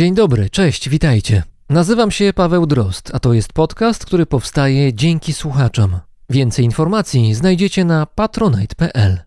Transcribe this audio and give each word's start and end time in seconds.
Dzień 0.00 0.14
dobry, 0.14 0.50
cześć, 0.50 0.88
witajcie. 0.88 1.42
Nazywam 1.70 2.10
się 2.10 2.32
Paweł 2.32 2.66
Drost, 2.66 3.10
a 3.14 3.18
to 3.18 3.32
jest 3.32 3.52
podcast, 3.52 4.06
który 4.06 4.26
powstaje 4.26 4.94
dzięki 4.94 5.32
słuchaczom. 5.32 5.98
Więcej 6.30 6.64
informacji 6.64 7.34
znajdziecie 7.34 7.84
na 7.84 8.06
patronite.pl. 8.06 9.18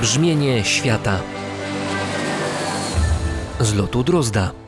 Brzmienie 0.00 0.64
świata 0.64 1.20
z 3.60 3.74
lotu 3.74 4.04
Drozda. 4.04 4.63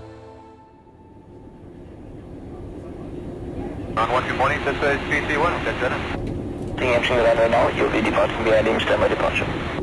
Run 3.97 4.11
1240, 4.11 4.59
this 4.59 4.77
is 4.77 5.01
PC1, 5.09 5.65
dead 5.65 5.81
center. 5.81 6.77
Team 6.77 6.93
Action 6.93 7.17
Grand 7.17 7.39
Renault, 7.39 7.71
you'll 7.77 7.91
be 7.91 8.03
departing 8.03 8.45
BID, 8.45 8.83
standby 8.83 9.09
departure. 9.09 9.76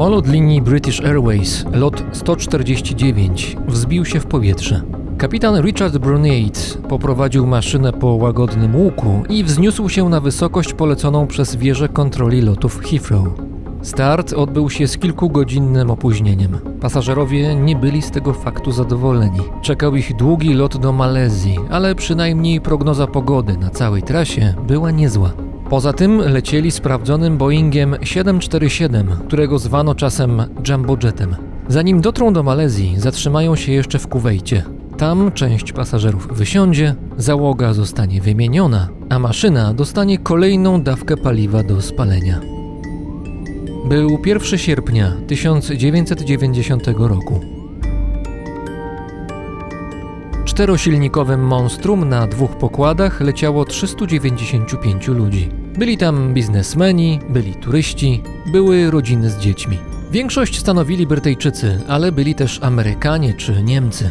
Samolot 0.00 0.26
linii 0.26 0.62
British 0.62 1.00
Airways, 1.00 1.64
lot 1.72 2.02
149, 2.12 3.56
wzbił 3.68 4.04
się 4.04 4.20
w 4.20 4.26
powietrze. 4.26 4.82
Kapitan 5.18 5.62
Richard 5.62 5.98
Brunate 5.98 6.60
poprowadził 6.88 7.46
maszynę 7.46 7.92
po 7.92 8.06
łagodnym 8.06 8.76
łuku 8.76 9.22
i 9.28 9.44
wzniósł 9.44 9.88
się 9.88 10.08
na 10.08 10.20
wysokość 10.20 10.72
poleconą 10.72 11.26
przez 11.26 11.56
wieżę 11.56 11.88
kontroli 11.88 12.40
lotów 12.40 12.80
Heathrow. 12.80 13.28
Start 13.82 14.32
odbył 14.32 14.70
się 14.70 14.88
z 14.88 14.98
kilkugodzinnym 14.98 15.90
opóźnieniem. 15.90 16.58
Pasażerowie 16.80 17.54
nie 17.54 17.76
byli 17.76 18.02
z 18.02 18.10
tego 18.10 18.32
faktu 18.32 18.72
zadowoleni. 18.72 19.40
Czekał 19.62 19.96
ich 19.96 20.16
długi 20.16 20.54
lot 20.54 20.76
do 20.76 20.92
Malezji, 20.92 21.58
ale 21.70 21.94
przynajmniej 21.94 22.60
prognoza 22.60 23.06
pogody 23.06 23.56
na 23.56 23.70
całej 23.70 24.02
trasie 24.02 24.54
była 24.66 24.90
niezła. 24.90 25.49
Poza 25.70 25.92
tym 25.92 26.18
lecieli 26.18 26.70
sprawdzonym 26.70 27.38
Boeingiem 27.38 27.96
747, 28.02 29.06
którego 29.26 29.58
zwano 29.58 29.94
czasem 29.94 30.42
Jumbo 30.68 30.96
Jetem. 31.02 31.36
Zanim 31.68 32.00
dotrą 32.00 32.32
do 32.32 32.42
Malezji, 32.42 32.94
zatrzymają 32.98 33.56
się 33.56 33.72
jeszcze 33.72 33.98
w 33.98 34.08
Kuwejcie. 34.08 34.62
Tam 34.96 35.32
część 35.32 35.72
pasażerów 35.72 36.28
wysiądzie, 36.32 36.94
załoga 37.16 37.72
zostanie 37.72 38.20
wymieniona, 38.20 38.88
a 39.08 39.18
maszyna 39.18 39.74
dostanie 39.74 40.18
kolejną 40.18 40.82
dawkę 40.82 41.16
paliwa 41.16 41.62
do 41.62 41.82
spalenia. 41.82 42.40
Był 43.84 44.18
1 44.26 44.58
sierpnia 44.58 45.12
1990 45.26 46.86
roku. 46.96 47.40
Czterosilnikowym 50.44 51.46
monstrum 51.46 52.08
na 52.08 52.26
dwóch 52.26 52.56
pokładach 52.56 53.20
leciało 53.20 53.64
395 53.64 55.08
ludzi. 55.08 55.59
Byli 55.78 55.96
tam 55.96 56.34
biznesmeni, 56.34 57.20
byli 57.28 57.54
turyści, 57.54 58.22
były 58.52 58.90
rodziny 58.90 59.30
z 59.30 59.38
dziećmi. 59.38 59.78
Większość 60.10 60.58
stanowili 60.58 61.06
Brytyjczycy, 61.06 61.80
ale 61.88 62.12
byli 62.12 62.34
też 62.34 62.58
Amerykanie 62.62 63.34
czy 63.34 63.62
Niemcy. 63.62 64.10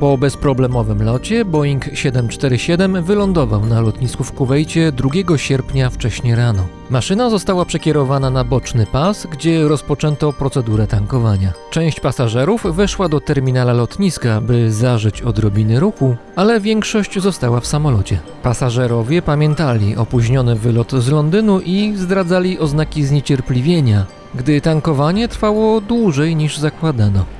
Po 0.00 0.18
bezproblemowym 0.18 1.02
locie 1.02 1.44
Boeing 1.44 1.84
747 1.94 3.02
wylądował 3.02 3.66
na 3.66 3.80
lotnisku 3.80 4.24
w 4.24 4.32
Kuwejcie 4.32 4.92
2 4.92 5.38
sierpnia 5.38 5.90
wcześnie 5.90 6.36
rano. 6.36 6.66
Maszyna 6.90 7.30
została 7.30 7.64
przekierowana 7.64 8.30
na 8.30 8.44
boczny 8.44 8.86
pas, 8.86 9.26
gdzie 9.26 9.68
rozpoczęto 9.68 10.32
procedurę 10.32 10.86
tankowania. 10.86 11.52
Część 11.70 12.00
pasażerów 12.00 12.76
weszła 12.76 13.08
do 13.08 13.20
terminala 13.20 13.72
lotniska, 13.72 14.40
by 14.40 14.72
zażyć 14.72 15.22
odrobiny 15.22 15.80
ruchu, 15.80 16.16
ale 16.36 16.60
większość 16.60 17.20
została 17.20 17.60
w 17.60 17.66
samolocie. 17.66 18.18
Pasażerowie 18.42 19.22
pamiętali 19.22 19.96
opóźniony 19.96 20.56
wylot 20.56 20.92
z 20.92 21.08
Londynu 21.08 21.60
i 21.60 21.92
zdradzali 21.96 22.58
oznaki 22.58 23.04
zniecierpliwienia, 23.04 24.06
gdy 24.34 24.60
tankowanie 24.60 25.28
trwało 25.28 25.80
dłużej 25.80 26.36
niż 26.36 26.58
zakładano. 26.58 27.37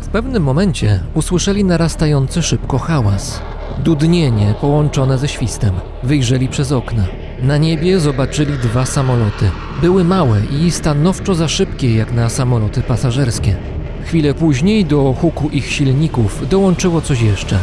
W 0.00 0.08
pewnym 0.08 0.42
momencie 0.42 1.00
usłyszeli 1.14 1.64
narastający 1.64 2.42
szybko 2.42 2.78
hałas. 2.78 3.42
Dudnienie 3.78 4.54
połączone 4.60 5.18
ze 5.18 5.28
świstem. 5.28 5.74
Wyjrzeli 6.02 6.48
przez 6.48 6.72
okna. 6.72 7.04
Na 7.42 7.56
niebie 7.56 8.00
zobaczyli 8.00 8.52
dwa 8.52 8.86
samoloty. 8.86 9.50
Były 9.80 10.04
małe 10.04 10.40
i 10.44 10.70
stanowczo 10.70 11.34
za 11.34 11.48
szybkie 11.48 11.94
jak 11.94 12.12
na 12.12 12.28
samoloty 12.28 12.82
pasażerskie. 12.82 13.56
Chwilę 14.04 14.34
później 14.34 14.84
do 14.84 15.14
huku 15.20 15.48
ich 15.48 15.66
silników 15.72 16.48
dołączyło 16.48 17.00
coś 17.00 17.20
jeszcze. 17.20 17.58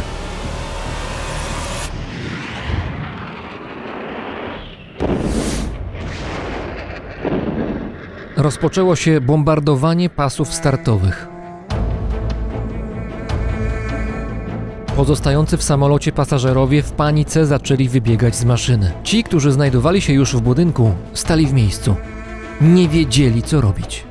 Rozpoczęło 8.36 8.96
się 8.96 9.20
bombardowanie 9.20 10.10
pasów 10.10 10.54
startowych. 10.54 11.35
Pozostający 14.96 15.56
w 15.56 15.62
samolocie 15.62 16.12
pasażerowie 16.12 16.82
w 16.82 16.92
panice 16.92 17.46
zaczęli 17.46 17.88
wybiegać 17.88 18.36
z 18.36 18.44
maszyny. 18.44 18.92
Ci, 19.04 19.24
którzy 19.24 19.52
znajdowali 19.52 20.00
się 20.00 20.12
już 20.12 20.36
w 20.36 20.40
budynku, 20.40 20.92
stali 21.12 21.46
w 21.46 21.52
miejscu. 21.52 21.94
Nie 22.60 22.88
wiedzieli, 22.88 23.42
co 23.42 23.60
robić. 23.60 24.04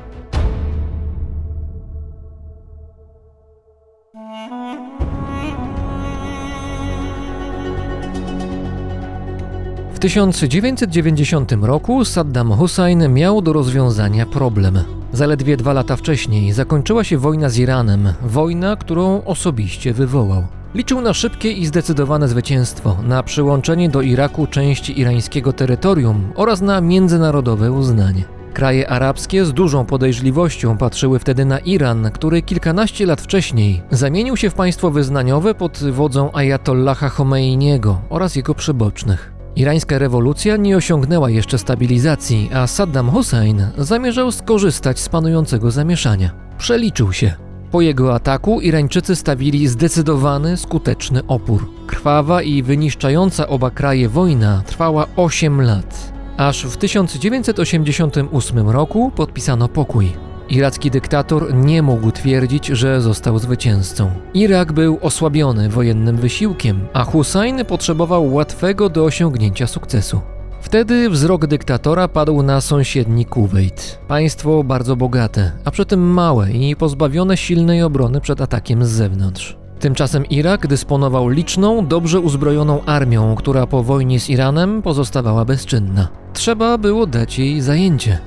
W 9.94 9.98
1990 9.98 11.52
roku 11.52 12.04
Saddam 12.04 12.52
Hussein 12.52 13.12
miał 13.14 13.42
do 13.42 13.52
rozwiązania 13.52 14.26
problem. 14.26 14.78
Zaledwie 15.12 15.56
dwa 15.56 15.72
lata 15.72 15.96
wcześniej 15.96 16.52
zakończyła 16.52 17.04
się 17.04 17.18
wojna 17.18 17.48
z 17.48 17.58
Iranem, 17.58 18.12
wojna, 18.22 18.76
którą 18.76 19.24
osobiście 19.24 19.92
wywołał. 19.92 20.55
Liczył 20.76 21.00
na 21.00 21.14
szybkie 21.14 21.52
i 21.52 21.66
zdecydowane 21.66 22.28
zwycięstwo, 22.28 22.96
na 23.02 23.22
przyłączenie 23.22 23.88
do 23.88 24.02
Iraku 24.02 24.46
części 24.46 25.00
irańskiego 25.00 25.52
terytorium 25.52 26.32
oraz 26.34 26.60
na 26.60 26.80
międzynarodowe 26.80 27.72
uznanie. 27.72 28.24
Kraje 28.52 28.90
arabskie 28.90 29.44
z 29.44 29.52
dużą 29.52 29.84
podejrzliwością 29.84 30.78
patrzyły 30.78 31.18
wtedy 31.18 31.44
na 31.44 31.58
Iran, 31.58 32.10
który 32.10 32.42
kilkanaście 32.42 33.06
lat 33.06 33.20
wcześniej 33.20 33.82
zamienił 33.90 34.36
się 34.36 34.50
w 34.50 34.54
państwo 34.54 34.90
wyznaniowe 34.90 35.54
pod 35.54 35.78
wodzą 35.92 36.32
Ayatollaha 36.32 37.08
Khomeiniego 37.08 38.00
oraz 38.08 38.36
jego 38.36 38.54
przybocznych. 38.54 39.32
Irańska 39.56 39.98
rewolucja 39.98 40.56
nie 40.56 40.76
osiągnęła 40.76 41.30
jeszcze 41.30 41.58
stabilizacji, 41.58 42.50
a 42.54 42.66
Saddam 42.66 43.10
Hussein 43.10 43.66
zamierzał 43.78 44.32
skorzystać 44.32 44.98
z 44.98 45.08
panującego 45.08 45.70
zamieszania. 45.70 46.30
Przeliczył 46.58 47.12
się. 47.12 47.46
Po 47.70 47.80
jego 47.80 48.14
ataku 48.14 48.60
Irańczycy 48.60 49.16
stawili 49.16 49.68
zdecydowany, 49.68 50.56
skuteczny 50.56 51.26
opór. 51.28 51.68
Krwawa 51.86 52.42
i 52.42 52.62
wyniszczająca 52.62 53.48
oba 53.48 53.70
kraje 53.70 54.08
wojna 54.08 54.62
trwała 54.66 55.06
8 55.16 55.60
lat. 55.62 56.12
Aż 56.36 56.64
w 56.64 56.76
1988 56.76 58.68
roku 58.70 59.12
podpisano 59.16 59.68
pokój. 59.68 60.12
Iracki 60.48 60.90
dyktator 60.90 61.54
nie 61.54 61.82
mógł 61.82 62.10
twierdzić, 62.10 62.66
że 62.66 63.00
został 63.00 63.38
zwycięzcą. 63.38 64.10
Irak 64.34 64.72
był 64.72 64.98
osłabiony 65.02 65.68
wojennym 65.68 66.16
wysiłkiem, 66.16 66.86
a 66.92 67.04
Hussein 67.04 67.64
potrzebował 67.64 68.34
łatwego 68.34 68.88
do 68.88 69.04
osiągnięcia 69.04 69.66
sukcesu. 69.66 70.20
Wtedy 70.66 71.10
wzrok 71.10 71.46
dyktatora 71.46 72.08
padł 72.08 72.42
na 72.42 72.60
sąsiedni 72.60 73.26
Kuwejt. 73.26 73.98
Państwo 74.08 74.64
bardzo 74.64 74.96
bogate, 74.96 75.52
a 75.64 75.70
przy 75.70 75.86
tym 75.86 76.00
małe 76.00 76.52
i 76.52 76.76
pozbawione 76.76 77.36
silnej 77.36 77.82
obrony 77.82 78.20
przed 78.20 78.40
atakiem 78.40 78.84
z 78.84 78.88
zewnątrz. 78.88 79.56
Tymczasem 79.80 80.26
Irak 80.26 80.66
dysponował 80.66 81.28
liczną, 81.28 81.86
dobrze 81.86 82.20
uzbrojoną 82.20 82.84
armią, 82.84 83.34
która 83.34 83.66
po 83.66 83.82
wojnie 83.82 84.20
z 84.20 84.30
Iranem 84.30 84.82
pozostawała 84.82 85.44
bezczynna. 85.44 86.08
Trzeba 86.32 86.78
było 86.78 87.06
dać 87.06 87.38
jej 87.38 87.60
zajęcie. 87.60 88.18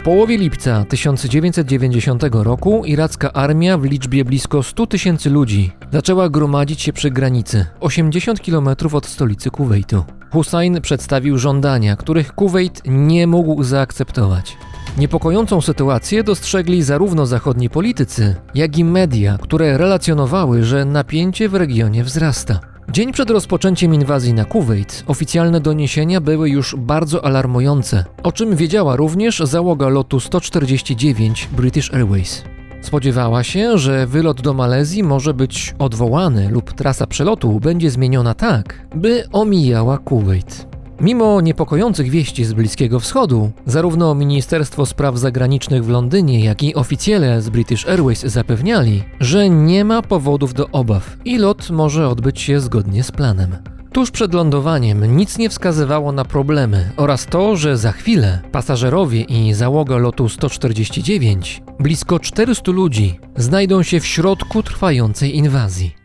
W 0.00 0.02
połowie 0.02 0.38
lipca 0.38 0.84
1990 0.84 2.22
roku 2.32 2.84
iracka 2.84 3.32
armia 3.32 3.78
w 3.78 3.84
liczbie 3.84 4.24
blisko 4.24 4.62
100 4.62 4.86
tysięcy 4.86 5.30
ludzi 5.30 5.72
zaczęła 5.92 6.28
gromadzić 6.28 6.82
się 6.82 6.92
przy 6.92 7.10
granicy, 7.10 7.66
80 7.80 8.40
km 8.40 8.68
od 8.92 9.06
stolicy 9.06 9.50
Kuwejtu. 9.50 10.04
Hussein 10.32 10.80
przedstawił 10.80 11.38
żądania, 11.38 11.96
których 11.96 12.34
Kuwejt 12.34 12.82
nie 12.86 13.26
mógł 13.26 13.62
zaakceptować. 13.62 14.56
Niepokojącą 14.98 15.60
sytuację 15.60 16.24
dostrzegli 16.24 16.82
zarówno 16.82 17.26
zachodni 17.26 17.70
politycy, 17.70 18.36
jak 18.54 18.78
i 18.78 18.84
media, 18.84 19.38
które 19.42 19.78
relacjonowały, 19.78 20.64
że 20.64 20.84
napięcie 20.84 21.48
w 21.48 21.54
regionie 21.54 22.04
wzrasta. 22.04 22.60
Dzień 22.92 23.12
przed 23.12 23.30
rozpoczęciem 23.30 23.94
inwazji 23.94 24.34
na 24.34 24.44
Kuwait 24.44 25.04
oficjalne 25.06 25.60
doniesienia 25.60 26.20
były 26.20 26.50
już 26.50 26.76
bardzo 26.76 27.24
alarmujące, 27.24 28.04
o 28.22 28.32
czym 28.32 28.56
wiedziała 28.56 28.96
również 28.96 29.38
załoga 29.38 29.88
lotu 29.88 30.20
149 30.20 31.48
British 31.52 31.94
Airways. 31.94 32.44
Spodziewała 32.82 33.44
się, 33.44 33.78
że 33.78 34.06
wylot 34.06 34.40
do 34.40 34.54
Malezji 34.54 35.02
może 35.02 35.34
być 35.34 35.74
odwołany 35.78 36.48
lub 36.48 36.72
trasa 36.72 37.06
przelotu 37.06 37.60
będzie 37.60 37.90
zmieniona 37.90 38.34
tak, 38.34 38.86
by 38.94 39.24
omijała 39.32 39.98
Kuwait. 39.98 40.69
Mimo 41.00 41.40
niepokojących 41.40 42.10
wieści 42.10 42.44
z 42.44 42.52
Bliskiego 42.52 43.00
Wschodu, 43.00 43.50
zarówno 43.66 44.14
Ministerstwo 44.14 44.86
Spraw 44.86 45.18
Zagranicznych 45.18 45.84
w 45.84 45.88
Londynie, 45.88 46.44
jak 46.44 46.62
i 46.62 46.74
oficjele 46.74 47.42
z 47.42 47.48
British 47.50 47.88
Airways 47.88 48.20
zapewniali, 48.20 49.02
że 49.20 49.50
nie 49.50 49.84
ma 49.84 50.02
powodów 50.02 50.54
do 50.54 50.68
obaw 50.68 51.16
i 51.24 51.38
lot 51.38 51.70
może 51.70 52.08
odbyć 52.08 52.40
się 52.40 52.60
zgodnie 52.60 53.02
z 53.02 53.10
planem. 53.10 53.56
Tuż 53.92 54.10
przed 54.10 54.34
lądowaniem 54.34 55.16
nic 55.16 55.38
nie 55.38 55.50
wskazywało 55.50 56.12
na 56.12 56.24
problemy 56.24 56.92
oraz 56.96 57.26
to, 57.26 57.56
że 57.56 57.76
za 57.76 57.92
chwilę 57.92 58.40
pasażerowie 58.52 59.22
i 59.22 59.54
załoga 59.54 59.96
lotu 59.96 60.28
149, 60.28 61.62
blisko 61.78 62.20
400 62.20 62.72
ludzi, 62.72 63.18
znajdą 63.36 63.82
się 63.82 64.00
w 64.00 64.06
środku 64.06 64.62
trwającej 64.62 65.36
inwazji. 65.36 65.99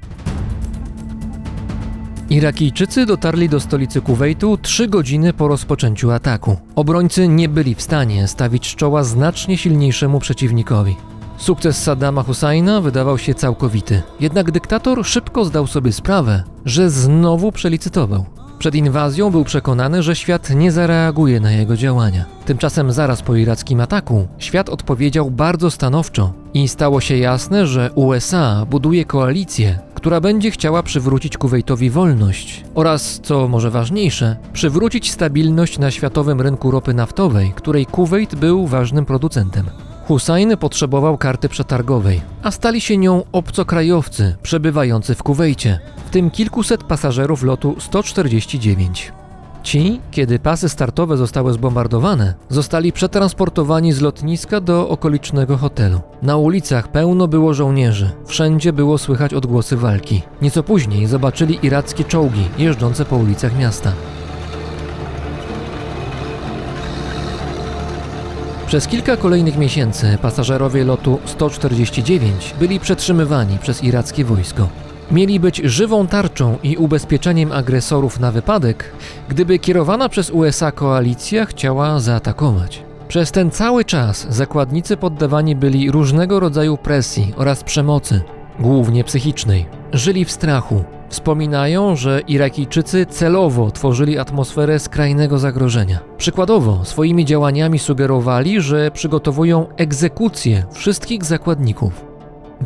Irakijczycy 2.30 3.06
dotarli 3.06 3.50
do 3.50 3.60
stolicy 3.60 4.02
Kuwejtu 4.02 4.58
trzy 4.58 4.88
godziny 4.88 5.34
po 5.34 5.48
rozpoczęciu 5.48 6.12
ataku. 6.12 6.58
Obrońcy 6.76 7.28
nie 7.28 7.50
byli 7.50 7.76
w 7.76 7.82
stanie 7.82 8.28
stawić 8.28 8.76
czoła 8.76 9.04
znacznie 9.04 9.58
silniejszemu 9.58 10.20
przeciwnikowi. 10.20 10.96
Sukces 11.38 11.84
Saddama 11.84 12.24
Husajna 12.24 12.82
wydawał 12.82 13.18
się 13.18 13.34
całkowity, 13.34 14.02
jednak 14.20 14.52
dyktator 14.52 15.06
szybko 15.06 15.46
zdał 15.46 15.68
sobie 15.68 15.92
sprawę, 15.92 16.44
że 16.66 16.90
znowu 16.90 17.52
przelicytował. 17.52 18.26
Przed 18.60 18.76
inwazją 18.76 19.32
był 19.32 19.44
przekonany, 19.44 20.04
że 20.04 20.16
świat 20.16 20.50
nie 20.50 20.72
zareaguje 20.72 21.40
na 21.40 21.52
jego 21.52 21.78
działania. 21.78 22.26
Tymczasem 22.46 22.92
zaraz 22.92 23.22
po 23.22 23.36
irackim 23.36 23.82
ataku 23.82 24.28
świat 24.38 24.70
odpowiedział 24.70 25.32
bardzo 25.32 25.72
stanowczo 25.72 26.34
i 26.54 26.68
stało 26.68 27.02
się 27.02 27.18
jasne, 27.18 27.68
że 27.68 27.92
USA 27.96 28.66
buduje 28.70 29.06
koalicję, 29.06 29.80
która 29.94 30.22
będzie 30.22 30.52
chciała 30.52 30.84
przywrócić 30.84 31.38
Kuwejtowi 31.38 31.90
wolność 31.90 32.64
oraz, 32.76 33.20
co 33.24 33.48
może 33.48 33.72
ważniejsze, 33.72 34.38
przywrócić 34.54 35.12
stabilność 35.12 35.80
na 35.80 35.92
światowym 35.92 36.42
rynku 36.42 36.72
ropy 36.72 36.94
naftowej, 36.94 37.54
której 37.56 37.86
Kuwejt 37.86 38.36
był 38.36 38.68
ważnym 38.68 39.06
producentem. 39.06 39.66
Hussein 40.08 40.58
potrzebował 40.58 41.18
karty 41.18 41.50
przetargowej, 41.50 42.22
a 42.44 42.52
stali 42.52 42.82
się 42.82 42.98
nią 42.98 43.24
obcokrajowcy 43.32 44.36
przebywający 44.44 45.16
w 45.16 45.24
Kuwejcie, 45.24 45.80
w 46.06 46.10
tym 46.10 46.32
kilkuset 46.32 46.84
pasażerów 46.84 47.44
lotu 47.44 47.76
149. 47.80 49.12
Ci, 49.64 50.00
kiedy 50.12 50.40
pasy 50.40 50.70
startowe 50.70 51.18
zostały 51.18 51.54
zbombardowane, 51.54 52.34
zostali 52.50 52.92
przetransportowani 52.92 53.94
z 53.94 54.02
lotniska 54.02 54.62
do 54.62 54.90
okolicznego 54.90 55.58
hotelu. 55.58 56.02
Na 56.22 56.38
ulicach 56.38 56.88
pełno 56.88 57.28
było 57.28 57.54
żołnierzy, 57.54 58.10
wszędzie 58.26 58.74
było 58.74 58.98
słychać 58.98 59.34
odgłosy 59.34 59.78
walki. 59.78 60.22
Nieco 60.42 60.64
później 60.64 61.08
zobaczyli 61.08 61.60
irackie 61.64 62.04
czołgi 62.04 62.48
jeżdżące 62.58 63.06
po 63.06 63.16
ulicach 63.16 63.60
miasta. 63.60 63.92
Przez 68.68 68.88
kilka 68.88 69.18
kolejnych 69.18 69.58
miesięcy 69.58 70.18
pasażerowie 70.22 70.84
lotu 70.84 71.20
149 71.26 72.54
byli 72.60 72.80
przetrzymywani 72.80 73.58
przez 73.60 73.84
irackie 73.84 74.26
wojsko. 74.26 74.70
Mieli 75.12 75.40
być 75.40 75.58
żywą 75.58 76.08
tarczą 76.08 76.58
i 76.64 76.78
ubezpieczeniem 76.78 77.52
agresorów 77.52 78.20
na 78.20 78.32
wypadek, 78.32 78.92
gdyby 79.30 79.60
kierowana 79.60 80.10
przez 80.10 80.30
USA 80.30 80.72
koalicja 80.72 81.46
chciała 81.46 82.00
zaatakować. 82.00 82.84
Przez 83.08 83.32
ten 83.32 83.52
cały 83.52 83.86
czas 83.86 84.28
zakładnicy 84.30 84.98
poddawani 84.98 85.56
byli 85.56 85.92
różnego 85.92 86.40
rodzaju 86.40 86.78
presji 86.78 87.34
oraz 87.38 87.64
przemocy, 87.64 88.22
głównie 88.60 89.04
psychicznej. 89.04 89.66
Żyli 89.94 90.26
w 90.26 90.32
strachu. 90.32 90.84
Wspominają, 91.10 91.96
że 91.96 92.22
Irakijczycy 92.28 93.06
celowo 93.06 93.72
tworzyli 93.72 94.18
atmosferę 94.18 94.80
skrajnego 94.80 95.38
zagrożenia. 95.38 96.00
Przykładowo, 96.18 96.86
swoimi 96.86 97.26
działaniami 97.26 97.80
sugerowali, 97.80 98.62
że 98.62 98.92
przygotowują 98.92 99.68
egzekucję 99.78 100.64
wszystkich 100.72 101.24
zakładników. 101.24 102.06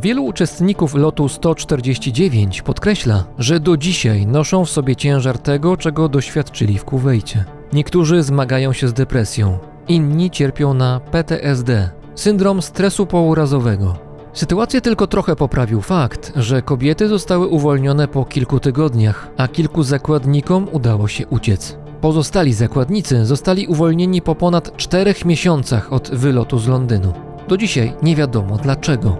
Wielu 0.01 0.25
uczestników 0.25 0.95
lotu 0.95 1.30
149 1.30 2.62
podkreśla, 2.62 3.24
że 3.38 3.59
do 3.59 3.77
dzisiaj 3.77 4.27
noszą 4.27 4.65
w 4.65 4.69
sobie 4.69 4.95
ciężar 4.95 5.38
tego, 5.38 5.77
czego 5.77 6.09
doświadczyli 6.09 6.77
w 6.77 6.86
Kuwejcie. 6.86 7.45
Niektórzy 7.74 8.24
zmagają 8.24 8.74
się 8.74 8.88
z 8.88 8.94
depresją, 8.94 9.57
inni 9.88 10.31
cierpią 10.31 10.74
na 10.74 11.00
PTSD, 11.00 11.89
syndrom 12.15 12.62
stresu 12.62 13.06
pourazowego. 13.06 14.09
Sytuację 14.39 14.81
tylko 14.81 15.07
trochę 15.07 15.36
poprawił 15.36 15.81
fakt, 15.81 16.31
że 16.36 16.62
kobiety 16.62 17.07
zostały 17.07 17.47
uwolnione 17.47 18.07
po 18.07 18.25
kilku 18.25 18.59
tygodniach, 18.59 19.31
a 19.38 19.47
kilku 19.47 19.83
zakładnikom 19.83 20.68
udało 20.71 21.07
się 21.07 21.27
uciec. 21.27 21.77
Pozostali 22.01 22.53
zakładnicy 22.53 23.25
zostali 23.25 23.68
uwolnieni 23.68 24.21
po 24.21 24.36
ponad 24.36 24.77
czterech 24.77 25.25
miesiącach 25.25 25.94
od 25.94 26.09
wylotu 26.12 26.59
z 26.59 26.68
Londynu. 26.68 27.13
Do 27.47 27.57
dzisiaj 27.57 27.94
nie 28.03 28.15
wiadomo 28.15 28.57
dlaczego. 28.57 29.18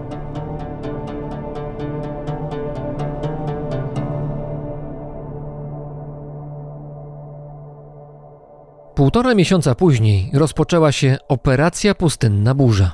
Półtora 8.94 9.34
miesiąca 9.34 9.74
później 9.74 10.30
rozpoczęła 10.32 10.92
się 10.92 11.18
Operacja 11.28 11.94
Pustynna 11.94 12.54
Burza. 12.54 12.92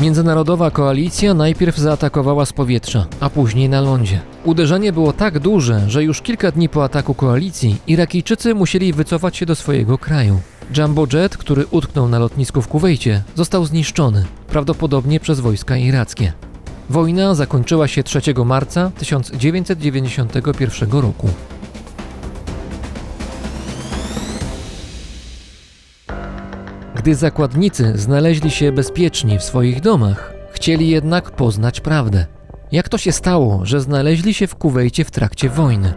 Międzynarodowa 0.00 0.70
koalicja 0.70 1.34
najpierw 1.34 1.76
zaatakowała 1.76 2.46
z 2.46 2.52
powietrza, 2.52 3.06
a 3.20 3.30
później 3.30 3.68
na 3.68 3.80
lądzie. 3.80 4.20
Uderzenie 4.44 4.92
było 4.92 5.12
tak 5.12 5.38
duże, 5.38 5.90
że 5.90 6.04
już 6.04 6.22
kilka 6.22 6.50
dni 6.52 6.68
po 6.68 6.84
ataku 6.84 7.14
koalicji 7.14 7.76
Irakijczycy 7.86 8.54
musieli 8.54 8.92
wycofać 8.92 9.36
się 9.36 9.46
do 9.46 9.54
swojego 9.54 9.98
kraju. 9.98 10.40
Jumbo 10.76 11.06
Jet, 11.12 11.36
który 11.36 11.66
utknął 11.66 12.08
na 12.08 12.18
lotnisku 12.18 12.62
w 12.62 12.68
Kuwejcie, 12.68 13.22
został 13.34 13.64
zniszczony, 13.64 14.24
prawdopodobnie 14.48 15.20
przez 15.20 15.40
wojska 15.40 15.76
irackie. 15.76 16.32
Wojna 16.90 17.34
zakończyła 17.34 17.88
się 17.88 18.02
3 18.02 18.20
marca 18.44 18.90
1991 18.98 20.90
roku. 20.90 21.28
Gdy 27.00 27.14
zakładnicy 27.14 27.92
znaleźli 27.94 28.50
się 28.50 28.72
bezpieczni 28.72 29.38
w 29.38 29.42
swoich 29.42 29.80
domach, 29.80 30.34
chcieli 30.52 30.88
jednak 30.88 31.30
poznać 31.30 31.80
prawdę. 31.80 32.26
Jak 32.72 32.88
to 32.88 32.98
się 32.98 33.12
stało, 33.12 33.60
że 33.66 33.80
znaleźli 33.80 34.34
się 34.34 34.46
w 34.46 34.54
Kuwejcie 34.54 35.04
w 35.04 35.10
trakcie 35.10 35.48
wojny? 35.48 35.92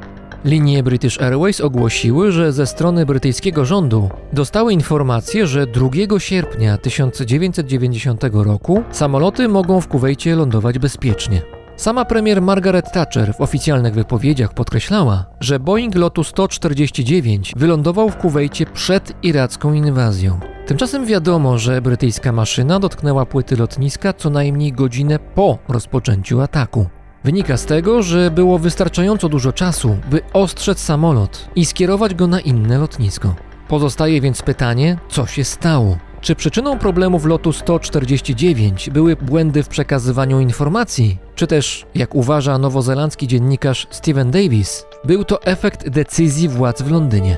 Linie 0.46 0.84
British 0.84 1.22
Airways 1.22 1.62
ogłosiły, 1.62 2.32
że 2.32 2.54
ze 2.54 2.68
strony 2.68 3.06
brytyjskiego 3.06 3.66
rządu 3.66 4.10
dostały 4.34 4.74
informację, 4.74 5.48
że 5.48 5.68
2 5.68 5.90
sierpnia 6.20 6.78
1990 6.78 8.24
roku 8.34 8.84
samoloty 8.92 9.48
mogą 9.48 9.82
w 9.82 9.88
Kuwejcie 9.88 10.36
lądować 10.36 10.80
bezpiecznie. 10.80 11.42
Sama 11.76 12.06
premier 12.06 12.42
Margaret 12.42 12.92
Thatcher 12.92 13.34
w 13.34 13.42
oficjalnych 13.42 13.94
wypowiedziach 13.94 14.54
podkreślała, 14.54 15.26
że 15.40 15.60
Boeing 15.60 15.96
lotu 15.96 16.24
149 16.24 17.54
wylądował 17.56 18.10
w 18.10 18.18
Kuwejcie 18.18 18.66
przed 18.66 19.14
iracką 19.24 19.74
inwazją. 19.74 20.40
Tymczasem 20.66 21.06
wiadomo, 21.06 21.58
że 21.58 21.82
brytyjska 21.82 22.32
maszyna 22.32 22.80
dotknęła 22.80 23.26
płyty 23.26 23.58
lotniska 23.58 24.14
co 24.14 24.30
najmniej 24.30 24.74
godzinę 24.74 25.20
po 25.20 25.58
rozpoczęciu 25.68 26.42
ataku. 26.42 26.86
Wynika 27.24 27.58
z 27.58 27.66
tego, 27.66 28.04
że 28.04 28.32
było 28.32 28.60
wystarczająco 28.60 29.30
dużo 29.30 29.54
czasu, 29.54 29.98
by 30.10 30.22
ostrzec 30.34 30.80
samolot 30.80 31.50
i 31.56 31.66
skierować 31.66 32.16
go 32.16 32.28
na 32.28 32.40
inne 32.40 32.78
lotnisko. 32.78 33.36
Pozostaje 33.68 34.22
więc 34.22 34.42
pytanie, 34.42 34.98
co 35.10 35.26
się 35.26 35.44
stało? 35.44 35.98
Czy 36.24 36.36
przyczyną 36.36 36.80
problemów 36.80 37.26
lotu 37.26 37.54
149 37.54 38.90
były 38.90 39.16
błędy 39.16 39.64
w 39.64 39.68
przekazywaniu 39.68 40.40
informacji, 40.40 41.18
czy 41.36 41.48
też, 41.48 41.86
jak 41.96 42.16
uważa 42.16 42.58
nowozelandzki 42.58 43.28
dziennikarz 43.28 43.88
Steven 43.90 44.32
Davis, 44.32 44.86
był 45.04 45.26
to 45.26 45.44
efekt 45.44 45.90
decyzji 45.90 46.50
władz 46.50 46.82
w 46.82 46.92
Londynie? 46.92 47.38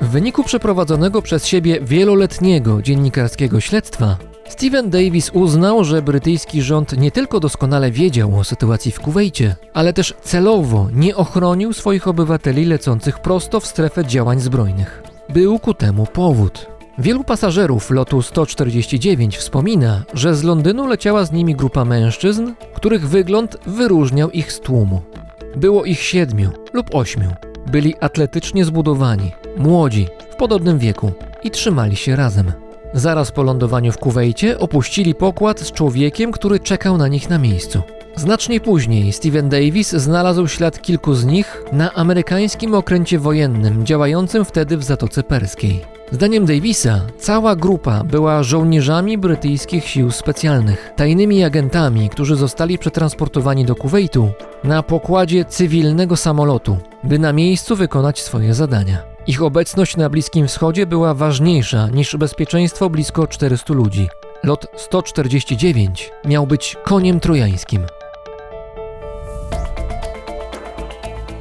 W 0.00 0.08
wyniku 0.08 0.44
przeprowadzonego 0.44 1.22
przez 1.22 1.46
siebie 1.46 1.78
wieloletniego 1.82 2.82
dziennikarskiego 2.82 3.60
śledztwa 3.60 4.16
Steven 4.48 4.90
Davis 4.90 5.30
uznał, 5.30 5.84
że 5.84 6.02
brytyjski 6.02 6.62
rząd 6.62 6.98
nie 6.98 7.10
tylko 7.10 7.40
doskonale 7.40 7.90
wiedział 7.90 8.38
o 8.38 8.44
sytuacji 8.44 8.92
w 8.92 9.00
Kuwejcie, 9.00 9.56
ale 9.74 9.92
też 9.92 10.14
celowo 10.22 10.88
nie 10.92 11.16
ochronił 11.16 11.72
swoich 11.72 12.08
obywateli 12.08 12.64
lecących 12.64 13.18
prosto 13.18 13.60
w 13.60 13.66
strefę 13.66 14.04
działań 14.04 14.40
zbrojnych. 14.40 15.07
Był 15.28 15.58
ku 15.58 15.74
temu 15.74 16.06
powód. 16.06 16.66
Wielu 16.98 17.24
pasażerów 17.24 17.90
lotu 17.90 18.22
149 18.22 19.38
wspomina, 19.38 20.02
że 20.14 20.34
z 20.34 20.42
Londynu 20.42 20.86
leciała 20.86 21.24
z 21.24 21.32
nimi 21.32 21.54
grupa 21.54 21.84
mężczyzn, 21.84 22.52
których 22.74 23.08
wygląd 23.08 23.56
wyróżniał 23.66 24.30
ich 24.30 24.52
z 24.52 24.60
tłumu. 24.60 25.02
Było 25.56 25.84
ich 25.84 26.00
siedmiu 26.00 26.50
lub 26.72 26.94
ośmiu. 26.94 27.30
Byli 27.66 27.94
atletycznie 28.00 28.64
zbudowani, 28.64 29.32
młodzi, 29.56 30.08
w 30.30 30.36
podobnym 30.36 30.78
wieku 30.78 31.12
i 31.42 31.50
trzymali 31.50 31.96
się 31.96 32.16
razem. 32.16 32.52
Zaraz 32.94 33.32
po 33.32 33.42
lądowaniu 33.42 33.92
w 33.92 33.98
Kuwejcie 33.98 34.58
opuścili 34.58 35.14
pokład 35.14 35.60
z 35.60 35.72
człowiekiem, 35.72 36.32
który 36.32 36.60
czekał 36.60 36.98
na 36.98 37.08
nich 37.08 37.30
na 37.30 37.38
miejscu. 37.38 37.82
Znacznie 38.18 38.60
później 38.60 39.12
Steven 39.12 39.48
Davis 39.48 39.90
znalazł 39.92 40.48
ślad 40.48 40.82
kilku 40.82 41.14
z 41.14 41.24
nich 41.24 41.62
na 41.72 41.94
amerykańskim 41.94 42.74
okręcie 42.74 43.18
wojennym 43.18 43.86
działającym 43.86 44.44
wtedy 44.44 44.76
w 44.76 44.84
Zatoce 44.84 45.22
Perskiej. 45.22 45.80
Zdaniem 46.12 46.46
Davisa 46.46 47.00
cała 47.18 47.56
grupa 47.56 48.04
była 48.04 48.42
żołnierzami 48.42 49.18
brytyjskich 49.18 49.88
sił 49.88 50.10
specjalnych, 50.10 50.92
tajnymi 50.96 51.44
agentami, 51.44 52.08
którzy 52.08 52.36
zostali 52.36 52.78
przetransportowani 52.78 53.64
do 53.64 53.76
Kuwejtu 53.76 54.30
na 54.64 54.82
pokładzie 54.82 55.44
cywilnego 55.44 56.16
samolotu, 56.16 56.76
by 57.04 57.18
na 57.18 57.32
miejscu 57.32 57.76
wykonać 57.76 58.22
swoje 58.22 58.54
zadania. 58.54 59.02
Ich 59.26 59.42
obecność 59.42 59.96
na 59.96 60.10
Bliskim 60.10 60.48
Wschodzie 60.48 60.86
była 60.86 61.14
ważniejsza 61.14 61.88
niż 61.88 62.16
bezpieczeństwo 62.16 62.90
blisko 62.90 63.26
400 63.26 63.74
ludzi. 63.74 64.08
Lot 64.44 64.66
149 64.76 66.10
miał 66.24 66.46
być 66.46 66.76
koniem 66.84 67.20
trojańskim. 67.20 67.86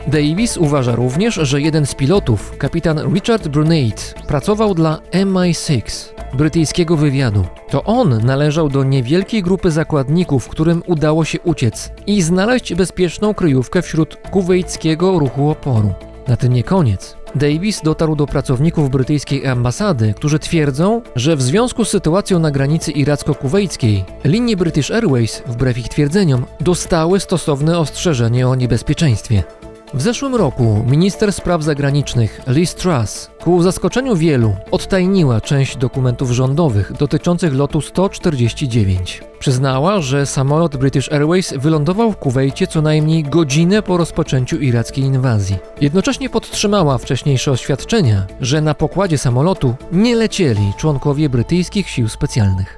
Davis 0.08 0.58
uważa 0.58 0.96
również, 0.96 1.36
że 1.36 1.62
jeden 1.62 1.86
z 1.86 1.96
pilotów, 1.96 2.58
kapitan 2.58 3.14
Richard 3.14 3.48
Brunate, 3.48 4.04
pracował 4.28 4.76
dla 4.76 5.00
MI6, 5.12 5.82
brytyjskiego 6.34 6.98
wywiadu. 6.98 7.46
To 7.70 7.84
on 7.84 8.26
należał 8.26 8.70
do 8.70 8.84
niewielkiej 8.84 9.44
grupy 9.44 9.72
zakładników, 9.72 10.48
którym 10.48 10.84
udało 10.86 11.26
się 11.26 11.40
uciec 11.40 11.92
i 12.08 12.22
znaleźć 12.22 12.76
bezpieczną 12.76 13.34
kryjówkę 13.34 13.82
wśród 13.82 14.18
kuwejckiego 14.32 15.20
ruchu 15.20 15.50
oporu. 15.50 15.94
Na 16.28 16.38
tym 16.38 16.54
nie 16.54 16.64
koniec. 16.64 17.18
Davis 17.36 17.82
dotarł 17.82 18.16
do 18.16 18.26
pracowników 18.26 18.90
brytyjskiej 18.90 19.48
ambasady, 19.48 20.14
którzy 20.18 20.40
twierdzą, 20.40 21.02
że 21.16 21.36
w 21.36 21.42
związku 21.42 21.86
z 21.86 21.90
sytuacją 21.90 22.40
na 22.40 22.52
granicy 22.52 22.92
iracko-kuwejskiej 22.92 24.04
linie 24.24 24.58
British 24.58 24.92
Airways, 24.92 25.44
wbrew 25.48 25.78
ich 25.78 25.90
twierdzeniom, 25.90 26.46
dostały 26.62 27.20
stosowne 27.20 27.80
ostrzeżenie 27.80 28.48
o 28.48 28.56
niebezpieczeństwie. 28.56 29.44
W 29.94 30.02
zeszłym 30.02 30.36
roku 30.36 30.84
minister 30.88 31.34
spraw 31.34 31.64
zagranicznych 31.64 32.42
Liz 32.48 32.76
Truss, 32.76 33.32
ku 33.44 33.62
zaskoczeniu 33.62 34.16
wielu, 34.16 34.56
odtajniła 34.72 35.42
część 35.42 35.78
dokumentów 35.78 36.32
rządowych 36.32 36.94
dotyczących 36.94 37.54
lotu 37.54 37.82
149. 37.82 39.24
Przyznała, 39.40 40.02
że 40.02 40.26
samolot 40.26 40.78
British 40.78 41.12
Airways 41.12 41.54
wylądował 41.58 42.12
w 42.12 42.18
Kuwejcie 42.18 42.68
co 42.68 42.82
najmniej 42.82 43.24
godzinę 43.24 43.82
po 43.82 43.98
rozpoczęciu 43.98 44.58
irackiej 44.58 45.04
inwazji. 45.04 45.58
Jednocześnie 45.82 46.30
podtrzymała 46.30 46.98
wcześniejsze 46.98 47.52
oświadczenia, 47.52 48.28
że 48.42 48.62
na 48.62 48.74
pokładzie 48.74 49.18
samolotu 49.18 49.76
nie 49.92 50.16
lecieli 50.16 50.74
członkowie 50.78 51.30
brytyjskich 51.30 51.90
sił 51.90 52.10
specjalnych. 52.10 52.77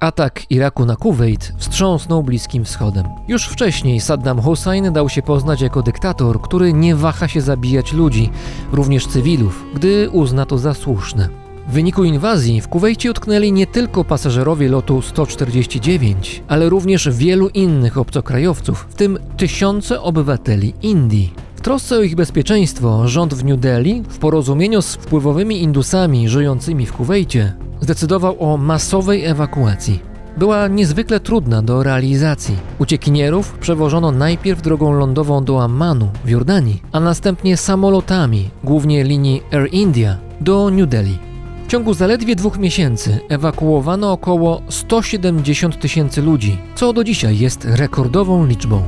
Atak 0.00 0.50
Iraku 0.50 0.86
na 0.86 0.96
Kuwejt 0.96 1.52
wstrząsnął 1.56 2.22
Bliskim 2.22 2.64
Wschodem. 2.64 3.04
Już 3.28 3.46
wcześniej 3.46 4.00
Saddam 4.00 4.40
Hussein 4.40 4.92
dał 4.92 5.08
się 5.08 5.22
poznać 5.22 5.60
jako 5.60 5.82
dyktator, 5.82 6.40
który 6.40 6.72
nie 6.72 6.96
waha 6.96 7.28
się 7.28 7.40
zabijać 7.40 7.92
ludzi, 7.92 8.30
również 8.72 9.06
cywilów, 9.06 9.64
gdy 9.74 10.10
uzna 10.10 10.46
to 10.46 10.58
za 10.58 10.74
słuszne. 10.74 11.28
W 11.68 11.72
wyniku 11.72 12.04
inwazji 12.04 12.60
w 12.60 12.68
Kuwejcie 12.68 13.10
utknęli 13.10 13.52
nie 13.52 13.66
tylko 13.66 14.04
pasażerowie 14.04 14.68
lotu 14.68 15.02
149, 15.02 16.42
ale 16.48 16.68
również 16.68 17.08
wielu 17.12 17.48
innych 17.48 17.98
obcokrajowców, 17.98 18.86
w 18.90 18.94
tym 18.94 19.18
tysiące 19.36 20.00
obywateli 20.00 20.74
Indii. 20.82 21.34
W 21.60 21.62
trosce 21.62 21.98
o 21.98 22.02
ich 22.02 22.14
bezpieczeństwo 22.14 23.08
rząd 23.08 23.34
w 23.34 23.44
New 23.44 23.60
Delhi, 23.60 24.02
w 24.08 24.18
porozumieniu 24.18 24.82
z 24.82 24.94
wpływowymi 24.94 25.62
Indusami 25.62 26.28
żyjącymi 26.28 26.86
w 26.86 26.92
Kuwejcie, 26.92 27.52
zdecydował 27.80 28.52
o 28.52 28.56
masowej 28.56 29.24
ewakuacji. 29.24 30.00
Była 30.36 30.68
niezwykle 30.68 31.20
trudna 31.20 31.62
do 31.62 31.82
realizacji. 31.82 32.56
Uciekinierów 32.78 33.58
przewożono 33.58 34.12
najpierw 34.12 34.62
drogą 34.62 34.92
lądową 34.92 35.44
do 35.44 35.62
Ammanu 35.64 36.08
w 36.24 36.28
Jordanii, 36.28 36.82
a 36.92 37.00
następnie 37.00 37.56
samolotami, 37.56 38.50
głównie 38.64 39.04
linii 39.04 39.42
Air 39.52 39.68
India, 39.72 40.18
do 40.40 40.70
New 40.70 40.88
Delhi. 40.88 41.18
W 41.64 41.70
ciągu 41.70 41.94
zaledwie 41.94 42.36
dwóch 42.36 42.58
miesięcy 42.58 43.18
ewakuowano 43.28 44.12
około 44.12 44.62
170 44.68 45.80
tysięcy 45.80 46.22
ludzi, 46.22 46.58
co 46.74 46.92
do 46.92 47.04
dzisiaj 47.04 47.38
jest 47.38 47.64
rekordową 47.64 48.46
liczbą. 48.46 48.82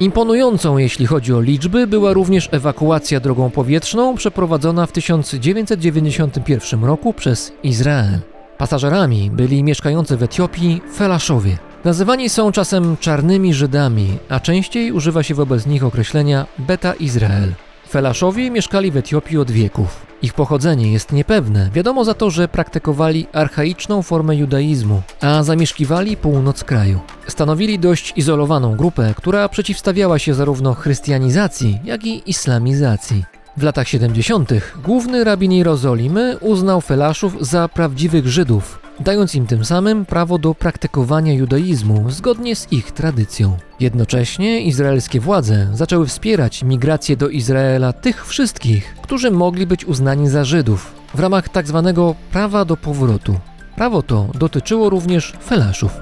Imponującą, 0.00 0.78
jeśli 0.78 1.06
chodzi 1.06 1.34
o 1.34 1.40
liczby, 1.40 1.86
była 1.86 2.12
również 2.12 2.48
ewakuacja 2.52 3.20
drogą 3.20 3.50
powietrzną 3.50 4.14
przeprowadzona 4.14 4.86
w 4.86 4.92
1991 4.92 6.84
roku 6.84 7.12
przez 7.12 7.52
Izrael. 7.62 8.18
Pasażerami 8.58 9.30
byli 9.30 9.64
mieszkający 9.64 10.16
w 10.16 10.22
Etiopii 10.22 10.82
Felaszowie. 10.96 11.58
Nazywani 11.84 12.28
są 12.28 12.52
czasem 12.52 12.96
czarnymi 12.96 13.54
Żydami, 13.54 14.18
a 14.28 14.40
częściej 14.40 14.92
używa 14.92 15.22
się 15.22 15.34
wobec 15.34 15.66
nich 15.66 15.84
określenia 15.84 16.46
Beta 16.58 16.92
Izrael. 16.92 17.52
Felaszowie 17.90 18.50
mieszkali 18.50 18.90
w 18.90 18.96
Etiopii 18.96 19.38
od 19.38 19.50
wieków. 19.50 20.06
Ich 20.22 20.34
pochodzenie 20.34 20.92
jest 20.92 21.12
niepewne, 21.12 21.70
wiadomo 21.74 22.04
za 22.04 22.14
to, 22.14 22.30
że 22.30 22.48
praktykowali 22.48 23.26
archaiczną 23.32 24.02
formę 24.02 24.36
judaizmu, 24.36 25.02
a 25.20 25.42
zamieszkiwali 25.42 26.16
północ 26.16 26.64
kraju. 26.64 27.00
Stanowili 27.28 27.78
dość 27.78 28.12
izolowaną 28.16 28.76
grupę, 28.76 29.14
która 29.16 29.48
przeciwstawiała 29.48 30.18
się 30.18 30.34
zarówno 30.34 30.74
chrystianizacji, 30.74 31.78
jak 31.84 32.04
i 32.04 32.22
islamizacji. 32.26 33.24
W 33.56 33.62
latach 33.62 33.88
70. 33.88 34.50
główny 34.84 35.24
rabin 35.24 35.52
Jerozolimy 35.52 36.38
uznał 36.40 36.80
Felaszów 36.80 37.46
za 37.46 37.68
prawdziwych 37.68 38.28
Żydów, 38.28 38.80
dając 39.00 39.34
im 39.34 39.46
tym 39.46 39.64
samym 39.64 40.06
prawo 40.06 40.38
do 40.38 40.54
praktykowania 40.54 41.32
judaizmu 41.32 42.10
zgodnie 42.10 42.56
z 42.56 42.72
ich 42.72 42.92
tradycją. 42.92 43.56
Jednocześnie 43.80 44.60
izraelskie 44.60 45.20
władze 45.20 45.68
zaczęły 45.74 46.06
wspierać 46.06 46.62
migrację 46.62 47.16
do 47.16 47.28
Izraela 47.28 47.92
tych 47.92 48.26
wszystkich, 48.26 48.94
którzy 49.02 49.30
mogli 49.30 49.66
być 49.66 49.84
uznani 49.84 50.28
za 50.28 50.44
Żydów 50.44 50.94
w 51.14 51.20
ramach 51.20 51.48
tzw. 51.48 52.14
prawa 52.32 52.64
do 52.64 52.76
powrotu. 52.76 53.34
Prawo 53.76 54.02
to 54.02 54.28
dotyczyło 54.38 54.90
również 54.90 55.32
Felaszów. 55.46 55.92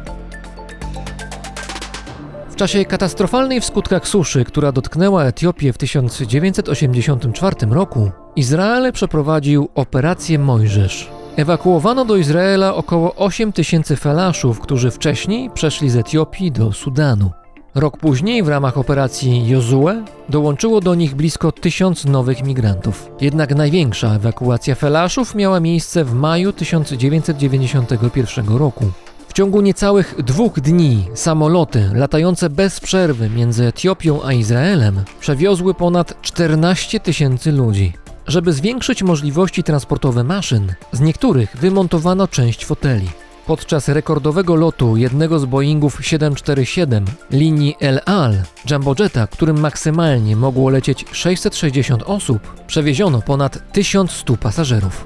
W 2.50 2.56
czasie 2.56 2.84
katastrofalnej 2.84 3.60
w 3.60 3.64
skutkach 3.64 4.08
suszy, 4.08 4.44
która 4.44 4.72
dotknęła 4.72 5.24
Etiopię 5.24 5.72
w 5.72 5.78
1984 5.78 7.56
roku, 7.70 8.10
Izrael 8.36 8.92
przeprowadził 8.92 9.68
operację 9.74 10.38
Mojżesz. 10.38 11.17
Ewakuowano 11.38 12.04
do 12.04 12.16
Izraela 12.16 12.74
około 12.74 13.14
8 13.14 13.52
tysięcy 13.52 13.96
felaszów, 13.96 14.60
którzy 14.60 14.90
wcześniej 14.90 15.50
przeszli 15.50 15.90
z 15.90 15.96
Etiopii 15.96 16.52
do 16.52 16.72
Sudanu. 16.72 17.30
Rok 17.74 17.96
później 17.96 18.42
w 18.42 18.48
ramach 18.48 18.78
operacji 18.78 19.48
Jozue 19.48 20.04
dołączyło 20.28 20.80
do 20.80 20.94
nich 20.94 21.14
blisko 21.14 21.52
tysiąc 21.52 22.04
nowych 22.04 22.44
migrantów. 22.44 23.10
Jednak 23.20 23.54
największa 23.54 24.14
ewakuacja 24.14 24.74
felaszów 24.74 25.34
miała 25.34 25.60
miejsce 25.60 26.04
w 26.04 26.14
maju 26.14 26.52
1991 26.52 28.56
roku. 28.56 28.84
W 29.28 29.32
ciągu 29.32 29.60
niecałych 29.60 30.22
dwóch 30.22 30.60
dni 30.60 31.08
samoloty 31.14 31.90
latające 31.94 32.50
bez 32.50 32.80
przerwy 32.80 33.30
między 33.30 33.66
Etiopią 33.66 34.20
a 34.24 34.32
Izraelem 34.32 35.04
przewiozły 35.20 35.74
ponad 35.74 36.22
14 36.22 37.00
tysięcy 37.00 37.52
ludzi. 37.52 37.92
Żeby 38.28 38.52
zwiększyć 38.52 39.02
możliwości 39.02 39.62
transportowe 39.62 40.24
maszyn, 40.24 40.74
z 40.92 41.00
niektórych 41.00 41.56
wymontowano 41.56 42.28
część 42.28 42.64
foteli. 42.64 43.08
Podczas 43.46 43.88
rekordowego 43.88 44.56
lotu 44.56 44.96
jednego 44.96 45.38
z 45.38 45.44
Boeingów 45.44 45.98
747 46.06 47.04
linii 47.30 47.76
El 47.80 48.00
Al, 48.06 48.42
Jumbojeta, 48.70 49.26
którym 49.26 49.60
maksymalnie 49.60 50.36
mogło 50.36 50.70
lecieć 50.70 51.04
660 51.12 52.02
osób, 52.02 52.64
przewieziono 52.66 53.22
ponad 53.22 53.72
1100 53.72 54.36
pasażerów. 54.36 55.04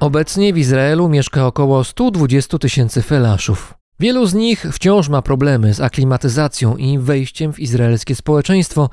Obecnie 0.00 0.52
w 0.52 0.58
Izraelu 0.58 1.08
mieszka 1.08 1.46
około 1.46 1.84
120 1.84 2.58
tysięcy 2.58 3.02
felaszów. 3.02 3.85
Wielu 4.00 4.26
z 4.26 4.34
nich 4.34 4.66
wciąż 4.72 5.08
ma 5.08 5.22
problemy 5.22 5.74
z 5.74 5.80
aklimatyzacją 5.80 6.76
i 6.76 6.98
wejściem 6.98 7.52
w 7.52 7.60
izraelskie 7.60 8.14
społeczeństwo. 8.14 8.90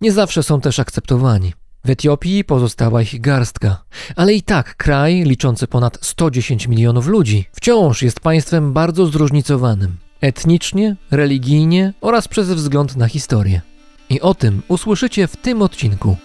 Nie 0.00 0.12
zawsze 0.12 0.42
są 0.42 0.60
też 0.60 0.78
akceptowani. 0.78 1.52
W 1.84 1.90
Etiopii 1.90 2.44
pozostała 2.44 3.02
ich 3.02 3.20
garstka, 3.20 3.84
ale 4.16 4.34
i 4.34 4.42
tak 4.42 4.76
kraj, 4.76 5.22
liczący 5.24 5.66
ponad 5.66 5.98
110 6.02 6.68
milionów 6.68 7.06
ludzi, 7.06 7.44
wciąż 7.52 8.02
jest 8.02 8.20
państwem 8.20 8.72
bardzo 8.72 9.06
zróżnicowanym 9.06 9.96
etnicznie, 10.24 10.96
religijnie 11.10 11.92
oraz 12.00 12.28
przez 12.28 12.50
wzgląd 12.50 12.96
na 12.96 13.08
historię. 13.08 13.60
I 14.10 14.20
o 14.20 14.34
tym 14.34 14.62
usłyszycie 14.68 15.26
w 15.26 15.36
tym 15.36 15.62
odcinku. 15.62 16.16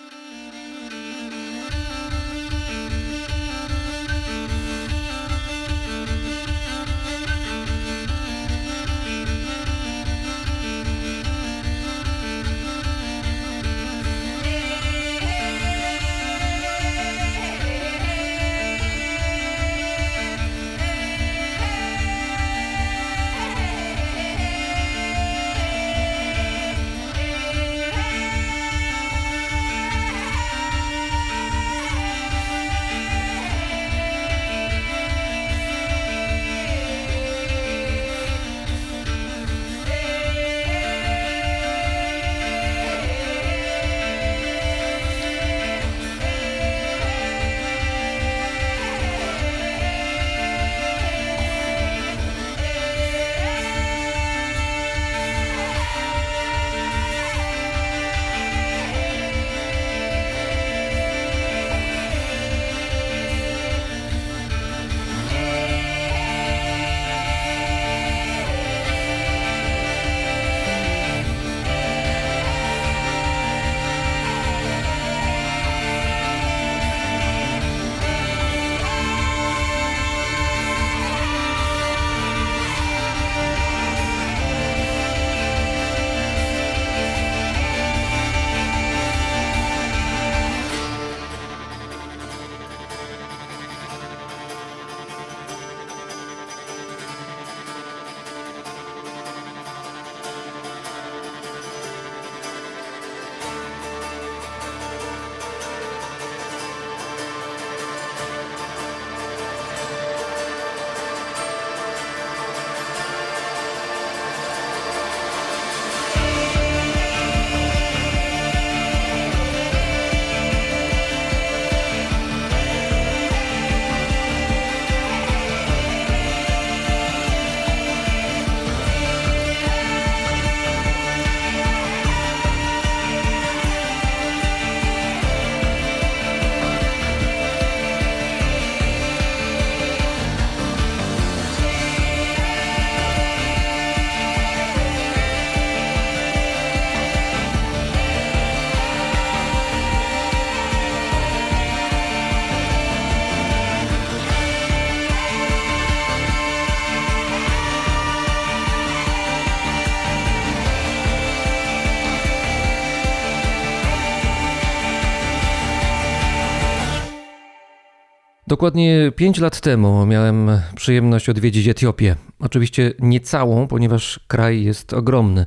Dokładnie 168.59 169.11
5 169.15 169.39
lat 169.39 169.61
temu 169.61 170.05
miałem 170.05 170.51
przyjemność 170.75 171.29
odwiedzić 171.29 171.67
Etiopię. 171.67 172.15
Oczywiście 172.39 172.93
nie 172.99 173.19
całą, 173.19 173.67
ponieważ 173.67 174.19
kraj 174.27 174.63
jest 174.63 174.93
ogromny. 174.93 175.45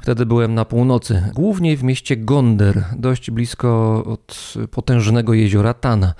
Wtedy 0.00 0.26
byłem 0.26 0.54
na 0.54 0.64
północy, 0.64 1.22
głównie 1.34 1.76
w 1.76 1.82
mieście 1.82 2.16
Gonder, 2.16 2.84
dość 2.96 3.30
blisko 3.30 4.02
od 4.04 4.54
potężnego 4.70 5.34
jeziora 5.34 5.74
Tana. 5.74 6.14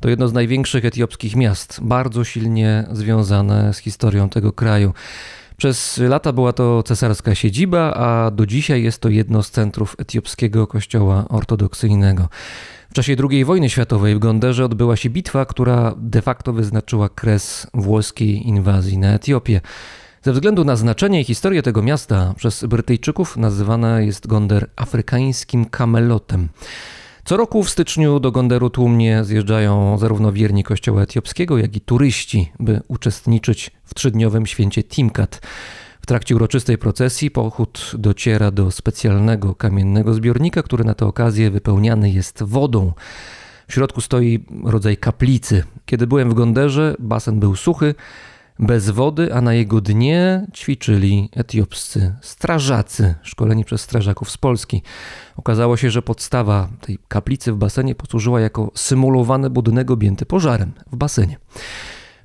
To 0.00 0.08
jedno 0.08 0.28
z 0.28 0.32
największych 0.32 0.84
etiopskich 0.84 1.36
miast, 1.36 1.80
bardzo 1.82 2.24
silnie 2.24 2.84
związane 2.92 3.74
z 3.74 3.78
historią 3.78 4.28
tego 4.28 4.52
kraju. 4.52 4.92
Przez 5.56 5.98
lata 5.98 6.32
była 6.32 6.52
to 6.52 6.82
cesarska 6.82 7.34
siedziba, 7.34 7.94
a 7.94 8.30
do 8.30 8.46
dzisiaj 8.46 8.82
jest 8.82 9.00
to 9.00 9.08
jedno 9.08 9.42
z 9.42 9.50
centrów 9.50 9.96
etiopskiego 9.98 10.66
kościoła 10.66 11.24
ortodoksyjnego. 11.28 12.28
W 12.92 12.94
czasie 12.94 13.16
II 13.30 13.44
wojny 13.44 13.70
światowej 13.70 14.14
w 14.14 14.18
Gonderze 14.18 14.64
odbyła 14.64 14.96
się 14.96 15.10
bitwa, 15.10 15.44
która 15.44 15.94
de 15.96 16.22
facto 16.22 16.52
wyznaczyła 16.52 17.08
kres 17.08 17.66
włoskiej 17.74 18.48
inwazji 18.48 18.98
na 18.98 19.14
Etiopię. 19.14 19.60
Ze 20.22 20.32
względu 20.32 20.64
na 20.64 20.76
znaczenie 20.76 21.20
i 21.20 21.24
historię 21.24 21.62
tego 21.62 21.82
miasta 21.82 22.34
przez 22.36 22.64
Brytyjczyków 22.64 23.36
nazywana 23.36 24.00
jest 24.00 24.26
Gonder 24.26 24.70
afrykańskim 24.76 25.64
kamelotem. 25.64 26.48
Co 27.24 27.36
roku 27.36 27.62
w 27.62 27.70
styczniu 27.70 28.20
do 28.20 28.32
Gonderu 28.32 28.70
tłumnie 28.70 29.24
zjeżdżają 29.24 29.98
zarówno 29.98 30.32
wierni 30.32 30.64
kościoła 30.64 31.02
etiopskiego, 31.02 31.58
jak 31.58 31.76
i 31.76 31.80
turyści, 31.80 32.52
by 32.60 32.80
uczestniczyć 32.88 33.70
w 33.84 33.94
trzydniowym 33.94 34.46
święcie 34.46 34.84
Timkat. 34.84 35.40
W 36.02 36.06
trakcie 36.06 36.36
uroczystej 36.36 36.78
procesji 36.78 37.30
pochód 37.30 37.92
dociera 37.98 38.50
do 38.50 38.70
specjalnego 38.70 39.54
kamiennego 39.54 40.14
zbiornika, 40.14 40.62
który 40.62 40.84
na 40.84 40.94
tę 40.94 41.06
okazję 41.06 41.50
wypełniany 41.50 42.10
jest 42.10 42.42
wodą. 42.42 42.92
W 43.68 43.72
środku 43.72 44.00
stoi 44.00 44.44
rodzaj 44.64 44.96
kaplicy. 44.96 45.64
Kiedy 45.86 46.06
byłem 46.06 46.30
w 46.30 46.34
Gonderze, 46.34 46.94
basen 46.98 47.40
był 47.40 47.56
suchy, 47.56 47.94
bez 48.58 48.90
wody, 48.90 49.34
a 49.34 49.40
na 49.40 49.54
jego 49.54 49.80
dnie 49.80 50.46
ćwiczyli 50.54 51.28
etiopscy 51.32 52.14
strażacy, 52.20 53.14
szkoleni 53.22 53.64
przez 53.64 53.80
strażaków 53.80 54.30
z 54.30 54.38
Polski. 54.38 54.82
Okazało 55.36 55.76
się, 55.76 55.90
że 55.90 56.02
podstawa 56.02 56.68
tej 56.80 56.98
kaplicy 57.08 57.52
w 57.52 57.56
basenie 57.56 57.94
posłużyła 57.94 58.40
jako 58.40 58.70
symulowany 58.74 59.50
budynek 59.50 59.90
objęty 59.90 60.26
pożarem 60.26 60.72
w 60.92 60.96
basenie. 60.96 61.36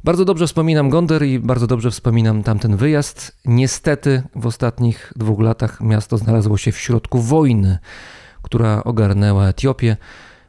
Bardzo 0.04 0.26
dobrze 0.26 0.48
wspominam 0.48 0.90
Gonder 0.90 1.26
i 1.26 1.40
bardzo 1.40 1.68
dobrze 1.68 1.92
wspominam 1.92 2.44
tamten 2.44 2.78
wyjazd. 2.78 3.38
Niestety 3.46 4.24
w 4.36 4.46
ostatnich 4.46 5.14
dwóch 5.16 5.40
latach 5.40 5.82
miasto 5.82 6.18
znalazło 6.18 6.58
się 6.58 6.72
w 6.72 6.80
środku 6.80 7.20
wojny, 7.20 7.78
która 8.42 8.84
ogarnęła 8.84 9.48
Etiopię, 9.48 9.98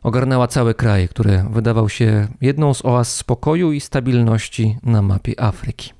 ogarnęła 0.03 0.49
cały 0.49 0.75
kraj, 0.75 1.09
który 1.09 1.45
wydawał 1.51 1.89
się 1.89 2.29
jedną 2.41 2.75
z 2.75 2.85
oaz 2.85 3.15
spokoju 3.15 3.73
i 3.73 3.81
stabilności 3.81 4.79
na 4.83 5.03
mapie 5.03 5.41
Afryki. 5.41 5.93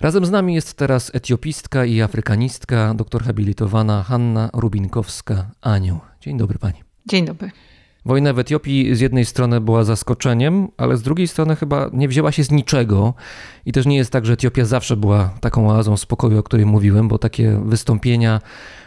Razem 0.00 0.26
z 0.26 0.30
nami 0.30 0.54
jest 0.54 0.74
teraz 0.74 1.14
etiopistka 1.14 1.84
i 1.84 2.00
afrykanistka, 2.00 2.94
doktor 2.94 3.22
habilitowana 3.22 4.02
Hanna 4.02 4.50
Rubinkowska-Anioł. 4.52 5.98
Dzień 6.20 6.38
dobry 6.38 6.58
pani. 6.58 6.82
Dzień 7.06 7.24
dobry. 7.26 7.50
Wojna 8.04 8.32
w 8.32 8.38
Etiopii 8.38 8.94
z 8.94 9.00
jednej 9.00 9.24
strony 9.24 9.60
była 9.60 9.84
zaskoczeniem, 9.84 10.68
ale 10.76 10.96
z 10.96 11.02
drugiej 11.02 11.28
strony 11.28 11.56
chyba 11.56 11.90
nie 11.92 12.08
wzięła 12.08 12.32
się 12.32 12.44
z 12.44 12.50
niczego. 12.50 13.14
I 13.66 13.72
też 13.72 13.86
nie 13.86 13.96
jest 13.96 14.12
tak, 14.12 14.26
że 14.26 14.32
Etiopia 14.32 14.64
zawsze 14.64 14.96
była 14.96 15.34
taką 15.40 15.70
oazą 15.70 15.96
spokoju, 15.96 16.38
o 16.38 16.42
której 16.42 16.66
mówiłem, 16.66 17.08
bo 17.08 17.18
takie 17.18 17.60
wystąpienia, 17.64 18.40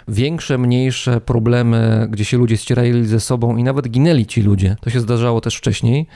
większe, 0.08 0.58
mniejsze 0.58 1.22
problemy, 1.22 2.08
gdzie 2.12 2.26
się 2.26 2.38
ludzie 2.38 2.58
ścierali 2.58 3.06
ze 3.06 3.20
sobą 3.20 3.58
i 3.58 3.64
nawet 3.64 3.90
ginęli 3.90 4.26
ci 4.26 4.42
ludzie, 4.42 4.76
to 4.82 4.90
się 4.90 5.00
zdarzało 5.00 5.42
też 5.42 5.56
wcześniej. 5.56 6.08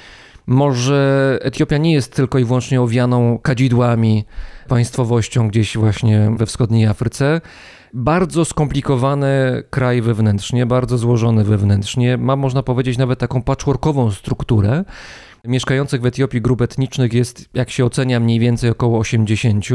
Może 0.47 1.39
Etiopia 1.41 1.77
nie 1.77 1.93
jest 1.93 2.15
tylko 2.15 2.39
i 2.39 2.45
wyłącznie 2.45 2.81
owianą 2.81 3.39
kadzidłami, 3.39 4.25
państwowością 4.67 5.47
gdzieś 5.47 5.77
właśnie 5.77 6.31
we 6.37 6.45
wschodniej 6.45 6.85
Afryce. 6.85 7.41
Bardzo 7.93 8.45
skomplikowany 8.45 9.63
kraj 9.69 10.01
wewnętrznie, 10.01 10.65
bardzo 10.65 10.97
złożony 10.97 11.43
wewnętrznie. 11.43 12.17
Ma, 12.17 12.35
można 12.35 12.63
powiedzieć, 12.63 12.97
nawet 12.97 13.19
taką 13.19 13.41
patchworkową 13.41 14.11
strukturę. 14.11 14.85
Mieszkających 15.45 16.01
w 16.01 16.05
Etiopii 16.05 16.41
grup 16.41 16.61
etnicznych 16.61 17.13
jest, 17.13 17.49
jak 17.53 17.69
się 17.69 17.85
ocenia, 17.85 18.19
mniej 18.19 18.39
więcej 18.39 18.69
około 18.69 18.99
80. 18.99 19.65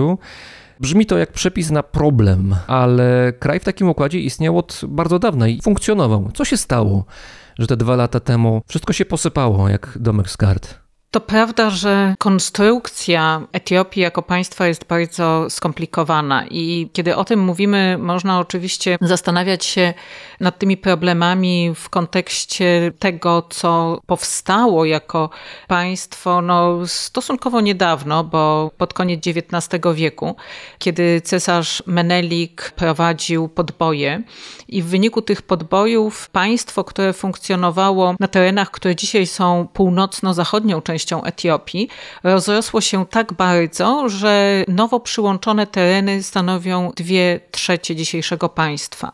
Brzmi 0.80 1.06
to 1.06 1.18
jak 1.18 1.32
przepis 1.32 1.70
na 1.70 1.82
problem, 1.82 2.56
ale 2.66 3.32
kraj 3.38 3.60
w 3.60 3.64
takim 3.64 3.88
układzie 3.88 4.20
istniał 4.20 4.58
od 4.58 4.80
bardzo 4.88 5.18
dawna 5.18 5.48
i 5.48 5.60
funkcjonował. 5.62 6.30
Co 6.34 6.44
się 6.44 6.56
stało, 6.56 7.04
że 7.58 7.66
te 7.66 7.76
dwa 7.76 7.96
lata 7.96 8.20
temu 8.20 8.62
wszystko 8.68 8.92
się 8.92 9.04
posypało 9.04 9.68
jak 9.68 9.98
domek 10.00 10.30
z 10.30 10.36
kart? 10.36 10.81
To 11.12 11.20
prawda, 11.20 11.70
że 11.70 12.14
konstrukcja 12.18 13.42
Etiopii 13.52 14.02
jako 14.02 14.22
państwa 14.22 14.66
jest 14.66 14.84
bardzo 14.84 15.50
skomplikowana 15.50 16.46
i 16.46 16.90
kiedy 16.92 17.16
o 17.16 17.24
tym 17.24 17.40
mówimy, 17.40 17.98
można 17.98 18.38
oczywiście 18.38 18.98
zastanawiać 19.00 19.64
się 19.64 19.94
nad 20.40 20.58
tymi 20.58 20.76
problemami 20.76 21.72
w 21.74 21.88
kontekście 21.88 22.92
tego, 22.98 23.46
co 23.50 24.00
powstało 24.06 24.84
jako 24.84 25.30
państwo 25.68 26.42
no, 26.42 26.86
stosunkowo 26.86 27.60
niedawno, 27.60 28.24
bo 28.24 28.70
pod 28.78 28.94
koniec 28.94 29.20
XIX 29.26 29.84
wieku, 29.94 30.36
kiedy 30.78 31.20
cesarz 31.20 31.82
Menelik 31.86 32.72
prowadził 32.76 33.48
podboje 33.48 34.22
i 34.68 34.82
w 34.82 34.86
wyniku 34.86 35.22
tych 35.22 35.42
podbojów 35.42 36.30
państwo, 36.30 36.84
które 36.84 37.12
funkcjonowało 37.12 38.14
na 38.20 38.28
terenach, 38.28 38.70
które 38.70 38.96
dzisiaj 38.96 39.26
są 39.26 39.68
północno-zachodnią 39.72 40.80
częścią 40.82 41.01
Etiopii, 41.24 41.88
rozrosło 42.22 42.80
się 42.80 43.06
tak 43.06 43.32
bardzo, 43.32 44.08
że 44.08 44.64
nowo 44.68 45.00
przyłączone 45.00 45.66
tereny 45.66 46.22
stanowią 46.22 46.92
dwie 46.96 47.40
trzecie 47.50 47.96
dzisiejszego 47.96 48.48
państwa. 48.48 49.12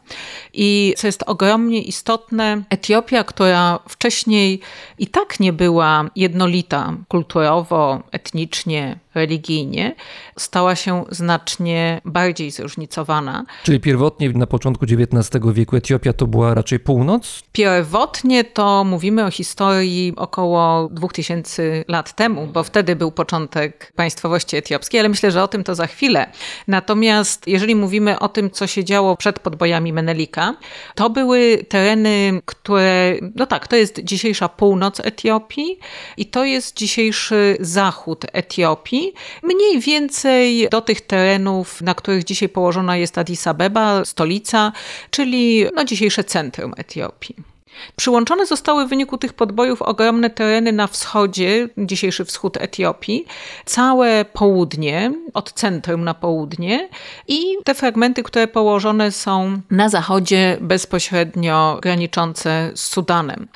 I 0.52 0.94
co 0.96 1.06
jest 1.06 1.24
ogromnie 1.26 1.82
istotne, 1.82 2.62
Etiopia, 2.70 3.24
która 3.24 3.78
wcześniej 3.88 4.60
i 4.98 5.06
tak 5.06 5.40
nie 5.40 5.52
była 5.52 6.04
jednolita 6.16 6.94
kulturowo, 7.08 8.02
etnicznie, 8.12 8.98
religijnie, 9.18 9.94
stała 10.38 10.76
się 10.76 11.04
znacznie 11.10 12.00
bardziej 12.04 12.50
zróżnicowana. 12.50 13.44
Czyli 13.62 13.80
pierwotnie 13.80 14.30
na 14.30 14.46
początku 14.46 14.84
XIX 14.84 15.44
wieku 15.52 15.76
Etiopia 15.76 16.12
to 16.12 16.26
była 16.26 16.54
raczej 16.54 16.80
północ? 16.80 17.42
Pierwotnie 17.52 18.44
to 18.44 18.84
mówimy 18.84 19.24
o 19.24 19.30
historii 19.30 20.12
około 20.16 20.88
2000 20.92 21.84
lat 21.88 22.16
temu, 22.16 22.46
bo 22.46 22.64
wtedy 22.64 22.96
był 22.96 23.12
początek 23.12 23.92
państwowości 23.96 24.56
etiopskiej, 24.56 25.00
ale 25.00 25.08
myślę, 25.08 25.30
że 25.30 25.42
o 25.42 25.48
tym 25.48 25.64
to 25.64 25.74
za 25.74 25.86
chwilę. 25.86 26.32
Natomiast 26.68 27.48
jeżeli 27.48 27.74
mówimy 27.74 28.18
o 28.18 28.28
tym, 28.28 28.50
co 28.50 28.66
się 28.66 28.84
działo 28.84 29.16
przed 29.16 29.38
podbojami 29.38 29.92
Menelika, 29.92 30.54
to 30.94 31.10
były 31.10 31.64
tereny, 31.68 32.40
które, 32.44 33.14
no 33.34 33.46
tak, 33.46 33.68
to 33.68 33.76
jest 33.76 34.00
dzisiejsza 34.00 34.48
północ 34.48 35.00
Etiopii 35.00 35.78
i 36.16 36.26
to 36.26 36.44
jest 36.44 36.76
dzisiejszy 36.76 37.56
zachód 37.60 38.24
Etiopii. 38.32 39.07
Mniej 39.42 39.80
więcej 39.80 40.68
do 40.70 40.80
tych 40.80 41.00
terenów, 41.00 41.80
na 41.80 41.94
których 41.94 42.24
dzisiaj 42.24 42.48
położona 42.48 42.96
jest 42.96 43.18
Addis 43.18 43.46
Abeba, 43.46 44.04
stolica, 44.04 44.72
czyli 45.10 45.66
no, 45.74 45.84
dzisiejsze 45.84 46.24
centrum 46.24 46.74
Etiopii. 46.76 47.57
Przyłączone 47.96 48.46
zostały 48.46 48.86
w 48.86 48.88
wyniku 48.88 49.18
tych 49.18 49.32
podbojów 49.32 49.82
ogromne 49.82 50.30
tereny 50.30 50.72
na 50.72 50.86
wschodzie, 50.86 51.68
dzisiejszy 51.78 52.24
wschód 52.24 52.56
Etiopii, 52.56 53.26
całe 53.64 54.24
południe, 54.24 55.12
od 55.34 55.52
centrum 55.52 56.04
na 56.04 56.14
południe 56.14 56.88
i 57.28 57.42
te 57.64 57.74
fragmenty, 57.74 58.22
które 58.22 58.46
położone 58.48 59.12
są 59.12 59.60
na 59.70 59.88
zachodzie, 59.88 60.58
bezpośrednio 60.60 61.78
graniczące 61.82 62.70
z 62.74 62.80
Sudanem. 62.80 63.48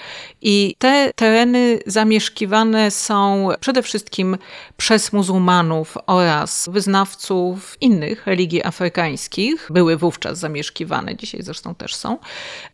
I 0.42 0.74
te 0.78 1.10
tereny 1.16 1.78
zamieszkiwane 1.86 2.90
są 2.90 3.48
przede 3.60 3.82
wszystkim 3.82 4.38
przez 4.76 5.12
muzułmanów 5.12 5.98
oraz 6.06 6.68
wyznawców 6.72 7.76
innych 7.80 8.26
religii 8.26 8.64
afrykańskich. 8.64 9.68
Były 9.70 9.96
wówczas 9.96 10.38
zamieszkiwane, 10.38 11.16
dzisiaj 11.16 11.42
zresztą 11.42 11.74
też 11.74 11.94
są. 11.94 12.18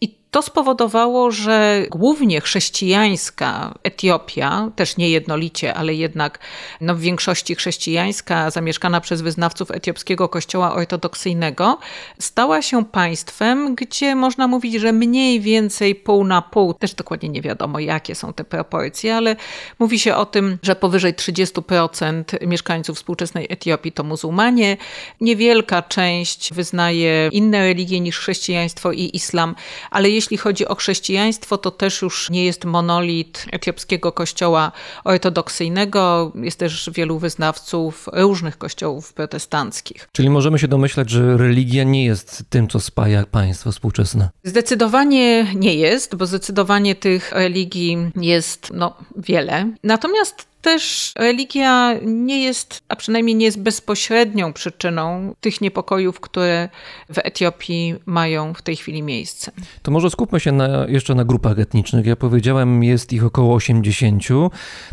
I 0.00 0.17
to 0.30 0.42
spowodowało, 0.42 1.30
że 1.30 1.86
głównie 1.90 2.40
chrześcijańska 2.40 3.74
Etiopia, 3.82 4.70
też 4.76 4.96
nie 4.96 5.10
jednolicie, 5.10 5.74
ale 5.74 5.94
jednak 5.94 6.38
no, 6.80 6.94
w 6.94 7.00
większości 7.00 7.54
chrześcijańska, 7.54 8.50
zamieszkana 8.50 9.00
przez 9.00 9.20
wyznawców 9.20 9.70
etiopskiego 9.70 10.28
kościoła 10.28 10.74
ortodoksyjnego, 10.74 11.78
stała 12.18 12.62
się 12.62 12.84
państwem, 12.84 13.74
gdzie 13.74 14.14
można 14.14 14.46
mówić, 14.46 14.74
że 14.74 14.92
mniej 14.92 15.40
więcej 15.40 15.94
pół 15.94 16.24
na 16.24 16.42
pół, 16.42 16.74
też 16.74 16.94
dokładnie 16.94 17.28
nie 17.28 17.42
wiadomo 17.42 17.78
jakie 17.78 18.14
są 18.14 18.32
te 18.32 18.44
proporcje, 18.44 19.16
ale 19.16 19.36
mówi 19.78 19.98
się 19.98 20.14
o 20.16 20.26
tym, 20.26 20.58
że 20.62 20.76
powyżej 20.76 21.14
30% 21.14 22.46
mieszkańców 22.46 22.96
współczesnej 22.96 23.46
Etiopii 23.50 23.92
to 23.92 24.04
muzułmanie. 24.04 24.76
Niewielka 25.20 25.82
część 25.82 26.54
wyznaje 26.54 27.28
inne 27.32 27.58
religie 27.58 28.00
niż 28.00 28.18
chrześcijaństwo 28.18 28.92
i 28.92 29.10
islam, 29.12 29.54
ale 29.90 30.10
jeśli 30.18 30.36
chodzi 30.36 30.68
o 30.68 30.74
chrześcijaństwo, 30.74 31.58
to 31.58 31.70
też 31.70 32.02
już 32.02 32.30
nie 32.30 32.44
jest 32.44 32.64
monolit 32.64 33.46
etiopskiego 33.52 34.12
kościoła 34.12 34.72
ortodoksyjnego. 35.04 36.32
Jest 36.34 36.58
też 36.58 36.90
wielu 36.94 37.18
wyznawców 37.18 38.08
różnych 38.12 38.58
kościołów 38.58 39.12
protestanckich. 39.12 40.08
Czyli 40.12 40.30
możemy 40.30 40.58
się 40.58 40.68
domyślać, 40.68 41.10
że 41.10 41.36
religia 41.36 41.84
nie 41.84 42.04
jest 42.04 42.44
tym, 42.50 42.68
co 42.68 42.80
spaja 42.80 43.24
państwo 43.26 43.72
współczesne. 43.72 44.28
Zdecydowanie 44.44 45.46
nie 45.54 45.74
jest, 45.74 46.16
bo 46.16 46.26
zdecydowanie 46.26 46.94
tych 46.94 47.32
religii 47.32 47.96
jest 48.16 48.70
no, 48.74 48.96
wiele. 49.16 49.72
Natomiast 49.84 50.47
też 50.62 51.12
religia 51.16 51.94
nie 52.02 52.44
jest, 52.44 52.82
a 52.88 52.96
przynajmniej 52.96 53.36
nie 53.36 53.44
jest 53.44 53.60
bezpośrednią 53.60 54.52
przyczyną 54.52 55.34
tych 55.40 55.60
niepokojów, 55.60 56.20
które 56.20 56.68
w 57.08 57.18
Etiopii 57.18 57.94
mają 58.06 58.54
w 58.54 58.62
tej 58.62 58.76
chwili 58.76 59.02
miejsce. 59.02 59.52
To 59.82 59.90
może 59.90 60.10
skupmy 60.10 60.40
się 60.40 60.52
na, 60.52 60.86
jeszcze 60.88 61.14
na 61.14 61.24
grupach 61.24 61.58
etnicznych. 61.58 62.06
Ja 62.06 62.16
powiedziałem, 62.16 62.84
jest 62.84 63.12
ich 63.12 63.24
około 63.24 63.54
80. 63.54 64.22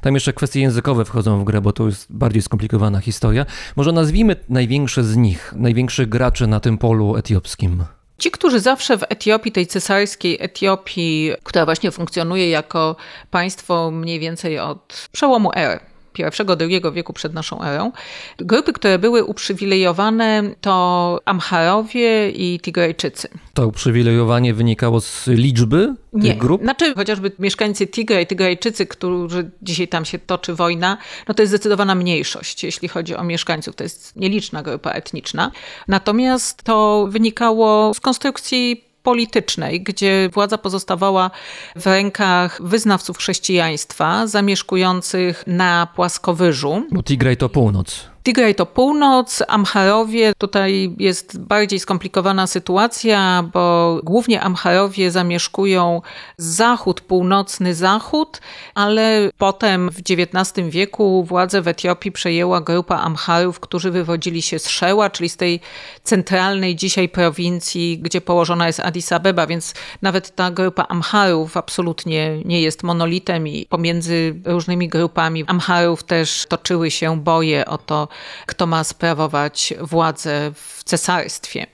Tam 0.02 0.14
jeszcze 0.14 0.34
kwestie 0.34 0.60
językowe 0.62 1.06
wchodzą 1.06 1.42
w 1.42 1.44
grę, 1.44 1.62
bo 1.62 1.74
to 1.74 1.86
jest 1.86 2.14
bardziej 2.14 2.42
skomplikowana 2.42 3.00
historia. 3.00 3.46
Może 3.76 3.92
nazwijmy 3.92 4.36
największe 4.50 5.04
z 5.04 5.16
nich, 5.16 5.54
największych 5.56 6.10
graczy 6.10 6.48
na 6.48 6.60
tym 6.60 6.78
polu 6.78 7.16
etiopskim. 7.16 7.84
Ci, 8.18 8.32
którzy 8.32 8.60
zawsze 8.60 8.98
w 8.98 9.04
Etiopii, 9.10 9.52
tej 9.52 9.68
cesarskiej 9.68 10.38
Etiopii, 10.42 11.32
która 11.44 11.66
właśnie 11.66 11.92
funkcjonuje 11.92 12.50
jako 12.50 12.96
państwo 13.32 13.92
mniej 13.92 14.20
więcej 14.20 14.60
od 14.60 15.10
przełomu 15.12 15.52
ery, 15.56 15.80
pierwszego, 16.16 16.56
drugiego 16.56 16.92
wieku 16.92 17.14
przed 17.14 17.34
naszą 17.34 17.62
erą. 17.62 17.92
Grupy, 18.38 18.74
które 18.74 19.00
były 19.00 19.24
uprzywilejowane 19.24 20.44
to 20.62 21.20
Amharowie 21.26 22.30
i 22.32 22.60
Tigrejczycy. 22.60 23.28
To 23.54 23.68
uprzywilejowanie 23.68 24.54
wynikało 24.54 25.02
z 25.02 25.28
liczby 25.28 25.96
tych 26.12 26.24
Nie, 26.24 26.36
grup? 26.36 26.62
znaczy 26.62 26.94
chociażby 26.96 27.32
mieszkańcy 27.40 27.88
Tigray, 27.88 28.28
Tigrejczycy, 28.28 28.86
którzy 28.86 29.52
dzisiaj 29.62 29.88
tam 29.88 30.06
się 30.06 30.20
toczy 30.20 30.54
wojna, 30.54 30.98
no 31.28 31.34
to 31.34 31.42
jest 31.44 31.52
zdecydowana 31.52 31.96
mniejszość, 31.96 32.64
jeśli 32.64 32.88
chodzi 32.88 33.16
o 33.16 33.24
mieszkańców. 33.24 33.76
To 33.76 33.84
jest 33.84 34.16
nieliczna 34.16 34.64
grupa 34.64 34.92
etniczna. 34.92 35.52
Natomiast 35.88 36.64
to 36.64 37.08
wynikało 37.10 37.94
z 37.94 38.00
konstrukcji 38.00 38.86
politycznej, 39.06 39.82
gdzie 39.82 40.30
władza 40.34 40.58
pozostawała 40.58 41.32
w 41.76 41.86
rękach 41.86 42.62
wyznawców 42.62 43.18
chrześcijaństwa 43.18 44.28
zamieszkujących 44.28 45.44
na 45.48 45.88
płaskowyżu. 45.96 46.84
Bo 46.92 47.04
Tigray 47.04 47.38
to 47.38 47.50
północ. 47.50 48.15
Tigraj 48.26 48.56
to 48.56 48.66
północ, 48.66 49.44
Amharowie, 49.48 50.34
tutaj 50.38 50.96
jest 51.00 51.40
bardziej 51.40 51.80
skomplikowana 51.80 52.48
sytuacja, 52.48 53.50
bo 53.54 54.00
głównie 54.04 54.42
Amharowie 54.42 55.12
zamieszkują 55.12 56.02
zachód, 56.38 57.02
północny 57.02 57.76
zachód, 57.76 58.42
ale 58.76 59.30
potem 59.38 59.90
w 59.90 60.00
XIX 60.00 60.70
wieku 60.70 61.24
władzę 61.24 61.62
w 61.62 61.68
Etiopii 61.68 62.12
przejęła 62.12 62.62
grupa 62.62 62.96
Amharów, 62.96 63.60
którzy 63.60 63.92
wywodzili 63.92 64.42
się 64.42 64.60
z 64.60 64.70
Szeła, 64.70 65.10
czyli 65.10 65.30
z 65.30 65.38
tej 65.38 65.60
centralnej 66.04 66.76
dzisiaj 66.76 67.10
prowincji, 67.10 68.00
gdzie 68.00 68.22
położona 68.22 68.68
jest 68.68 68.80
Addis 68.80 69.12
Abeba, 69.12 69.48
więc 69.48 69.74
nawet 70.02 70.36
ta 70.36 70.52
grupa 70.52 70.86
Amharów 70.90 71.58
absolutnie 71.58 72.38
nie 72.46 72.62
jest 72.62 72.84
monolitem 72.84 73.48
i 73.48 73.66
pomiędzy 73.66 74.36
różnymi 74.46 74.88
grupami 74.88 75.44
Amharów 75.48 76.04
też 76.04 76.46
toczyły 76.50 76.92
się 76.92 77.20
boje 77.20 77.66
o 77.66 77.78
to, 77.78 78.08
kto 78.46 78.68
ma 78.68 78.84
sprawować 78.84 79.74
władzę 79.82 80.52
w 80.56 80.84
cesarstwie. 80.84 81.68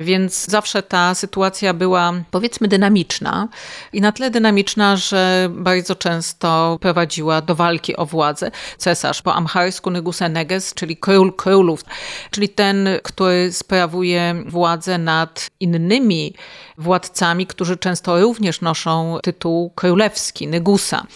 Więc 0.00 0.46
zawsze 0.46 0.82
ta 0.82 1.14
sytuacja 1.14 1.74
była 1.74 2.12
powiedzmy 2.30 2.68
dynamiczna 2.68 3.48
i 3.92 4.00
na 4.00 4.12
tyle 4.12 4.30
dynamiczna, 4.30 4.96
że 4.96 5.48
bardzo 5.52 5.96
często 5.96 6.78
prowadziła 6.80 7.40
do 7.40 7.54
walki 7.54 7.96
o 7.96 8.06
władzę. 8.06 8.50
Cesarz 8.78 9.22
po 9.22 9.34
amharsku 9.34 9.90
Neguseneges, 9.90 10.74
czyli 10.74 10.96
król 10.96 11.32
królów, 11.32 11.84
czyli 12.30 12.48
ten, 12.48 12.88
który 13.02 13.52
sprawuje 13.52 14.42
władzę 14.46 14.98
nad 14.98 15.50
innymi 15.60 16.34
władcami, 16.78 17.46
którzy 17.46 17.76
często 17.76 18.20
również 18.20 18.60
noszą 18.60 19.18
tytuł 19.22 19.70
królewski, 19.70 20.48
Negusa. 20.48 21.06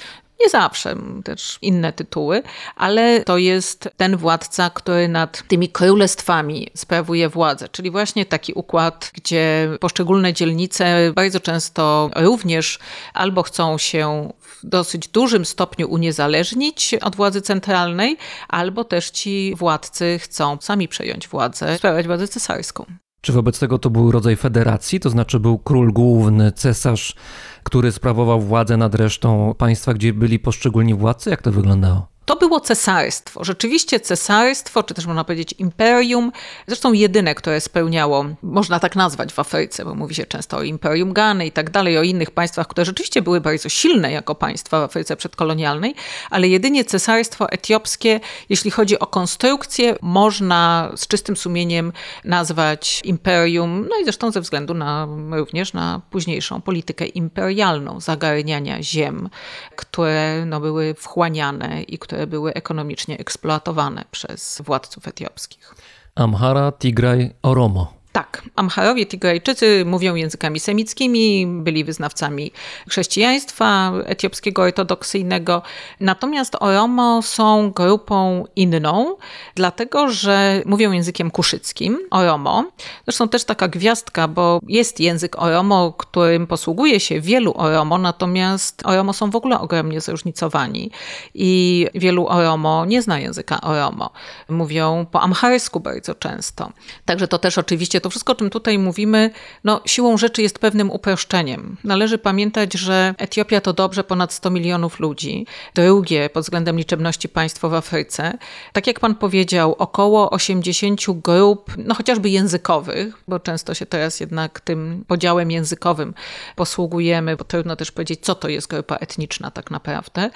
Nie 0.42 0.50
zawsze, 0.50 0.96
też 1.24 1.58
inne 1.62 1.92
tytuły, 1.92 2.42
ale 2.76 3.24
to 3.24 3.38
jest 3.38 3.88
ten 3.96 4.16
władca, 4.16 4.70
który 4.70 5.08
nad 5.08 5.42
tymi 5.48 5.68
królestwami 5.68 6.68
sprawuje 6.74 7.28
władzę. 7.28 7.68
Czyli 7.68 7.90
właśnie 7.90 8.26
taki 8.26 8.52
układ, 8.52 9.10
gdzie 9.14 9.68
poszczególne 9.80 10.32
dzielnice 10.32 11.12
bardzo 11.14 11.40
często 11.40 12.10
również 12.16 12.78
albo 13.14 13.42
chcą 13.42 13.78
się 13.78 14.32
w 14.40 14.66
dosyć 14.66 15.08
dużym 15.08 15.44
stopniu 15.44 15.90
uniezależnić 15.90 16.94
od 16.94 17.16
władzy 17.16 17.42
centralnej, 17.42 18.16
albo 18.48 18.84
też 18.84 19.10
ci 19.10 19.54
władcy 19.56 20.18
chcą 20.18 20.58
sami 20.60 20.88
przejąć 20.88 21.28
władzę, 21.28 21.76
sprawować 21.78 22.06
władzę 22.06 22.28
cesarską. 22.28 23.01
Czy 23.22 23.32
wobec 23.32 23.58
tego 23.58 23.78
to 23.78 23.90
był 23.90 24.12
rodzaj 24.12 24.36
federacji, 24.36 25.00
to 25.00 25.10
znaczy 25.10 25.40
był 25.40 25.58
król 25.58 25.92
główny, 25.92 26.52
cesarz, 26.52 27.14
który 27.62 27.92
sprawował 27.92 28.40
władzę 28.40 28.76
nad 28.76 28.94
resztą 28.94 29.54
państwa, 29.58 29.94
gdzie 29.94 30.12
byli 30.12 30.38
poszczególni 30.38 30.94
władcy? 30.94 31.30
Jak 31.30 31.42
to 31.42 31.52
wyglądało? 31.52 32.11
To 32.24 32.36
było 32.36 32.60
cesarstwo. 32.60 33.44
Rzeczywiście 33.44 34.00
cesarstwo, 34.00 34.82
czy 34.82 34.94
też 34.94 35.06
można 35.06 35.24
powiedzieć 35.24 35.54
imperium, 35.58 36.32
zresztą 36.66 36.92
jedyne, 36.92 37.34
które 37.34 37.60
spełniało, 37.60 38.24
można 38.42 38.80
tak 38.80 38.96
nazwać 38.96 39.32
w 39.32 39.38
Afryce, 39.38 39.84
bo 39.84 39.94
mówi 39.94 40.14
się 40.14 40.26
często 40.26 40.56
o 40.56 40.62
imperium 40.62 41.12
Gany 41.12 41.46
i 41.46 41.52
tak 41.52 41.70
dalej, 41.70 41.98
o 41.98 42.02
innych 42.02 42.30
państwach, 42.30 42.66
które 42.66 42.84
rzeczywiście 42.84 43.22
były 43.22 43.40
bardzo 43.40 43.68
silne 43.68 44.12
jako 44.12 44.34
państwa 44.34 44.80
w 44.80 44.82
Afryce 44.82 45.16
przedkolonialnej, 45.16 45.94
ale 46.30 46.48
jedynie 46.48 46.84
cesarstwo 46.84 47.50
etiopskie, 47.50 48.20
jeśli 48.48 48.70
chodzi 48.70 48.98
o 48.98 49.06
konstrukcję, 49.06 49.96
można 50.02 50.92
z 50.96 51.06
czystym 51.06 51.36
sumieniem 51.36 51.92
nazwać 52.24 53.00
imperium, 53.04 53.86
no 53.90 53.96
i 54.00 54.04
zresztą 54.04 54.30
ze 54.30 54.40
względu 54.40 54.74
na 54.74 55.08
również 55.30 55.72
na 55.72 56.00
późniejszą 56.10 56.60
politykę 56.60 57.06
imperialną, 57.06 58.00
zagarniania 58.00 58.82
ziem, 58.82 59.28
które 59.76 60.44
no, 60.46 60.60
były 60.60 60.94
wchłaniane 60.94 61.82
i 61.82 61.98
które 61.98 62.11
były 62.26 62.54
ekonomicznie 62.54 63.18
eksploatowane 63.18 64.04
przez 64.10 64.62
władców 64.64 65.08
etiopskich. 65.08 65.74
Amhara, 66.14 66.72
Tigraj, 66.72 67.34
Oromo. 67.42 68.01
Tak, 68.12 68.42
Amharowie, 68.56 69.06
Tigrajczycy 69.06 69.84
mówią 69.86 70.14
językami 70.14 70.60
semickimi, 70.60 71.46
byli 71.46 71.84
wyznawcami 71.84 72.52
chrześcijaństwa 72.88 73.92
etiopskiego 74.04 74.62
ortodoksyjnego, 74.62 75.62
natomiast 76.00 76.56
Oromo 76.60 77.22
są 77.22 77.70
grupą 77.70 78.44
inną, 78.56 79.16
dlatego 79.54 80.08
że 80.08 80.62
mówią 80.66 80.92
językiem 80.92 81.30
kuszyckim, 81.30 81.98
Oromo. 82.10 82.64
Zresztą 83.04 83.28
też 83.28 83.44
taka 83.44 83.68
gwiazdka, 83.68 84.28
bo 84.28 84.60
jest 84.68 85.00
język 85.00 85.42
Oromo, 85.42 85.92
którym 85.92 86.46
posługuje 86.46 87.00
się 87.00 87.20
wielu 87.20 87.54
Oromo, 87.56 87.98
natomiast 87.98 88.82
Oromo 88.86 89.12
są 89.12 89.30
w 89.30 89.36
ogóle 89.36 89.60
ogromnie 89.60 90.00
zróżnicowani 90.00 90.90
i 91.34 91.86
wielu 91.94 92.28
Oromo 92.28 92.84
nie 92.84 93.02
zna 93.02 93.18
języka 93.18 93.60
Oromo. 93.60 94.10
Mówią 94.48 95.06
po 95.10 95.20
amharsku 95.20 95.80
bardzo 95.80 96.14
często. 96.14 96.72
Także 97.04 97.28
to 97.28 97.38
też 97.38 97.58
oczywiście 97.58 98.01
to 98.02 98.10
wszystko, 98.10 98.32
o 98.32 98.36
czym 98.36 98.50
tutaj 98.50 98.78
mówimy, 98.78 99.30
no, 99.64 99.80
siłą 99.86 100.16
rzeczy 100.16 100.42
jest 100.42 100.58
pewnym 100.58 100.90
uproszczeniem. 100.90 101.76
Należy 101.84 102.18
pamiętać, 102.18 102.72
że 102.72 103.14
Etiopia 103.18 103.60
to 103.60 103.72
dobrze 103.72 104.04
ponad 104.04 104.32
100 104.32 104.50
milionów 104.50 105.00
ludzi, 105.00 105.46
drugie 105.74 106.30
pod 106.30 106.42
względem 106.42 106.78
liczebności 106.78 107.28
państwo 107.28 107.68
w 107.68 107.74
Afryce. 107.74 108.38
Tak 108.72 108.86
jak 108.86 109.00
pan 109.00 109.14
powiedział, 109.14 109.74
około 109.78 110.30
80 110.30 111.00
grup, 111.10 111.72
no 111.78 111.94
chociażby 111.94 112.28
językowych, 112.28 113.22
bo 113.28 113.40
często 113.40 113.74
się 113.74 113.86
teraz 113.86 114.20
jednak 114.20 114.60
tym 114.60 115.04
podziałem 115.08 115.50
językowym 115.50 116.14
posługujemy, 116.56 117.36
bo 117.36 117.44
trudno 117.44 117.76
też 117.76 117.92
powiedzieć, 117.92 118.20
co 118.22 118.34
to 118.34 118.48
jest 118.48 118.66
grupa 118.66 118.96
etniczna 118.96 119.50
tak 119.50 119.70
naprawdę. 119.70 120.30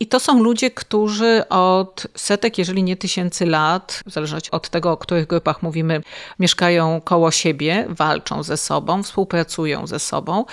I 0.00 0.06
to 0.06 0.20
są 0.20 0.42
ludzie, 0.42 0.70
którzy 0.70 1.48
od 1.48 2.06
setek, 2.14 2.58
jeżeli 2.58 2.82
nie 2.82 2.96
tysięcy 2.96 3.46
lat, 3.46 4.02
w 4.06 4.10
zależności 4.10 4.50
od 4.50 4.68
tego, 4.68 4.92
o 4.92 4.96
których 4.96 5.26
grupach 5.26 5.62
mówimy, 5.62 6.02
mieszkają 6.38 7.00
koło 7.10 7.30
siebie, 7.30 7.86
walczą 7.88 8.42
ze 8.42 8.56
sobą, 8.56 9.02
współpracują 9.02 9.86
ze 9.86 9.98
sobą, 9.98 10.44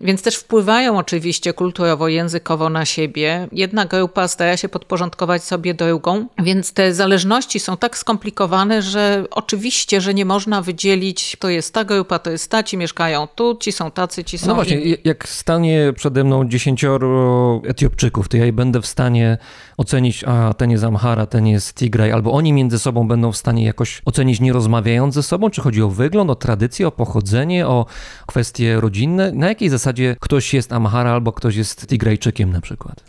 więc 0.00 0.22
też 0.22 0.36
wpływają 0.36 0.98
oczywiście 0.98 1.52
kulturowo, 1.52 2.08
językowo 2.08 2.68
na 2.68 2.84
siebie. 2.84 3.48
Jedna 3.52 3.86
grupa 3.86 4.28
stara 4.28 4.56
się 4.56 4.68
podporządkować 4.68 5.44
sobie 5.44 5.74
drugą, 5.74 6.26
więc 6.38 6.72
te 6.72 6.94
zależności 6.94 7.60
są 7.60 7.76
tak 7.76 7.98
skomplikowane, 7.98 8.82
że 8.82 9.24
oczywiście, 9.30 10.00
że 10.00 10.14
nie 10.14 10.24
można 10.24 10.62
wydzielić, 10.62 11.36
to 11.40 11.48
jest 11.48 11.74
ta 11.74 11.84
grupa, 11.84 12.18
to 12.18 12.30
jest 12.30 12.50
ta, 12.50 12.62
ci 12.62 12.76
mieszkają 12.76 13.28
tu, 13.34 13.56
ci 13.60 13.72
są 13.72 13.90
tacy, 13.90 14.24
ci 14.24 14.38
są 14.38 14.46
No 14.46 14.54
właśnie, 14.54 14.80
inni. 14.80 14.96
jak 15.04 15.28
stanie 15.28 15.92
przede 15.96 16.24
mną 16.24 16.48
dziesięcioro 16.48 17.60
Etiopczyków, 17.66 18.28
to 18.28 18.36
ja 18.36 18.52
będę 18.52 18.80
w 18.80 18.86
stanie 18.86 19.38
ocenić, 19.76 20.24
a 20.24 20.54
ten 20.54 20.70
jest 20.70 20.84
Amhara, 20.84 21.26
ten 21.26 21.46
jest 21.46 21.74
Tigraj, 21.74 22.12
albo 22.12 22.32
oni 22.32 22.52
między 22.52 22.78
sobą 22.78 23.08
będą 23.08 23.32
w 23.32 23.36
stanie 23.36 23.64
jakoś 23.64 24.02
ocenić, 24.04 24.40
nie 24.40 24.52
rozmawiając 24.52 25.14
ze 25.14 25.22
sobą, 25.22 25.50
czy 25.50 25.60
chodzi 25.60 25.82
o 25.82 25.88
wygląd, 26.06 26.30
o 26.30 26.34
tradycję, 26.34 26.88
o 26.88 26.90
pochodzenie, 26.90 27.66
o 27.66 27.86
kwestie 28.26 28.80
rodzinne? 28.80 29.32
Na 29.32 29.48
jakiej 29.48 29.68
zasadzie 29.68 30.16
ktoś 30.20 30.54
jest 30.54 30.72
Amhara 30.72 31.10
albo 31.10 31.32
ktoś 31.32 31.56
jest 31.56 31.86
Tigrajczykiem 31.86 32.52
na 32.52 32.60
przykład? 32.60 33.04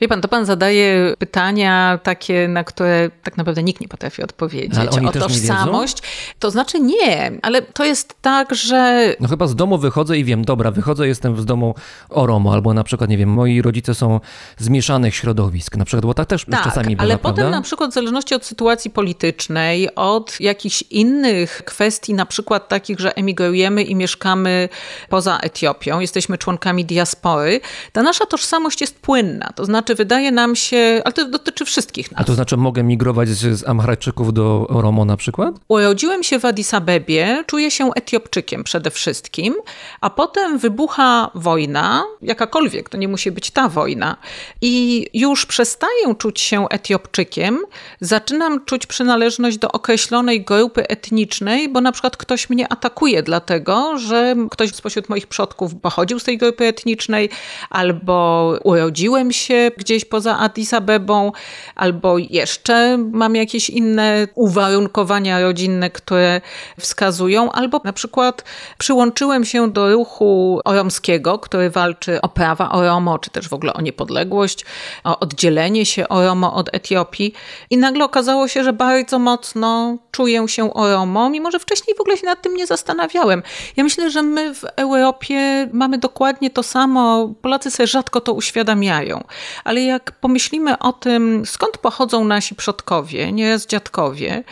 Wie 0.00 0.08
pan, 0.08 0.20
to 0.20 0.28
pan 0.28 0.46
zadaje 0.46 1.14
pytania 1.18 1.98
takie, 2.02 2.48
na 2.48 2.64
które 2.64 3.10
tak 3.22 3.36
naprawdę 3.36 3.62
nikt 3.62 3.80
nie 3.80 3.88
potrafi 3.88 4.22
odpowiedzieć. 4.22 4.78
Ale 4.78 4.90
oni 4.90 5.06
o 5.06 5.12
też 5.12 5.22
tożsamość. 5.22 5.98
To 6.38 6.50
znaczy 6.50 6.80
nie, 6.80 7.32
ale 7.42 7.62
to 7.62 7.84
jest 7.84 8.14
tak, 8.22 8.54
że 8.54 9.14
No 9.20 9.28
chyba 9.28 9.46
z 9.46 9.54
domu 9.54 9.78
wychodzę 9.78 10.18
i 10.18 10.24
wiem, 10.24 10.44
dobra, 10.44 10.70
wychodzę, 10.70 11.08
jestem 11.08 11.40
z 11.40 11.44
domu 11.44 11.74
Oromo, 12.08 12.52
albo 12.52 12.74
na 12.74 12.84
przykład, 12.84 13.10
nie 13.10 13.18
wiem, 13.18 13.28
moi 13.28 13.62
rodzice 13.62 13.94
są 13.94 14.20
z 14.58 14.68
mieszanych 14.68 15.14
środowisk, 15.14 15.76
na 15.76 15.84
przykład, 15.84 16.06
bo 16.06 16.14
tak 16.14 16.28
też 16.28 16.44
Tak, 16.50 16.64
czasami 16.64 16.88
bywa, 16.96 17.02
ale 17.02 17.18
prawda? 17.18 17.42
potem 17.42 17.50
na 17.50 17.62
przykład 17.62 17.90
w 17.90 17.94
zależności 17.94 18.34
od 18.34 18.44
sytuacji 18.44 18.90
politycznej, 18.90 19.94
od 19.94 20.40
jakichś 20.40 20.82
innych 20.82 21.62
kwestii, 21.64 22.14
na 22.14 22.26
przykład 22.26 22.68
takich, 22.68 23.00
że 23.00 23.16
emigrujemy 23.16 23.82
i 23.82 23.94
mieszkamy 23.94 24.68
poza 25.08 25.38
Etiopią, 25.38 26.00
jesteśmy 26.00 26.38
członkami 26.38 26.84
diaspory, 26.84 27.60
ta 27.92 28.02
nasza 28.02 28.26
tożsamość 28.26 28.80
jest 28.80 29.00
płynna. 29.00 29.52
To 29.54 29.64
znaczy 29.64 29.89
wydaje 29.94 30.32
nam 30.32 30.56
się, 30.56 31.02
ale 31.04 31.12
to 31.12 31.28
dotyczy 31.28 31.64
wszystkich 31.64 32.12
nas. 32.12 32.20
A 32.20 32.24
to 32.24 32.34
znaczy 32.34 32.56
mogę 32.56 32.82
migrować 32.82 33.28
z, 33.28 33.58
z 33.58 33.68
Amharajczyków 33.68 34.32
do 34.32 34.66
Oromo 34.68 35.04
na 35.04 35.16
przykład? 35.16 35.54
Urodziłem 35.68 36.22
się 36.22 36.38
w 36.38 36.44
Addis 36.44 36.74
Abebie, 36.74 37.44
czuję 37.46 37.70
się 37.70 37.90
Etiopczykiem 37.94 38.64
przede 38.64 38.90
wszystkim, 38.90 39.54
a 40.00 40.10
potem 40.10 40.58
wybucha 40.58 41.30
wojna, 41.34 42.04
jakakolwiek, 42.22 42.88
to 42.88 42.98
nie 42.98 43.08
musi 43.08 43.30
być 43.30 43.50
ta 43.50 43.68
wojna, 43.68 44.16
i 44.62 45.06
już 45.14 45.46
przestaję 45.46 46.14
czuć 46.18 46.40
się 46.40 46.68
Etiopczykiem, 46.68 47.58
zaczynam 48.00 48.64
czuć 48.64 48.86
przynależność 48.86 49.58
do 49.58 49.72
określonej 49.72 50.44
grupy 50.44 50.88
etnicznej, 50.88 51.68
bo 51.68 51.80
na 51.80 51.92
przykład 51.92 52.16
ktoś 52.16 52.50
mnie 52.50 52.72
atakuje 52.72 53.22
dlatego, 53.22 53.98
że 53.98 54.36
ktoś 54.50 54.70
spośród 54.70 55.08
moich 55.08 55.26
przodków 55.26 55.74
pochodził 55.74 56.18
z 56.18 56.24
tej 56.24 56.38
grupy 56.38 56.64
etnicznej, 56.64 57.30
albo 57.70 58.54
urodziłem 58.64 59.32
się 59.32 59.70
gdzieś 59.80 60.04
poza 60.04 60.38
Addis 60.38 60.74
Abebą, 60.74 61.32
albo 61.74 62.18
jeszcze 62.18 62.98
mam 63.12 63.36
jakieś 63.36 63.70
inne 63.70 64.28
uwarunkowania 64.34 65.40
rodzinne, 65.40 65.90
które 65.90 66.40
wskazują, 66.80 67.52
albo 67.52 67.80
na 67.84 67.92
przykład 67.92 68.44
przyłączyłem 68.78 69.44
się 69.44 69.70
do 69.70 69.92
ruchu 69.92 70.60
oromskiego, 70.64 71.38
który 71.38 71.70
walczy 71.70 72.20
o 72.20 72.28
prawa 72.28 72.70
Oromo, 72.70 73.18
czy 73.18 73.30
też 73.30 73.48
w 73.48 73.52
ogóle 73.52 73.72
o 73.74 73.80
niepodległość, 73.80 74.64
o 75.04 75.18
oddzielenie 75.18 75.86
się 75.86 76.08
Oromo 76.08 76.54
od 76.54 76.74
Etiopii 76.74 77.34
i 77.70 77.78
nagle 77.78 78.04
okazało 78.04 78.48
się, 78.48 78.64
że 78.64 78.72
bardzo 78.72 79.18
mocno 79.18 79.98
czuję 80.10 80.48
się 80.48 80.74
Oromo, 80.74 81.30
mimo 81.30 81.50
że 81.50 81.58
wcześniej 81.58 81.96
w 81.96 82.00
ogóle 82.00 82.16
się 82.16 82.26
nad 82.26 82.42
tym 82.42 82.54
nie 82.54 82.66
zastanawiałem. 82.66 83.42
Ja 83.76 83.84
myślę, 83.84 84.10
że 84.10 84.22
my 84.22 84.54
w 84.54 84.64
Europie 84.76 85.68
mamy 85.72 85.98
dokładnie 85.98 86.50
to 86.50 86.62
samo. 86.62 87.34
Polacy 87.42 87.70
sobie 87.70 87.86
rzadko 87.86 88.20
to 88.20 88.32
uświadamiają. 88.32 89.24
Ale 89.70 89.80
jak 89.80 90.12
pomyślimy 90.12 90.78
o 90.78 90.92
tym, 90.92 91.42
skąd 91.46 91.78
pochodzą 91.78 92.24
nasi 92.24 92.54
przodkowie, 92.54 93.32
nieraz 93.32 93.66
dziadkowie, 93.66 94.44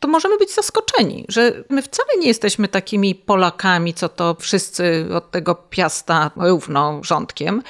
to 0.00 0.08
możemy 0.08 0.38
być 0.38 0.54
zaskoczeni, 0.54 1.24
że 1.28 1.52
my 1.68 1.82
wcale 1.82 2.08
nie 2.18 2.26
jesteśmy 2.26 2.68
takimi 2.68 3.14
Polakami, 3.14 3.94
co 3.94 4.08
to 4.08 4.36
wszyscy 4.40 5.06
od 5.14 5.30
tego 5.30 5.54
piasta 5.54 6.30
równo 6.36 7.00
rządkiem, 7.04 7.62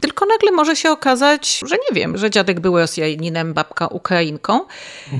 tylko 0.00 0.26
nagle 0.26 0.50
może 0.50 0.76
się 0.76 0.90
okazać, 0.90 1.60
że 1.66 1.76
nie 1.76 2.00
wiem, 2.00 2.18
że 2.18 2.30
dziadek 2.30 2.60
był 2.60 2.78
Rosjaninem, 2.78 3.54
babka 3.54 3.86
Ukrainką, 3.86 4.60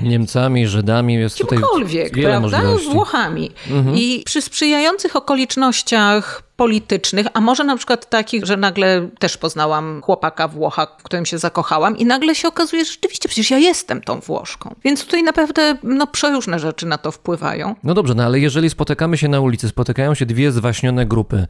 Niemcami, 0.03 0.67
Żydami 0.67 1.13
jest 1.13 1.37
kimkolwiek, 1.37 2.07
tutaj 2.09 2.21
wiele 2.21 2.39
prawda? 2.39 2.57
możliwości. 2.57 2.89
Włochami. 2.89 3.51
I 3.95 4.23
przy 4.25 4.41
sprzyjających 4.41 5.15
okolicznościach 5.15 6.43
politycznych, 6.55 7.27
a 7.33 7.41
może 7.41 7.63
na 7.63 7.77
przykład 7.77 8.09
takich, 8.09 8.45
że 8.45 8.57
nagle 8.57 9.09
też 9.19 9.37
poznałam 9.37 10.01
chłopaka 10.01 10.47
Włocha, 10.47 10.87
w 10.99 11.03
którym 11.03 11.25
się 11.25 11.37
zakochałam 11.37 11.97
i 11.97 12.05
nagle 12.05 12.35
się 12.35 12.47
okazuje, 12.47 12.85
że 12.85 12.91
rzeczywiście 12.91 13.29
przecież 13.29 13.51
ja 13.51 13.57
jestem 13.57 14.01
tą 14.01 14.19
Włoszką. 14.19 14.75
Więc 14.83 15.05
tutaj 15.05 15.23
naprawdę 15.23 15.77
no, 15.83 16.07
przeróżne 16.07 16.59
rzeczy 16.59 16.85
na 16.85 16.97
to 16.97 17.11
wpływają. 17.11 17.75
No 17.83 17.93
dobrze, 17.93 18.15
no 18.15 18.23
ale 18.23 18.39
jeżeli 18.39 18.69
spotykamy 18.69 19.17
się 19.17 19.27
na 19.27 19.39
ulicy, 19.39 19.69
spotykają 19.69 20.13
się 20.13 20.25
dwie 20.25 20.51
zwaśnione 20.51 21.05
grupy, 21.05 21.47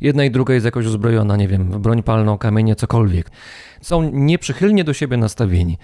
jedna 0.00 0.24
i 0.24 0.30
druga 0.30 0.54
jest 0.54 0.66
jakoś 0.66 0.86
uzbrojona, 0.86 1.36
nie 1.36 1.48
wiem, 1.48 1.68
broń 1.68 2.02
palną, 2.02 2.38
kamienie, 2.38 2.76
cokolwiek, 2.76 3.30
są 3.80 4.10
nieprzychylnie 4.12 4.84
do 4.84 4.92
siebie 4.92 5.16
nastawieni, 5.16 5.78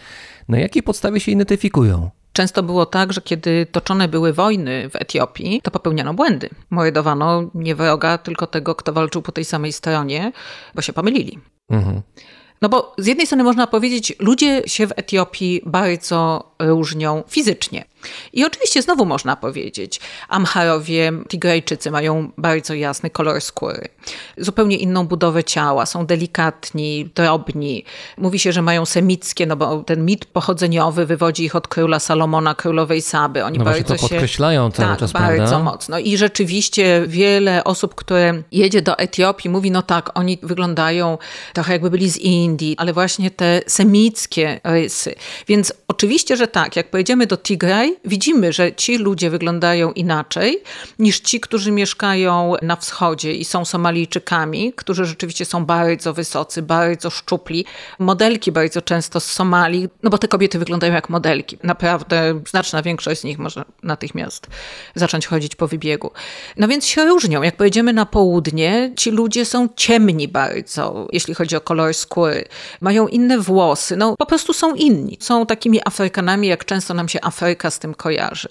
na 0.48 0.58
jakiej 0.58 0.82
podstawie 0.82 1.20
się 1.20 1.32
identyfikują? 1.32 2.10
Często 2.32 2.62
było 2.62 2.86
tak, 2.86 3.12
że 3.12 3.20
kiedy 3.20 3.66
toczone 3.66 4.08
były 4.08 4.32
wojny 4.32 4.90
w 4.90 4.96
Etiopii, 4.96 5.60
to 5.62 5.70
popełniano 5.70 6.14
błędy. 6.14 6.48
Mordowano 6.70 7.50
nie 7.54 7.74
wroga, 7.74 8.18
tylko 8.18 8.46
tego, 8.46 8.74
kto 8.74 8.92
walczył 8.92 9.22
po 9.22 9.32
tej 9.32 9.44
samej 9.44 9.72
stronie, 9.72 10.32
bo 10.74 10.82
się 10.82 10.92
pomylili. 10.92 11.38
Mhm. 11.70 12.02
No 12.62 12.68
bo 12.68 12.94
z 12.98 13.06
jednej 13.06 13.26
strony 13.26 13.44
można 13.44 13.66
powiedzieć, 13.66 14.16
ludzie 14.18 14.62
się 14.66 14.86
w 14.86 14.92
Etiopii 14.96 15.62
bardzo 15.66 16.50
różnią 16.58 17.22
fizycznie. 17.28 17.84
I 18.32 18.44
oczywiście 18.44 18.82
znowu 18.82 19.04
można 19.04 19.36
powiedzieć, 19.36 20.00
Amharowie, 20.28 21.12
Tigrejczycy 21.28 21.90
mają 21.90 22.30
bardzo 22.38 22.74
jasny 22.74 23.10
kolor 23.10 23.40
skóry, 23.40 23.88
zupełnie 24.38 24.76
inną 24.76 25.06
budowę 25.06 25.44
ciała, 25.44 25.86
są 25.86 26.06
delikatni, 26.06 27.10
drobni. 27.14 27.84
Mówi 28.18 28.38
się, 28.38 28.52
że 28.52 28.62
mają 28.62 28.86
semickie, 28.86 29.46
no 29.46 29.56
bo 29.56 29.82
ten 29.82 30.04
mit 30.04 30.24
pochodzeniowy 30.24 31.06
wywodzi 31.06 31.44
ich 31.44 31.56
od 31.56 31.68
króla 31.68 31.98
Salomona, 31.98 32.54
królowej 32.54 33.02
Saby. 33.02 33.44
Oni 33.44 33.58
No 33.58 33.64
bardzo 33.64 33.84
to 33.84 33.96
się 33.96 34.00
podkreślają 34.00 34.70
cały 34.70 34.88
tak, 34.88 34.98
czas, 34.98 35.12
bardzo 35.12 35.36
prawda? 35.36 35.58
mocno. 35.58 35.98
I 35.98 36.16
rzeczywiście 36.16 37.04
wiele 37.06 37.64
osób, 37.64 37.94
które 37.94 38.42
jedzie 38.52 38.82
do 38.82 38.98
Etiopii, 38.98 39.50
mówi, 39.50 39.70
no 39.70 39.82
tak, 39.82 40.10
oni 40.18 40.38
wyglądają 40.42 41.18
trochę 41.52 41.72
jakby 41.72 41.90
byli 41.90 42.10
z 42.10 42.16
Indii, 42.16 42.74
ale 42.78 42.92
właśnie 42.92 43.30
te 43.30 43.60
semickie 43.66 44.60
rysy. 44.64 45.14
Więc 45.48 45.72
oczywiście, 45.88 46.36
że 46.36 46.48
tak, 46.48 46.76
jak 46.76 46.90
pojedziemy 46.90 47.26
do 47.26 47.36
Tigraj, 47.36 47.91
widzimy, 48.04 48.52
że 48.52 48.72
ci 48.72 48.98
ludzie 48.98 49.30
wyglądają 49.30 49.92
inaczej 49.92 50.62
niż 50.98 51.20
ci, 51.20 51.40
którzy 51.40 51.72
mieszkają 51.72 52.54
na 52.62 52.76
wschodzie 52.76 53.34
i 53.34 53.44
są 53.44 53.64
Somalijczykami, 53.64 54.72
którzy 54.76 55.04
rzeczywiście 55.04 55.44
są 55.44 55.64
bardzo 55.64 56.12
wysocy, 56.14 56.62
bardzo 56.62 57.10
szczupli. 57.10 57.64
Modelki 57.98 58.52
bardzo 58.52 58.82
często 58.82 59.20
z 59.20 59.24
Somalii, 59.24 59.88
no 60.02 60.10
bo 60.10 60.18
te 60.18 60.28
kobiety 60.28 60.58
wyglądają 60.58 60.92
jak 60.92 61.08
modelki. 61.08 61.58
Naprawdę 61.62 62.40
znaczna 62.50 62.82
większość 62.82 63.20
z 63.20 63.24
nich 63.24 63.38
może 63.38 63.64
natychmiast 63.82 64.46
zacząć 64.94 65.26
chodzić 65.26 65.56
po 65.56 65.68
wybiegu. 65.68 66.10
No 66.56 66.68
więc 66.68 66.86
się 66.86 67.04
różnią. 67.04 67.42
Jak 67.42 67.56
pojedziemy 67.56 67.92
na 67.92 68.06
południe, 68.06 68.92
ci 68.96 69.10
ludzie 69.10 69.44
są 69.44 69.68
ciemni 69.76 70.28
bardzo, 70.28 71.08
jeśli 71.12 71.34
chodzi 71.34 71.56
o 71.56 71.60
kolor 71.60 71.94
skóry. 71.94 72.44
Mają 72.80 73.08
inne 73.08 73.38
włosy, 73.38 73.96
no 73.96 74.16
po 74.16 74.26
prostu 74.26 74.52
są 74.52 74.74
inni. 74.74 75.16
Są 75.20 75.46
takimi 75.46 75.80
Afrykanami, 75.84 76.48
jak 76.48 76.64
często 76.64 76.94
nam 76.94 77.08
się 77.08 77.18
Afryka 77.22 77.70
tym 77.82 77.94
kojarzy. 77.94 78.48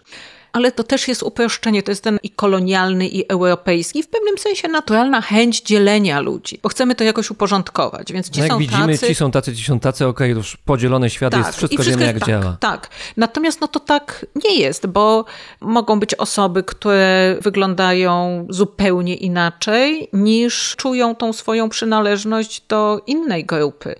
Ale 0.53 0.71
to 0.71 0.83
też 0.83 1.07
jest 1.07 1.23
uproszczenie, 1.23 1.83
to 1.83 1.91
jest 1.91 2.03
ten 2.03 2.19
i 2.23 2.29
kolonialny, 2.29 3.07
i 3.07 3.27
europejski, 3.27 4.03
w 4.03 4.07
pewnym 4.07 4.37
sensie 4.37 4.67
naturalna 4.67 5.21
chęć 5.21 5.61
dzielenia 5.61 6.19
ludzi, 6.19 6.59
bo 6.63 6.69
chcemy 6.69 6.95
to 6.95 7.03
jakoś 7.03 7.31
uporządkować. 7.31 8.13
Więc 8.13 8.29
ci 8.29 8.39
No 8.39 8.45
jak 8.45 8.53
są 8.53 8.59
widzimy, 8.59 8.93
tacy, 8.93 9.07
ci 9.07 9.15
są 9.15 9.31
tacy, 9.31 9.55
ci 9.55 9.63
są 9.63 9.79
tacy, 9.79 10.07
okej, 10.07 10.31
już 10.31 10.57
podzielony 10.57 11.09
świat 11.09 11.37
jest, 11.37 11.57
wszystko 11.57 11.83
i 11.83 11.85
wiemy 11.85 12.05
jak 12.05 12.15
jest, 12.15 12.27
działa. 12.27 12.57
Tak, 12.59 12.59
tak. 12.59 12.89
Natomiast 13.17 13.61
no 13.61 13.67
to 13.67 13.79
tak 13.79 14.25
nie 14.43 14.55
jest, 14.55 14.87
bo 14.87 15.25
mogą 15.61 15.99
być 15.99 16.15
osoby, 16.15 16.63
które 16.63 17.37
wyglądają 17.41 18.45
zupełnie 18.49 19.15
inaczej 19.15 20.09
niż 20.13 20.75
czują 20.75 21.15
tą 21.15 21.33
swoją 21.33 21.69
przynależność 21.69 22.63
do 22.67 23.01
innej 23.07 23.45
grupy. 23.45 23.95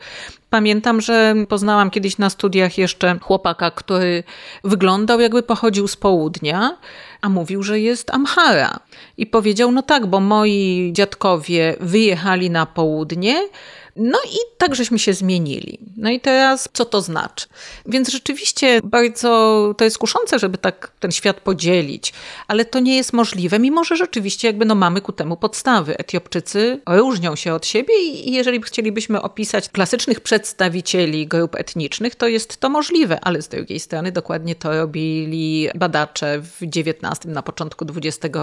Pamiętam, 0.52 1.02
że 1.02 1.36
poznałam 1.50 1.90
kiedyś 1.90 2.18
na 2.18 2.30
studiach 2.30 2.78
jeszcze 2.78 3.20
chłopaka, 3.22 3.72
który 3.72 4.24
wyglądał 4.64 5.20
jakby 5.20 5.44
pochodził 5.44 5.88
z 5.88 5.96
południa, 5.96 6.78
a 7.22 7.30
mówił, 7.30 7.64
że 7.64 7.80
jest 7.80 8.14
Amhara. 8.14 8.80
I 9.18 9.26
powiedział, 9.26 9.72
no 9.72 9.82
tak, 9.82 10.08
bo 10.08 10.20
moi 10.20 10.90
dziadkowie 10.94 11.76
wyjechali 11.80 12.50
na 12.50 12.66
południe, 12.66 13.50
no 13.96 14.20
i 14.26 14.38
tak 14.58 14.76
żeśmy 14.76 15.00
się 15.00 15.14
zmienili. 15.14 15.80
No 15.98 16.10
i 16.10 16.20
teraz 16.20 16.70
co 16.74 16.86
to 16.86 17.02
znaczy? 17.02 17.46
Więc 17.86 18.10
rzeczywiście 18.10 18.80
bardzo 18.84 19.74
to 19.78 19.84
jest 19.84 19.98
kuszące, 19.98 20.40
żeby 20.40 20.58
tak 20.58 20.92
ten 21.00 21.12
świat 21.12 21.40
podzielić, 21.40 22.14
ale 22.48 22.66
to 22.66 22.80
nie 22.80 22.98
jest 22.98 23.14
możliwe, 23.14 23.60
mimo 23.60 23.84
że 23.84 23.96
rzeczywiście 23.96 24.48
jakby 24.48 24.66
no 24.66 24.76
mamy 24.76 25.02
ku 25.02 25.12
temu 25.12 25.38
podstawy. 25.38 25.98
Etiopczycy 25.98 26.82
różnią 26.88 27.36
się 27.36 27.54
od 27.54 27.66
siebie 27.66 27.94
i 28.02 28.32
jeżeli 28.32 28.62
chcielibyśmy 28.62 29.22
opisać 29.22 29.70
klasycznych 29.70 30.22
przedstawicieli 30.22 31.28
grup 31.28 31.56
etnicznych, 31.56 32.16
to 32.16 32.28
jest 32.28 32.58
to 32.58 32.70
możliwe, 32.70 33.20
ale 33.22 33.42
z 33.42 33.48
drugiej 33.48 33.80
strony 33.80 34.12
dokładnie 34.12 34.56
to 34.56 34.78
robili 34.78 35.70
badacze 35.76 36.42
w 36.42 36.58
XIX, 36.64 37.26
na 37.26 37.42
początku 37.42 37.86
XX 37.96 38.36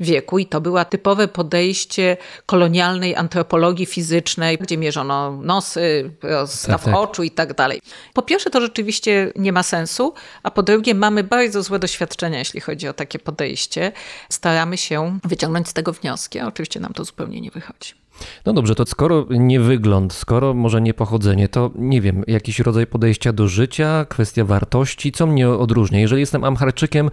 wieku 0.00 0.38
i 0.38 0.46
to 0.46 0.60
było 0.60 0.84
typowe 0.84 1.28
podejście 1.28 2.16
kolonialnej 2.46 3.16
antropologii 3.16 3.86
fizycznej, 3.86 4.58
gdzie 4.58 4.78
mierzono 4.90 5.38
nosy, 5.42 6.10
rozstaw 6.22 6.84
Tak, 6.84 6.92
tak. 6.92 7.00
oczu 7.00 7.22
i 7.22 7.30
tak 7.30 7.54
dalej. 7.54 7.80
Po 8.14 8.22
pierwsze, 8.22 8.50
to 8.50 8.60
rzeczywiście 8.60 9.32
nie 9.36 9.52
ma 9.52 9.62
sensu, 9.62 10.14
a 10.42 10.50
po 10.50 10.62
drugie, 10.62 10.94
mamy 10.94 11.24
bardzo 11.24 11.62
złe 11.62 11.78
doświadczenia, 11.78 12.38
jeśli 12.38 12.60
chodzi 12.60 12.88
o 12.88 12.92
takie 12.92 13.18
podejście. 13.18 13.92
Staramy 14.28 14.76
się 14.76 15.18
wyciągnąć 15.24 15.68
z 15.68 15.72
tego 15.72 15.92
wnioski, 15.92 16.38
a 16.38 16.46
oczywiście 16.46 16.80
nam 16.80 16.92
to 16.92 17.04
zupełnie 17.04 17.40
nie 17.40 17.50
wychodzi. 17.50 17.99
No 18.46 18.52
dobrze, 18.52 18.74
to 18.74 18.86
skoro 18.86 19.26
nie 19.30 19.60
wygląd, 19.60 20.12
skoro 20.12 20.54
może 20.54 20.80
nie 20.80 20.94
pochodzenie, 20.94 21.48
to 21.48 21.70
nie 21.74 22.00
wiem, 22.00 22.24
jakiś 22.26 22.58
rodzaj 22.58 22.86
podejścia 22.86 23.32
do 23.32 23.48
życia, 23.48 24.06
kwestia 24.08 24.44
wartości, 24.44 25.12
co 25.12 25.26
mnie 25.26 25.48
odróżnia? 25.48 26.00
Jeżeli 26.00 26.20
jestem 26.20 26.44
Amharczykiem, 26.44 27.10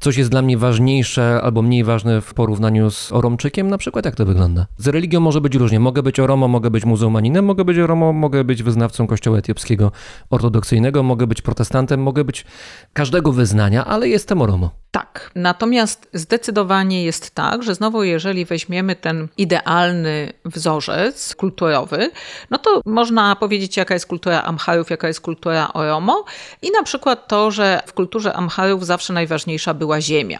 coś 0.00 0.16
jest 0.16 0.30
dla 0.30 0.42
mnie 0.42 0.58
ważniejsze 0.58 1.40
albo 1.42 1.62
mniej 1.62 1.84
ważne 1.84 2.20
w 2.20 2.34
porównaniu 2.34 2.90
z 2.90 3.12
Oromczykiem, 3.12 3.68
na 3.68 3.78
przykład 3.78 4.04
jak 4.04 4.14
to 4.14 4.26
wygląda? 4.26 4.66
Z 4.78 4.88
religią 4.88 5.20
może 5.20 5.40
być 5.40 5.54
różnie. 5.54 5.80
Mogę 5.80 6.02
być 6.02 6.20
Oromo, 6.20 6.48
mogę 6.48 6.70
być 6.70 6.84
muzułmaninem, 6.84 7.44
mogę 7.44 7.64
być 7.64 7.78
Oromo, 7.78 8.12
mogę 8.12 8.44
być 8.44 8.62
wyznawcą 8.62 9.06
kościoła 9.06 9.38
etiopskiego 9.38 9.92
ortodoksyjnego, 10.30 11.02
mogę 11.02 11.26
być 11.26 11.42
protestantem, 11.42 12.02
mogę 12.02 12.24
być 12.24 12.44
każdego 12.92 13.32
wyznania, 13.32 13.84
ale 13.84 14.08
jestem 14.08 14.42
Oromo. 14.42 14.70
Tak. 14.90 15.30
Natomiast 15.34 16.08
zdecydowanie 16.12 17.04
jest 17.04 17.34
tak, 17.34 17.62
że 17.62 17.74
znowu, 17.74 18.02
jeżeli 18.02 18.44
weźmiemy 18.44 18.96
ten 18.96 19.28
idealny 19.36 20.32
wzorzec 20.44 21.34
kulturowy, 21.34 22.10
no 22.50 22.58
to 22.58 22.80
można 22.86 23.36
powiedzieć, 23.36 23.76
jaka 23.76 23.94
jest 23.94 24.06
kultura 24.06 24.42
Amharów, 24.42 24.90
jaka 24.90 25.08
jest 25.08 25.20
kultura 25.20 25.72
Oromo. 25.72 26.24
I 26.62 26.70
na 26.70 26.82
przykład 26.82 27.28
to, 27.28 27.50
że 27.50 27.82
w 27.86 27.92
kulturze 27.92 28.32
Amharów 28.32 28.86
zawsze 28.86 29.12
najważniejsza 29.12 29.74
była 29.74 30.00
ziemia. 30.00 30.38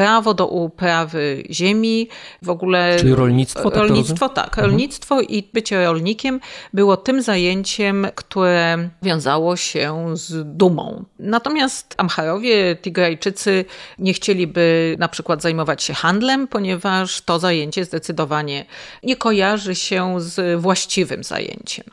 Prawo 0.00 0.34
do 0.34 0.46
uprawy 0.46 1.42
ziemi, 1.50 2.08
w 2.42 2.50
ogóle... 2.50 2.96
Czyli 2.98 3.14
rolnictwo, 3.14 3.70
tak 3.70 3.78
Rolnictwo, 3.78 4.28
tak. 4.28 4.56
Rolnictwo 4.56 5.20
i 5.20 5.48
bycie 5.52 5.84
rolnikiem 5.84 6.40
było 6.74 6.96
tym 6.96 7.22
zajęciem, 7.22 8.06
które 8.14 8.88
wiązało 9.02 9.56
się 9.56 10.16
z 10.16 10.56
dumą. 10.56 11.04
Natomiast 11.18 11.94
Amharowie, 11.96 12.76
Tigrajczycy 12.76 13.64
nie 13.98 14.12
chcieliby 14.12 14.96
na 14.98 15.08
przykład 15.08 15.42
zajmować 15.42 15.82
się 15.82 15.94
handlem, 15.94 16.48
ponieważ 16.48 17.20
to 17.20 17.38
zajęcie 17.38 17.84
zdecydowanie 17.84 18.64
nie 19.02 19.16
kojarzy 19.16 19.74
się 19.74 20.14
z 20.20 20.60
właściwym 20.60 21.24
zajęciem. 21.24 21.84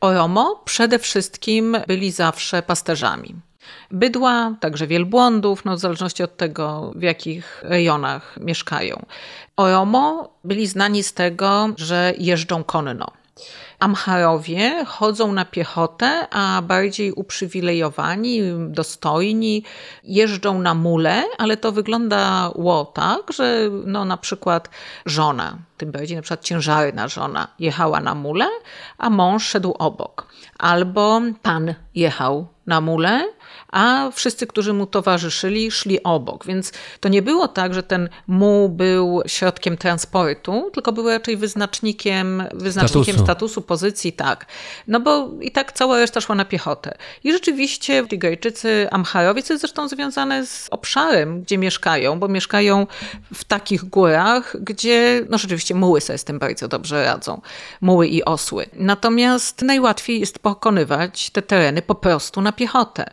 Oromo 0.00 0.62
przede 0.64 0.98
wszystkim 0.98 1.76
byli 1.86 2.10
zawsze 2.10 2.62
pasterzami. 2.62 3.34
Bydła, 3.90 4.54
także 4.60 4.86
wielbłądów, 4.86 5.64
no 5.64 5.76
w 5.76 5.80
zależności 5.80 6.22
od 6.22 6.36
tego, 6.36 6.92
w 6.96 7.02
jakich 7.02 7.62
rejonach 7.62 8.38
mieszkają. 8.40 9.06
Oromo 9.56 10.34
byli 10.44 10.66
znani 10.66 11.02
z 11.02 11.14
tego, 11.14 11.68
że 11.76 12.12
jeżdżą 12.18 12.64
konno. 12.64 13.06
Amharowie 13.78 14.84
chodzą 14.84 15.32
na 15.32 15.44
piechotę, 15.44 16.28
a 16.30 16.62
bardziej 16.62 17.12
uprzywilejowani, 17.12 18.40
dostojni 18.68 19.64
jeżdżą 20.04 20.60
na 20.60 20.74
mule, 20.74 21.22
ale 21.38 21.56
to 21.56 21.72
wyglądało 21.72 22.84
tak, 22.84 23.32
że 23.32 23.68
no 23.86 24.04
na 24.04 24.16
przykład 24.16 24.70
żona, 25.06 25.58
tym 25.76 25.92
bardziej 25.92 26.16
na 26.16 26.22
przykład 26.22 26.44
ciężarna 26.44 27.08
żona 27.08 27.48
jechała 27.58 28.00
na 28.00 28.14
mule, 28.14 28.48
a 28.98 29.10
mąż 29.10 29.46
szedł 29.46 29.74
obok. 29.78 30.26
Albo 30.58 31.20
pan 31.42 31.74
jechał 31.94 32.46
na 32.66 32.80
mule, 32.80 33.24
a 33.72 34.10
wszyscy, 34.14 34.46
którzy 34.46 34.72
mu 34.72 34.86
towarzyszyli, 34.86 35.70
szli 35.70 36.02
obok. 36.02 36.46
Więc 36.46 36.72
to 37.00 37.08
nie 37.08 37.22
było 37.22 37.48
tak, 37.48 37.74
że 37.74 37.82
ten 37.82 38.08
muł 38.26 38.68
był 38.68 39.22
środkiem 39.26 39.76
transportu, 39.76 40.70
tylko 40.74 40.92
był 40.92 41.08
raczej 41.08 41.36
wyznacznikiem, 41.36 42.44
wyznacznikiem 42.54 43.14
Statusu. 43.14 43.24
statusu, 43.24 43.62
pozycji, 43.62 44.12
tak. 44.12 44.46
No 44.88 45.00
bo 45.00 45.30
i 45.40 45.50
tak 45.50 45.72
cała 45.72 45.98
reszta 45.98 46.20
szła 46.20 46.34
na 46.34 46.44
piechotę. 46.44 46.94
I 47.24 47.32
rzeczywiście 47.32 48.06
Tigajczycy, 48.06 48.88
Amharowie, 48.90 49.42
co 49.42 49.52
jest 49.52 49.60
zresztą 49.60 49.88
związane 49.88 50.46
z 50.46 50.68
obszarem, 50.70 51.42
gdzie 51.42 51.58
mieszkają, 51.58 52.18
bo 52.18 52.28
mieszkają 52.28 52.86
w 53.34 53.44
takich 53.44 53.84
górach, 53.84 54.56
gdzie, 54.60 55.26
no 55.30 55.38
rzeczywiście 55.38 55.74
muły 55.74 56.00
sobie 56.00 56.18
z 56.18 56.24
tym 56.24 56.38
bardzo 56.38 56.68
dobrze 56.68 57.04
radzą. 57.04 57.40
Muły 57.80 58.08
i 58.08 58.24
osły. 58.24 58.66
Natomiast 58.72 59.62
najłatwiej 59.62 60.20
jest 60.20 60.38
pokonywać 60.38 61.30
te 61.30 61.42
tereny 61.42 61.82
po 61.82 61.94
prostu 61.94 62.40
na 62.40 62.52
piechotę. 62.52 63.04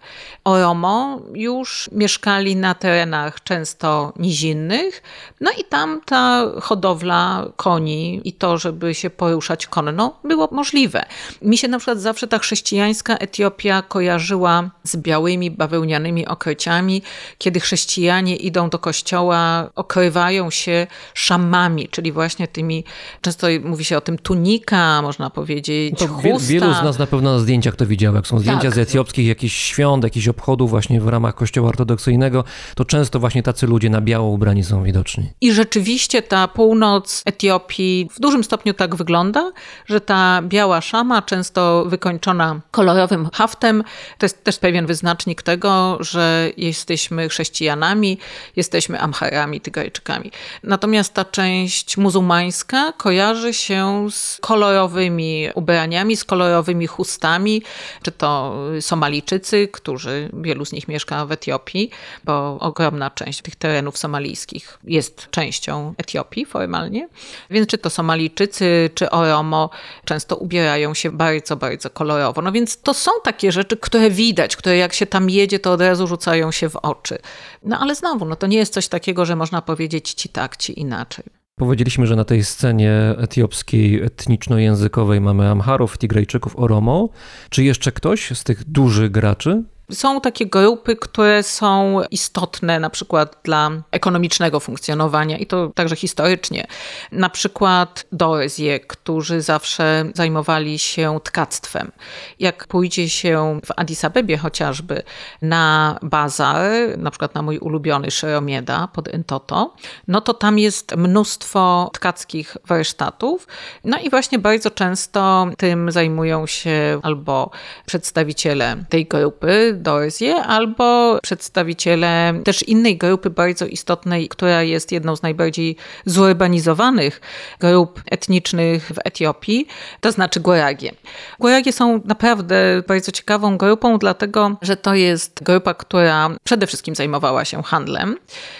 Oromo 0.49 1.21
już 1.33 1.89
mieszkali 1.91 2.55
na 2.55 2.75
terenach 2.75 3.43
często 3.43 4.13
nizinnych, 4.19 5.03
no 5.41 5.51
i 5.59 5.63
tam 5.63 6.01
ta 6.05 6.45
hodowla 6.61 7.45
koni 7.55 8.21
i 8.23 8.33
to, 8.33 8.57
żeby 8.57 8.95
się 8.95 9.09
poruszać 9.09 9.67
konno, 9.67 10.19
było 10.23 10.49
możliwe. 10.51 11.05
Mi 11.41 11.57
się 11.57 11.67
na 11.67 11.77
przykład 11.77 11.99
zawsze 11.99 12.27
ta 12.27 12.39
chrześcijańska 12.39 13.17
Etiopia 13.17 13.81
kojarzyła 13.81 14.69
z 14.83 14.95
białymi 14.97 15.51
bawełnianymi 15.51 16.27
okryciami, 16.27 17.01
kiedy 17.37 17.59
chrześcijanie 17.59 18.35
idą 18.35 18.69
do 18.69 18.79
kościoła, 18.79 19.69
okrywają 19.75 20.49
się 20.49 20.87
szamami, 21.13 21.87
czyli 21.89 22.11
właśnie 22.11 22.47
tymi, 22.47 22.83
często 23.21 23.47
mówi 23.63 23.85
się 23.85 23.97
o 23.97 24.01
tym 24.01 24.17
tunika, 24.17 25.01
można 25.01 25.29
powiedzieć, 25.29 25.99
chusta. 25.99 26.47
wielu 26.47 26.73
z 26.73 26.83
nas 26.83 26.99
na 26.99 27.07
pewno 27.07 27.33
na 27.33 27.39
zdjęciach 27.39 27.75
to 27.75 27.85
widziało. 27.85 28.15
Jak 28.15 28.27
są 28.27 28.39
zdjęcia 28.39 28.61
Tak. 28.61 28.73
z 28.73 28.77
etiopskich 28.77 29.27
jakichś 29.27 29.55
świąt, 29.55 30.03
jakichś 30.03 30.27
obchodów 30.39 30.69
właśnie 30.69 31.01
w 31.01 31.07
ramach 31.07 31.35
kościoła 31.35 31.69
ortodoksyjnego, 31.69 32.43
to 32.75 32.85
często 32.85 33.19
właśnie 33.19 33.43
tacy 33.43 33.67
ludzie 33.67 33.89
na 33.89 34.01
biało 34.01 34.29
ubrani 34.29 34.63
są 34.63 34.83
widoczni. 34.83 35.29
I 35.41 35.53
rzeczywiście 35.53 36.21
ta 36.21 36.47
północ 36.47 37.21
Etiopii 37.25 38.09
w 38.11 38.19
dużym 38.19 38.43
stopniu 38.43 38.73
tak 38.73 38.95
wygląda, 38.95 39.51
że 39.85 40.01
ta 40.01 40.41
biała 40.41 40.81
szama, 40.81 41.21
często 41.21 41.85
wykończona 41.85 42.59
kolorowym 42.71 43.29
haftem, 43.33 43.83
to 44.17 44.25
jest 44.25 44.43
też 44.43 44.57
pewien 44.57 44.85
wyznacznik 44.85 45.41
tego, 45.41 45.97
że 45.99 46.49
jesteśmy 46.57 47.29
chrześcijanami, 47.29 48.17
jesteśmy 48.55 48.99
Amharami, 48.99 49.61
Tygrajczykami. 49.61 50.31
Natomiast 50.63 51.13
ta 51.13 51.25
część 51.25 51.97
muzułmańska 51.97 52.93
kojarzy 52.97 53.53
się 53.53 54.07
z 54.11 54.37
kolorowymi 54.41 55.47
ubraniami, 55.55 56.17
z 56.17 56.23
kolorowymi 56.23 56.87
chustami, 56.87 57.61
czy 58.03 58.11
to 58.11 58.55
Somalijczycy, 58.79 59.67
którzy, 59.67 60.28
wielu 60.33 60.65
z 60.65 60.71
nich 60.71 60.87
mieszka 60.87 61.25
w 61.25 61.31
Etiopii, 61.31 61.89
bo 62.23 62.57
ogromna 62.59 63.09
część 63.09 63.41
tych 63.41 63.55
terenów 63.55 63.97
somalijskich 63.97 64.79
jest 64.83 65.27
częścią 65.31 65.93
Etiopii 65.97 66.45
formalnie. 66.45 67.09
Więc 67.49 67.67
czy 67.67 67.77
to 67.77 67.89
Somalijczycy, 67.89 68.89
czy 68.95 69.09
Oromo 69.09 69.69
często 70.05 70.35
ubierają 70.35 70.93
się 70.93 71.11
bardzo, 71.11 71.55
bardzo 71.55 71.89
kolorowo. 71.89 72.41
No 72.41 72.51
więc 72.51 72.81
to 72.81 72.93
są 72.93 73.11
takie 73.23 73.51
rzeczy, 73.51 73.77
które 73.77 74.09
widać, 74.09 74.55
które 74.55 74.77
jak 74.77 74.93
się 74.93 75.05
tam 75.05 75.29
jedzie, 75.29 75.59
to 75.59 75.71
od 75.71 75.81
razu 75.81 76.07
rzucają 76.07 76.51
się 76.51 76.69
w 76.69 76.75
oczy. 76.75 77.17
No 77.63 77.79
ale 77.79 77.95
znowu, 77.95 78.25
no 78.25 78.35
to 78.35 78.47
nie 78.47 78.57
jest 78.57 78.73
coś 78.73 78.87
takiego, 78.87 79.25
że 79.25 79.35
można 79.35 79.61
powiedzieć 79.61 80.13
ci 80.13 80.29
tak, 80.29 80.57
ci 80.57 80.79
inaczej. 80.79 81.25
Powiedzieliśmy, 81.59 82.07
że 82.07 82.15
na 82.15 82.25
tej 82.25 82.43
scenie 82.43 83.15
etiopskiej, 83.17 84.03
etniczno-językowej 84.03 85.21
mamy 85.21 85.49
Amharów, 85.49 85.97
Tigrajczyków, 85.97 86.59
Oromo. 86.59 87.09
Czy 87.49 87.63
jeszcze 87.63 87.91
ktoś 87.91 88.31
z 88.37 88.43
tych 88.43 88.63
dużych 88.63 89.11
graczy? 89.11 89.63
Są 89.91 90.21
takie 90.21 90.45
grupy, 90.45 90.95
które 90.95 91.43
są 91.43 92.01
istotne 92.11 92.79
na 92.79 92.89
przykład 92.89 93.37
dla 93.43 93.71
ekonomicznego 93.91 94.59
funkcjonowania 94.59 95.37
i 95.37 95.45
to 95.45 95.71
także 95.75 95.95
historycznie. 95.95 96.67
Na 97.11 97.29
przykład 97.29 98.05
Dorezje, 98.11 98.79
którzy 98.79 99.41
zawsze 99.41 100.05
zajmowali 100.15 100.79
się 100.79 101.19
tkactwem. 101.23 101.91
Jak 102.39 102.67
pójdzie 102.67 103.09
się 103.09 103.59
w 103.65 103.71
Addis 103.75 104.05
Abebie 104.05 104.37
chociażby 104.37 105.03
na 105.41 105.99
bazar, 106.01 106.71
na 106.97 107.11
przykład 107.11 107.35
na 107.35 107.41
mój 107.41 107.57
ulubiony 107.57 108.11
Szeromieda 108.11 108.87
pod 108.93 109.07
Entoto, 109.07 109.75
no 110.07 110.21
to 110.21 110.33
tam 110.33 110.59
jest 110.59 110.95
mnóstwo 110.95 111.89
tkackich 111.93 112.57
warsztatów. 112.67 113.47
No 113.83 113.97
i 113.97 114.09
właśnie 114.09 114.39
bardzo 114.39 114.71
często 114.71 115.47
tym 115.57 115.91
zajmują 115.91 116.47
się 116.47 116.99
albo 117.03 117.51
przedstawiciele 117.85 118.83
tej 118.89 119.05
grupy, 119.05 119.78
Dorzie, 119.79 120.35
albo 120.35 121.19
przedstawiciele 121.21 122.33
też 122.43 122.63
innej 122.63 122.97
grupy 122.97 123.29
bardzo 123.29 123.65
istotnej, 123.65 124.29
która 124.29 124.63
jest 124.63 124.91
jedną 124.91 125.15
z 125.15 125.21
najbardziej 125.21 125.75
zurbanizowanych 126.05 127.21
grup 127.59 128.01
etnicznych 128.11 128.91
w 128.95 128.99
Etiopii, 129.03 129.67
to 130.01 130.11
znaczy 130.11 130.39
Goragie. 130.39 130.91
Goragie 131.39 131.73
są 131.73 132.01
naprawdę 132.05 132.83
bardzo 132.87 133.11
ciekawą 133.11 133.57
grupą, 133.57 133.97
dlatego 133.97 134.57
że 134.61 134.77
to 134.77 134.95
jest 134.95 135.43
grupa, 135.43 135.73
która 135.73 136.29
przede 136.43 136.67
wszystkim 136.67 136.95
zajmowała 136.95 137.45
się 137.45 137.63
handlem 137.63 138.17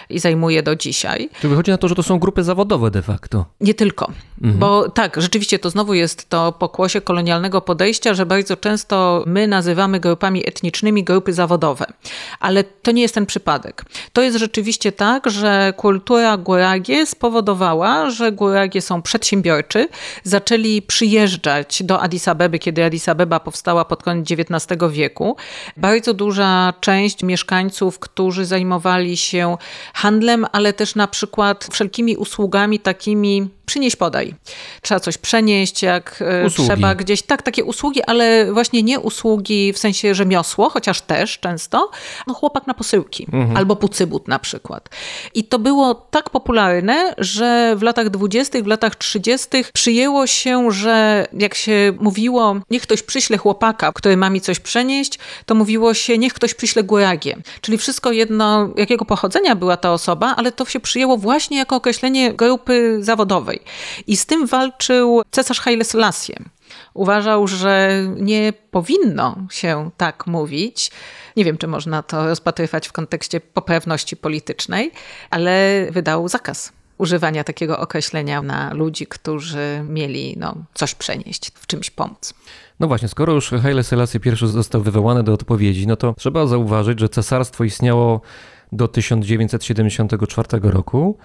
i 0.09 0.19
zajmuje 0.19 0.63
do 0.63 0.75
dzisiaj. 0.75 1.29
Czy 1.41 1.47
wychodzi 1.49 1.71
na 1.71 1.77
to, 1.77 1.87
że 1.87 1.95
to 1.95 2.03
są 2.03 2.19
grupy 2.19 2.43
zawodowe 2.43 2.91
de 2.91 3.01
facto? 3.01 3.45
Nie 3.61 3.73
tylko, 3.73 4.11
bo 4.37 4.89
tak, 4.89 5.21
rzeczywiście 5.21 5.59
to 5.59 5.69
znowu 5.69 5.93
jest 5.93 6.29
to 6.29 6.51
pokłosie 6.51 7.01
kolonialnego 7.01 7.61
podejścia, 7.61 8.13
że 8.13 8.25
bardzo 8.25 8.57
często 8.57 9.23
my 9.27 9.47
nazywamy 9.47 9.99
grupami 9.99 10.47
etnicznymi 10.47 11.03
grupy 11.13 11.33
zawodowe, 11.33 11.85
ale 12.39 12.63
to 12.63 12.91
nie 12.91 13.01
jest 13.01 13.13
ten 13.13 13.25
przypadek. 13.25 13.85
To 14.13 14.21
jest 14.21 14.37
rzeczywiście 14.37 14.91
tak, 14.91 15.29
że 15.29 15.73
kultura 15.77 16.37
Guragie 16.37 17.05
spowodowała, 17.05 18.09
że 18.09 18.31
Guragie 18.31 18.81
są 18.81 19.01
przedsiębiorczy, 19.01 19.87
zaczęli 20.23 20.81
przyjeżdżać 20.81 21.83
do 21.83 22.01
Addis 22.01 22.27
Abeby, 22.27 22.59
kiedy 22.59 22.85
Addis 22.85 23.09
Abeba 23.09 23.39
powstała 23.39 23.85
pod 23.85 24.03
koniec 24.03 24.31
XIX 24.31 24.81
wieku. 24.91 25.35
Bardzo 25.77 26.13
duża 26.13 26.73
część 26.79 27.23
mieszkańców, 27.23 27.99
którzy 27.99 28.45
zajmowali 28.45 29.17
się 29.17 29.57
handlem, 29.93 30.45
ale 30.51 30.73
też 30.73 30.95
na 30.95 31.07
przykład 31.07 31.67
wszelkimi 31.71 32.17
usługami 32.17 32.79
takimi 32.79 33.49
przynieś 33.69 33.95
podaj. 33.95 34.35
Trzeba 34.81 34.99
coś 34.99 35.17
przenieść, 35.17 35.83
jak 35.83 36.21
e, 36.21 36.45
Usługi. 36.45 36.69
trzeba 36.69 36.95
gdzieś. 36.95 37.21
Tak, 37.21 37.41
takie 37.41 37.63
usługi, 37.63 38.03
ale 38.03 38.53
właśnie 38.53 38.83
nie 38.83 38.99
usługi 38.99 39.73
w 39.73 39.77
sensie 39.77 40.15
rzemiosło, 40.15 40.69
chociaż 40.69 41.01
też 41.01 41.39
często. 41.39 41.91
No 42.27 42.33
chłopak 42.33 42.67
na 42.67 42.73
posyłki 42.73 43.27
albo 43.55 43.75
pucybut 43.75 44.27
na 44.27 44.39
przykład. 44.39 44.89
I 45.33 45.43
to 45.43 45.59
było 45.59 45.95
tak 45.95 46.29
popularne, 46.29 47.13
że 47.17 47.75
w 47.77 47.81
latach 47.81 48.09
20., 48.09 48.61
w 48.61 48.67
latach 48.67 48.95
30. 48.95 49.47
przyjęło 49.73 50.27
się, 50.27 50.71
że 50.71 51.27
jak 51.33 51.55
się 51.55 51.93
mówiło, 51.99 52.55
niech 52.69 52.81
ktoś 52.81 53.03
przyśle 53.03 53.37
chłopaka, 53.37 53.91
który 53.91 54.17
ma 54.17 54.29
mi 54.29 54.41
coś 54.41 54.59
przenieść, 54.59 55.19
to 55.45 55.55
mówiło 55.55 55.93
się, 55.93 56.17
niech 56.17 56.33
ktoś 56.33 56.53
przyśle 56.53 56.83
góragie. 56.83 57.37
Czyli 57.61 57.77
wszystko 57.77 58.11
jedno, 58.11 58.69
jakiego 58.77 59.05
pochodzenia 59.05 59.55
była 59.55 59.77
ta 59.77 59.93
osoba, 59.93 60.33
ale 60.37 60.51
to 60.51 60.65
się 60.65 60.79
przyjęło 60.79 61.17
właśnie 61.17 61.57
jako 61.57 61.75
określenie 61.75 62.33
grupy 62.33 62.97
zawodowej. 63.01 63.58
I 64.07 64.17
z 64.17 64.25
tym 64.25 64.47
walczył 64.47 65.21
cesarz 65.31 65.59
Haile 65.59 65.83
Selassie. 65.83 66.33
Uważał, 66.93 67.47
że 67.47 68.03
nie 68.17 68.53
powinno 68.71 69.37
się 69.51 69.89
tak 69.97 70.27
mówić. 70.27 70.91
Nie 71.35 71.45
wiem, 71.45 71.57
czy 71.57 71.67
można 71.67 72.03
to 72.03 72.27
rozpatrywać 72.27 72.87
w 72.87 72.91
kontekście 72.91 73.41
poprawności 73.41 74.17
politycznej, 74.17 74.91
ale 75.29 75.85
wydał 75.91 76.27
zakaz 76.27 76.71
używania 76.99 77.43
takiego 77.43 77.79
określenia 77.79 78.41
na 78.41 78.73
ludzi, 78.73 79.07
którzy 79.07 79.83
mieli 79.89 80.35
no, 80.37 80.55
coś 80.73 80.95
przenieść, 80.95 81.51
w 81.55 81.67
czymś 81.67 81.89
pomóc. 81.89 82.33
No 82.79 82.87
właśnie, 82.87 83.07
skoro 83.07 83.33
już 83.33 83.49
Haile 83.49 83.83
Selassie 83.83 84.19
I 84.25 84.47
został 84.47 84.81
wywołany 84.81 85.23
do 85.23 85.33
odpowiedzi, 85.33 85.87
no 85.87 85.95
to 85.95 86.13
trzeba 86.17 86.47
zauważyć, 86.47 86.99
że 86.99 87.09
cesarstwo 87.09 87.63
istniało 87.63 88.21
do 88.71 88.87
1974 88.87 90.47
roku. 90.63 91.17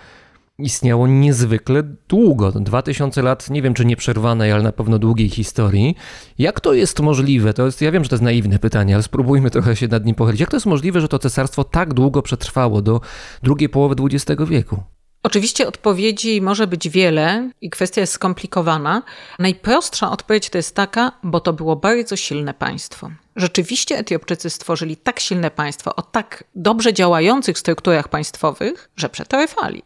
Istniało 0.59 1.07
niezwykle 1.07 1.83
długo, 2.09 2.53
2000 2.53 3.23
lat, 3.23 3.51
nie 3.51 3.63
wiem 3.63 3.75
czy 3.75 3.85
nieprzerwanej, 3.85 4.53
ale 4.53 4.63
na 4.63 4.73
pewno 4.73 4.99
długiej 4.99 5.29
historii. 5.29 5.97
Jak 6.39 6.61
to 6.61 6.75
jest 6.75 7.01
możliwe? 7.01 7.55
To 7.55 7.67
jest, 7.67 7.81
ja 7.81 7.93
wiem, 7.93 8.05
że 8.05 8.11
to 8.11 8.15
jest 8.15 8.23
naiwne 8.23 8.59
pytanie, 8.59 8.95
ale 8.95 9.03
spróbujmy 9.03 9.51
trochę 9.51 9.77
się 9.77 9.89
nad 9.89 10.05
nim 10.05 10.15
pochylić. 10.15 10.41
Jak 10.41 10.51
to 10.51 10.57
jest 10.57 10.67
możliwe, 10.67 11.01
że 11.01 11.09
to 11.09 11.19
cesarstwo 11.19 11.65
tak 11.65 11.95
długo 11.95 12.23
przetrwało 12.23 12.83
do 12.83 13.01
drugiej 13.43 13.69
połowy 13.69 13.95
XX 14.01 14.43
wieku? 14.49 14.83
Oczywiście 15.23 15.69
odpowiedzi 15.69 16.41
może 16.41 16.67
być 16.67 16.89
wiele 16.89 17.51
i 17.61 17.71
kwestia 17.71 18.01
jest 18.01 18.13
skomplikowana. 18.13 19.03
Najprostsza 19.39 20.11
odpowiedź 20.11 20.51
to 20.51 20.59
jest 20.59 20.75
taka, 20.75 21.13
bo 21.23 21.41
to 21.41 21.53
było 21.53 21.77
bardzo 21.77 22.17
silne 22.17 22.55
państwo. 22.55 23.11
Rzeczywiście 23.37 23.99
Etiopczycy 23.99 24.51
stworzyli 24.51 24.97
tak 24.97 25.21
silne 25.21 25.51
państwo 25.51 25.97
o 25.97 26.03
tak 26.03 26.45
dobrze 26.55 26.93
działających 26.93 27.59
strukturach 27.59 28.09
państwowych, 28.09 28.91
że 28.97 29.09
przetrwali. 29.09 29.83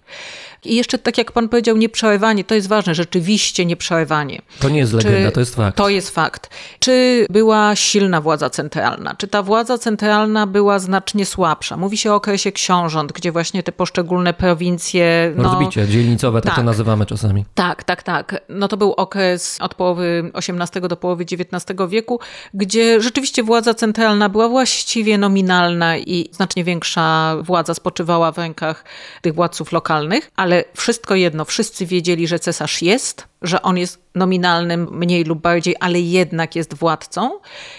I 0.65 0.77
jeszcze 0.77 0.99
tak 0.99 1.19
jak 1.19 1.33
pan 1.33 1.49
powiedział, 1.49 1.77
nieprzerywanie, 1.77 2.45
to 2.45 2.55
jest 2.55 2.69
ważne, 2.69 2.95
rzeczywiście 2.95 3.67
nieprzerywanie. 3.67 4.43
To 4.61 4.69
nie 4.69 4.79
jest 4.79 4.93
legenda, 4.93 5.31
to 5.31 5.41
jest 5.41 5.55
fakt. 5.55 5.77
To 5.77 5.89
jest 5.89 6.11
fakt. 6.11 6.51
Czy 6.79 7.27
była 7.31 7.77
silna 7.77 8.21
władza 8.21 8.51
centralna? 8.51 9.15
Czy 9.15 9.29
ta 9.29 9.43
władza 9.43 9.79
centralna 9.79 10.47
była 10.47 10.79
znacznie 10.79 11.27
słabsza? 11.27 11.77
Mówi 11.77 11.97
się 11.97 12.13
o 12.13 12.15
okresie 12.15 12.53
książąt, 12.53 13.13
gdzie 13.13 13.33
właśnie 13.33 13.63
te 13.63 13.73
poszczególne 13.73 14.35
prowincje... 14.35 15.33
No, 15.37 15.43
Rozbicie 15.43 15.89
dzielnicowe, 15.89 16.41
tak, 16.41 16.51
tak 16.51 16.57
to 16.57 16.63
nazywamy 16.63 17.07
czasami. 17.07 17.45
Tak, 17.55 17.85
tak, 17.85 18.03
tak. 18.03 18.41
No 18.49 18.69
to 18.69 18.77
był 18.77 18.93
okres 18.93 19.59
od 19.61 19.75
połowy 19.75 20.31
XVIII 20.35 20.89
do 20.89 20.97
połowy 20.97 21.25
XIX 21.25 21.81
wieku, 21.89 22.21
gdzie 22.55 23.01
rzeczywiście 23.01 23.43
władza 23.43 23.75
centralna 23.75 24.29
była 24.29 24.49
właściwie 24.49 25.19
nominalna 25.19 25.99
i 25.99 26.29
znacznie 26.33 26.65
większa 26.65 27.37
władza 27.43 27.75
spoczywała 27.75 28.33
w 28.33 28.39
rękach 28.39 28.85
tych 29.23 29.35
władców 29.35 29.73
lokalnych, 29.73 30.31
ale 30.37 30.48
ale 30.49 30.65
wszystko 30.77 31.15
jedno, 31.15 31.45
wszyscy 31.45 31.87
wiedzieli, 31.87 32.27
że 32.27 32.39
cesarz 32.39 32.83
jest, 32.83 33.25
że 33.43 33.63
on 33.63 33.79
jest 33.79 34.09
nominalnym 34.15 34.89
mniej 34.91 35.25
lub 35.25 35.41
bardziej, 35.41 35.77
ale 35.81 36.01
jednak 36.01 36.57
jest 36.57 36.75
władcą 36.75 37.31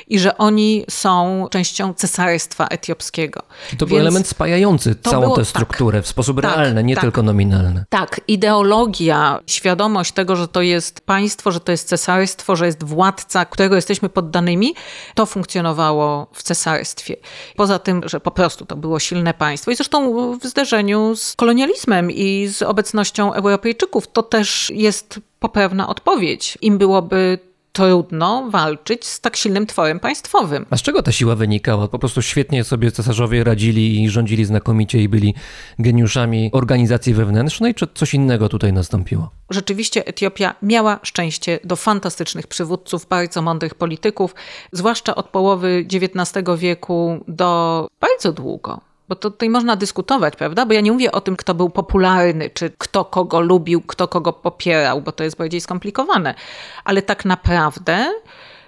i 0.08 0.20
że 0.20 0.38
oni 0.38 0.86
są 0.90 1.48
częścią 1.52 1.94
cesarstwa 1.94 2.68
etiopskiego. 2.68 3.42
I 3.74 3.78
to 3.78 3.86
Więc 3.86 3.90
był 3.90 4.00
element 4.00 4.28
spajający 4.28 4.96
całą 4.96 5.22
było, 5.22 5.36
tę 5.36 5.46
strukturę 5.46 5.98
tak, 5.98 6.06
w 6.06 6.08
sposób 6.08 6.42
tak, 6.42 6.56
realny, 6.56 6.84
nie 6.84 6.96
tak, 6.96 7.02
tylko 7.02 7.24
nominalny. 7.24 7.84
Tak, 7.90 8.22
ideologia, 8.28 9.40
świadomość 9.48 10.12
tego, 10.12 10.36
że 10.36 10.48
to 10.48 10.62
jest 10.62 11.02
państwo, 11.02 11.52
że 11.52 11.60
to 11.60 11.72
jest 11.72 11.88
cesarstwo, 11.88 12.56
że 12.56 12.66
jest 12.66 12.84
władca, 12.84 13.46
którego 13.46 13.76
jesteśmy 13.76 14.10
poddanymi, 14.10 14.74
to 15.16 15.26
funkcjonowało 15.26 16.28
w 16.34 16.44
cesarstwie. 16.44 17.16
Poza 17.56 17.80
tym, 17.80 18.02
że 18.06 18.20
po 18.20 18.32
prostu 18.32 18.66
to 18.66 18.76
było 18.76 19.00
silne 19.00 19.34
państwo 19.34 19.72
i 19.72 19.76
zresztą 19.76 20.00
w 20.38 20.46
zderzeniu 20.46 21.16
z 21.16 21.36
kolonializmem 21.36 22.12
i 22.12 22.48
z 22.48 22.62
obecnością 22.62 23.34
Europejczyków, 23.34 24.08
to 24.08 24.24
też 24.24 24.70
jest 24.76 25.20
poprawna 25.40 25.88
odpowiedź. 25.88 26.58
Im 26.62 26.78
byłoby 26.78 27.40
trudno 27.72 28.50
walczyć 28.50 29.06
z 29.06 29.22
tak 29.22 29.36
silnym 29.36 29.68
tworem 29.68 30.00
państwowym. 30.00 30.66
A 30.70 30.78
z 30.78 30.82
czego 30.82 31.04
ta 31.04 31.12
siła 31.12 31.36
wynikała? 31.36 31.88
Po 31.88 32.00
prostu 32.00 32.22
świetnie 32.22 32.64
sobie 32.64 32.92
cesarzowie 32.92 33.44
radzili 33.44 34.04
i 34.04 34.10
rządzili 34.10 34.46
znakomicie 34.46 35.04
i 35.04 35.10
byli 35.10 35.36
geniuszami 35.80 36.50
organizacji 36.54 37.14
wewnętrznej, 37.14 37.76
czy 37.76 37.88
coś 37.94 38.14
innego 38.14 38.50
tutaj 38.50 38.74
nastąpiło? 38.74 39.32
Rzeczywiście 39.50 40.08
Etiopia 40.08 40.56
miała 40.62 41.00
szczęście 41.04 41.60
do 41.64 41.76
fantastycznych 41.76 42.48
przywódców, 42.48 43.08
bardzo 43.08 43.42
mądrych 43.42 43.76
polityków, 43.76 44.36
zwłaszcza 44.72 45.16
od 45.16 45.30
połowy 45.30 45.86
XIX 45.94 46.46
wieku 46.58 47.24
do 47.28 47.88
bardzo 48.02 48.32
długo. 48.32 48.89
Bo 49.10 49.16
to 49.16 49.32
tutaj 49.32 49.50
można 49.50 49.76
dyskutować, 49.76 50.36
prawda? 50.36 50.66
Bo 50.66 50.74
ja 50.74 50.82
nie 50.82 50.92
mówię 50.92 51.12
o 51.12 51.22
tym, 51.22 51.36
kto 51.36 51.54
był 51.54 51.70
popularny, 51.70 52.50
czy 52.50 52.72
kto 52.78 53.06
kogo 53.06 53.42
lubił, 53.42 53.82
kto 53.82 54.08
kogo 54.08 54.34
popierał, 54.34 55.02
bo 55.02 55.12
to 55.12 55.24
jest 55.24 55.38
bardziej 55.38 55.62
skomplikowane. 55.62 56.36
Ale 56.84 57.02
tak 57.02 57.26
naprawdę, 57.26 58.14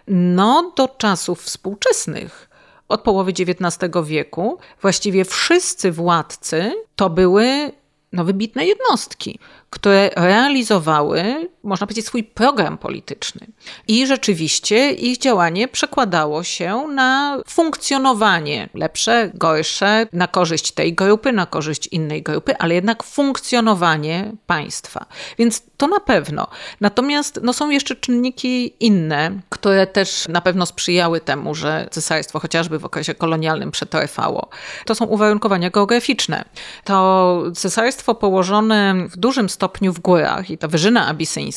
no 0.07 0.71
do 0.75 0.87
czasów 0.87 1.41
współczesnych, 1.41 2.49
od 2.87 3.01
połowy 3.01 3.31
XIX 3.31 3.91
wieku, 4.03 4.57
właściwie 4.81 5.25
wszyscy 5.25 5.91
władcy 5.91 6.73
to 6.95 7.09
były 7.09 7.71
no, 8.13 8.25
wybitne 8.25 8.65
jednostki 8.65 9.39
które 9.71 10.09
realizowały, 10.15 11.49
można 11.63 11.87
powiedzieć, 11.87 12.05
swój 12.05 12.23
program 12.23 12.77
polityczny. 12.77 13.47
I 13.87 14.07
rzeczywiście 14.07 14.91
ich 14.91 15.17
działanie 15.17 15.67
przekładało 15.67 16.43
się 16.43 16.87
na 16.87 17.37
funkcjonowanie 17.47 18.69
lepsze, 18.73 19.31
gorsze, 19.33 20.07
na 20.13 20.27
korzyść 20.27 20.71
tej 20.71 20.93
grupy, 20.93 21.31
na 21.31 21.45
korzyść 21.45 21.87
innej 21.87 22.23
grupy, 22.23 22.57
ale 22.57 22.75
jednak 22.75 23.03
funkcjonowanie 23.03 24.31
państwa. 24.47 25.05
Więc 25.37 25.61
to 25.77 25.87
na 25.87 25.99
pewno. 25.99 26.47
Natomiast 26.81 27.39
no, 27.43 27.53
są 27.53 27.69
jeszcze 27.69 27.95
czynniki 27.95 28.73
inne, 28.79 29.31
które 29.49 29.87
też 29.87 30.27
na 30.27 30.41
pewno 30.41 30.65
sprzyjały 30.65 31.19
temu, 31.19 31.55
że 31.55 31.87
cesarstwo 31.91 32.39
chociażby 32.39 32.79
w 32.79 32.85
okresie 32.85 33.15
kolonialnym 33.15 33.71
przetrwało. 33.71 34.49
To 34.85 34.95
są 34.95 35.05
uwarunkowania 35.05 35.69
geograficzne. 35.69 36.45
To 36.83 37.43
cesarstwo 37.55 38.15
położone 38.15 38.95
w 39.09 39.17
dużym 39.17 39.49
stopniu 39.49 39.93
w 39.93 39.99
górach 39.99 40.49
i 40.49 40.57
ta 40.57 40.67
wyżyna 40.67 41.07
abisyńska, 41.07 41.50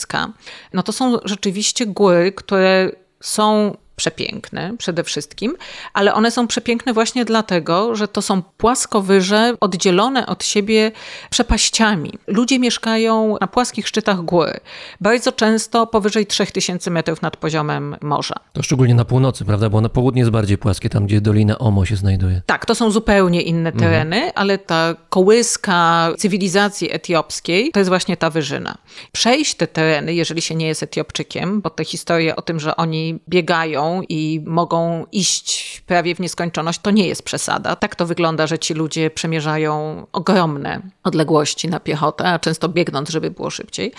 no 0.73 0.83
to 0.83 0.93
są 0.93 1.19
rzeczywiście 1.25 1.87
góry, 1.87 2.33
które 2.33 2.91
są 3.21 3.77
przepiękne 3.97 4.75
przede 4.79 5.05
wszystkim, 5.05 5.57
ale 5.93 6.15
one 6.15 6.31
są 6.31 6.47
przepiękne 6.47 6.93
właśnie 6.93 7.25
dlatego, 7.25 7.95
że 7.97 8.09
to 8.09 8.23
są 8.23 8.43
płaskowyże 8.43 9.55
oddzielone 9.61 10.27
od 10.27 10.45
siebie 10.45 10.93
przepaściami. 11.31 12.13
Ludzie 12.27 12.59
mieszkają 12.59 13.37
na 13.41 13.47
płaskich 13.47 13.89
szczytach 13.89 14.23
góry, 14.23 14.61
bardzo 15.01 15.33
często 15.33 15.87
powyżej 15.87 16.27
3000 16.27 16.91
metrów 16.91 17.23
nad 17.23 17.37
poziomem 17.37 17.97
morza. 18.03 18.35
To 18.53 18.63
szczególnie 18.63 18.95
na 18.95 19.05
północy, 19.05 19.45
prawda? 19.45 19.71
Bo 19.71 19.81
na 19.81 19.89
południe 19.89 20.21
jest 20.21 20.31
bardziej 20.31 20.59
płaskie, 20.59 20.89
tam 20.89 21.07
gdzie 21.07 21.21
Dolina 21.21 21.59
Omo 21.59 21.85
się 21.85 21.97
znajduje. 21.97 22.43
Tak, 22.47 22.67
to 22.67 22.75
są 22.75 22.91
zupełnie 22.91 23.43
inne 23.43 23.71
mhm. 23.71 23.85
tereny, 23.85 24.17
mhm. 24.17 24.33
ale 24.35 24.59
ta 24.59 24.95
kołyska 25.09 26.09
cywilizacji 26.19 26.93
etiopskiej 26.93 27.71
to 27.71 27.81
jest 27.81 27.89
właśnie 27.89 28.17
ta 28.17 28.31
wyżyna. 28.31 28.79
Przejść 29.13 29.55
te 29.55 29.67
tereny, 29.67 30.15
jeżeli 30.15 30.43
się 30.43 30.55
nie 30.55 30.67
jest 30.67 30.83
Etiopczykiem, 30.83 31.61
bo 31.61 31.71
te 31.71 31.85
historie 31.85 32.37
o 32.37 32.43
tym, 32.43 32.61
że 32.61 32.77
oni 32.77 33.19
biegają 33.29 33.84
i 34.09 34.41
mogą 34.47 35.07
iść 35.13 35.81
prawie 35.87 36.15
w 36.15 36.21
nieskończoność, 36.21 36.81
to 36.81 36.91
nie 36.91 37.09
jest 37.09 37.23
przesada. 37.23 37.77
Tak 37.77 37.97
to 37.97 38.07
wygląda, 38.07 38.47
że 38.47 38.59
ci 38.59 38.75
ludzie 38.75 39.11
przemierzają 39.11 40.07
ogromne 40.13 40.81
odległości 41.05 41.69
na 41.69 41.81
piechotę, 41.81 42.25
a 42.25 42.39
często 42.39 42.69
biegnąc, 42.69 43.09
żeby 43.09 43.31
było 43.31 43.51
szybciej. 43.51 43.93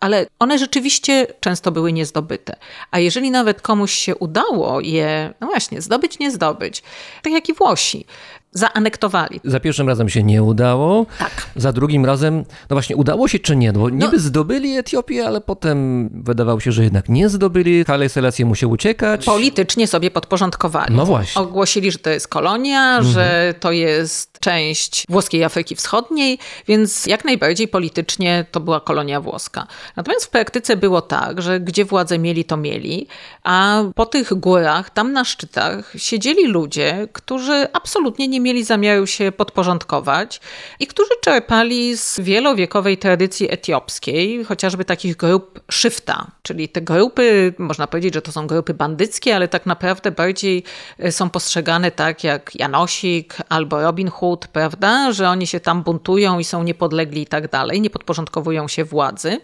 Ale 0.00 0.26
one 0.38 0.58
rzeczywiście 0.58 1.26
często 1.40 1.72
były 1.72 1.92
niezdobyte. 1.92 2.56
A 2.90 2.98
jeżeli 2.98 3.30
nawet 3.30 3.62
komuś 3.62 3.92
się 3.92 4.16
udało 4.16 4.80
je, 4.80 5.34
no 5.40 5.46
właśnie, 5.46 5.82
zdobyć, 5.82 6.18
nie 6.18 6.30
zdobyć, 6.30 6.82
tak 7.22 7.32
jak 7.32 7.48
i 7.48 7.54
Włosi, 7.54 8.06
zaanektowali. 8.52 9.40
Za 9.44 9.60
pierwszym 9.60 9.88
razem 9.88 10.08
się 10.08 10.22
nie 10.22 10.42
udało. 10.42 11.06
Tak. 11.18 11.46
Za 11.56 11.72
drugim 11.72 12.06
razem, 12.06 12.36
no 12.38 12.74
właśnie, 12.76 12.96
udało 12.96 13.28
się 13.28 13.38
czy 13.38 13.56
nie? 13.56 13.72
Bo 13.72 13.90
niby 13.90 14.12
no. 14.12 14.18
zdobyli 14.18 14.76
Etiopię, 14.76 15.26
ale 15.26 15.40
potem 15.40 16.08
wydawało 16.12 16.60
się, 16.60 16.72
że 16.72 16.84
jednak 16.84 17.08
nie 17.08 17.28
zdobyli. 17.28 17.84
Haile 17.84 18.08
Selassie 18.08 18.44
musiał 18.44 18.70
uciekać. 18.70 19.24
Politycznie 19.24 19.86
sobie 19.86 20.10
podporządkowali. 20.10 20.94
No 20.94 21.06
właśnie. 21.06 21.42
Ogłosili, 21.42 21.92
że 21.92 21.98
to 21.98 22.10
jest 22.10 22.28
kolonia, 22.28 22.96
mhm. 22.96 23.14
że 23.14 23.54
to 23.60 23.72
jest 23.72 24.38
część 24.40 25.04
włoskiej 25.08 25.44
Afryki 25.44 25.76
Wschodniej, 25.76 26.38
więc 26.68 27.06
jak 27.06 27.24
najbardziej 27.24 27.68
politycznie 27.68 28.44
to 28.50 28.60
była 28.60 28.80
kolonia 28.80 29.20
włoska. 29.20 29.66
Natomiast 29.96 30.26
w 30.26 30.30
praktyce 30.30 30.76
było 30.76 31.02
tak, 31.02 31.42
że 31.42 31.60
gdzie 31.60 31.84
władze 31.84 32.18
mieli, 32.18 32.44
to 32.44 32.56
mieli, 32.56 33.06
a 33.42 33.82
po 33.94 34.06
tych 34.06 34.34
górach, 34.34 34.90
tam 34.90 35.12
na 35.12 35.24
szczytach 35.24 35.92
siedzieli 35.96 36.46
ludzie, 36.46 37.08
którzy 37.12 37.66
absolutnie 37.72 38.28
nie 38.28 38.37
nie 38.38 38.44
mieli 38.44 38.64
zamiaru 38.64 39.06
się 39.06 39.32
podporządkować 39.32 40.40
i 40.80 40.86
którzy 40.86 41.10
czerpali 41.20 41.96
z 41.96 42.20
wielowiekowej 42.20 42.98
tradycji 42.98 43.52
etiopskiej, 43.52 44.44
chociażby 44.44 44.84
takich 44.84 45.16
grup 45.16 45.60
szyfta, 45.70 46.26
czyli 46.42 46.68
te 46.68 46.80
grupy, 46.80 47.54
można 47.58 47.86
powiedzieć, 47.86 48.14
że 48.14 48.22
to 48.22 48.32
są 48.32 48.46
grupy 48.46 48.74
bandyckie, 48.74 49.36
ale 49.36 49.48
tak 49.48 49.66
naprawdę 49.66 50.10
bardziej 50.10 50.64
e, 50.98 51.12
są 51.12 51.30
postrzegane 51.30 51.90
tak 51.90 52.24
jak 52.24 52.54
Janosik 52.54 53.36
albo 53.48 53.82
Robin 53.82 54.10
Hood, 54.10 54.46
prawda, 54.46 55.12
że 55.12 55.28
oni 55.28 55.46
się 55.46 55.60
tam 55.60 55.82
buntują 55.82 56.38
i 56.38 56.44
są 56.44 56.62
niepodlegli 56.62 57.22
i 57.22 57.26
tak 57.26 57.50
dalej, 57.50 57.80
nie 57.80 57.90
podporządkowują 57.90 58.68
się 58.68 58.84
władzy, 58.84 59.40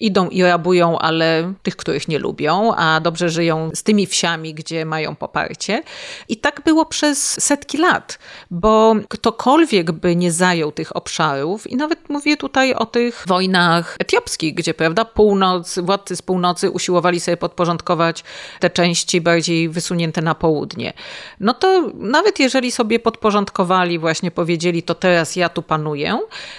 idą 0.00 0.28
i 0.28 0.42
rabują, 0.42 0.98
ale 0.98 1.52
tych, 1.62 1.76
których 1.76 2.08
nie 2.08 2.18
lubią, 2.18 2.74
a 2.74 3.00
dobrze 3.00 3.28
żyją 3.28 3.70
z 3.74 3.82
tymi 3.82 4.06
wsiami, 4.06 4.54
gdzie 4.54 4.84
mają 4.84 5.16
poparcie. 5.16 5.82
I 6.28 6.36
tak 6.36 6.60
było 6.64 6.86
przez 6.86 7.44
setki 7.44 7.78
lat, 7.78 8.18
bo 8.50 8.94
ktokolwiek 9.08 9.92
by 9.92 10.16
nie 10.16 10.32
zajął 10.32 10.72
tych 10.72 10.96
obszarów, 10.96 11.66
i 11.66 11.76
nawet 11.76 12.08
mówię 12.08 12.36
tutaj 12.36 12.74
o 12.74 12.86
tych 12.86 13.24
wojnach 13.26 13.96
etiopskich, 13.98 14.54
gdzie 14.54 14.74
prawda, 14.74 15.04
północ, 15.04 15.78
władcy 15.78 16.16
z 16.16 16.22
północy 16.22 16.70
usiłowali 16.70 17.20
sobie 17.20 17.36
podporządkować 17.36 18.24
te 18.60 18.70
części 18.70 19.20
bardziej 19.20 19.68
wysunięte 19.68 20.22
na 20.22 20.34
południe. 20.34 20.92
No 21.40 21.54
to 21.54 21.90
nawet 21.94 22.38
jeżeli 22.38 22.70
sobie 22.70 22.98
podporządkowali, 22.98 23.98
właśnie 23.98 24.30
powiedzieli, 24.30 24.82
to 24.82 24.94
teraz 24.94 25.36
ja 25.36 25.48
tu 25.48 25.62
panuję, 25.62 26.18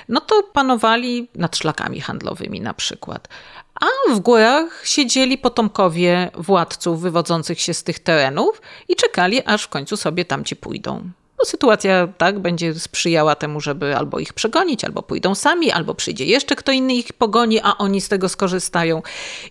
no 0.10 0.22
to 0.22 0.44
panowali 0.54 1.30
nad 1.36 1.58
szlakami 1.58 2.02
handlowymi 2.02 2.62
na 2.62 2.74
przykład. 2.74 3.28
A 3.82 4.14
w 4.14 4.20
górach 4.20 4.82
siedzieli 4.84 5.38
potomkowie 5.38 6.32
władców 6.34 7.02
wywodzących 7.02 7.62
się 7.62 7.74
z 7.74 7.84
tych 7.84 8.00
terenów 8.00 8.62
i 8.88 8.96
czekali, 8.96 9.46
aż 9.46 9.64
w 9.64 9.68
końcu 9.68 9.98
sobie 9.98 10.26
tamci 10.26 10.56
pójdą. 10.56 11.12
No, 11.40 11.46
sytuacja 11.46 12.08
tak 12.18 12.40
będzie 12.40 12.74
sprzyjała 12.74 13.36
temu, 13.36 13.62
żeby 13.62 13.98
albo 13.98 14.20
ich 14.20 14.34
przegonić, 14.34 14.84
albo 14.84 15.04
pójdą 15.04 15.36
sami, 15.36 15.72
albo 15.72 15.96
przyjdzie 15.96 16.26
jeszcze 16.26 16.56
kto 16.56 16.72
inny 16.72 16.94
ich 16.94 17.14
pogoni, 17.14 17.60
a 17.64 17.78
oni 17.78 18.02
z 18.02 18.10
tego 18.10 18.30
skorzystają. 18.30 19.02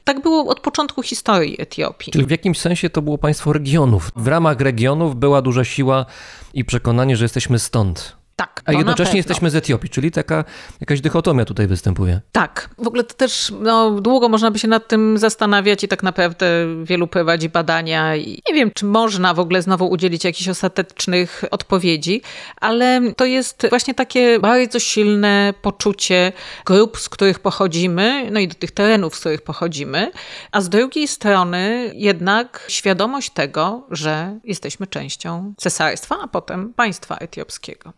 Tak 0.04 0.22
było 0.22 0.50
od 0.50 0.60
początku 0.60 1.02
historii 1.02 1.60
Etiopii. 1.60 2.12
Czyli 2.12 2.26
w 2.26 2.30
jakimś 2.30 2.58
sensie 2.58 2.90
to 2.90 3.02
było 3.02 3.18
państwo 3.18 3.52
regionów. 3.52 4.10
W 4.16 4.26
ramach 4.26 4.60
regionów 4.60 5.16
była 5.16 5.42
duża 5.42 5.64
siła 5.64 6.06
i 6.54 6.64
przekonanie, 6.64 7.16
że 7.16 7.24
jesteśmy 7.24 7.58
stąd. 7.58 8.16
Tak. 8.38 8.62
A 8.64 8.72
jednocześnie 8.72 9.16
jesteśmy 9.16 9.50
z 9.50 9.56
Etiopii, 9.56 9.90
czyli 9.90 10.10
taka 10.10 10.44
jakaś 10.80 11.00
dychotomia 11.00 11.44
tutaj 11.44 11.66
występuje. 11.66 12.20
Tak. 12.32 12.70
W 12.78 12.86
ogóle 12.86 13.04
to 13.04 13.14
też 13.14 13.52
no, 13.60 13.90
długo 13.90 14.28
można 14.28 14.50
by 14.50 14.58
się 14.58 14.68
nad 14.68 14.88
tym 14.88 15.18
zastanawiać 15.18 15.84
i 15.84 15.88
tak 15.88 16.02
naprawdę 16.02 16.46
wielu 16.84 17.06
prowadzi 17.06 17.48
badania 17.48 18.16
i 18.16 18.42
nie 18.48 18.54
wiem, 18.54 18.70
czy 18.74 18.84
można 18.84 19.34
w 19.34 19.40
ogóle 19.40 19.62
znowu 19.62 19.90
udzielić 19.90 20.24
jakichś 20.24 20.48
ostatecznych 20.48 21.44
odpowiedzi, 21.50 22.22
ale 22.60 23.00
to 23.16 23.24
jest 23.24 23.66
właśnie 23.70 23.94
takie 23.94 24.40
bardzo 24.40 24.78
silne 24.78 25.54
poczucie 25.62 26.32
grup, 26.66 26.98
z 26.98 27.08
których 27.08 27.38
pochodzimy, 27.38 28.30
no 28.30 28.40
i 28.40 28.48
do 28.48 28.54
tych 28.54 28.70
terenów, 28.70 29.16
z 29.16 29.20
których 29.20 29.42
pochodzimy, 29.42 30.10
a 30.52 30.60
z 30.60 30.68
drugiej 30.68 31.08
strony 31.08 31.92
jednak 31.94 32.64
świadomość 32.68 33.30
tego, 33.30 33.86
że 33.90 34.38
jesteśmy 34.44 34.86
częścią 34.86 35.54
cesarstwa, 35.56 36.16
a 36.22 36.28
potem 36.28 36.74
państwa 36.74 37.16
etiopskiego. 37.16 37.92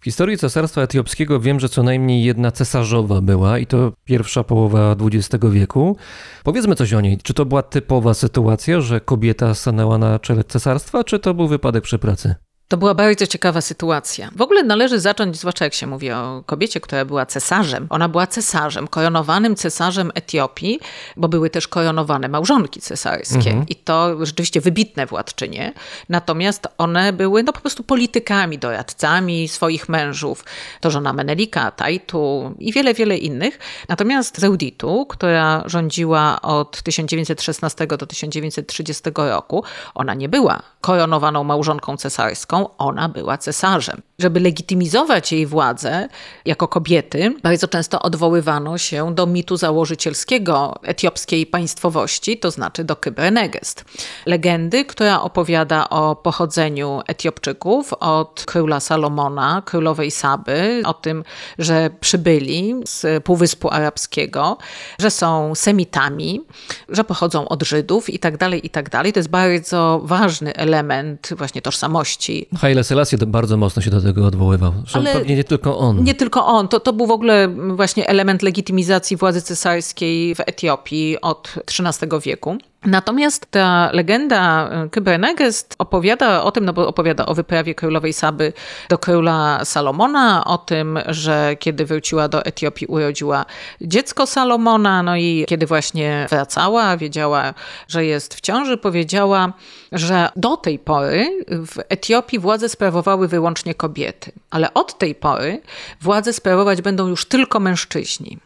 W 0.00 0.04
historii 0.04 0.38
Cesarstwa 0.38 0.82
Etiopskiego 0.82 1.40
wiem, 1.40 1.60
że 1.60 1.68
co 1.68 1.82
najmniej 1.82 2.24
jedna 2.24 2.50
cesarzowa 2.50 3.20
była 3.20 3.58
i 3.58 3.66
to 3.66 3.92
pierwsza 4.04 4.44
połowa 4.44 4.96
XX 5.00 5.44
wieku. 5.50 5.96
Powiedzmy 6.44 6.74
coś 6.74 6.92
o 6.92 7.00
niej. 7.00 7.18
Czy 7.22 7.34
to 7.34 7.44
była 7.44 7.62
typowa 7.62 8.14
sytuacja, 8.14 8.80
że 8.80 9.00
kobieta 9.00 9.54
stanęła 9.54 9.98
na 9.98 10.18
czele 10.18 10.44
cesarstwa, 10.44 11.04
czy 11.04 11.18
to 11.18 11.34
był 11.34 11.48
wypadek 11.48 11.84
przy 11.84 11.98
pracy? 11.98 12.34
To 12.68 12.76
była 12.76 12.94
bardzo 12.94 13.26
ciekawa 13.26 13.60
sytuacja. 13.60 14.30
W 14.36 14.42
ogóle 14.42 14.62
należy 14.62 15.00
zacząć, 15.00 15.36
zwłaszcza 15.36 15.64
jak 15.64 15.74
się 15.74 15.86
mówi 15.86 16.10
o 16.10 16.42
kobiecie, 16.46 16.80
która 16.80 17.04
była 17.04 17.26
cesarzem. 17.26 17.86
Ona 17.90 18.08
była 18.08 18.26
cesarzem, 18.26 18.88
koronowanym 18.88 19.56
cesarzem 19.56 20.10
Etiopii, 20.14 20.80
bo 21.16 21.28
były 21.28 21.50
też 21.50 21.68
koronowane 21.68 22.28
małżonki 22.28 22.80
cesarskie. 22.80 23.50
Mhm. 23.50 23.68
I 23.68 23.76
to 23.76 24.26
rzeczywiście 24.26 24.60
wybitne 24.60 25.06
władczynie. 25.06 25.72
Natomiast 26.08 26.68
one 26.78 27.12
były 27.12 27.42
no, 27.42 27.52
po 27.52 27.60
prostu 27.60 27.82
politykami, 27.82 28.58
doradcami 28.58 29.48
swoich 29.48 29.88
mężów. 29.88 30.44
To 30.80 30.90
żona 30.90 31.12
Menelika, 31.12 31.70
Tajtu 31.70 32.54
i 32.58 32.72
wiele, 32.72 32.94
wiele 32.94 33.16
innych. 33.16 33.58
Natomiast 33.88 34.40
Zeuditu, 34.40 35.06
która 35.06 35.62
rządziła 35.66 36.42
od 36.42 36.82
1916 36.82 37.86
do 37.86 38.06
1930 38.06 39.02
roku, 39.16 39.64
ona 39.94 40.14
nie 40.14 40.28
była 40.28 40.62
koronowaną 40.80 41.44
małżonką 41.44 41.96
cesarską, 41.96 42.57
ona 42.78 43.08
była 43.08 43.38
cesarzem. 43.38 44.02
Żeby 44.20 44.40
legitymizować 44.40 45.32
jej 45.32 45.46
władzę 45.46 46.08
jako 46.44 46.68
kobiety, 46.68 47.34
bardzo 47.42 47.68
często 47.68 48.02
odwoływano 48.02 48.78
się 48.78 49.14
do 49.14 49.26
mitu 49.26 49.56
założycielskiego 49.56 50.74
etiopskiej 50.82 51.46
państwowości, 51.46 52.38
to 52.38 52.50
znaczy 52.50 52.84
do 52.84 52.96
Kybrenegest. 52.96 53.84
Legendy, 54.26 54.84
która 54.84 55.22
opowiada 55.22 55.88
o 55.88 56.16
pochodzeniu 56.16 57.00
Etiopczyków 57.06 57.92
od 57.92 58.44
króla 58.46 58.80
Salomona, 58.80 59.62
królowej 59.66 60.10
Saby, 60.10 60.82
o 60.84 60.94
tym, 60.94 61.24
że 61.58 61.90
przybyli 62.00 62.74
z 62.86 63.24
Półwyspu 63.24 63.70
Arabskiego, 63.70 64.58
że 64.98 65.10
są 65.10 65.54
Semitami, 65.54 66.40
że 66.88 67.04
pochodzą 67.04 67.48
od 67.48 67.62
Żydów 67.62 68.10
i 68.10 68.18
tak 68.18 68.36
dalej, 68.36 68.66
i 68.66 68.70
tak 68.70 68.90
dalej. 68.90 69.12
To 69.12 69.18
jest 69.18 69.30
bardzo 69.30 70.00
ważny 70.04 70.54
element 70.54 71.28
właśnie 71.36 71.62
tożsamości 71.62 72.48
Haile 72.60 72.84
Selassie 72.84 73.16
bardzo 73.26 73.56
mocno 73.56 73.82
się 73.82 73.90
do 73.90 74.00
tego 74.00 74.07
odwoływał. 74.16 74.72
Zresztą 74.80 74.98
Ale 74.98 75.12
pewnie 75.12 75.36
nie 75.36 75.44
tylko 75.44 75.78
on. 75.78 76.04
Nie 76.04 76.14
tylko 76.14 76.46
on. 76.46 76.68
To, 76.68 76.80
to 76.80 76.92
był 76.92 77.06
w 77.06 77.10
ogóle 77.10 77.48
właśnie 77.48 78.08
element 78.08 78.42
legitymizacji 78.42 79.16
władzy 79.16 79.42
cesarskiej 79.42 80.34
w 80.34 80.40
Etiopii 80.40 81.20
od 81.20 81.54
XIII 81.78 82.10
wieku. 82.24 82.56
Natomiast 82.88 83.46
ta 83.50 83.90
legenda 83.92 84.68
e, 84.70 84.88
Kybernegest 84.88 85.74
opowiada 85.78 86.42
o 86.42 86.50
tym, 86.50 86.64
no 86.64 86.72
bo 86.72 86.88
opowiada 86.88 87.26
o 87.26 87.34
wyprawie 87.34 87.74
królowej 87.74 88.12
Saby 88.12 88.52
do 88.88 88.98
króla 88.98 89.64
Salomona, 89.64 90.44
o 90.44 90.58
tym, 90.58 90.98
że 91.06 91.56
kiedy 91.58 91.84
wróciła 91.84 92.28
do 92.28 92.44
Etiopii, 92.44 92.86
urodziła 92.86 93.44
dziecko 93.80 94.26
Salomona, 94.26 95.02
no 95.02 95.16
i 95.16 95.44
kiedy 95.48 95.66
właśnie 95.66 96.26
wracała, 96.30 96.96
wiedziała, 96.96 97.54
że 97.88 98.04
jest 98.04 98.34
w 98.34 98.40
ciąży, 98.40 98.76
powiedziała, 98.76 99.52
że 99.92 100.28
do 100.36 100.56
tej 100.56 100.78
pory 100.78 101.44
w 101.48 101.78
Etiopii 101.88 102.38
władzę 102.38 102.68
sprawowały 102.68 103.28
wyłącznie 103.28 103.74
kobiety, 103.74 104.32
ale 104.50 104.74
od 104.74 104.98
tej 104.98 105.14
pory 105.14 105.60
władzę 106.00 106.32
sprawować 106.32 106.82
będą 106.82 107.08
już 107.08 107.24
tylko 107.24 107.60
mężczyźni 107.60 108.38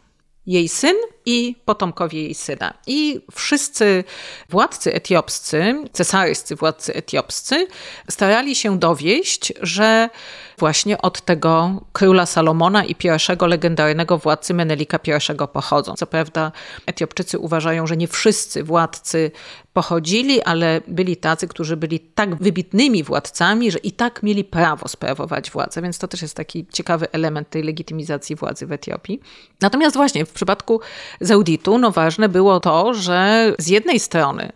jej 0.47 0.69
syn 0.69 0.95
i 1.25 1.55
potomkowie 1.65 2.21
jej 2.23 2.35
syna. 2.35 2.73
I 2.87 3.21
wszyscy 3.31 4.03
władcy 4.49 4.93
etiopscy, 4.93 5.75
cesarscy 5.93 6.55
władcy 6.55 6.93
etiopscy, 6.93 7.67
starali 8.09 8.55
się 8.55 8.79
dowieść, 8.79 9.53
że 9.61 10.09
właśnie 10.57 11.01
od 11.01 11.21
tego 11.21 11.81
króla 11.93 12.25
Salomona 12.25 12.85
i 12.85 12.95
pierwszego 12.95 13.47
legendarnego 13.47 14.17
władcy 14.17 14.53
Menelika 14.53 14.99
I 15.07 15.47
pochodzą. 15.53 15.93
Co 15.93 16.07
prawda 16.07 16.51
Etiopczycy 16.85 17.39
uważają, 17.39 17.87
że 17.87 17.97
nie 17.97 18.07
wszyscy 18.07 18.63
władcy 18.63 19.31
pochodzili, 19.73 20.41
ale 20.41 20.81
byli 20.87 21.17
tacy, 21.17 21.47
którzy 21.47 21.77
byli 21.77 21.99
tak 21.99 22.35
wybitnymi 22.35 23.03
władcami, 23.03 23.71
że 23.71 23.77
i 23.77 23.91
tak 23.91 24.23
mieli 24.23 24.43
prawo 24.43 24.87
sprawować 24.87 25.51
władzę, 25.51 25.81
więc 25.81 25.99
to 25.99 26.07
też 26.07 26.21
jest 26.21 26.35
taki 26.35 26.65
ciekawy 26.71 27.11
element 27.11 27.49
tej 27.49 27.63
legitymizacji 27.63 28.35
władzy 28.35 28.67
w 28.67 28.71
Etiopii. 28.71 29.19
Natomiast 29.61 29.95
właśnie 29.95 30.25
w 30.25 30.31
przypadku 30.31 30.81
Zeuditu 31.21 31.77
no 31.77 31.91
ważne 31.91 32.29
było 32.29 32.59
to, 32.59 32.93
że 32.93 33.53
z 33.59 33.67
jednej 33.67 33.99
strony 33.99 34.51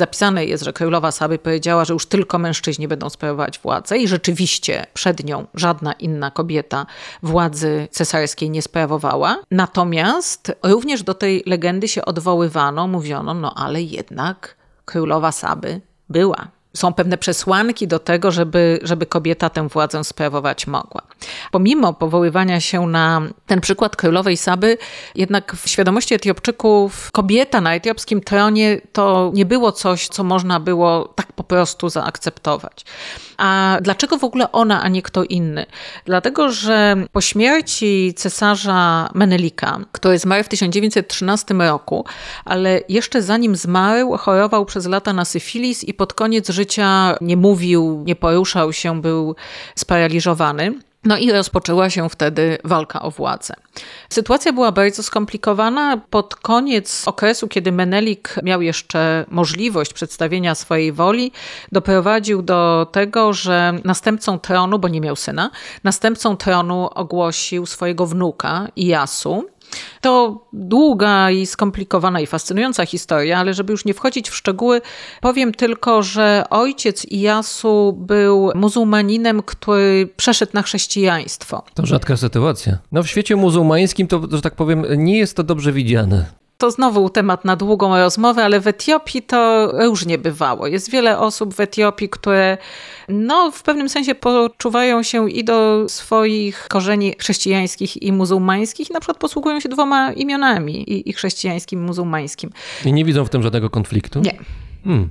Zapisane 0.00 0.44
jest, 0.44 0.64
że 0.64 0.72
królowa 0.72 1.12
Saby 1.12 1.38
powiedziała, 1.38 1.84
że 1.84 1.92
już 1.92 2.06
tylko 2.06 2.38
mężczyźni 2.38 2.88
będą 2.88 3.10
sprawować 3.10 3.58
władzę 3.58 3.98
i 3.98 4.08
rzeczywiście 4.08 4.86
przed 4.94 5.24
nią 5.24 5.46
żadna 5.54 5.92
inna 5.92 6.30
kobieta 6.30 6.86
władzy 7.22 7.88
cesarskiej 7.90 8.50
nie 8.50 8.62
sprawowała. 8.62 9.36
Natomiast 9.50 10.52
również 10.62 11.02
do 11.02 11.14
tej 11.14 11.42
legendy 11.46 11.88
się 11.88 12.04
odwoływano, 12.04 12.86
mówiono, 12.88 13.34
no 13.34 13.54
ale 13.54 13.82
jednak 13.82 14.56
królowa 14.84 15.32
Saby 15.32 15.80
była 16.08 16.48
są 16.74 16.92
pewne 16.92 17.18
przesłanki 17.18 17.88
do 17.88 17.98
tego, 17.98 18.30
żeby, 18.30 18.78
żeby 18.82 19.06
kobieta 19.06 19.50
tę 19.50 19.68
władzę 19.68 20.04
sprawować 20.04 20.66
mogła. 20.66 21.02
Pomimo 21.50 21.92
powoływania 21.92 22.60
się 22.60 22.86
na 22.86 23.22
ten 23.46 23.60
przykład 23.60 23.96
królowej 23.96 24.36
Saby, 24.36 24.78
jednak 25.14 25.56
w 25.56 25.68
świadomości 25.68 26.14
Etiopczyków 26.14 27.10
kobieta 27.12 27.60
na 27.60 27.74
etiopskim 27.74 28.20
tronie 28.20 28.80
to 28.92 29.30
nie 29.34 29.46
było 29.46 29.72
coś, 29.72 30.08
co 30.08 30.24
można 30.24 30.60
było 30.60 31.08
tak 31.14 31.32
po 31.32 31.44
prostu 31.44 31.88
zaakceptować. 31.88 32.84
A 33.38 33.78
dlaczego 33.80 34.18
w 34.18 34.24
ogóle 34.24 34.52
ona, 34.52 34.82
a 34.82 34.88
nie 34.88 35.02
kto 35.02 35.24
inny? 35.24 35.66
Dlatego, 36.04 36.52
że 36.52 36.96
po 37.12 37.20
śmierci 37.20 38.14
cesarza 38.16 39.10
Menelika, 39.14 39.78
który 39.92 40.18
zmarł 40.18 40.44
w 40.44 40.48
1913 40.48 41.54
roku, 41.54 42.04
ale 42.44 42.80
jeszcze 42.88 43.22
zanim 43.22 43.56
zmarł, 43.56 44.16
chorował 44.16 44.64
przez 44.64 44.86
lata 44.86 45.12
na 45.12 45.24
syfilis 45.24 45.84
i 45.84 45.94
pod 45.94 46.14
koniec 46.14 46.48
życia 46.48 46.59
życia, 46.60 47.16
nie 47.20 47.36
mówił, 47.36 48.02
nie 48.06 48.16
poruszał 48.16 48.72
się, 48.72 49.00
był 49.00 49.36
sparaliżowany. 49.76 50.74
No 51.04 51.18
i 51.18 51.32
rozpoczęła 51.32 51.90
się 51.90 52.08
wtedy 52.08 52.58
walka 52.64 53.02
o 53.02 53.10
władzę. 53.10 53.54
Sytuacja 54.08 54.52
była 54.52 54.72
bardzo 54.72 55.02
skomplikowana. 55.02 56.00
Pod 56.10 56.36
koniec 56.36 57.08
okresu, 57.08 57.48
kiedy 57.48 57.72
Menelik 57.72 58.34
miał 58.42 58.62
jeszcze 58.62 59.24
możliwość 59.28 59.92
przedstawienia 59.92 60.54
swojej 60.54 60.92
woli, 60.92 61.32
doprowadził 61.72 62.42
do 62.42 62.86
tego, 62.92 63.32
że 63.32 63.72
następcą 63.84 64.38
tronu, 64.38 64.78
bo 64.78 64.88
nie 64.88 65.00
miał 65.00 65.16
syna, 65.16 65.50
następcą 65.84 66.36
tronu 66.36 66.88
ogłosił 66.94 67.66
swojego 67.66 68.06
wnuka 68.06 68.68
Ijasu. 68.76 69.44
To 70.00 70.40
długa 70.52 71.30
i 71.30 71.46
skomplikowana 71.46 72.20
i 72.20 72.26
fascynująca 72.26 72.86
historia, 72.86 73.38
ale 73.38 73.54
żeby 73.54 73.72
już 73.72 73.84
nie 73.84 73.94
wchodzić 73.94 74.30
w 74.30 74.34
szczegóły, 74.34 74.80
powiem 75.20 75.52
tylko, 75.52 76.02
że 76.02 76.44
ojciec 76.50 77.04
Ijasu 77.04 77.92
był 77.98 78.50
muzułmaninem, 78.54 79.42
który 79.42 80.08
przeszedł 80.16 80.52
na 80.54 80.62
chrześcijaństwo. 80.62 81.62
To 81.74 81.86
rzadka 81.86 82.16
sytuacja. 82.16 82.78
No 82.92 83.02
w 83.02 83.06
świecie 83.06 83.36
muzułmańskim 83.36 84.06
to, 84.06 84.20
że 84.30 84.42
tak 84.42 84.54
powiem, 84.54 84.84
nie 84.96 85.18
jest 85.18 85.36
to 85.36 85.42
dobrze 85.44 85.72
widziane. 85.72 86.40
To 86.60 86.70
znowu 86.70 87.10
temat 87.10 87.44
na 87.44 87.56
długą 87.56 87.98
rozmowę, 87.98 88.44
ale 88.44 88.60
w 88.60 88.66
Etiopii 88.66 89.22
to 89.22 89.72
różnie 89.72 90.18
bywało. 90.18 90.66
Jest 90.66 90.90
wiele 90.90 91.18
osób 91.18 91.54
w 91.54 91.60
Etiopii, 91.60 92.08
które 92.08 92.58
no, 93.08 93.50
w 93.50 93.62
pewnym 93.62 93.88
sensie 93.88 94.14
poczuwają 94.14 95.02
się 95.02 95.30
i 95.30 95.44
do 95.44 95.88
swoich 95.88 96.66
korzeni 96.68 97.14
chrześcijańskich 97.18 98.02
i 98.02 98.12
muzułmańskich, 98.12 98.90
i 98.90 98.92
na 98.92 99.00
przykład 99.00 99.18
posługują 99.18 99.60
się 99.60 99.68
dwoma 99.68 100.12
imionami, 100.12 100.92
i, 100.92 101.10
i 101.10 101.12
chrześcijańskim, 101.12 101.80
i 101.80 101.82
muzułmańskim. 101.82 102.50
I 102.84 102.92
nie 102.92 103.04
widzą 103.04 103.24
w 103.24 103.30
tym 103.30 103.42
żadnego 103.42 103.70
konfliktu? 103.70 104.20
Nie. 104.20 104.38
Hmm. 104.84 105.10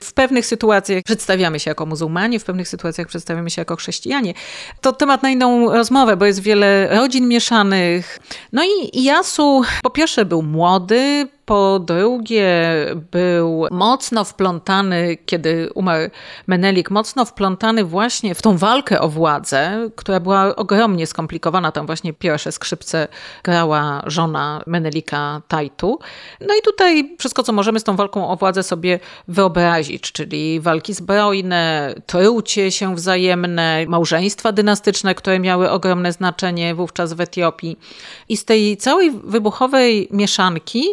W 0.00 0.12
pewnych 0.12 0.46
sytuacjach 0.46 1.02
przedstawiamy 1.02 1.60
się 1.60 1.70
jako 1.70 1.86
muzułmanie, 1.86 2.40
w 2.40 2.44
pewnych 2.44 2.68
sytuacjach 2.68 3.06
przedstawiamy 3.06 3.50
się 3.50 3.60
jako 3.60 3.76
chrześcijanie. 3.76 4.34
To 4.80 4.92
temat 4.92 5.22
na 5.22 5.30
inną 5.30 5.72
rozmowę, 5.72 6.16
bo 6.16 6.24
jest 6.24 6.40
wiele 6.40 6.88
rodzin 6.96 7.28
mieszanych. 7.28 8.18
No 8.52 8.62
i 8.64 9.02
Jasu 9.02 9.62
po 9.82 9.90
pierwsze 9.90 10.24
był 10.24 10.42
młody, 10.42 11.28
po 11.46 11.78
drugie, 11.78 12.64
był 13.10 13.66
mocno 13.70 14.24
wplątany, 14.24 15.16
kiedy 15.26 15.70
umarł 15.74 16.10
Menelik, 16.46 16.90
mocno 16.90 17.24
wplątany 17.24 17.84
właśnie 17.84 18.34
w 18.34 18.42
tą 18.42 18.56
walkę 18.56 19.00
o 19.00 19.08
władzę, 19.08 19.90
która 19.96 20.20
była 20.20 20.56
ogromnie 20.56 21.06
skomplikowana. 21.06 21.72
Tam 21.72 21.86
właśnie 21.86 22.12
pierwsze 22.12 22.52
skrzypce 22.52 23.08
grała 23.44 24.02
żona 24.06 24.62
Menelika 24.66 25.42
Tajtu. 25.48 25.98
No 26.40 26.54
i 26.58 26.62
tutaj 26.62 27.16
wszystko, 27.18 27.42
co 27.42 27.52
możemy 27.52 27.80
z 27.80 27.84
tą 27.84 27.96
walką 27.96 28.28
o 28.28 28.36
władzę 28.36 28.62
sobie 28.62 29.00
wyobrazić, 29.28 30.12
czyli 30.12 30.60
walki 30.60 30.94
zbrojne, 30.94 31.94
trucie 32.06 32.70
się 32.70 32.94
wzajemne, 32.94 33.84
małżeństwa 33.88 34.52
dynastyczne, 34.52 35.14
które 35.14 35.38
miały 35.38 35.70
ogromne 35.70 36.12
znaczenie 36.12 36.74
wówczas 36.74 37.12
w 37.12 37.20
Etiopii. 37.20 37.78
I 38.28 38.36
z 38.36 38.44
tej 38.44 38.76
całej 38.76 39.10
wybuchowej 39.24 40.08
mieszanki 40.10 40.84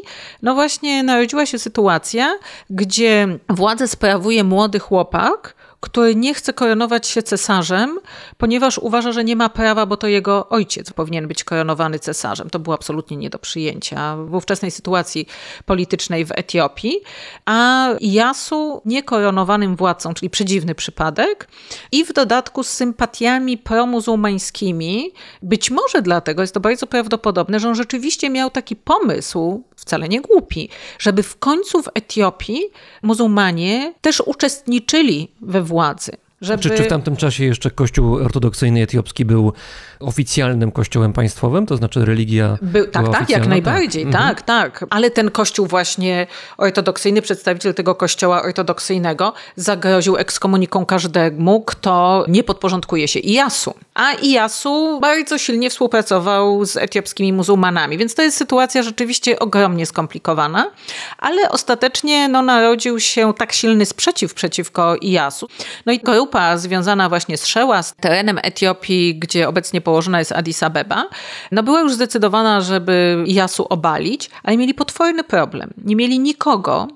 no 0.44 0.54
właśnie 0.54 1.04
narodziła 1.04 1.46
się 1.46 1.60
sytuacja, 1.60 2.38
gdzie 2.70 3.28
władzę 3.50 3.88
sprawuje 3.88 4.44
młody 4.44 4.80
chłopak, 4.80 5.56
który 5.84 6.16
nie 6.16 6.34
chce 6.34 6.54
koronować 6.54 7.08
się 7.08 7.24
cesarzem, 7.24 8.00
ponieważ 8.38 8.78
uważa, 8.78 9.12
że 9.12 9.24
nie 9.24 9.36
ma 9.36 9.50
prawa, 9.50 9.86
bo 9.86 9.98
to 9.98 10.08
jego 10.08 10.50
ojciec 10.50 10.94
powinien 10.94 11.28
być 11.28 11.44
koronowany 11.44 12.00
cesarzem. 12.00 12.50
To 12.50 12.60
było 12.60 12.76
absolutnie 12.76 13.18
nie 13.18 13.30
do 13.30 13.40
przyjęcia 13.40 14.16
w 14.18 14.36
ówczesnej 14.36 14.72
sytuacji 14.72 15.28
politycznej 15.66 16.26
w 16.26 16.32
Etiopii. 16.32 17.00
A 17.46 17.88
Jasu 18.02 18.82
niekoronowanym 18.86 19.76
władcą, 19.76 20.14
czyli 20.14 20.30
przedziwny 20.30 20.76
przypadek, 20.76 21.48
i 21.92 22.06
w 22.06 22.14
dodatku 22.14 22.64
z 22.64 22.68
sympatiami 22.68 23.58
promuzułmańskimi, 23.58 25.12
być 25.42 25.72
może 25.72 26.02
dlatego 26.02 26.42
jest 26.42 26.54
to 26.54 26.60
bardzo 26.60 26.88
prawdopodobne, 26.88 27.60
że 27.60 27.70
on 27.70 27.76
rzeczywiście 27.76 28.30
miał 28.30 28.50
taki 28.50 28.76
pomysł, 28.76 29.64
wcale 29.76 30.10
nie 30.10 30.22
głupi, 30.22 30.70
żeby 31.00 31.24
w 31.24 31.40
końcu 31.40 31.82
w 31.84 31.90
Etiopii 31.94 32.62
muzułmanie 33.02 33.94
też 34.02 34.22
uczestniczyli 34.26 35.32
we 35.42 35.62
władzy 35.62 35.72
władzy. 35.74 36.11
Żeby... 36.44 36.64
Czy, 36.64 36.70
czy 36.70 36.84
w 36.84 36.88
tamtym 36.88 37.16
czasie 37.16 37.46
jeszcze 37.46 37.72
kościół 37.72 38.16
ortodoksyjny 38.16 38.82
etiopski 38.82 39.26
był 39.26 39.54
oficjalnym 40.00 40.72
kościołem 40.72 41.14
państwowym, 41.14 41.66
to 41.66 41.78
znaczy 41.78 42.06
religia. 42.06 42.58
Był, 42.62 42.88
tak, 42.88 43.10
tak, 43.12 43.30
jak 43.30 43.48
najbardziej, 43.48 44.06
tak. 44.06 44.41
tak, 44.41 44.41
tak. 44.41 44.86
Ale 44.89 45.12
ten 45.12 45.32
kościół 45.32 45.68
właśnie 45.68 46.28
ortodoksyjny, 46.58 47.22
przedstawiciel 47.22 47.74
tego 47.74 47.96
kościoła 47.96 48.44
ortodoksyjnego, 48.44 49.34
zagroził 49.56 50.18
ekskomuniką 50.18 50.86
każdemu, 50.86 51.62
kto 51.62 52.26
nie 52.28 52.44
podporządkuje 52.44 53.08
się 53.08 53.20
Ijasu. 53.20 53.74
A 53.94 54.14
Ijasu 54.14 55.00
bardzo 55.02 55.38
silnie 55.38 55.70
współpracował 55.70 56.66
z 56.66 56.78
etiopskimi 56.78 57.34
muzułmanami, 57.34 57.98
więc 57.98 58.16
to 58.16 58.22
jest 58.22 58.38
sytuacja 58.38 58.84
rzeczywiście 58.84 59.39
ogromnie 59.39 59.86
skomplikowana, 59.86 60.72
ale 61.18 61.50
ostatecznie 61.50 62.28
no, 62.28 62.41
narodził 62.41 63.00
się 63.00 63.34
tak 63.34 63.54
silny 63.54 63.86
sprzeciw 63.86 64.34
przeciwko 64.34 64.96
Ijasu. 64.96 65.48
No 65.86 65.94
i 65.94 66.00
grupa 66.00 66.33
związana 66.56 67.10
właśnie 67.10 67.38
z 67.38 67.46
Szeła, 67.46 67.84
z 67.84 67.96
terenem 67.96 68.40
Etiopii, 68.44 69.20
gdzie 69.20 69.48
obecnie 69.50 69.82
po 69.82 69.94
położona 69.94 70.20
jest 70.20 70.32
Addis 70.32 70.64
Abeba, 70.64 71.10
no 71.52 71.64
była 71.64 71.82
już 71.82 71.94
zdecydowana, 71.94 72.62
żeby 72.62 73.24
Jasu 73.28 73.66
obalić, 73.70 74.30
ale 74.44 74.58
mieli 74.58 74.74
potworny 74.74 75.24
problem. 75.24 75.74
Nie 75.78 75.96
mieli 75.96 76.20
nikogo, 76.20 76.88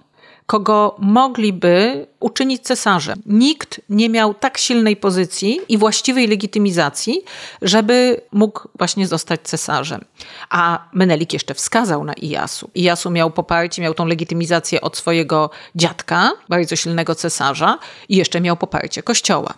kogo 0.47 0.95
mogliby 0.99 2.07
uczynić 2.19 2.61
cesarzem. 2.63 3.21
Nikt 3.25 3.81
nie 3.89 4.09
miał 4.09 4.33
tak 4.33 4.57
silnej 4.57 4.95
pozycji 4.95 5.59
i 5.69 5.77
właściwej 5.77 6.27
legitymizacji, 6.27 7.21
żeby 7.61 8.21
mógł 8.31 8.61
właśnie 8.77 9.07
zostać 9.07 9.41
cesarzem. 9.43 10.05
A 10.49 10.87
Menelik 10.93 11.33
jeszcze 11.33 11.53
wskazał 11.53 12.03
na 12.03 12.13
Ijasu. 12.13 12.69
Ijasu 12.75 13.09
miał 13.09 13.31
poparcie, 13.31 13.81
miał 13.81 13.93
tą 13.93 14.05
legitymizację 14.05 14.81
od 14.81 14.97
swojego 14.97 15.49
dziadka, 15.75 16.31
bardzo 16.49 16.75
silnego 16.75 17.15
cesarza 17.15 17.79
i 18.09 18.15
jeszcze 18.15 18.41
miał 18.41 18.57
poparcie 18.57 19.03
kościoła. 19.03 19.53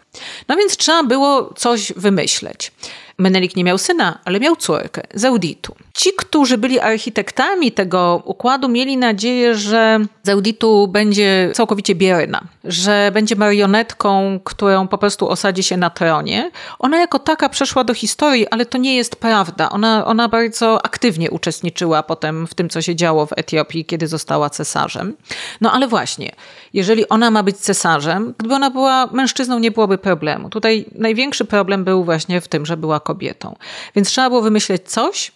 No 0.48 0.56
więc 0.56 0.78
trzeba 0.78 1.04
było 1.04 1.54
coś 1.54 1.94
wymyśleć. 1.96 2.72
Menelik 3.20 3.56
nie 3.56 3.64
miał 3.64 3.78
syna, 3.78 4.20
ale 4.26 4.40
miał 4.40 4.56
córkę, 4.56 5.02
Zeuditu. 5.14 5.76
Ci, 5.94 6.10
którzy 6.18 6.58
byli 6.58 6.80
architektami 6.80 7.72
tego 7.72 8.22
układu, 8.26 8.70
mieli 8.70 8.98
nadzieję, 8.98 9.56
że 9.56 10.00
Zeuditu 10.24 10.88
będzie 10.88 11.52
całkowicie 11.54 11.96
bierna, 11.96 12.42
że 12.64 13.12
będzie 13.14 13.36
marionetką, 13.36 14.40
którą 14.44 14.88
po 14.88 14.98
prostu 14.98 15.30
osadzi 15.30 15.64
się 15.64 15.78
na 15.78 15.90
tronie. 15.90 16.52
Ona 16.80 17.00
jako 17.00 17.20
taka 17.20 17.50
przeszła 17.50 17.84
do 17.84 17.94
historii, 17.94 18.48
ale 18.48 18.66
to 18.66 18.78
nie 18.78 18.96
jest 18.96 19.16
prawda. 19.16 19.70
Ona, 19.70 20.06
ona 20.06 20.30
bardzo 20.30 20.86
aktywnie 20.86 21.32
uczestniczyła 21.32 22.04
potem 22.04 22.48
w 22.48 22.54
tym, 22.54 22.70
co 22.70 22.82
się 22.82 22.96
działo 22.96 23.26
w 23.26 23.34
Etiopii, 23.36 23.86
kiedy 23.86 24.08
została 24.08 24.50
cesarzem. 24.50 25.16
No 25.62 25.72
ale 25.72 25.88
właśnie, 25.88 26.32
jeżeli 26.74 27.10
ona 27.10 27.32
ma 27.32 27.44
być 27.44 27.58
cesarzem, 27.58 28.34
gdyby 28.38 28.56
ona 28.56 28.70
była 28.70 29.08
mężczyzną, 29.12 29.60
nie 29.60 29.72
byłoby 29.72 29.98
problemu. 29.98 30.50
Tutaj 30.50 30.86
największy 30.96 31.46
problem 31.46 31.84
był 31.84 32.04
właśnie 32.04 32.42
w 32.42 32.48
tym, 32.48 32.66
że 32.66 32.78
była 32.78 33.00
kobietą. 33.10 33.56
Więc 33.96 34.08
trzeba 34.08 34.30
było 34.30 34.42
wymyśleć 34.42 34.92
coś, 34.92 35.32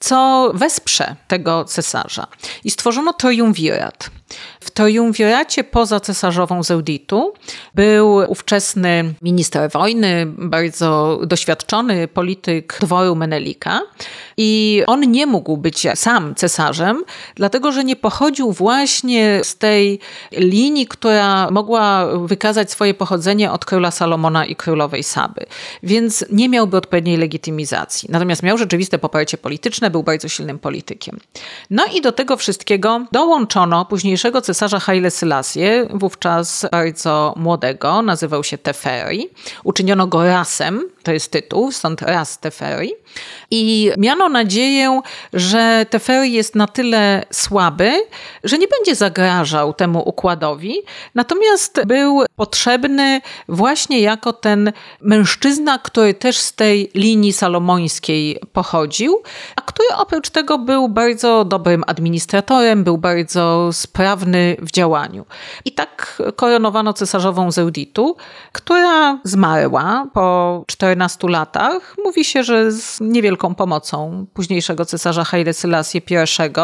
co 0.00 0.50
wesprze 0.54 1.16
tego 1.28 1.64
cesarza. 1.64 2.26
I 2.64 2.70
stworzono 2.70 3.12
triumvirat. 3.12 4.10
W 4.78 4.80
triumviracie 4.80 5.64
poza 5.64 6.00
cesarzową 6.00 6.62
Zeuditu 6.62 7.32
był 7.74 8.14
ówczesny 8.28 9.14
minister 9.22 9.70
wojny, 9.70 10.26
bardzo 10.26 11.20
doświadczony 11.26 12.08
polityk 12.08 12.78
dworu 12.80 13.16
Menelika 13.16 13.80
i 14.36 14.82
on 14.86 15.10
nie 15.10 15.26
mógł 15.26 15.56
być 15.56 15.86
sam 15.94 16.34
cesarzem, 16.34 17.04
dlatego 17.34 17.72
że 17.72 17.84
nie 17.84 17.96
pochodził 17.96 18.52
właśnie 18.52 19.40
z 19.42 19.56
tej 19.56 20.00
linii, 20.32 20.86
która 20.86 21.50
mogła 21.50 22.06
wykazać 22.26 22.70
swoje 22.70 22.94
pochodzenie 22.94 23.52
od 23.52 23.64
króla 23.64 23.90
Salomona 23.90 24.46
i 24.46 24.56
królowej 24.56 25.02
Saby. 25.02 25.46
Więc 25.82 26.24
nie 26.30 26.48
miałby 26.48 26.76
odpowiedniej 26.76 27.16
legitymizacji. 27.16 28.08
Natomiast 28.12 28.42
miał 28.42 28.58
rzeczywiste 28.58 28.98
poparcie 28.98 29.38
polityczne, 29.38 29.90
był 29.90 30.02
bardzo 30.02 30.28
silnym 30.28 30.58
politykiem. 30.58 31.18
No 31.70 31.84
i 31.94 32.00
do 32.00 32.12
tego 32.12 32.36
wszystkiego 32.36 33.06
dołączono 33.12 33.84
późniejszego 33.84 34.40
cesarza 34.40 34.67
Haile 34.76 35.10
Selassie, 35.10 35.88
wówczas 35.90 36.66
bardzo 36.72 37.34
młodego, 37.36 38.02
nazywał 38.02 38.44
się 38.44 38.58
Teferi. 38.58 39.28
Uczyniono 39.64 40.06
go 40.06 40.24
rasem 40.24 40.88
to 41.08 41.12
jest 41.12 41.32
tytuł, 41.32 41.72
stąd 41.72 42.02
raz 42.02 42.38
Teferi. 42.38 42.92
I 43.50 43.90
miano 43.98 44.28
nadzieję, 44.28 45.00
że 45.32 45.86
Teferi 45.90 46.32
jest 46.32 46.54
na 46.54 46.66
tyle 46.66 47.24
słaby, 47.30 47.92
że 48.44 48.58
nie 48.58 48.66
będzie 48.68 48.94
zagrażał 48.94 49.72
temu 49.72 50.08
układowi, 50.08 50.74
natomiast 51.14 51.80
był 51.86 52.22
potrzebny 52.36 53.20
właśnie 53.48 54.00
jako 54.00 54.32
ten 54.32 54.72
mężczyzna, 55.00 55.78
który 55.78 56.14
też 56.14 56.38
z 56.38 56.52
tej 56.52 56.90
linii 56.94 57.32
salomońskiej 57.32 58.40
pochodził, 58.52 59.22
a 59.56 59.60
który 59.60 59.88
oprócz 59.96 60.30
tego 60.30 60.58
był 60.58 60.88
bardzo 60.88 61.44
dobrym 61.44 61.84
administratorem, 61.86 62.84
był 62.84 62.98
bardzo 62.98 63.70
sprawny 63.72 64.56
w 64.62 64.70
działaniu. 64.70 65.26
I 65.64 65.72
tak 65.72 66.22
koronowano 66.36 66.92
cesarzową 66.92 67.50
Zeuditu, 67.50 68.16
która 68.52 69.18
zmarła 69.24 70.06
po 70.12 70.64
14 70.66 71.28
latach. 71.28 71.96
Mówi 72.04 72.24
się, 72.24 72.42
że 72.42 72.72
z 72.72 73.00
niewielką 73.00 73.54
pomocą 73.54 74.26
późniejszego 74.34 74.84
cesarza 74.84 75.24
Haile 75.24 75.52
Selassie 75.52 76.02
I, 76.10 76.56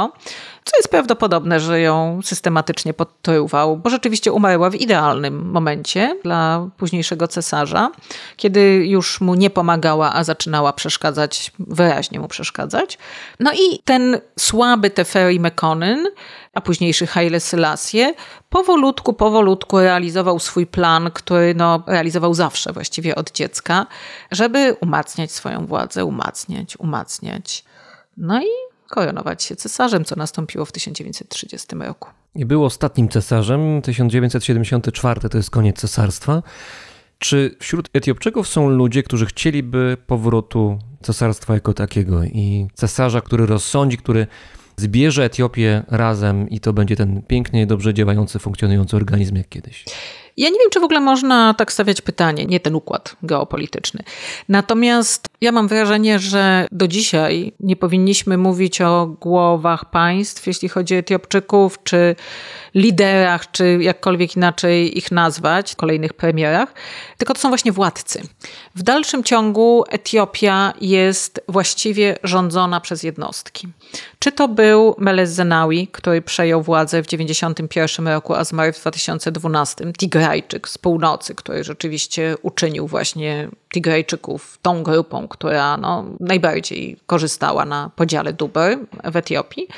co 0.64 0.76
jest 0.76 0.88
prawdopodobne, 0.88 1.60
że 1.60 1.80
ją 1.80 2.20
systematycznie 2.22 2.94
podtruwał, 2.94 3.76
bo 3.76 3.90
rzeczywiście 3.90 4.32
umarła 4.32 4.70
w 4.70 4.74
idealnym 4.74 5.50
momencie 5.50 6.16
dla 6.22 6.68
późniejszego 6.76 7.28
cesarza, 7.28 7.90
kiedy 8.36 8.60
już 8.86 9.20
mu 9.20 9.34
nie 9.34 9.50
pomagała, 9.50 10.14
a 10.14 10.24
zaczynała 10.24 10.72
przeszkadzać, 10.72 11.52
wyraźnie 11.58 12.20
mu 12.20 12.28
przeszkadzać. 12.28 12.98
No 13.40 13.52
i 13.52 13.78
ten 13.84 14.20
słaby 14.38 14.90
Teferi 14.90 15.40
Mekonnen, 15.40 16.06
a 16.54 16.60
późniejszy 16.60 17.06
Haile 17.06 17.40
Selassie, 17.40 18.14
powolutku, 18.48 19.12
powolutku 19.12 19.78
realizował 19.78 20.38
swój 20.38 20.66
plan, 20.66 21.10
który 21.10 21.54
no, 21.54 21.82
realizował 21.86 22.34
zawsze 22.34 22.72
właściwie 22.72 23.14
od 23.14 23.32
dziecka, 23.32 23.86
żeby 24.30 24.76
umacniać 24.80 25.32
swoją 25.32 25.66
władzę, 25.66 26.04
umacniać, 26.04 26.76
umacniać. 26.76 27.64
No 28.16 28.42
i 28.42 28.73
koronować 28.95 29.42
się 29.42 29.57
cesarzem, 29.57 30.05
co 30.05 30.16
nastąpiło 30.16 30.64
w 30.64 30.72
1930 30.72 31.76
roku. 31.76 32.09
I 32.34 32.45
był 32.45 32.64
ostatnim 32.64 33.09
cesarzem. 33.09 33.82
1974 33.82 35.28
to 35.28 35.36
jest 35.36 35.51
koniec 35.51 35.76
cesarstwa. 35.76 36.42
Czy 37.18 37.57
wśród 37.61 37.88
Etiopczyków 37.92 38.49
są 38.49 38.68
ludzie, 38.68 39.03
którzy 39.03 39.26
chcieliby 39.26 39.97
powrotu 40.07 40.78
cesarstwa 41.03 41.55
jako 41.55 41.74
takiego 41.74 42.24
i 42.24 42.66
cesarza, 42.74 43.20
który 43.20 43.47
rozsądzi, 43.47 43.97
który 43.99 44.26
zbierze 44.76 45.24
Etiopię 45.24 45.82
razem 45.88 46.51
i 46.51 46.61
to 46.61 46.72
będzie 46.72 46.97
ten 46.97 47.22
pięknie, 47.22 47.66
dobrze 47.66 47.95
działający, 47.95 48.38
funkcjonujący 48.38 48.97
organizm 48.97 49.36
jak 49.36 49.49
kiedyś? 49.49 49.84
Ja 50.36 50.49
nie 50.49 50.59
wiem, 50.59 50.70
czy 50.70 50.80
w 50.80 50.84
ogóle 50.84 51.01
można 51.01 51.55
tak 51.55 51.72
stawiać 51.72 52.01
pytanie, 52.01 52.47
nie 52.47 52.61
ten 52.61 52.74
układ 52.74 53.16
geopolityczny. 53.22 54.03
Natomiast 54.49 55.28
ja 55.45 55.53
mam 55.53 55.68
wrażenie, 55.68 56.18
że 56.18 56.66
do 56.72 56.88
dzisiaj 56.88 57.53
nie 57.61 57.76
powinniśmy 57.76 58.38
mówić 58.38 58.80
o 58.80 59.07
głowach 59.07 59.90
państw, 59.90 60.47
jeśli 60.47 60.68
chodzi 60.68 60.95
o 60.95 60.99
Etiopczyków, 60.99 61.78
czy 61.82 62.16
liderach, 62.74 63.51
czy 63.51 63.78
jakkolwiek 63.80 64.36
inaczej 64.36 64.99
ich 64.99 65.12
nazwać, 65.12 65.74
kolejnych 65.74 66.12
premierach, 66.12 66.74
tylko 67.18 67.34
to 67.34 67.40
są 67.40 67.49
właśnie 67.49 67.72
władcy. 67.72 68.22
W 68.74 68.82
dalszym 68.82 69.24
ciągu 69.24 69.84
Etiopia 69.88 70.72
jest 70.80 71.40
właściwie 71.49 72.16
rządzona 72.22 72.80
przez 72.80 73.03
jednostki. 73.03 73.68
Czy 74.18 74.32
to 74.32 74.49
był 74.49 74.95
Meles 74.99 75.30
Zenawi, 75.30 75.88
który 75.88 76.22
przejął 76.22 76.62
władzę 76.62 77.03
w 77.03 77.07
1991 77.07 78.09
roku, 78.09 78.34
a 78.34 78.45
zmarł 78.45 78.72
w 78.72 78.80
2012, 78.80 79.92
Tigrajczyk 79.99 80.68
z 80.68 80.78
północy, 80.78 81.34
który 81.34 81.64
rzeczywiście 81.64 82.36
uczynił 82.42 82.86
właśnie 82.86 83.49
Tigrajczyków 83.74 84.58
tą 84.62 84.82
grupą, 84.82 85.28
która 85.28 85.76
no, 85.76 86.04
najbardziej 86.20 86.96
korzystała 87.06 87.64
na 87.64 87.90
podziale 87.96 88.32
dóbr 88.32 88.78
w 89.04 89.16
Etiopii. 89.16 89.68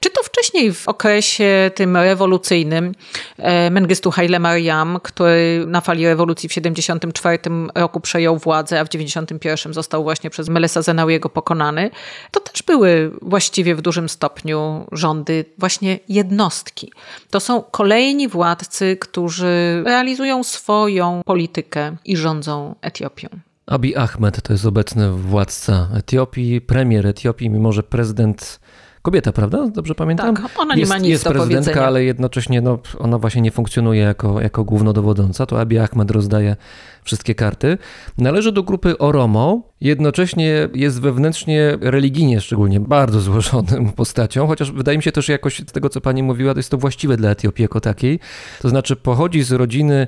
Czy 0.00 0.10
to 0.10 0.22
wcześniej 0.22 0.72
w 0.72 0.88
okresie 0.88 1.70
tym 1.74 1.96
rewolucyjnym 1.96 2.94
e, 3.38 3.70
Mengistu 3.70 4.10
Haile 4.10 4.38
Mariam, 4.38 4.98
który 5.02 5.64
na 5.66 5.80
fali 5.80 6.06
rewolucji 6.06 6.48
w 6.48 6.52
74 6.52 7.38
roku 7.74 8.00
przejął 8.00 8.38
władzę, 8.38 8.80
a 8.80 8.84
w 8.84 8.88
91 8.88 9.74
został 9.74 10.02
właśnie 10.02 10.30
przez 10.30 10.48
Melesa 10.48 10.82
Zenawiego 10.82 11.28
pokonany, 11.28 11.90
to 12.30 12.40
też 12.40 12.62
były 12.62 13.10
właściwie 13.22 13.74
w 13.74 13.80
dużym 13.80 14.08
stopniu 14.08 14.86
rządy 14.92 15.44
właśnie 15.58 15.98
jednostki. 16.08 16.92
To 17.30 17.40
są 17.40 17.62
kolejni 17.62 18.28
władcy, 18.28 18.96
którzy 18.96 19.82
realizują 19.86 20.44
swoją 20.44 21.22
politykę 21.24 21.96
i 22.04 22.16
rządzą 22.16 22.74
Etiopią. 22.80 23.27
Abiy 23.68 23.96
Ahmed 23.96 24.42
to 24.42 24.52
jest 24.52 24.66
obecny 24.66 25.12
władca 25.12 25.88
Etiopii, 25.94 26.60
premier 26.60 27.06
Etiopii, 27.06 27.50
mimo 27.50 27.72
że 27.72 27.82
prezydent 27.82 28.60
kobieta, 29.02 29.32
prawda? 29.32 29.68
Dobrze 29.68 29.94
pamiętam? 29.94 30.36
Tak, 30.36 30.50
ona 30.56 30.74
nie 30.74 30.80
jest, 30.80 30.90
ma 30.92 30.98
nic 30.98 31.08
Jest 31.08 31.24
prezydentka, 31.24 31.86
ale 31.86 32.04
jednocześnie 32.04 32.60
no, 32.60 32.78
ona 32.98 33.18
właśnie 33.18 33.42
nie 33.42 33.50
funkcjonuje 33.50 34.02
jako, 34.02 34.40
jako 34.40 34.64
głównodowodząca. 34.64 35.46
To 35.46 35.60
Abiy 35.60 35.82
Ahmed 35.82 36.10
rozdaje 36.10 36.56
wszystkie 37.04 37.34
karty. 37.34 37.78
Należy 38.18 38.52
do 38.52 38.62
grupy 38.62 38.98
Oromo, 38.98 39.62
jednocześnie 39.80 40.68
jest 40.74 41.00
wewnętrznie, 41.00 41.78
religijnie 41.80 42.40
szczególnie, 42.40 42.80
bardzo 42.80 43.20
złożoną 43.20 43.92
postacią, 43.96 44.46
chociaż 44.46 44.72
wydaje 44.72 44.98
mi 44.98 45.02
się 45.02 45.12
też 45.12 45.26
że 45.26 45.32
jakoś 45.32 45.58
z 45.58 45.72
tego, 45.72 45.88
co 45.88 46.00
pani 46.00 46.22
mówiła, 46.22 46.54
to 46.54 46.58
jest 46.58 46.70
to 46.70 46.78
właściwe 46.78 47.16
dla 47.16 47.30
Etiopii 47.30 47.62
jako 47.62 47.80
takiej. 47.80 48.20
To 48.60 48.68
znaczy 48.68 48.96
pochodzi 48.96 49.42
z 49.42 49.52
rodziny 49.52 50.06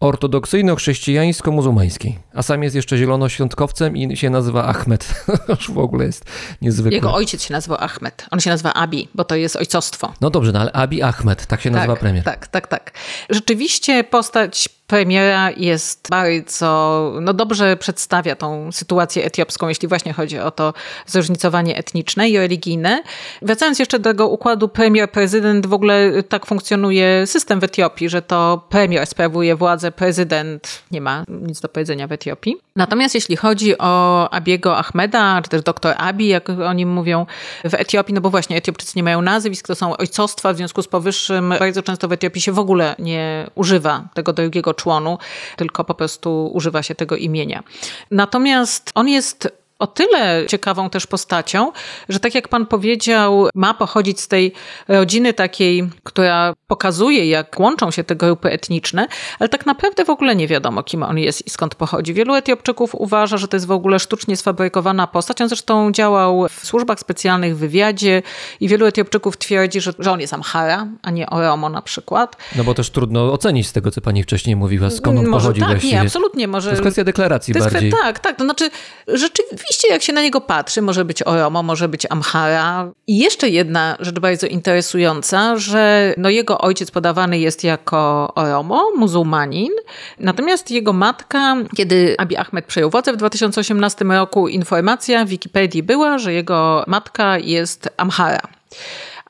ortodoksyjno-chrześcijańsko-muzułmańskiej, 0.00 2.18
a 2.34 2.42
sam 2.42 2.62
jest 2.62 2.76
jeszcze 2.76 2.98
zielonoświątkowcem 2.98 3.96
i 3.96 4.16
się 4.16 4.30
nazywa 4.30 4.64
Ahmed. 4.64 5.24
Już 5.48 5.70
w 5.70 5.78
ogóle 5.78 6.04
jest 6.04 6.24
niezwykle. 6.62 6.96
Jego 6.96 7.14
ojciec 7.14 7.42
się 7.42 7.52
nazywał 7.52 7.78
Ahmed. 7.80 8.26
On 8.30 8.40
się 8.40 8.50
nazywa 8.50 8.74
Abi, 8.74 9.08
bo 9.14 9.24
to 9.24 9.36
jest 9.36 9.56
ojcostwo. 9.56 10.12
No 10.20 10.30
dobrze, 10.30 10.52
no 10.52 10.60
ale 10.60 10.72
Abiy 10.72 11.04
Ahmed, 11.04 11.46
tak 11.46 11.60
się 11.60 11.70
nazywa 11.70 11.92
tak, 11.92 12.00
premier. 12.00 12.24
Tak, 12.24 12.46
tak, 12.46 12.66
tak. 12.66 12.92
Rzeczywiście 13.30 14.04
postać 14.04 14.68
premiera 14.86 15.50
jest 15.50 16.08
bardzo, 16.10 17.12
no 17.20 17.34
dobrze 17.34 17.76
przedstawia 17.76 18.36
tą 18.36 18.72
sytuację 18.72 19.24
etiopską, 19.24 19.68
jeśli 19.68 19.88
właśnie 19.88 20.12
chodzi 20.12 20.38
o 20.38 20.50
to 20.50 20.74
zróżnicowanie 21.06 21.76
etniczne 21.76 22.28
i 22.28 22.38
religijne. 22.38 23.02
Wracając 23.42 23.78
jeszcze 23.78 23.98
do 23.98 24.10
tego 24.10 24.28
układu 24.28 24.68
premier-prezydent, 24.68 25.66
w 25.66 25.72
ogóle 25.72 26.22
tak 26.28 26.46
funkcjonuje 26.46 27.26
system 27.26 27.60
w 27.60 27.64
Etiopii, 27.64 28.08
że 28.08 28.22
to 28.22 28.66
premier 28.68 29.06
sprawuje 29.06 29.56
władzę, 29.56 29.85
prezydent 29.90 30.82
nie 30.90 31.00
ma 31.00 31.24
nic 31.28 31.60
do 31.60 31.68
powiedzenia 31.68 32.06
w 32.06 32.12
Etiopii. 32.12 32.56
Natomiast 32.76 33.14
jeśli 33.14 33.36
chodzi 33.36 33.78
o 33.78 34.28
Abiego 34.30 34.78
Ahmeda, 34.78 35.42
czy 35.42 35.50
też 35.50 35.62
doktor 35.62 35.94
Abi, 35.98 36.28
jak 36.28 36.48
o 36.48 36.72
nim 36.72 36.92
mówią 36.92 37.26
w 37.64 37.74
Etiopii, 37.74 38.14
no 38.14 38.20
bo 38.20 38.30
właśnie 38.30 38.56
Etiopczycy 38.56 38.92
nie 38.96 39.02
mają 39.02 39.22
nazwisk, 39.22 39.66
to 39.66 39.74
są 39.74 39.96
ojcostwa, 39.96 40.52
w 40.52 40.56
związku 40.56 40.82
z 40.82 40.88
powyższym 40.88 41.54
bardzo 41.58 41.82
często 41.82 42.08
w 42.08 42.12
Etiopii 42.12 42.42
się 42.42 42.52
w 42.52 42.58
ogóle 42.58 42.94
nie 42.98 43.50
używa 43.54 44.08
tego 44.14 44.32
drugiego 44.32 44.74
członu, 44.74 45.18
tylko 45.56 45.84
po 45.84 45.94
prostu 45.94 46.50
używa 46.54 46.82
się 46.82 46.94
tego 46.94 47.16
imienia. 47.16 47.62
Natomiast 48.10 48.90
on 48.94 49.08
jest 49.08 49.65
o 49.78 49.86
tyle 49.86 50.46
ciekawą 50.46 50.90
też 50.90 51.06
postacią, 51.06 51.72
że 52.08 52.20
tak 52.20 52.34
jak 52.34 52.48
pan 52.48 52.66
powiedział, 52.66 53.48
ma 53.54 53.74
pochodzić 53.74 54.20
z 54.20 54.28
tej 54.28 54.52
rodziny 54.88 55.32
takiej, 55.32 55.88
która 56.02 56.54
pokazuje, 56.66 57.26
jak 57.28 57.60
łączą 57.60 57.90
się 57.90 58.04
te 58.04 58.16
grupy 58.16 58.50
etniczne, 58.50 59.08
ale 59.38 59.48
tak 59.48 59.66
naprawdę 59.66 60.04
w 60.04 60.10
ogóle 60.10 60.36
nie 60.36 60.48
wiadomo, 60.48 60.82
kim 60.82 61.02
on 61.02 61.18
jest 61.18 61.46
i 61.46 61.50
skąd 61.50 61.74
pochodzi. 61.74 62.14
Wielu 62.14 62.34
Etiopczyków 62.34 62.94
uważa, 62.94 63.36
że 63.36 63.48
to 63.48 63.56
jest 63.56 63.66
w 63.66 63.70
ogóle 63.70 63.98
sztucznie 63.98 64.36
sfabrykowana 64.36 65.06
postać. 65.06 65.40
On 65.40 65.48
zresztą 65.48 65.92
działał 65.92 66.46
w 66.48 66.66
służbach 66.66 67.00
specjalnych, 67.00 67.56
w 67.56 67.58
wywiadzie 67.58 68.22
i 68.60 68.68
wielu 68.68 68.86
Etiopczyków 68.86 69.36
twierdzi, 69.36 69.80
że, 69.80 69.92
że 69.98 70.12
on 70.12 70.20
jest 70.20 70.32
Amhara, 70.34 70.86
a 71.02 71.10
nie 71.10 71.30
Oromo 71.30 71.68
na 71.68 71.82
przykład. 71.82 72.36
No 72.56 72.64
bo 72.64 72.74
też 72.74 72.90
trudno 72.90 73.32
ocenić 73.32 73.66
z 73.68 73.72
tego, 73.72 73.90
co 73.90 74.00
pani 74.00 74.22
wcześniej 74.22 74.56
mówiła, 74.56 74.90
skąd 74.90 75.18
on 75.18 75.26
Może 75.26 75.42
pochodzi 75.42 75.60
tak, 75.60 75.70
właściwie. 75.70 75.94
nie, 75.94 76.00
absolutnie. 76.00 76.48
Może... 76.48 76.68
To 76.68 76.72
jest 76.72 76.82
kwestia 76.82 77.04
deklaracji 77.04 77.54
To 77.54 77.58
jest 77.58 77.72
bardziej. 77.72 77.92
tak, 78.02 78.18
tak. 78.18 78.36
To 78.36 78.44
znaczy, 78.44 78.70
rzeczywiście, 79.08 79.65
jak 79.90 80.02
się 80.02 80.12
na 80.12 80.22
niego 80.22 80.40
patrzy, 80.40 80.82
może 80.82 81.04
być 81.04 81.26
Oromo, 81.26 81.62
może 81.62 81.88
być 81.88 82.06
Amhara. 82.10 82.92
I 83.06 83.18
jeszcze 83.18 83.48
jedna 83.48 83.96
rzecz 84.00 84.18
bardzo 84.18 84.46
interesująca, 84.46 85.56
że 85.56 86.14
no 86.16 86.30
jego 86.30 86.58
ojciec 86.58 86.90
podawany 86.90 87.38
jest 87.38 87.64
jako 87.64 88.32
Oromo, 88.34 88.90
muzułmanin, 88.96 89.72
natomiast 90.20 90.70
jego 90.70 90.92
matka, 90.92 91.56
kiedy 91.76 92.14
Abiy 92.18 92.38
Ahmed 92.38 92.64
przejął 92.66 92.90
władzę 92.90 93.12
w 93.12 93.16
2018 93.16 94.04
roku, 94.04 94.48
informacja 94.48 95.24
w 95.24 95.28
Wikipedii 95.28 95.82
była, 95.82 96.18
że 96.18 96.32
jego 96.32 96.84
matka 96.86 97.38
jest 97.38 97.88
Amhara. 97.96 98.40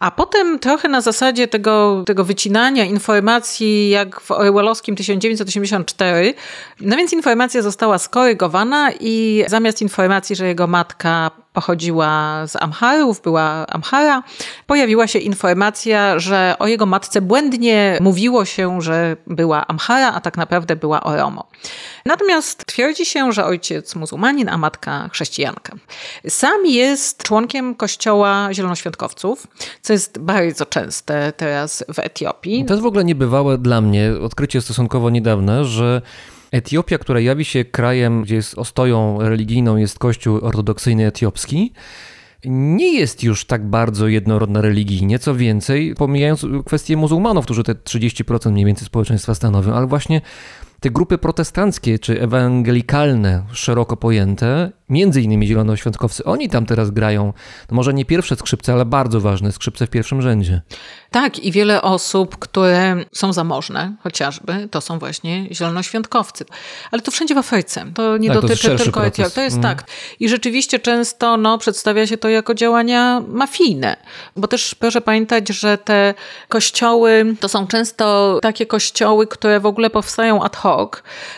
A 0.00 0.10
potem 0.10 0.58
trochę 0.58 0.88
na 0.88 1.00
zasadzie 1.00 1.48
tego, 1.48 2.02
tego 2.06 2.24
wycinania 2.24 2.84
informacji, 2.84 3.90
jak 3.90 4.20
w 4.20 4.30
Orwellowskim 4.30 4.96
1984, 4.96 6.34
no 6.80 6.96
więc 6.96 7.12
informacja 7.12 7.62
została 7.62 7.98
skorygowana 7.98 8.90
i 9.00 9.44
zamiast 9.48 9.82
informacji, 9.82 10.36
że 10.36 10.46
jego 10.46 10.66
matka 10.66 11.30
pochodziła 11.56 12.42
z 12.46 12.56
Amharów, 12.56 13.20
była 13.20 13.66
Amhara, 13.66 14.22
pojawiła 14.66 15.06
się 15.06 15.18
informacja, 15.18 16.18
że 16.18 16.54
o 16.58 16.66
jego 16.66 16.86
matce 16.86 17.20
błędnie 17.20 17.98
mówiło 18.00 18.44
się, 18.44 18.82
że 18.82 19.16
była 19.26 19.66
Amhara, 19.66 20.12
a 20.14 20.20
tak 20.20 20.36
naprawdę 20.36 20.76
była 20.76 21.02
Oromo. 21.02 21.48
Natomiast 22.06 22.66
twierdzi 22.66 23.06
się, 23.06 23.32
że 23.32 23.44
ojciec 23.44 23.94
muzułmanin, 23.94 24.48
a 24.48 24.58
matka 24.58 25.08
chrześcijanka. 25.12 25.72
Sam 26.28 26.66
jest 26.66 27.22
członkiem 27.22 27.74
kościoła 27.74 28.48
zielonoświątkowców, 28.52 29.46
co 29.82 29.92
jest 29.92 30.18
bardzo 30.18 30.66
częste 30.66 31.32
teraz 31.32 31.84
w 31.94 31.98
Etiopii. 31.98 32.64
To 32.64 32.74
jest 32.74 32.82
w 32.82 32.86
ogóle 32.86 33.04
niebywałe 33.04 33.58
dla 33.58 33.80
mnie, 33.80 34.12
odkrycie 34.22 34.60
stosunkowo 34.60 35.10
niedawne, 35.10 35.64
że 35.64 36.02
Etiopia, 36.50 36.98
która 36.98 37.20
jawi 37.20 37.44
się 37.44 37.64
krajem, 37.64 38.22
gdzie 38.22 38.34
jest 38.34 38.58
ostoją 38.58 39.18
religijną 39.20 39.76
jest 39.76 39.98
kościół 39.98 40.38
ortodoksyjny 40.42 41.06
etiopski, 41.06 41.72
nie 42.44 42.94
jest 42.98 43.22
już 43.22 43.44
tak 43.44 43.66
bardzo 43.66 44.08
jednorodna 44.08 44.60
religijnie, 44.60 45.18
co 45.18 45.34
więcej, 45.34 45.94
pomijając 45.94 46.46
kwestię 46.66 46.96
muzułmanów, 46.96 47.44
którzy 47.44 47.62
te 47.62 47.74
30% 47.74 48.50
mniej 48.52 48.64
więcej 48.64 48.86
społeczeństwa 48.86 49.34
stanowią, 49.34 49.72
ale 49.72 49.86
właśnie 49.86 50.20
te 50.80 50.90
grupy 50.90 51.18
protestanckie 51.18 51.98
czy 51.98 52.20
ewangelikalne, 52.20 53.42
szeroko 53.52 53.96
pojęte, 53.96 54.70
między 54.88 55.22
innymi 55.22 55.46
zielonoświątkowcy, 55.46 56.24
oni 56.24 56.48
tam 56.48 56.66
teraz 56.66 56.90
grają, 56.90 57.32
no 57.70 57.74
może 57.74 57.94
nie 57.94 58.04
pierwsze 58.04 58.36
skrzypce, 58.36 58.72
ale 58.72 58.84
bardzo 58.84 59.20
ważne 59.20 59.52
skrzypce 59.52 59.86
w 59.86 59.90
pierwszym 59.90 60.22
rzędzie. 60.22 60.62
Tak, 61.10 61.38
i 61.38 61.52
wiele 61.52 61.82
osób, 61.82 62.38
które 62.38 62.96
są 63.12 63.32
zamożne, 63.32 63.92
chociażby, 64.02 64.68
to 64.70 64.80
są 64.80 64.98
właśnie 64.98 65.46
zielonoświątkowcy. 65.52 66.44
Ale 66.90 67.02
to 67.02 67.10
wszędzie 67.10 67.34
w 67.34 67.38
Afryce. 67.38 67.84
To 67.94 68.16
nie 68.16 68.28
Tak, 68.28 68.36
to 68.36 68.42
dotyczy 68.42 68.62
szerszy 68.62 68.84
tylko. 68.84 69.06
Etiopii. 69.06 69.34
To 69.34 69.40
jest 69.40 69.56
Mm. 69.56 69.76
tak. 69.76 69.84
I 70.20 70.28
rzeczywiście 70.28 70.78
często 70.78 71.36
no, 71.36 71.58
przedstawia 71.58 72.06
się 72.06 72.16
to 72.16 72.28
jako 72.28 72.54
działania 72.54 73.22
mafijne. 73.28 73.96
Bo 74.36 74.48
też 74.48 74.74
proszę 74.74 75.00
pamiętać, 75.00 75.48
że 75.48 75.78
te 75.78 76.14
kościoły 76.48 77.36
to 77.40 77.48
są 77.48 77.66
często 77.66 78.38
takie 78.42 78.66
kościoły, 78.66 79.26
które 79.26 79.60
w 79.60 79.66
ogóle 79.66 79.90
powstają 79.90 80.42
ad 80.42 80.56
hoc, 80.56 80.90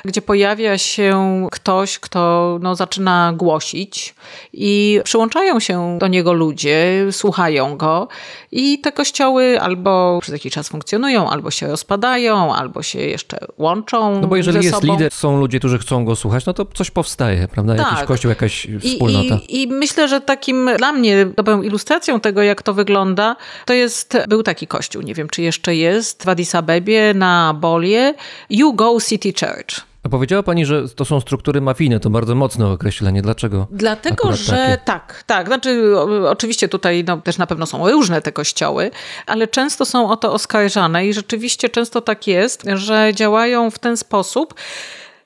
gdzie 0.04 0.22
pojawia 0.22 0.78
się 0.78 1.46
ktoś, 1.52 1.98
kto 1.98 2.58
no, 2.62 2.74
zaczyna 2.74 3.32
głosić 3.36 4.14
i 4.52 5.00
przyłączają 5.04 5.60
się 5.60 5.98
do 6.00 6.08
niego 6.08 6.32
ludzie, 6.32 7.06
słuchają 7.10 7.76
go 7.76 8.08
i 8.52 8.78
te 8.78 8.92
kościoły 8.92 9.57
albo 9.60 10.18
przez 10.22 10.32
jakiś 10.32 10.52
czas 10.52 10.68
funkcjonują, 10.68 11.30
albo 11.30 11.50
się 11.50 11.66
rozpadają, 11.66 12.54
albo 12.54 12.82
się 12.82 12.98
jeszcze 13.00 13.38
łączą 13.58 14.20
No 14.20 14.26
bo 14.28 14.36
jeżeli 14.36 14.56
jest 14.64 14.70
sobą. 14.80 14.92
lider, 14.92 15.12
są 15.12 15.40
ludzie, 15.40 15.58
którzy 15.58 15.78
chcą 15.78 16.04
go 16.04 16.16
słuchać, 16.16 16.46
no 16.46 16.52
to 16.54 16.66
coś 16.74 16.90
powstaje, 16.90 17.48
prawda? 17.48 17.76
Jakiś 17.76 17.98
Tak. 17.98 18.06
kościół, 18.06 18.28
jakaś 18.28 18.66
I, 18.66 18.78
wspólnota. 18.78 19.38
i, 19.48 19.62
I 19.62 19.66
myślę, 19.66 20.08
że 20.08 20.20
takim 20.20 20.70
dla 20.78 20.92
mnie 20.92 21.26
dobrą 21.36 21.62
ilustracją 21.62 22.20
tego, 22.20 22.42
jak 22.42 22.62
to 22.62 22.74
wygląda, 22.74 23.36
to 23.64 23.72
jest, 23.72 24.18
był 24.28 24.42
taki 24.42 24.66
kościół, 24.66 25.02
nie 25.02 25.14
wiem 25.14 25.28
czy 25.28 25.42
jeszcze 25.42 25.74
jest, 25.76 26.24
w 26.24 26.28
Addis 26.28 26.54
Abebie 26.54 27.14
na 27.14 27.54
Bolie, 27.60 28.14
You 28.50 28.74
Go 28.74 28.98
City 29.08 29.32
Church. 29.40 29.88
Powiedziała 30.10 30.42
pani, 30.42 30.66
że 30.66 30.88
to 30.88 31.04
są 31.04 31.20
struktury 31.20 31.60
mafijne, 31.60 32.00
to 32.00 32.10
bardzo 32.10 32.34
mocne 32.34 32.66
określenie. 32.66 33.22
Dlaczego? 33.22 33.66
Dlatego, 33.70 34.32
że 34.32 34.52
takie. 34.56 34.78
tak, 34.84 35.22
tak. 35.26 35.46
Znaczy, 35.46 35.98
o- 35.98 36.30
oczywiście 36.30 36.68
tutaj 36.68 37.04
no, 37.06 37.16
też 37.16 37.38
na 37.38 37.46
pewno 37.46 37.66
są 37.66 37.90
różne 37.90 38.22
te 38.22 38.32
kościoły, 38.32 38.90
ale 39.26 39.48
często 39.48 39.84
są 39.84 40.10
o 40.10 40.16
to 40.16 40.32
oskarżane 40.32 41.06
i 41.06 41.12
rzeczywiście 41.12 41.68
często 41.68 42.00
tak 42.00 42.26
jest, 42.26 42.62
że 42.74 43.10
działają 43.14 43.70
w 43.70 43.78
ten 43.78 43.96
sposób, 43.96 44.54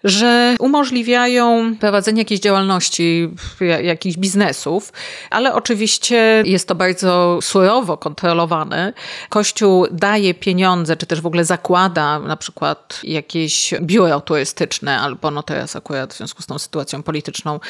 że 0.05 0.57
umożliwiają 0.59 1.75
prowadzenie 1.81 2.21
jakiejś 2.21 2.41
działalności, 2.41 3.29
ja- 3.61 3.81
jakichś 3.81 4.17
biznesów, 4.17 4.93
ale 5.31 5.55
oczywiście 5.55 6.43
jest 6.47 6.69
to 6.69 6.75
bardzo 6.75 7.39
surowo 7.43 7.97
kontrolowane. 7.97 8.93
Kościół 9.29 9.87
daje 9.91 10.35
pieniądze, 10.35 10.97
czy 10.97 11.07
też 11.07 11.21
w 11.21 11.27
ogóle 11.27 11.45
zakłada 11.45 12.19
na 12.19 12.37
przykład 12.37 13.01
jakieś 13.05 13.75
biuro 13.81 14.21
turystyczne, 14.21 14.99
albo 15.01 15.31
no 15.31 15.43
teraz 15.43 15.77
akurat 15.77 16.15
w 16.15 16.17
związku 16.17 16.43
z 16.43 16.47
tą 16.47 16.59
sytuacją 16.59 17.03
polityczną 17.03 17.61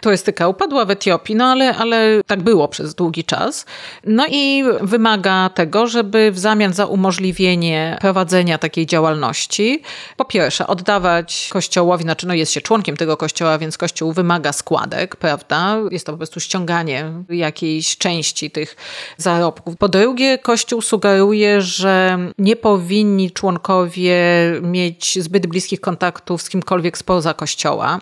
turystyka 0.00 0.48
upadła 0.48 0.84
w 0.84 0.90
Etiopii, 0.90 1.34
no 1.34 1.44
ale, 1.44 1.76
ale 1.76 2.20
tak 2.26 2.42
było 2.42 2.68
przez 2.68 2.94
długi 2.94 3.24
czas. 3.24 3.66
No 4.04 4.26
i 4.30 4.64
wymaga 4.80 5.50
tego, 5.54 5.86
żeby 5.86 6.30
w 6.32 6.38
zamian 6.38 6.72
za 6.72 6.86
umożliwienie 6.86 7.98
prowadzenia 8.00 8.58
takiej 8.58 8.86
działalności, 8.86 9.82
po 10.16 10.24
pierwsze 10.24 10.66
oddawać 10.66 11.48
kościołowi, 11.52 11.81
znaczy 12.02 12.26
no 12.26 12.34
jest 12.34 12.52
się 12.52 12.60
członkiem 12.60 12.96
tego 12.96 13.16
kościoła, 13.16 13.58
więc 13.58 13.78
kościół 13.78 14.12
wymaga 14.12 14.52
składek, 14.52 15.16
prawda? 15.16 15.78
Jest 15.90 16.06
to 16.06 16.12
po 16.12 16.18
prostu 16.18 16.40
ściąganie 16.40 17.12
jakiejś 17.28 17.96
części 17.96 18.50
tych 18.50 18.76
zarobków. 19.16 19.76
Po 19.76 19.88
drugie, 19.88 20.38
kościół 20.38 20.82
sugeruje, 20.82 21.62
że 21.62 22.18
nie 22.38 22.56
powinni 22.56 23.30
członkowie 23.30 24.16
mieć 24.62 25.22
zbyt 25.22 25.46
bliskich 25.46 25.80
kontaktów 25.80 26.42
z 26.42 26.48
kimkolwiek 26.48 26.98
spoza 26.98 27.34
kościoła, 27.34 28.00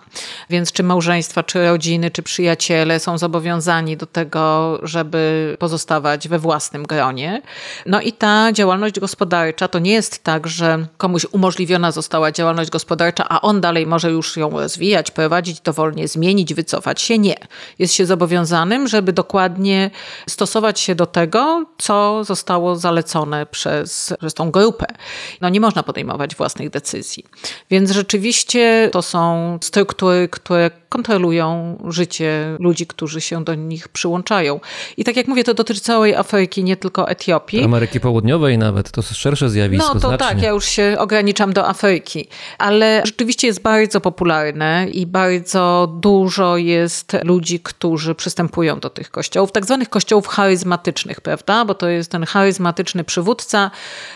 więc 0.51 0.73
czy 0.73 0.83
małżeństwa, 0.83 1.43
czy 1.43 1.67
rodziny, 1.67 2.11
czy 2.11 2.23
przyjaciele 2.23 3.01
są 3.01 3.19
zobowiązani 3.19 3.97
do 3.97 4.07
tego, 4.07 4.79
żeby 4.83 5.57
pozostawać 5.59 6.29
we 6.29 6.39
własnym 6.39 6.83
gronie. 6.83 7.43
No 7.87 8.01
i 8.01 8.13
ta 8.13 8.53
działalność 8.53 9.01
gospodarcza 9.01 9.69
to 9.69 9.79
nie 9.79 9.93
jest 9.93 10.25
tak, 10.25 10.47
że 10.47 10.87
komuś 10.97 11.27
umożliwiona 11.33 11.93
została 11.93 12.33
działalność 12.33 12.71
gospodarcza, 12.71 13.25
a 13.29 13.41
on 13.41 13.61
dalej 13.71 13.87
może 13.87 14.11
już 14.11 14.37
ją 14.37 14.51
rozwijać, 14.51 15.11
prowadzić 15.11 15.61
dowolnie, 15.61 16.09
zmienić, 16.09 16.55
wycofać 16.55 17.01
się. 17.03 17.19
Nie. 17.19 17.37
Jest 17.79 17.95
się 17.95 18.07
zobowiązanym, 18.07 18.89
żeby 18.89 19.13
dokładnie 19.13 19.91
stosować 20.29 20.81
się 20.81 20.95
do 20.95 21.07
tego, 21.07 21.67
co 21.79 22.25
zostało 22.25 22.77
zalecone 22.77 23.47
przez, 23.47 24.15
przez 24.19 24.35
tą 24.35 24.51
grupę. 24.51 24.87
No 25.41 25.49
nie 25.49 25.61
można 25.61 25.83
podejmować 25.83 26.37
własnych 26.37 26.71
decyzji. 26.71 27.25
Więc 27.71 27.91
rzeczywiście 27.91 28.89
to 28.93 29.03
są 29.03 29.59
struktury, 29.63 30.29
które 30.29 30.71
kontrolują 30.91 31.79
życie 31.89 32.57
ludzi, 32.59 32.87
którzy 32.87 33.21
się 33.21 33.45
do 33.45 33.55
nich 33.55 33.89
przyłączają. 33.89 34.61
I 34.97 35.05
tak 35.05 35.17
jak 35.17 35.29
mówię, 35.29 35.45
to 35.45 35.55
dotyczy 35.55 35.81
całej 35.81 36.15
Afryki, 36.15 36.65
nie 36.65 36.77
tylko 36.77 37.09
Etiopii. 37.09 37.65
Ameryki 37.65 38.01
Południowej 38.01 38.59
nawet, 38.59 38.91
to 38.91 39.01
jest 39.01 39.15
szersze 39.15 39.51
zjawisko 39.51 39.95
No 39.95 40.01
to 40.01 40.09
znacznie. 40.09 40.27
tak, 40.27 40.43
ja 40.43 40.51
już 40.51 40.65
się 40.65 40.97
ograniczam 40.99 41.53
do 41.53 41.69
Afryki, 41.69 42.29
ale 42.59 43.03
rzeczywiście 43.05 43.47
jest 43.47 43.63
bardzo 43.63 44.01
popularne 44.01 44.87
i 44.93 45.07
bardzo 45.07 45.93
dużo 46.01 46.57
jest 46.57 47.17
ludzi, 47.25 47.61
którzy 47.61 48.15
przystępują 48.15 48.81
do 48.81 48.91
tych 48.91 49.11
kościołów, 49.11 49.53
tak 49.53 49.65
zwanych 49.65 49.89
kościołów 49.89 50.27
charyzmatycznych, 50.27 51.21
prawda? 51.21 51.65
Bo 51.65 51.75
to 51.75 51.89
jest 51.89 52.11
ten 52.11 52.25
charyzmatyczny 52.27 53.05
przywódca, 53.05 53.71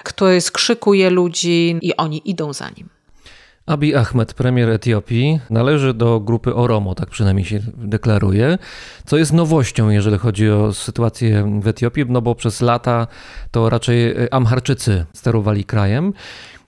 który 0.04 0.40
skrzykuje 0.40 1.10
ludzi 1.10 1.78
i 1.82 1.96
oni 1.96 2.30
idą 2.30 2.52
za 2.52 2.68
nim. 2.68 2.93
Abiy 3.66 3.96
Ahmed, 3.96 4.34
premier 4.34 4.70
Etiopii, 4.70 5.40
należy 5.50 5.94
do 5.94 6.20
grupy 6.20 6.54
Oromo, 6.54 6.94
tak 6.94 7.10
przynajmniej 7.10 7.44
się 7.44 7.60
deklaruje, 7.76 8.58
co 9.06 9.16
jest 9.16 9.32
nowością, 9.32 9.90
jeżeli 9.90 10.18
chodzi 10.18 10.50
o 10.50 10.72
sytuację 10.72 11.60
w 11.62 11.68
Etiopii, 11.68 12.04
no 12.08 12.22
bo 12.22 12.34
przez 12.34 12.60
lata 12.60 13.06
to 13.50 13.70
raczej 13.70 14.14
Amharczycy 14.30 15.06
sterowali 15.12 15.64
krajem. 15.64 16.12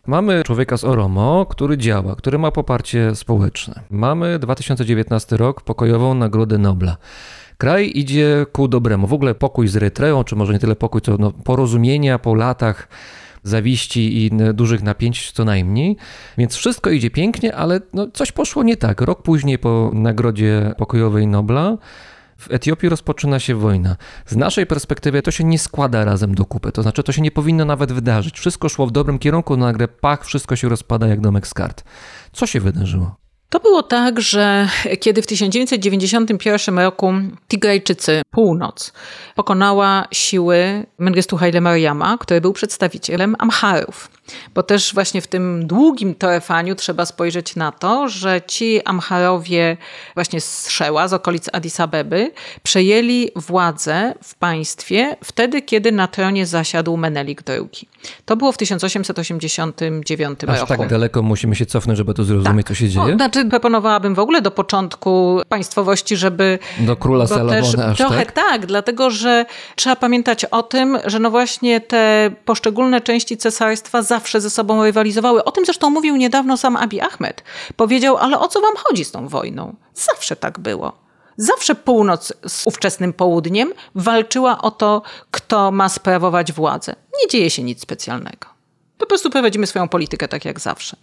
Mamy 0.06 0.42
człowieka 0.44 0.76
z 0.76 0.84
Oromo, 0.84 1.46
który 1.46 1.78
działa, 1.78 2.16
który 2.16 2.38
ma 2.38 2.50
poparcie 2.50 3.14
społeczne. 3.14 3.80
Mamy 3.90 4.38
2019 4.38 5.36
rok, 5.36 5.60
pokojową 5.60 6.14
Nagrodę 6.14 6.58
Nobla. 6.58 6.96
Kraj 7.58 7.92
idzie 7.94 8.46
ku 8.52 8.68
dobremu. 8.68 9.06
W 9.06 9.12
ogóle 9.12 9.34
pokój 9.34 9.68
z 9.68 9.76
Erytreą, 9.76 10.24
czy 10.24 10.36
może 10.36 10.52
nie 10.52 10.58
tyle 10.58 10.76
pokój, 10.76 11.00
co 11.00 11.16
no, 11.18 11.32
porozumienia 11.32 12.18
po 12.18 12.34
latach 12.34 12.88
zawiści 13.42 14.24
i 14.24 14.30
dużych 14.54 14.82
napięć 14.82 15.32
co 15.32 15.44
najmniej. 15.44 15.96
Więc 16.38 16.54
wszystko 16.54 16.90
idzie 16.90 17.10
pięknie, 17.10 17.54
ale 17.54 17.80
no, 17.92 18.06
coś 18.10 18.32
poszło 18.32 18.62
nie 18.62 18.76
tak. 18.76 19.00
Rok 19.00 19.22
później 19.22 19.58
po 19.58 19.90
Nagrodzie 19.94 20.74
Pokojowej 20.78 21.26
Nobla 21.26 21.78
w 22.38 22.50
Etiopii 22.50 22.88
rozpoczyna 22.88 23.40
się 23.40 23.54
wojna. 23.54 23.96
Z 24.26 24.36
naszej 24.36 24.66
perspektywy 24.66 25.22
to 25.22 25.30
się 25.30 25.44
nie 25.44 25.58
składa 25.58 26.04
razem 26.04 26.34
do 26.34 26.44
kupy, 26.44 26.72
to 26.72 26.82
znaczy 26.82 27.02
to 27.02 27.12
się 27.12 27.22
nie 27.22 27.30
powinno 27.30 27.64
nawet 27.64 27.92
wydarzyć. 27.92 28.38
Wszystko 28.38 28.68
szło 28.68 28.86
w 28.86 28.92
dobrym 28.92 29.18
kierunku, 29.18 29.56
nagle 29.56 29.88
pach, 29.88 30.24
wszystko 30.24 30.56
się 30.56 30.68
rozpada 30.68 31.06
jak 31.06 31.20
domek 31.20 31.46
z 31.46 31.54
kart. 31.54 31.84
Co 32.32 32.46
się 32.46 32.60
wydarzyło? 32.60 33.25
To 33.48 33.60
było 33.60 33.82
tak, 33.82 34.20
że 34.20 34.68
kiedy 35.00 35.22
w 35.22 35.26
1991 35.26 36.78
roku 36.78 37.12
Tigrajczycy, 37.48 38.22
północ, 38.30 38.92
pokonała 39.34 40.04
siły 40.12 40.86
Mengistu 40.98 41.36
Haile 41.36 41.60
Mariama, 41.60 42.18
który 42.18 42.40
był 42.40 42.52
przedstawicielem 42.52 43.36
Amharów. 43.38 44.15
Bo 44.54 44.62
też 44.62 44.94
właśnie 44.94 45.20
w 45.20 45.26
tym 45.26 45.66
długim 45.66 46.14
toefaniu 46.14 46.74
trzeba 46.74 47.06
spojrzeć 47.06 47.56
na 47.56 47.72
to, 47.72 48.08
że 48.08 48.40
ci 48.46 48.82
Amharowie 48.84 49.76
właśnie 50.14 50.40
z 50.40 50.68
Szeła, 50.70 51.08
z 51.08 51.12
okolic 51.12 51.48
Addis 51.52 51.80
Abeby, 51.80 52.32
przejęli 52.62 53.30
władzę 53.36 54.14
w 54.22 54.34
państwie 54.34 55.16
wtedy, 55.24 55.62
kiedy 55.62 55.92
na 55.92 56.08
tronie 56.08 56.46
zasiadł 56.46 56.96
Menelik 56.96 57.42
II. 57.48 57.88
To 58.24 58.36
było 58.36 58.52
w 58.52 58.56
1889 58.56 60.38
Aż 60.48 60.60
roku. 60.60 60.76
tak 60.76 60.88
daleko 60.88 61.22
musimy 61.22 61.56
się 61.56 61.66
cofnąć, 61.66 61.98
żeby 61.98 62.14
to 62.14 62.24
zrozumieć, 62.24 62.66
co 62.66 62.74
się 62.74 62.88
dzieje? 62.88 63.06
No, 63.06 63.16
znaczy 63.16 63.44
proponowałabym 63.44 64.14
w 64.14 64.18
ogóle 64.18 64.42
do 64.42 64.50
początku 64.50 65.40
państwowości, 65.48 66.16
żeby... 66.16 66.58
Do 66.80 66.96
króla 66.96 67.26
Salomona 67.26 67.86
aż 67.86 67.98
trochę 67.98 68.26
tak? 68.26 68.32
tak, 68.32 68.66
dlatego 68.66 69.10
że 69.10 69.46
trzeba 69.76 69.96
pamiętać 69.96 70.44
o 70.44 70.62
tym, 70.62 70.98
że 71.04 71.18
no 71.18 71.30
właśnie 71.30 71.80
te 71.80 72.30
poszczególne 72.44 73.00
części 73.00 73.36
cesarstwa 73.36 74.02
zawsze 74.16 74.40
ze 74.40 74.50
sobą 74.50 74.84
rywalizowały. 74.84 75.44
O 75.44 75.52
tym 75.52 75.64
zresztą 75.64 75.90
mówił 75.90 76.16
niedawno 76.16 76.56
sam 76.56 76.76
Abi 76.76 77.00
Ahmed. 77.00 77.42
Powiedział, 77.76 78.16
ale 78.16 78.38
o 78.38 78.48
co 78.48 78.60
wam 78.60 78.74
chodzi 78.76 79.04
z 79.04 79.10
tą 79.10 79.28
wojną? 79.28 79.74
Zawsze 79.94 80.36
tak 80.36 80.58
było. 80.58 80.92
Zawsze 81.36 81.74
północ 81.74 82.32
z 82.48 82.66
ówczesnym 82.66 83.12
południem 83.12 83.72
walczyła 83.94 84.62
o 84.62 84.70
to, 84.70 85.02
kto 85.30 85.70
ma 85.70 85.88
sprawować 85.88 86.52
władzę. 86.52 86.94
Nie 87.22 87.28
dzieje 87.28 87.50
się 87.50 87.62
nic 87.62 87.80
specjalnego. 87.80 88.48
Po 88.98 89.06
prostu 89.06 89.30
prowadzimy 89.30 89.66
swoją 89.66 89.88
politykę 89.88 90.28
tak 90.28 90.44
jak 90.44 90.60
zawsze. 90.60 90.96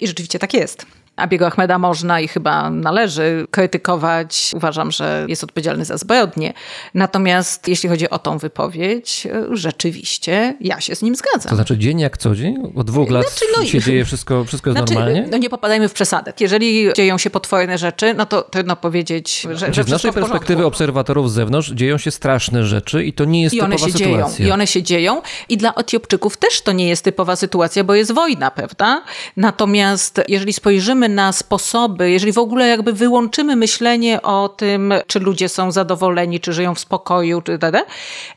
I 0.00 0.06
rzeczywiście 0.06 0.38
tak 0.38 0.54
jest. 0.54 0.86
Abiego 1.20 1.46
Ahmeda 1.46 1.78
można 1.78 2.20
i 2.20 2.28
chyba 2.28 2.70
należy 2.70 3.46
krytykować. 3.50 4.50
Uważam, 4.56 4.90
że 4.90 5.24
jest 5.28 5.44
odpowiedzialny 5.44 5.84
za 5.84 5.96
zbrodnie. 5.98 6.52
Natomiast 6.94 7.68
jeśli 7.68 7.88
chodzi 7.88 8.10
o 8.10 8.18
tą 8.18 8.38
wypowiedź, 8.38 9.26
rzeczywiście 9.52 10.56
ja 10.60 10.80
się 10.80 10.94
z 10.94 11.02
nim 11.02 11.14
zgadzam. 11.16 11.50
To 11.50 11.54
znaczy 11.54 11.78
dzień 11.78 12.00
jak 12.00 12.18
co 12.18 12.34
dzień? 12.34 12.72
Od 12.76 12.86
dwóch 12.86 13.10
lat 13.10 13.22
Znaczy, 13.30 13.44
no 13.56 13.62
i- 13.62 13.68
się 13.68 13.80
dzieje 13.80 14.04
wszystko, 14.04 14.44
wszystko 14.44 14.70
jest 14.70 14.78
Znaczy, 14.78 14.94
normalnie? 14.94 15.28
no 15.30 15.38
nie 15.38 15.50
popadajmy 15.50 15.88
w 15.88 15.92
przesadę. 15.92 16.32
Jeżeli 16.40 16.92
dzieją 16.92 17.18
się 17.18 17.30
potworne 17.30 17.78
rzeczy, 17.78 18.14
no 18.14 18.26
to 18.26 18.42
trudno 18.42 18.76
powiedzieć, 18.76 19.40
że, 19.42 19.50
że 19.50 19.56
Znaczy, 19.58 19.72
z 19.82 19.86
wszystko 19.86 20.08
naszej 20.08 20.12
perspektywy 20.22 20.66
obserwatorów 20.66 21.30
z 21.30 21.34
zewnątrz 21.34 21.70
dzieją 21.72 21.98
się 21.98 22.10
straszne 22.10 22.64
rzeczy 22.64 23.04
i 23.04 23.12
to 23.12 23.24
nie 23.24 23.42
jest 23.42 23.54
I 23.54 23.60
one 23.60 23.76
typowa 23.76 23.92
się 23.92 23.98
sytuacja. 23.98 24.36
dzieją. 24.38 24.48
I 24.48 24.52
one 24.52 24.66
się 24.66 24.82
dzieją. 24.82 25.22
I 25.48 25.56
dla 25.56 25.74
Etiopczyków 25.74 26.36
też 26.36 26.60
to 26.62 26.72
nie 26.72 26.88
jest 26.88 27.04
typowa 27.04 27.36
sytuacja, 27.36 27.84
bo 27.84 27.94
jest 27.94 28.12
wojna, 28.12 28.50
prawda? 28.50 29.02
Natomiast 29.36 30.20
jeżeli 30.28 30.52
spojrzymy 30.52 31.08
na 31.10 31.32
sposoby, 31.32 32.10
jeżeli 32.10 32.32
w 32.32 32.38
ogóle 32.38 32.68
jakby 32.68 32.92
wyłączymy 32.92 33.56
myślenie 33.56 34.22
o 34.22 34.48
tym, 34.48 34.94
czy 35.06 35.20
ludzie 35.20 35.48
są 35.48 35.72
zadowoleni, 35.72 36.40
czy 36.40 36.52
żyją 36.52 36.74
w 36.74 36.80
spokoju, 36.80 37.42
czy 37.42 37.52
itd., 37.52 37.82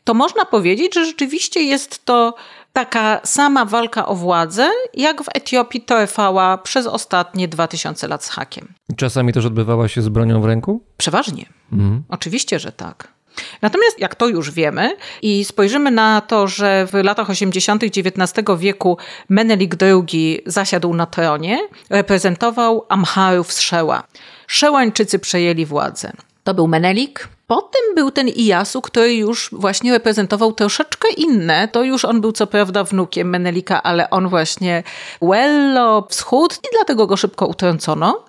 to 0.04 0.14
można 0.14 0.44
powiedzieć, 0.44 0.94
że 0.94 1.04
rzeczywiście 1.04 1.62
jest 1.62 2.04
to 2.04 2.34
taka 2.72 3.20
sama 3.24 3.64
walka 3.64 4.06
o 4.06 4.14
władzę, 4.14 4.70
jak 4.94 5.22
w 5.22 5.28
Etiopii 5.34 5.80
trwała 5.80 6.58
przez 6.58 6.86
ostatnie 6.86 7.48
2000 7.48 8.08
lat 8.08 8.24
z 8.24 8.28
hakiem. 8.28 8.74
Czasami 8.96 9.32
też 9.32 9.46
odbywała 9.46 9.88
się 9.88 10.02
z 10.02 10.08
bronią 10.08 10.40
w 10.40 10.44
ręku? 10.44 10.82
Przeważnie. 10.96 11.46
Oczywiście, 12.08 12.58
że 12.58 12.72
tak. 12.72 13.13
Natomiast 13.62 14.00
jak 14.00 14.14
to 14.14 14.28
już 14.28 14.50
wiemy 14.50 14.96
i 15.22 15.44
spojrzymy 15.44 15.90
na 15.90 16.20
to, 16.20 16.46
że 16.46 16.86
w 16.86 16.94
latach 17.04 17.30
80. 17.30 17.84
XIX 17.84 18.48
wieku 18.58 18.98
Menelik 19.28 19.74
II 19.82 20.42
zasiadł 20.46 20.94
na 20.94 21.06
tronie, 21.06 21.58
reprezentował 21.90 22.86
Amharów 22.88 23.52
z 23.52 23.60
Szeła. 23.60 24.02
Szełańczycy 24.46 25.18
przejęli 25.18 25.66
władzę. 25.66 26.12
To 26.44 26.54
był 26.54 26.68
Menelik. 26.68 27.28
Potem 27.46 27.94
był 27.94 28.10
ten 28.10 28.28
Ijasu, 28.28 28.82
który 28.82 29.14
już 29.14 29.50
właśnie 29.52 29.92
reprezentował 29.92 30.52
troszeczkę 30.52 31.08
inne. 31.16 31.68
To 31.68 31.82
już 31.82 32.04
on 32.04 32.20
był 32.20 32.32
co 32.32 32.46
prawda 32.46 32.84
wnukiem 32.84 33.28
Menelika, 33.28 33.82
ale 33.82 34.10
on 34.10 34.28
właśnie 34.28 34.82
Wello, 35.22 36.06
wschód 36.10 36.54
i 36.56 36.68
dlatego 36.72 37.06
go 37.06 37.16
szybko 37.16 37.46
utrącono 37.46 38.24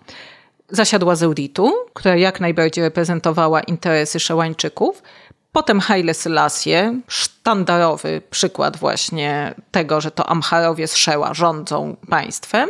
zasiadła 0.69 1.15
Zeuditu, 1.15 1.73
która 1.93 2.15
jak 2.15 2.39
najbardziej 2.39 2.83
reprezentowała 2.83 3.61
interesy 3.61 4.19
Szełańczyków. 4.19 5.03
Potem 5.51 5.79
Haile 5.79 6.13
Selassie, 6.13 7.01
sztandarowy 7.07 8.21
przykład 8.29 8.77
właśnie 8.77 9.55
tego, 9.71 10.01
że 10.01 10.11
to 10.11 10.29
Amharowie 10.29 10.87
z 10.87 10.95
Szeła 10.95 11.33
rządzą 11.33 11.95
państwem. 12.09 12.69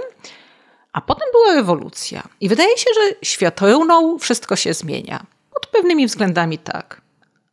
A 0.94 1.02
potem 1.02 1.28
była 1.32 1.54
rewolucja. 1.56 2.24
I 2.42 2.50
wydaje 2.50 2.78
się, 2.78 2.90
że 2.96 3.16
świat 3.22 3.62
runął, 3.62 4.20
wszystko 4.20 4.56
się 4.56 4.74
zmienia. 4.74 5.26
Pod 5.54 5.68
pewnymi 5.68 6.08
względami 6.08 6.58
tak. 6.58 7.02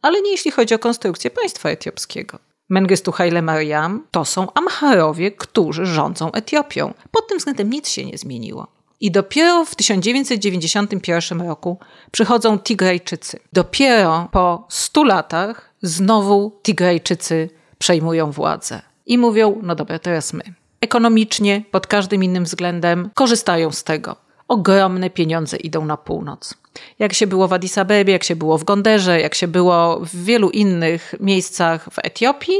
Ale 0.02 0.22
nie 0.22 0.30
jeśli 0.30 0.50
chodzi 0.50 0.74
o 0.74 0.78
konstrukcję 0.78 1.30
państwa 1.30 1.68
etiopskiego. 1.68 2.38
Mengistu 2.70 3.12
Haile 3.12 3.42
Mariam 3.42 4.06
to 4.10 4.24
są 4.24 4.52
Amharowie, 4.54 5.32
którzy 5.32 5.86
rządzą 5.86 6.32
Etiopią. 6.32 6.94
Pod 7.10 7.28
tym 7.28 7.38
względem 7.38 7.70
nic 7.70 7.88
się 7.88 8.04
nie 8.04 8.18
zmieniło. 8.18 8.66
I 9.02 9.10
dopiero 9.10 9.64
w 9.64 9.74
1991 9.74 11.40
roku 11.40 11.78
przychodzą 12.10 12.58
Tigrajczycy. 12.58 13.38
Dopiero 13.52 14.28
po 14.32 14.66
100 14.68 15.04
latach 15.04 15.70
znowu 15.82 16.60
Tigrajczycy 16.62 17.50
przejmują 17.78 18.30
władzę. 18.30 18.82
I 19.06 19.18
mówią, 19.18 19.58
no 19.62 19.74
dobra, 19.74 19.98
teraz 19.98 20.32
my. 20.32 20.42
Ekonomicznie, 20.80 21.62
pod 21.70 21.86
każdym 21.86 22.24
innym 22.24 22.44
względem 22.44 23.10
korzystają 23.14 23.70
z 23.70 23.84
tego. 23.84 24.16
Ogromne 24.48 25.10
pieniądze 25.10 25.56
idą 25.56 25.84
na 25.84 25.96
północ. 25.96 26.54
Jak 26.98 27.12
się 27.12 27.26
było 27.26 27.48
w 27.48 27.52
Addis 27.52 27.78
Abebie, 27.78 28.12
jak 28.12 28.24
się 28.24 28.36
było 28.36 28.58
w 28.58 28.64
Gonderze, 28.64 29.20
jak 29.20 29.34
się 29.34 29.48
było 29.48 30.00
w 30.00 30.24
wielu 30.24 30.50
innych 30.50 31.14
miejscach 31.20 31.88
w 31.92 31.98
Etiopii, 31.98 32.56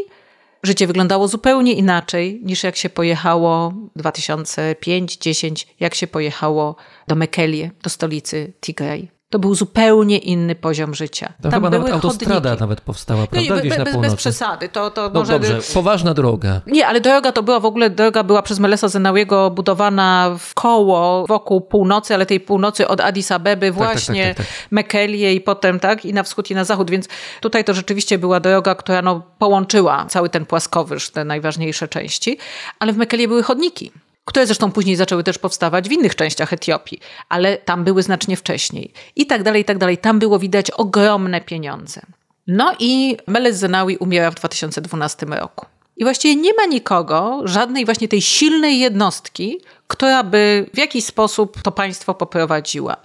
życie 0.62 0.86
wyglądało 0.86 1.28
zupełnie 1.28 1.72
inaczej 1.72 2.40
niż 2.42 2.62
jak 2.62 2.76
się 2.76 2.90
pojechało 2.90 3.72
2005-10, 3.98 5.66
jak 5.80 5.94
się 5.94 6.06
pojechało 6.06 6.76
do 7.08 7.14
Mekelie, 7.14 7.70
do 7.82 7.90
stolicy 7.90 8.52
Tigray. 8.60 9.08
To 9.33 9.39
był 9.39 9.55
zupełnie 9.55 10.18
inny 10.18 10.55
poziom 10.55 10.95
życia. 10.95 11.33
To 11.43 11.51
chyba 11.51 11.70
nawet 11.70 11.93
autostrada 11.93 12.57
nawet 12.57 12.80
powstała, 12.80 13.20
No 13.20 13.26
prawda? 13.26 13.57
Gdzieś 13.57 13.76
be, 13.76 13.85
na 13.85 14.01
bez, 14.01 14.14
przesady. 14.14 14.68
To, 14.68 14.91
to 14.91 15.11
No 15.14 15.20
może... 15.20 15.33
dobrze, 15.33 15.59
poważna 15.74 16.14
droga. 16.14 16.61
Nie, 16.66 16.87
ale 16.87 17.01
droga 17.01 17.33
to 17.33 17.43
była 17.43 17.61
w 17.61 17.64
ogóle, 17.66 17.91
droga 17.91 18.22
była 18.22 18.43
przez 18.43 18.59
Melesa 18.59 18.89
Zenawiego 18.89 19.51
budowana 19.51 20.37
w 20.39 20.55
koło 20.55 21.26
wokół 21.26 21.61
północy, 21.61 22.14
ale 22.14 22.26
tej 22.26 22.41
północy 22.41 22.89
od 22.89 23.01
Addis 23.01 23.33
Abeby 23.33 23.66
tak, 23.66 23.74
właśnie 23.74 24.35
tak, 24.35 24.37
tak. 24.37 24.47
Mekelię 24.70 25.35
i 25.35 25.41
potem 25.41 25.80
tak 25.80 26.05
i 26.05 26.12
na 26.12 26.22
wschód 26.22 26.51
i 26.51 26.55
na 26.55 26.64
zachód, 26.64 26.91
więc 26.91 27.09
tutaj 27.41 27.64
to 27.64 27.74
rzeczywiście 27.74 28.18
była 28.18 28.41
droga, 28.41 28.74
która 28.74 29.03
no, 29.03 29.22
połączyła 29.39 30.07
cały 30.09 30.28
ten 30.28 30.47
płaskowyż, 30.47 31.11
te 31.11 31.24
najważniejsze 31.24 31.89
części, 31.89 32.39
ale 32.78 32.93
w 32.93 32.97
Mekelie 32.97 33.28
były 33.28 33.43
chodniki 33.43 33.93
które 34.24 34.46
zresztą 34.46 34.72
później 34.72 34.96
zaczęły 34.96 35.24
też 35.24 35.38
powstawać 35.38 35.88
w 35.88 35.92
innych 35.92 36.16
częściach 36.16 36.52
Etiopii, 36.52 37.00
ale 37.28 37.56
tam 37.56 37.84
były 37.84 38.02
znacznie 38.02 38.36
wcześniej. 38.36 38.92
I 39.16 39.26
tak 39.26 39.42
dalej, 39.42 39.62
i 39.62 39.64
tak 39.64 39.78
dalej. 39.78 39.98
Tam 39.98 40.18
było 40.18 40.38
widać 40.38 40.70
ogromne 40.70 41.40
pieniądze. 41.40 42.00
No 42.46 42.74
i 42.78 43.16
Meles 43.26 43.56
Zenawi 43.56 43.96
umiera 43.96 44.30
w 44.30 44.34
2012 44.34 45.26
roku. 45.26 45.66
I 45.96 46.04
właściwie 46.04 46.36
nie 46.36 46.54
ma 46.54 46.66
nikogo, 46.66 47.40
żadnej 47.44 47.84
właśnie 47.84 48.08
tej 48.08 48.22
silnej 48.22 48.78
jednostki, 48.78 49.60
która 49.86 50.22
by 50.22 50.70
w 50.74 50.78
jakiś 50.78 51.04
sposób 51.04 51.62
to 51.62 51.72
państwo 51.72 52.14
poprowadziła. 52.14 52.96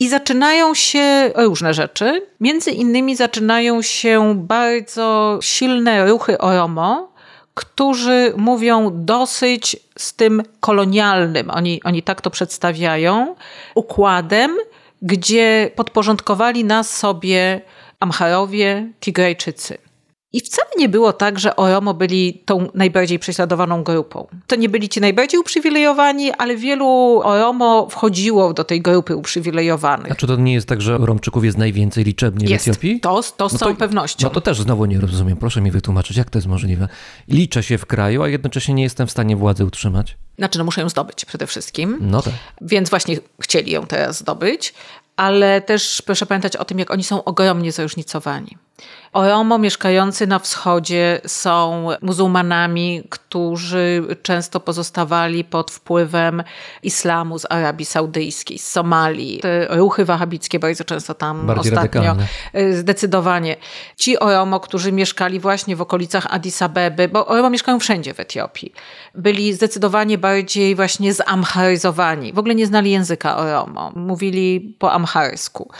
I 0.00 0.08
zaczynają 0.08 0.74
się 0.74 1.30
różne 1.36 1.74
rzeczy. 1.74 2.26
Między 2.40 2.70
innymi 2.70 3.16
zaczynają 3.16 3.82
się 3.82 4.34
bardzo 4.36 5.38
silne 5.42 6.06
ruchy 6.08 6.38
Oromo, 6.38 7.12
którzy 7.54 8.32
mówią 8.36 8.90
dosyć 8.92 9.76
z 9.98 10.14
tym 10.14 10.42
kolonialnym, 10.60 11.50
oni, 11.50 11.82
oni 11.84 12.02
tak 12.02 12.20
to 12.20 12.30
przedstawiają, 12.30 13.34
układem, 13.74 14.56
gdzie 15.02 15.70
podporządkowali 15.76 16.64
nas 16.64 16.96
sobie 16.96 17.60
Amharowie, 18.00 18.92
Tigrajczycy. 19.00 19.89
I 20.32 20.40
wcale 20.40 20.68
nie 20.78 20.88
było 20.88 21.12
tak, 21.12 21.38
że 21.38 21.56
Oromo 21.56 21.94
byli 21.94 22.42
tą 22.44 22.68
najbardziej 22.74 23.18
prześladowaną 23.18 23.84
grupą. 23.84 24.26
To 24.46 24.56
nie 24.56 24.68
byli 24.68 24.88
ci 24.88 25.00
najbardziej 25.00 25.40
uprzywilejowani, 25.40 26.32
ale 26.32 26.56
wielu 26.56 27.20
Oromo 27.24 27.88
wchodziło 27.90 28.52
do 28.52 28.64
tej 28.64 28.82
grupy 28.82 29.16
uprzywilejowanych. 29.16 30.12
A 30.12 30.14
czy 30.14 30.26
to 30.26 30.36
nie 30.36 30.52
jest 30.52 30.68
tak, 30.68 30.80
że 30.80 30.98
Romczyków 30.98 31.44
jest 31.44 31.58
najwięcej 31.58 32.04
liczebnie 32.04 32.48
Jest. 32.48 32.64
w 32.64 32.68
Etiopii? 32.68 33.00
To, 33.00 33.22
to 33.36 33.48
z 33.48 33.52
No 33.52 33.58
całą 33.58 33.76
pewnością. 33.76 34.26
No 34.26 34.30
to 34.30 34.40
też 34.40 34.60
znowu 34.60 34.84
nie 34.84 35.00
rozumiem. 35.00 35.36
Proszę 35.36 35.60
mi 35.60 35.70
wytłumaczyć, 35.70 36.16
jak 36.16 36.30
to 36.30 36.38
jest 36.38 36.48
możliwe. 36.48 36.88
Liczę 37.28 37.62
się 37.62 37.78
w 37.78 37.86
kraju, 37.86 38.22
a 38.22 38.28
jednocześnie 38.28 38.74
nie 38.74 38.82
jestem 38.82 39.06
w 39.06 39.10
stanie 39.10 39.36
władzy 39.36 39.64
utrzymać. 39.64 40.16
Znaczy, 40.38 40.58
no 40.58 40.64
muszę 40.64 40.80
ją 40.80 40.88
zdobyć 40.88 41.24
przede 41.24 41.46
wszystkim. 41.46 41.98
No 42.00 42.22
tak. 42.22 42.34
Więc 42.60 42.90
właśnie 42.90 43.16
chcieli 43.42 43.72
ją 43.72 43.86
teraz 43.86 44.18
zdobyć, 44.18 44.74
ale 45.16 45.60
też 45.60 46.02
proszę 46.06 46.26
pamiętać 46.26 46.56
o 46.56 46.64
tym, 46.64 46.78
jak 46.78 46.90
oni 46.90 47.04
są 47.04 47.24
ogromnie 47.24 47.72
zróżnicowani. 47.72 48.56
Oromo 49.12 49.58
mieszkający 49.58 50.26
na 50.26 50.38
wschodzie 50.38 51.20
są 51.26 51.86
muzułmanami, 52.02 53.02
którzy 53.08 54.02
często 54.22 54.60
pozostawali 54.60 55.44
pod 55.44 55.70
wpływem 55.70 56.42
islamu 56.82 57.38
z 57.38 57.46
Arabii 57.50 57.86
Saudyjskiej, 57.86 58.58
z 58.58 58.68
Somalii. 58.68 59.40
Te 59.40 59.66
ruchy 59.76 60.04
wahabickie 60.04 60.58
bardzo 60.58 60.84
często 60.84 61.14
tam 61.14 61.46
Bardziej 61.46 61.72
ostatnio. 61.72 62.00
radykalne. 62.02 62.26
Y, 62.70 62.76
Zdecydowanie. 62.76 63.56
Ci 63.96 64.18
Oromo, 64.18 64.60
którzy 64.60 64.92
mieszkali 64.92 65.40
właśnie 65.40 65.76
w 65.76 65.82
okolicach 65.82 66.26
Addis 66.30 66.62
Abeby, 66.62 67.08
bo 67.08 67.26
Oromo 67.26 67.50
mieszkają 67.50 67.80
wszędzie 67.80 68.14
w 68.14 68.20
Etiopii, 68.20 68.72
byli 69.14 69.52
zdecydowanie 69.54 70.18
bardziej 70.18 70.74
właśnie 70.76 71.14
zamharyzowani. 71.14 72.32
W 72.32 72.38
ogóle 72.38 72.54
nie 72.54 72.66
znali 72.66 72.90
języka 72.90 73.36
Oromo. 73.36 73.92
Mówili 73.94 74.74
po 74.78 74.92
amharsku. 74.92 75.70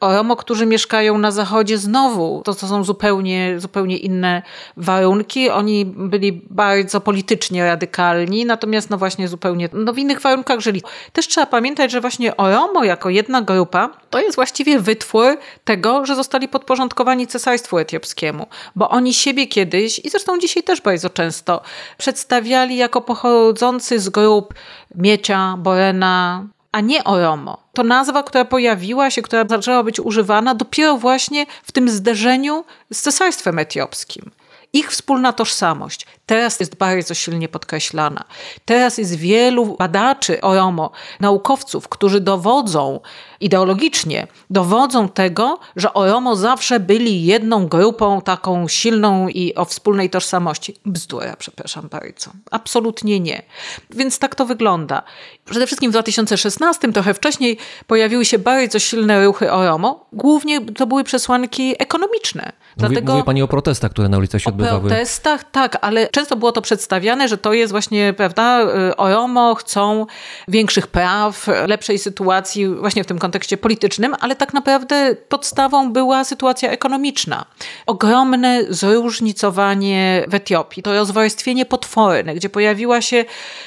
Oromo, 0.00 0.36
którzy 0.36 0.66
mieszkają 0.66 1.18
na 1.18 1.30
zachodzie 1.30 1.78
znowu, 1.78 2.42
to, 2.44 2.54
to 2.54 2.66
są 2.68 2.84
zupełnie, 2.84 3.60
zupełnie 3.60 3.96
inne 3.96 4.42
warunki. 4.76 5.50
Oni 5.50 5.84
byli 5.84 6.32
bardzo 6.50 7.00
politycznie 7.00 7.64
radykalni, 7.64 8.44
natomiast 8.44 8.90
no 8.90 8.98
właśnie 8.98 9.28
zupełnie 9.28 9.68
no 9.72 9.92
w 9.92 9.98
innych 9.98 10.20
warunkach 10.20 10.60
żyli. 10.60 10.82
Też 11.12 11.28
trzeba 11.28 11.46
pamiętać, 11.46 11.92
że 11.92 12.00
właśnie 12.00 12.36
Oromo 12.36 12.84
jako 12.84 13.10
jedna 13.10 13.42
grupa 13.42 13.90
to 14.10 14.20
jest 14.20 14.36
właściwie 14.36 14.78
wytwór 14.80 15.36
tego, 15.64 16.06
że 16.06 16.16
zostali 16.16 16.48
podporządkowani 16.48 17.26
cesarstwu 17.26 17.78
etiopskiemu, 17.78 18.46
bo 18.76 18.88
oni 18.88 19.14
siebie 19.14 19.46
kiedyś 19.46 19.98
i 19.98 20.10
zresztą 20.10 20.38
dzisiaj 20.38 20.62
też 20.62 20.80
bardzo 20.80 21.10
często 21.10 21.60
przedstawiali 21.98 22.76
jako 22.76 23.00
pochodzący 23.00 24.00
z 24.00 24.08
grup 24.08 24.54
Miecia, 24.94 25.54
Borena, 25.58 26.46
a 26.76 26.80
nie 26.80 27.04
Oromo. 27.04 27.58
To 27.72 27.82
nazwa, 27.82 28.22
która 28.22 28.44
pojawiła 28.44 29.10
się, 29.10 29.22
która 29.22 29.44
zaczęła 29.48 29.82
być 29.82 30.00
używana 30.00 30.54
dopiero 30.54 30.96
właśnie 30.96 31.46
w 31.64 31.72
tym 31.72 31.88
zderzeniu 31.88 32.64
z 32.92 33.00
cesarstwem 33.00 33.58
etiopskim. 33.58 34.30
Ich 34.72 34.90
wspólna 34.90 35.32
tożsamość 35.32 36.06
teraz 36.26 36.60
jest 36.60 36.76
bardzo 36.76 37.14
silnie 37.14 37.48
podkreślana. 37.48 38.24
Teraz 38.64 38.98
jest 38.98 39.14
wielu 39.14 39.76
badaczy 39.76 40.40
Oromo, 40.40 40.90
naukowców, 41.20 41.88
którzy 41.88 42.20
dowodzą 42.20 43.00
ideologicznie, 43.40 44.26
dowodzą 44.50 45.08
tego, 45.08 45.58
że 45.76 45.94
Oromo 45.94 46.36
zawsze 46.36 46.80
byli 46.80 47.24
jedną 47.24 47.66
grupą 47.68 48.20
taką 48.20 48.68
silną 48.68 49.28
i 49.28 49.54
o 49.54 49.64
wspólnej 49.64 50.10
tożsamości. 50.10 50.74
Bzdura, 50.86 51.36
przepraszam 51.38 51.88
bardzo. 51.88 52.30
Absolutnie 52.50 53.20
nie. 53.20 53.42
Więc 53.90 54.18
tak 54.18 54.34
to 54.34 54.46
wygląda. 54.46 55.02
Przede 55.44 55.66
wszystkim 55.66 55.90
w 55.90 55.94
2016, 55.94 56.92
trochę 56.92 57.14
wcześniej, 57.14 57.58
pojawiły 57.86 58.24
się 58.24 58.38
bardzo 58.38 58.78
silne 58.78 59.24
ruchy 59.24 59.52
Oromo. 59.52 60.06
Głównie 60.12 60.60
to 60.66 60.86
były 60.86 61.04
przesłanki 61.04 61.74
ekonomiczne. 61.78 62.42
Mówi, 62.42 62.76
Dlatego... 62.76 63.12
Mówi 63.12 63.24
pani 63.24 63.42
o 63.42 63.48
protestach, 63.48 63.90
które 63.90 64.08
na 64.08 64.18
ulicach 64.18 64.40
się 64.40 64.50
O 64.50 64.52
odbywały. 64.52 64.80
protestach, 64.80 65.50
tak, 65.50 65.78
ale 65.80 66.08
często 66.16 66.36
było 66.36 66.52
to 66.52 66.62
przedstawiane, 66.62 67.28
że 67.28 67.38
to 67.38 67.52
jest 67.52 67.70
właśnie, 67.72 68.12
prawda, 68.12 68.62
y, 68.90 68.96
Oromo 68.96 69.54
chcą 69.54 70.06
większych 70.48 70.86
praw, 70.86 71.46
lepszej 71.66 71.98
sytuacji 71.98 72.68
właśnie 72.68 73.04
w 73.04 73.06
tym 73.06 73.18
kontekście 73.18 73.56
politycznym, 73.56 74.14
ale 74.20 74.36
tak 74.36 74.54
naprawdę 74.54 75.16
podstawą 75.28 75.92
była 75.92 76.24
sytuacja 76.24 76.70
ekonomiczna. 76.70 77.44
Ogromne 77.86 78.64
zróżnicowanie 78.68 80.24
w 80.28 80.34
Etiopii, 80.34 80.82
to 80.82 80.94
rozwarstwienie 80.94 81.66
potworne, 81.66 82.34
gdzie 82.34 82.48
pojawiła 82.48 83.00
się 83.00 83.24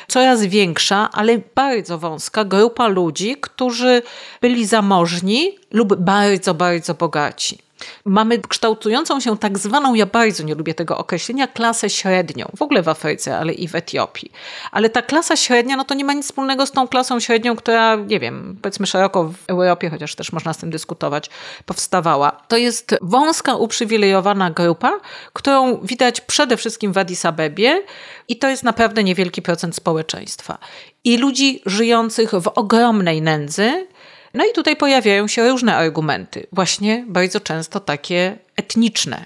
coraz 0.07 0.44
większa, 0.44 1.10
ale 1.11 1.38
bardzo 1.56 1.98
wąska 1.98 2.45
grupa 2.45 2.88
ludzi, 2.88 3.36
którzy 3.41 4.02
byli 4.41 4.65
zamożni 4.65 5.57
lub 5.72 5.95
bardzo, 5.95 6.53
bardzo 6.53 6.94
bogaci. 6.94 7.69
Mamy 8.06 8.39
kształtującą 8.39 9.19
się 9.19 9.38
tak 9.38 9.57
zwaną, 9.57 9.93
ja 9.93 10.06
bardzo 10.06 10.43
nie 10.43 10.56
lubię 10.56 10.73
tego 10.73 10.97
określenia, 10.97 11.47
klasę 11.47 11.89
średnią, 11.89 12.51
w 12.57 12.61
ogóle 12.61 12.84
w 12.84 12.89
Afryce, 12.89 13.38
ale 13.38 13.53
i 13.53 13.68
w 13.68 13.76
Etiopii. 13.76 14.31
Ale 14.72 14.89
ta 14.89 15.01
klasa 15.01 15.35
średnia, 15.35 15.76
no 15.76 15.85
to 15.85 15.93
nie 15.93 16.06
ma 16.06 16.14
nic 16.14 16.26
wspólnego 16.26 16.65
z 16.65 16.72
tą 16.72 16.88
klasą 16.88 17.19
średnią, 17.19 17.56
która, 17.56 17.95
nie 17.95 18.19
wiem, 18.19 18.57
powiedzmy 18.61 18.88
szeroko 18.88 19.23
w 19.23 19.35
Europie, 19.47 19.89
chociaż 19.89 20.15
też 20.15 20.31
można 20.31 20.53
z 20.53 20.57
tym 20.57 20.69
dyskutować, 20.69 21.30
powstawała. 21.65 22.31
To 22.31 22.57
jest 22.57 22.95
wąska, 23.01 23.56
uprzywilejowana 23.56 24.51
grupa, 24.51 24.99
którą 25.34 25.77
widać 25.77 26.22
przede 26.22 26.57
wszystkim 26.57 26.93
w 26.93 26.97
Addis 26.97 27.26
Abebie 27.26 27.84
i 28.27 28.38
to 28.38 28.49
jest 28.49 28.64
naprawdę 28.64 29.03
niewielki 29.03 29.41
procent 29.41 29.76
społeczeństwa. 29.76 30.57
I 31.03 31.18
ludzi 31.18 31.61
żyjących 31.65 32.31
w 32.31 32.47
ogromnej 32.47 33.22
nędzy, 33.22 33.88
no 34.34 34.45
i 34.45 34.53
tutaj 34.53 34.76
pojawiają 34.76 35.27
się 35.27 35.49
różne 35.49 35.76
argumenty, 35.76 36.47
właśnie 36.51 37.06
bardzo 37.07 37.39
często 37.39 37.80
takie 37.80 38.38
etniczne, 38.56 39.26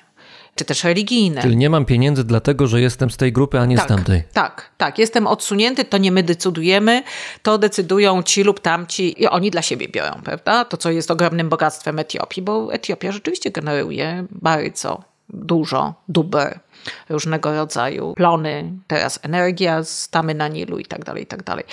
czy 0.55 0.65
też 0.65 0.84
religijne. 0.84 1.41
Czyli 1.41 1.57
nie 1.57 1.69
mam 1.69 1.85
pieniędzy 1.85 2.23
dlatego, 2.23 2.67
że 2.67 2.81
jestem 2.81 3.11
z 3.11 3.17
tej 3.17 3.34
grupy, 3.34 3.59
a 3.59 3.65
nie 3.65 3.75
tak, 3.75 3.85
z 3.85 3.88
tamtej. 3.88 4.23
Tak, 4.34 4.69
tak. 4.77 4.99
Jestem 4.99 5.27
odsunięty, 5.27 5.85
to 5.85 5.97
nie 5.97 6.11
my 6.11 6.23
decydujemy, 6.23 7.03
to 7.41 7.57
decydują 7.57 8.23
ci 8.23 8.43
lub 8.43 8.59
tamci 8.59 9.21
i 9.21 9.27
oni 9.27 9.51
dla 9.51 9.61
siebie 9.61 9.88
biorą, 9.88 10.21
prawda? 10.23 10.65
To, 10.65 10.77
co 10.77 10.91
jest 10.91 11.11
ogromnym 11.11 11.49
bogactwem 11.49 11.99
Etiopii, 11.99 12.43
bo 12.43 12.73
Etiopia 12.73 13.11
rzeczywiście 13.11 13.51
generuje 13.51 14.25
bardzo 14.31 15.03
dużo 15.30 15.93
dóbr 16.07 16.59
różnego 17.09 17.55
rodzaju, 17.55 18.13
plony, 18.13 18.71
teraz 18.88 19.19
energia 19.21 19.84
z 19.84 20.09
tamy 20.09 20.34
na 20.34 20.47
Nilu 20.47 20.80
i 20.80 20.85
tak 20.85 21.05
dalej, 21.05 21.23
i 21.23 21.25
tak 21.25 21.43
dalej. 21.43 21.65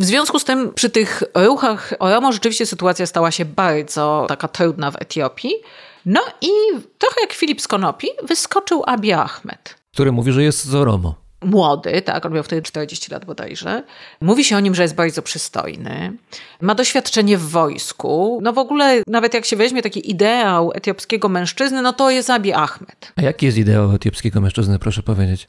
W 0.00 0.04
związku 0.04 0.38
z 0.38 0.44
tym 0.44 0.72
przy 0.74 0.90
tych 0.90 1.22
ruchach 1.34 1.94
Oromo 1.98 2.32
rzeczywiście 2.32 2.66
sytuacja 2.66 3.06
stała 3.06 3.30
się 3.30 3.44
bardzo 3.44 4.26
taka 4.28 4.48
trudna 4.48 4.90
w 4.90 4.96
Etiopii. 5.02 5.52
No 6.06 6.20
i 6.40 6.48
trochę 6.98 7.20
jak 7.20 7.32
Filip 7.32 7.60
z 7.60 7.68
Konopi 7.68 8.08
wyskoczył 8.22 8.82
Abiy 8.86 9.14
Ahmed. 9.14 9.76
Który 9.92 10.12
mówi, 10.12 10.32
że 10.32 10.42
jest 10.42 10.64
z 10.64 10.74
Oromo. 10.74 11.14
Młody, 11.44 12.02
tak, 12.02 12.26
on 12.26 12.32
miał 12.32 12.42
wtedy 12.42 12.62
40 12.62 13.12
lat 13.12 13.24
bodajże. 13.24 13.82
Mówi 14.20 14.44
się 14.44 14.56
o 14.56 14.60
nim, 14.60 14.74
że 14.74 14.82
jest 14.82 14.94
bardzo 14.94 15.22
przystojny. 15.22 16.12
Ma 16.60 16.74
doświadczenie 16.74 17.38
w 17.38 17.48
wojsku. 17.48 18.40
No 18.42 18.52
w 18.52 18.58
ogóle, 18.58 19.02
nawet 19.06 19.34
jak 19.34 19.44
się 19.44 19.56
weźmie 19.56 19.82
taki 19.82 20.10
ideał 20.10 20.72
etiopskiego 20.74 21.28
mężczyzny, 21.28 21.82
no 21.82 21.92
to 21.92 22.10
jest 22.10 22.30
Abiy 22.30 22.54
Ahmed. 22.54 23.12
A 23.16 23.22
jaki 23.22 23.46
jest 23.46 23.58
ideał 23.58 23.92
etiopskiego 23.92 24.40
mężczyzny, 24.40 24.78
proszę 24.78 25.02
powiedzieć? 25.02 25.48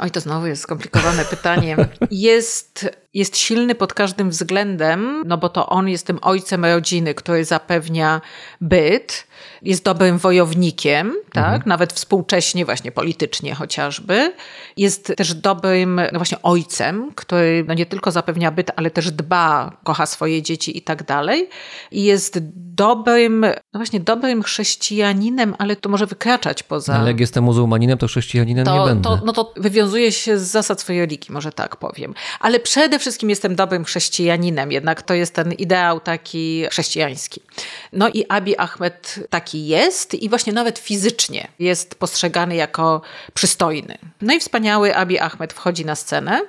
Oj, 0.00 0.10
to 0.10 0.20
znowu 0.20 0.46
jest 0.46 0.62
skomplikowane 0.62 1.24
pytanie. 1.34 1.76
Jest, 2.10 2.88
jest 3.14 3.36
silny 3.36 3.74
pod 3.74 3.94
każdym 3.94 4.30
względem, 4.30 5.22
no 5.26 5.38
bo 5.38 5.48
to 5.48 5.68
on 5.68 5.88
jest 5.88 6.06
tym 6.06 6.18
ojcem 6.22 6.64
rodziny, 6.64 7.14
który 7.14 7.44
zapewnia 7.44 8.20
byt. 8.60 9.26
Jest 9.62 9.84
dobrym 9.84 10.18
wojownikiem, 10.18 11.14
tak? 11.32 11.66
Nawet 11.66 11.92
współcześnie, 11.92 12.64
właśnie 12.64 12.92
politycznie 12.92 13.54
chociażby. 13.54 14.32
Jest 14.76 15.12
też 15.16 15.34
dobrym 15.34 16.00
no 16.12 16.18
właśnie 16.18 16.42
ojcem, 16.42 17.12
który 17.14 17.64
no 17.68 17.74
nie 17.74 17.86
tylko 17.86 18.10
zapewnia 18.10 18.50
byt, 18.50 18.70
ale 18.76 18.90
też 18.90 19.10
dba, 19.10 19.76
kocha 19.84 20.06
swoje 20.06 20.42
dzieci 20.42 20.78
i 20.78 20.82
tak 20.82 21.02
dalej. 21.02 21.48
I 21.90 22.04
jest 22.04 22.38
dobrym, 22.74 23.40
no 23.40 23.80
właśnie 23.80 24.00
dobrym 24.00 24.42
chrześcijaninem, 24.42 25.54
ale 25.58 25.76
to 25.76 25.88
może 25.88 26.06
wykraczać 26.06 26.62
poza... 26.62 26.94
Ale 26.94 27.10
jak 27.10 27.20
jestem 27.20 27.44
muzułmaninem, 27.44 27.98
to 27.98 28.06
chrześcijaninem 28.06 28.66
nie 28.66 28.72
To, 28.72 28.84
będę. 28.84 29.02
to, 29.02 29.20
no 29.24 29.32
to 29.32 29.52
wywiązuje 29.56 30.12
się 30.12 30.38
z 30.38 30.42
zasad 30.42 30.80
swojej 30.80 31.00
religii, 31.00 31.32
może 31.34 31.52
tak 31.52 31.76
powiem. 31.76 32.14
Ale 32.40 32.60
przede 32.60 32.97
wszystkim 32.98 33.30
jestem 33.30 33.56
dobrym 33.56 33.84
chrześcijaninem, 33.84 34.72
jednak 34.72 35.02
to 35.02 35.14
jest 35.14 35.34
ten 35.34 35.52
ideał 35.52 36.00
taki 36.00 36.64
chrześcijański. 36.70 37.42
No 37.92 38.08
i 38.08 38.24
Abiy 38.28 38.58
Ahmed 38.58 39.20
taki 39.30 39.66
jest 39.66 40.14
i 40.14 40.28
właśnie 40.28 40.52
nawet 40.52 40.78
fizycznie 40.78 41.48
jest 41.58 41.94
postrzegany 41.94 42.54
jako 42.56 43.00
przystojny. 43.34 43.98
No 44.22 44.34
i 44.34 44.40
wspaniały 44.40 44.96
Abiy 44.96 45.20
Ahmed 45.22 45.52
wchodzi 45.52 45.84
na 45.84 45.94
scenę 45.94 46.40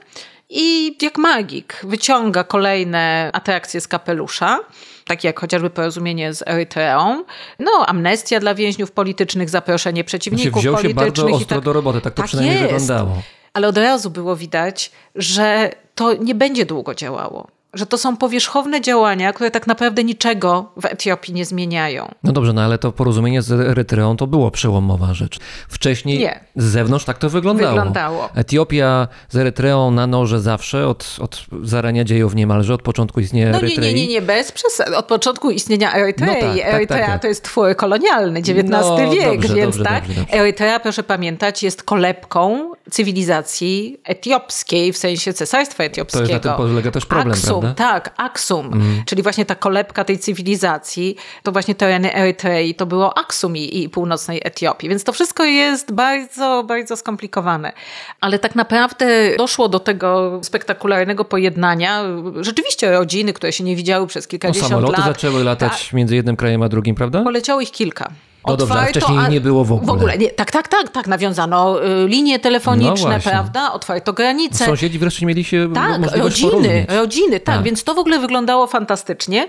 i 0.50 0.98
jak 1.02 1.18
magik 1.18 1.80
wyciąga 1.84 2.44
kolejne 2.44 3.30
atrakcje 3.34 3.82
z 3.82 3.88
kapelusza 3.88 4.60
takie 5.06 5.28
jak 5.28 5.40
chociażby 5.40 5.70
porozumienie 5.70 6.34
z 6.34 6.42
Erytreą, 6.48 7.24
no 7.60 7.72
amnestia 7.88 8.40
dla 8.40 8.56
więźniów 8.56 8.92
politycznych, 8.92 9.50
zaproszenie 9.50 10.00
On 10.02 10.04
się 10.04 10.08
przeciwników 10.08 10.62
wziął 10.62 10.74
się 10.76 10.82
politycznych. 10.82 11.06
bardzo 11.06 11.28
i 11.28 11.32
ostro 11.34 11.58
tak. 11.58 11.66
do 11.66 11.74
roboty, 11.74 12.02
tak 12.02 12.14
to 12.14 12.18
Tak 12.18 12.26
przynajmniej 12.26 12.62
jest. 12.62 12.72
wyglądało. 12.72 13.22
Ale 13.54 13.68
od 13.68 13.78
razu 13.78 14.10
było 14.10 14.36
widać, 14.36 14.92
że 15.16 15.72
to 15.96 16.14
nie 16.14 16.36
będzie 16.36 16.66
długo 16.66 16.96
działało. 16.96 17.48
Że 17.74 17.86
to 17.86 17.98
są 17.98 18.18
powierzchowne 18.18 18.82
działania, 18.82 19.34
które 19.34 19.52
tak 19.52 19.68
naprawdę 19.68 20.04
niczego 20.04 20.72
w 20.82 20.86
Etiopii 20.86 21.34
nie 21.34 21.46
zmieniają. 21.46 22.12
No 22.24 22.32
dobrze, 22.32 22.54
no 22.54 22.62
ale 22.62 22.78
to 22.78 22.92
porozumienie 22.92 23.42
z 23.42 23.52
Erytreą 23.52 24.18
to 24.18 24.28
było 24.28 24.52
przełomowa 24.52 25.14
rzecz. 25.14 25.40
Wcześniej 25.70 26.20
Nie. 26.20 26.40
z 26.56 26.64
zewnątrz 26.64 27.06
tak 27.06 27.18
to 27.18 27.30
wyglądało. 27.30 27.70
Wyglądało. 27.76 28.30
Etiopia 28.36 29.08
z 29.30 29.38
Erytreą 29.38 29.92
na 29.92 30.08
noże 30.08 30.40
zawsze, 30.42 30.88
od, 30.88 31.16
od 31.22 31.46
zarania 31.64 32.04
dziejów 32.04 32.36
niemalże, 32.36 32.74
od 32.74 32.82
początku 32.82 33.20
istnienia 33.20 33.46
No 33.52 33.58
nie, 33.58 33.66
Erytrei. 33.66 33.94
nie, 33.96 34.02
nie, 34.02 34.08
nie, 34.08 34.22
bez 34.22 34.52
przesady. 34.52 34.98
Od 34.98 35.06
początku 35.06 35.52
istnienia 35.52 35.94
Erytrei. 35.94 36.28
No 36.28 36.48
tak, 36.48 36.58
tak, 36.66 36.74
Erytrea 36.74 37.00
tak, 37.00 37.08
tak. 37.10 37.22
to 37.22 37.28
jest 37.28 37.44
twór 37.44 37.76
kolonialny, 37.76 38.40
XIX 38.40 38.66
No, 38.70 38.98
wiek, 39.12 39.42
dobrze, 39.42 39.56
więc 39.56 39.78
dobrze, 39.78 39.84
tak. 39.84 40.08
dobrze. 40.08 40.26
Erytrea, 40.34 40.80
proszę 40.80 41.04
pamiętać, 41.04 41.64
jest 41.64 41.84
kolebką 41.84 42.72
cywilizacji 42.92 43.98
etiopskiej, 44.04 44.94
w 44.94 44.98
sensie 44.98 45.34
cesarstwa 45.34 45.78
To 45.78 45.84
etiopskiego. 45.84 46.22
jest 46.30 46.34
na 46.34 46.40
tym 46.40 46.68
polega 46.68 46.92
też 46.92 47.06
problem, 47.06 47.36
prawda? 47.62 47.84
tak, 47.84 48.14
Aksum, 48.18 48.82
czyli 49.06 49.24
właśnie 49.24 49.46
ta 49.46 49.56
kolebka 49.56 50.04
tej 50.04 50.20
cywilizacji, 50.20 51.16
to 51.44 51.52
właśnie 51.52 51.76
tereny 51.76 52.16
Erytrei, 52.16 52.76
to 52.76 52.86
było 52.86 53.18
Aksum 53.18 53.58
i, 53.58 53.84
i 53.84 53.90
północnej 53.90 54.42
Etiopii, 54.44 54.90
więc 54.90 55.04
to 55.04 55.14
wszystko 55.14 55.44
jest 55.44 55.92
bardzo, 55.92 56.64
bardzo 56.68 56.96
skomplikowane. 56.98 57.72
Ale 58.22 58.40
tak 58.40 58.56
naprawdę 58.56 59.36
doszło 59.38 59.70
do 59.70 59.80
tego 59.80 60.40
spektakularnego 60.44 61.26
pojednania. 61.26 62.04
Rzeczywiście 62.42 62.92
rodziny, 62.92 63.34
które 63.34 63.52
się 63.52 63.64
nie 63.64 63.76
widziały 63.76 64.08
przez 64.08 64.26
No, 64.26 64.30
kilkadziesiąt 64.30 64.70
samoloty 64.70 64.98
lat. 64.98 65.06
zaczęły 65.08 65.44
latać 65.44 65.94
między 65.94 66.16
jednym 66.16 66.36
krajem 66.36 66.62
a 66.64 66.70
drugim, 66.70 66.96
prawda? 66.96 67.24
Poleciało 67.24 67.62
ich 67.62 67.72
kilka. 67.72 68.10
No 68.48 68.58
dobrze, 68.58 68.80
a 68.80 68.86
wcześniej 68.86 69.20
nie 69.30 69.42
było 69.42 69.64
w 69.66 69.72
ogóle. 69.72 69.88
W 69.88 69.90
ogóle, 69.90 70.18
nie, 70.18 70.30
tak, 70.30 70.52
tak, 70.52 70.68
tak, 70.68 70.90
tak, 70.90 71.08
nawiązano 71.08 71.86
y, 71.86 72.08
linie 72.08 72.38
No 72.38 72.44
telefoniczne, 72.44 73.10
właśnie. 73.10 73.32
prawda, 73.32 73.74
otwarto 73.74 74.14
granice. 74.14 74.66
Sąsiedzi 74.66 75.00
wreszcie 75.00 75.26
mieli 75.26 75.44
się 75.44 75.70
Tak, 75.74 76.02
rodziny, 76.18 76.86
rodziny, 76.90 77.40
tak, 77.40 77.56
Tak. 77.56 77.64
więc 77.66 77.84
to 77.84 77.94
w 77.94 78.00
ogóle 78.00 78.20
wyglądało 78.20 78.68
fantastycznie. 78.68 79.48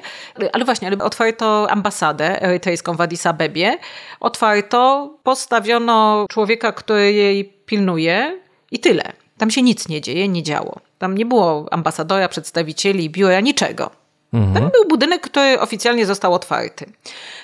Ale 0.53 0.65
właśnie, 0.65 0.89
ale 0.89 0.99
otwarto 0.99 1.71
ambasadę 1.71 2.43
erytrejską 2.43 2.97
w 2.97 3.01
Addis 3.01 3.27
Abebie, 3.27 3.79
otwarto, 4.21 5.11
postawiono 5.23 6.27
człowieka, 6.31 6.73
który 6.73 7.13
jej 7.13 7.45
pilnuje 7.45 8.41
i 8.71 8.79
tyle. 8.79 9.03
Tam 9.39 9.51
się 9.51 9.63
nic 9.63 9.89
nie 9.89 10.01
dzieje, 10.01 10.29
nie 10.29 10.43
działo. 10.43 10.81
Tam 10.99 11.15
nie 11.19 11.27
było 11.27 11.67
ambasadora, 11.71 12.29
przedstawicieli, 12.29 13.11
biura, 13.11 13.41
niczego. 13.41 13.91
Mhm. 14.33 14.55
Tam 14.55 14.71
był 14.71 14.89
budynek, 14.89 15.21
który 15.21 15.61
oficjalnie 15.61 16.07
został 16.07 16.35
otwarty. 16.35 16.87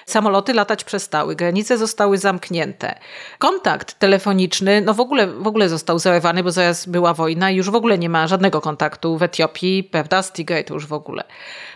Samoloty 0.07 0.55
latać 0.55 0.85
przestały, 0.85 1.37
granice 1.37 1.79
zostały 1.79 2.19
zamknięte. 2.19 2.99
Kontakt 3.39 3.99
telefoniczny, 3.99 4.81
no 4.81 4.95
w 4.95 5.01
ogóle, 5.01 5.27
w 5.27 5.47
ogóle 5.47 5.69
został 5.69 5.99
zerwany, 5.99 6.43
bo 6.43 6.51
zaraz 6.51 6.87
była 6.87 7.15
wojna 7.15 7.51
i 7.51 7.57
już 7.57 7.71
w 7.71 7.75
ogóle 7.75 7.99
nie 7.99 8.09
ma 8.09 8.27
żadnego 8.27 8.61
kontaktu 8.61 9.19
w 9.19 9.23
Etiopii, 9.23 9.85
prawda? 9.85 10.23
Z 10.23 10.33
Tigray 10.33 10.65
to 10.65 10.75
już 10.75 10.87
w 10.87 10.93
ogóle. 10.93 11.25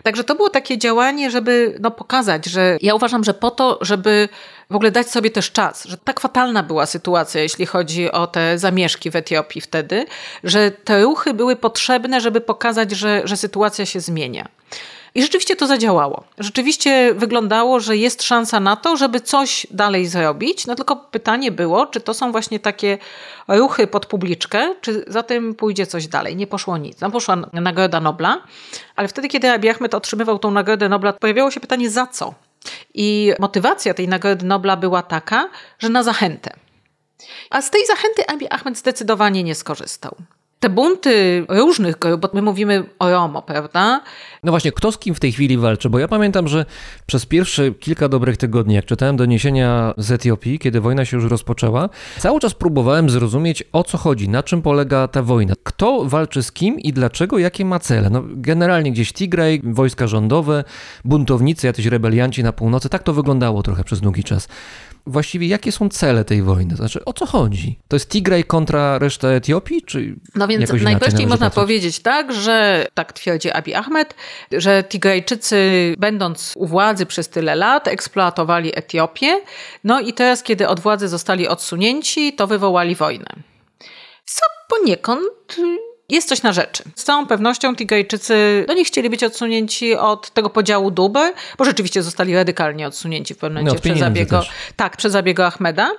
Także 0.03 0.23
to 0.23 0.35
było 0.35 0.49
takie 0.49 0.77
działanie, 0.77 1.31
żeby 1.31 1.77
no, 1.79 1.91
pokazać, 1.91 2.45
że 2.45 2.77
ja 2.81 2.95
uważam, 2.95 3.23
że 3.23 3.33
po 3.33 3.51
to, 3.51 3.77
żeby 3.81 4.29
w 4.69 4.75
ogóle 4.75 4.91
dać 4.91 5.09
sobie 5.09 5.29
też 5.29 5.51
czas, 5.51 5.85
że 5.85 5.97
tak 5.97 6.19
fatalna 6.19 6.63
była 6.63 6.85
sytuacja, 6.85 7.41
jeśli 7.41 7.65
chodzi 7.65 8.11
o 8.11 8.27
te 8.27 8.57
zamieszki 8.57 9.11
w 9.11 9.15
Etiopii 9.15 9.61
wtedy, 9.61 10.05
że 10.43 10.71
te 10.71 11.01
ruchy 11.01 11.33
były 11.33 11.55
potrzebne, 11.55 12.21
żeby 12.21 12.41
pokazać, 12.41 12.91
że, 12.91 13.21
że 13.25 13.37
sytuacja 13.37 13.85
się 13.85 13.99
zmienia. 13.99 14.60
I 15.15 15.21
rzeczywiście 15.21 15.55
to 15.55 15.67
zadziałało. 15.67 16.23
Rzeczywiście 16.37 17.13
wyglądało, 17.13 17.79
że 17.79 17.97
jest 17.97 18.23
szansa 18.23 18.59
na 18.59 18.75
to, 18.75 18.97
żeby 18.97 19.21
coś 19.21 19.67
dalej 19.71 20.07
zrobić. 20.07 20.67
No 20.67 20.75
tylko 20.75 20.95
pytanie 20.95 21.51
było, 21.51 21.85
czy 21.85 22.01
to 22.01 22.13
są 22.13 22.31
właśnie 22.31 22.59
takie 22.59 22.97
ruchy 23.47 23.87
pod 23.87 24.05
publiczkę, 24.05 24.75
czy 24.81 25.03
za 25.07 25.23
tym 25.23 25.55
pójdzie 25.55 25.87
coś 25.87 26.07
dalej. 26.07 26.35
Nie 26.35 26.47
poszło 26.47 26.77
nic. 26.77 26.99
Tam 26.99 27.11
poszła 27.11 27.35
Nagroda 27.53 27.99
Nobla, 27.99 28.43
ale 28.95 29.07
wtedy, 29.07 29.27
kiedy 29.27 29.51
Abiy 29.51 29.71
Ahmed 29.71 29.93
otrzymywał 29.93 30.39
tą 30.39 30.51
Nagrodę 30.51 30.89
Nobla, 30.89 31.13
pojawiało 31.13 31.51
się 31.51 31.59
pytanie 31.59 31.89
za 31.89 32.07
co? 32.07 32.33
I 32.93 33.33
motywacja 33.39 33.93
tej 33.93 34.07
Nagrody 34.07 34.45
Nobla 34.45 34.77
była 34.77 35.01
taka, 35.01 35.49
że 35.79 35.89
na 35.89 36.03
zachętę. 36.03 36.53
A 37.49 37.61
z 37.61 37.71
tej 37.71 37.85
zachęty 37.85 38.27
Abiy 38.27 38.51
Ahmed 38.51 38.77
zdecydowanie 38.77 39.43
nie 39.43 39.55
skorzystał. 39.55 40.15
Te 40.61 40.69
bunty 40.69 41.45
różnych 41.49 41.99
grup, 41.99 42.21
bo 42.21 42.29
my 42.33 42.41
mówimy 42.41 42.83
o 42.99 43.11
Romo, 43.11 43.41
prawda? 43.41 44.01
No 44.43 44.51
właśnie, 44.51 44.71
kto 44.71 44.91
z 44.91 44.97
kim 44.97 45.15
w 45.15 45.19
tej 45.19 45.31
chwili 45.31 45.57
walczy? 45.57 45.89
Bo 45.89 45.99
ja 45.99 46.07
pamiętam, 46.07 46.47
że 46.47 46.65
przez 47.05 47.25
pierwsze 47.25 47.71
kilka 47.71 48.09
dobrych 48.09 48.37
tygodni, 48.37 48.75
jak 48.75 48.85
czytałem 48.85 49.17
doniesienia 49.17 49.93
z 49.97 50.11
Etiopii, 50.11 50.59
kiedy 50.59 50.81
wojna 50.81 51.05
się 51.05 51.17
już 51.17 51.25
rozpoczęła, 51.25 51.89
cały 52.17 52.39
czas 52.39 52.53
próbowałem 52.53 53.09
zrozumieć, 53.09 53.63
o 53.73 53.83
co 53.83 53.97
chodzi, 53.97 54.29
na 54.29 54.43
czym 54.43 54.61
polega 54.61 55.07
ta 55.07 55.23
wojna. 55.23 55.53
Kto 55.63 56.05
walczy 56.05 56.43
z 56.43 56.51
kim 56.51 56.79
i 56.79 56.93
dlaczego, 56.93 57.39
jakie 57.39 57.65
ma 57.65 57.79
cele? 57.79 58.09
No, 58.09 58.23
generalnie 58.25 58.91
gdzieś 58.91 59.13
Tigraj, 59.13 59.61
wojska 59.63 60.07
rządowe, 60.07 60.63
buntownicy, 61.05 61.67
jacyś 61.67 61.85
rebelianci 61.85 62.43
na 62.43 62.53
północy. 62.53 62.89
Tak 62.89 63.03
to 63.03 63.13
wyglądało 63.13 63.63
trochę 63.63 63.83
przez 63.83 64.01
długi 64.01 64.23
czas. 64.23 64.47
Właściwie 65.07 65.47
jakie 65.47 65.71
są 65.71 65.89
cele 65.89 66.25
tej 66.25 66.41
wojny? 66.41 66.75
Znaczy, 66.75 67.05
o 67.05 67.13
co 67.13 67.25
chodzi? 67.25 67.79
To 67.87 67.95
jest 67.95 68.09
Tigraj 68.09 68.43
kontra 68.43 68.99
reszta 68.99 69.27
Etiopii, 69.27 69.81
czy 69.81 70.15
No 70.35 70.47
więc 70.47 70.73
najprościej 70.83 71.27
można 71.27 71.45
patrzeć? 71.45 71.61
powiedzieć 71.63 71.99
tak, 71.99 72.33
że 72.33 72.87
tak 72.93 73.13
twierdzi 73.13 73.51
Abiy 73.51 73.75
Ahmed, 73.75 74.15
że 74.51 74.83
Tigrajczycy 74.83 75.95
będąc 75.97 76.53
u 76.55 76.67
władzy 76.67 77.05
przez 77.05 77.29
tyle 77.29 77.55
lat 77.55 77.87
eksploatowali 77.87 78.77
Etiopię, 78.77 79.41
no 79.83 79.99
i 79.99 80.13
teraz 80.13 80.43
kiedy 80.43 80.67
od 80.67 80.79
władzy 80.79 81.07
zostali 81.07 81.47
odsunięci, 81.47 82.33
to 82.33 82.47
wywołali 82.47 82.95
wojnę. 82.95 83.35
Co 84.25 84.41
poniekąd 84.67 85.57
jest 86.15 86.29
coś 86.29 86.43
na 86.43 86.53
rzeczy. 86.53 86.83
Z 86.95 87.03
całą 87.03 87.27
pewnością 87.27 87.75
Tigrajczycy 87.75 88.65
no 88.67 88.73
nie 88.73 88.85
chcieli 88.85 89.09
być 89.09 89.23
odsunięci 89.23 89.95
od 89.95 90.29
tego 90.31 90.49
podziału 90.49 90.91
dóbr, 90.91 91.19
bo 91.57 91.65
rzeczywiście 91.65 92.03
zostali 92.03 92.35
radykalnie 92.35 92.87
odsunięci 92.87 93.33
w 93.33 93.37
pewnym 93.37 93.63
No, 93.63 93.69
momencie 93.71 93.77
od 93.77 93.81
przez 93.83 93.93
pieniędzy 93.93 94.05
Abiego, 94.19 94.39
też. 94.39 94.49
tak, 94.75 94.97
przez 94.97 95.15
Abiego 95.15 95.45
Ahmeda. 95.45 95.91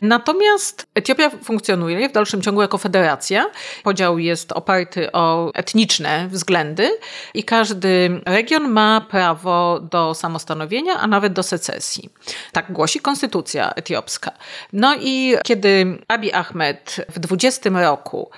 Natomiast 0.00 0.86
Etiopia 0.94 1.30
funkcjonuje 1.44 2.08
w 2.08 2.12
dalszym 2.12 2.42
ciągu 2.42 2.62
jako 2.62 2.78
federacja. 2.78 3.50
Podział 3.82 4.18
jest 4.18 4.52
oparty 4.52 5.12
o 5.12 5.50
etniczne 5.54 6.28
względy 6.28 6.90
i 7.34 7.44
każdy 7.44 8.20
region 8.26 8.68
ma 8.70 9.00
prawo 9.10 9.80
do 9.80 10.14
samostanowienia, 10.14 10.94
a 11.00 11.06
nawet 11.06 11.32
do 11.32 11.42
secesji. 11.42 12.10
Tak 12.52 12.72
głosi 12.72 13.00
konstytucja 13.00 13.72
etiopska. 13.74 14.30
No 14.72 14.94
i 15.00 15.34
kiedy 15.44 15.98
Abiy 16.08 16.34
Ahmed 16.34 16.96
w 17.08 17.18
20 17.18 17.70
roku 17.70 18.30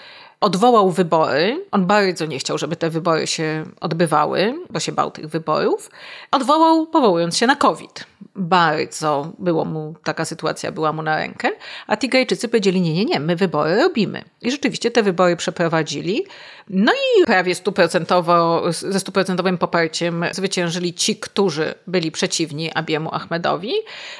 odwołał 0.42 0.90
wybory. 0.90 1.64
On 1.70 1.86
bardzo 1.86 2.26
nie 2.26 2.38
chciał, 2.38 2.58
żeby 2.58 2.76
te 2.76 2.90
wybory 2.90 3.26
się 3.26 3.64
odbywały, 3.80 4.54
bo 4.70 4.80
się 4.80 4.92
bał 4.92 5.10
tych 5.10 5.26
wyborów. 5.26 5.90
Odwołał, 6.30 6.86
powołując 6.86 7.36
się 7.36 7.46
na 7.46 7.56
COVID. 7.56 8.06
Bardzo 8.36 9.32
było 9.38 9.64
mu, 9.64 9.94
taka 10.04 10.24
sytuacja 10.24 10.72
była 10.72 10.92
mu 10.92 11.02
na 11.02 11.16
rękę. 11.16 11.48
A 11.86 11.96
Tigrajczycy 11.96 12.48
powiedzieli, 12.48 12.80
nie, 12.80 12.92
nie, 12.92 13.04
nie, 13.04 13.20
my 13.20 13.36
wybory 13.36 13.76
robimy. 13.76 14.24
I 14.42 14.50
rzeczywiście 14.50 14.90
te 14.90 15.02
wybory 15.02 15.36
przeprowadzili. 15.36 16.24
No 16.70 16.92
i 16.92 17.24
prawie 17.26 17.54
stuprocentowo, 17.54 18.62
ze 18.72 19.00
stuprocentowym 19.00 19.58
poparciem 19.58 20.24
zwyciężyli 20.32 20.94
ci, 20.94 21.16
którzy 21.16 21.74
byli 21.86 22.12
przeciwni 22.12 22.70
Abiemu 22.74 23.14
Ahmedowi. 23.14 23.72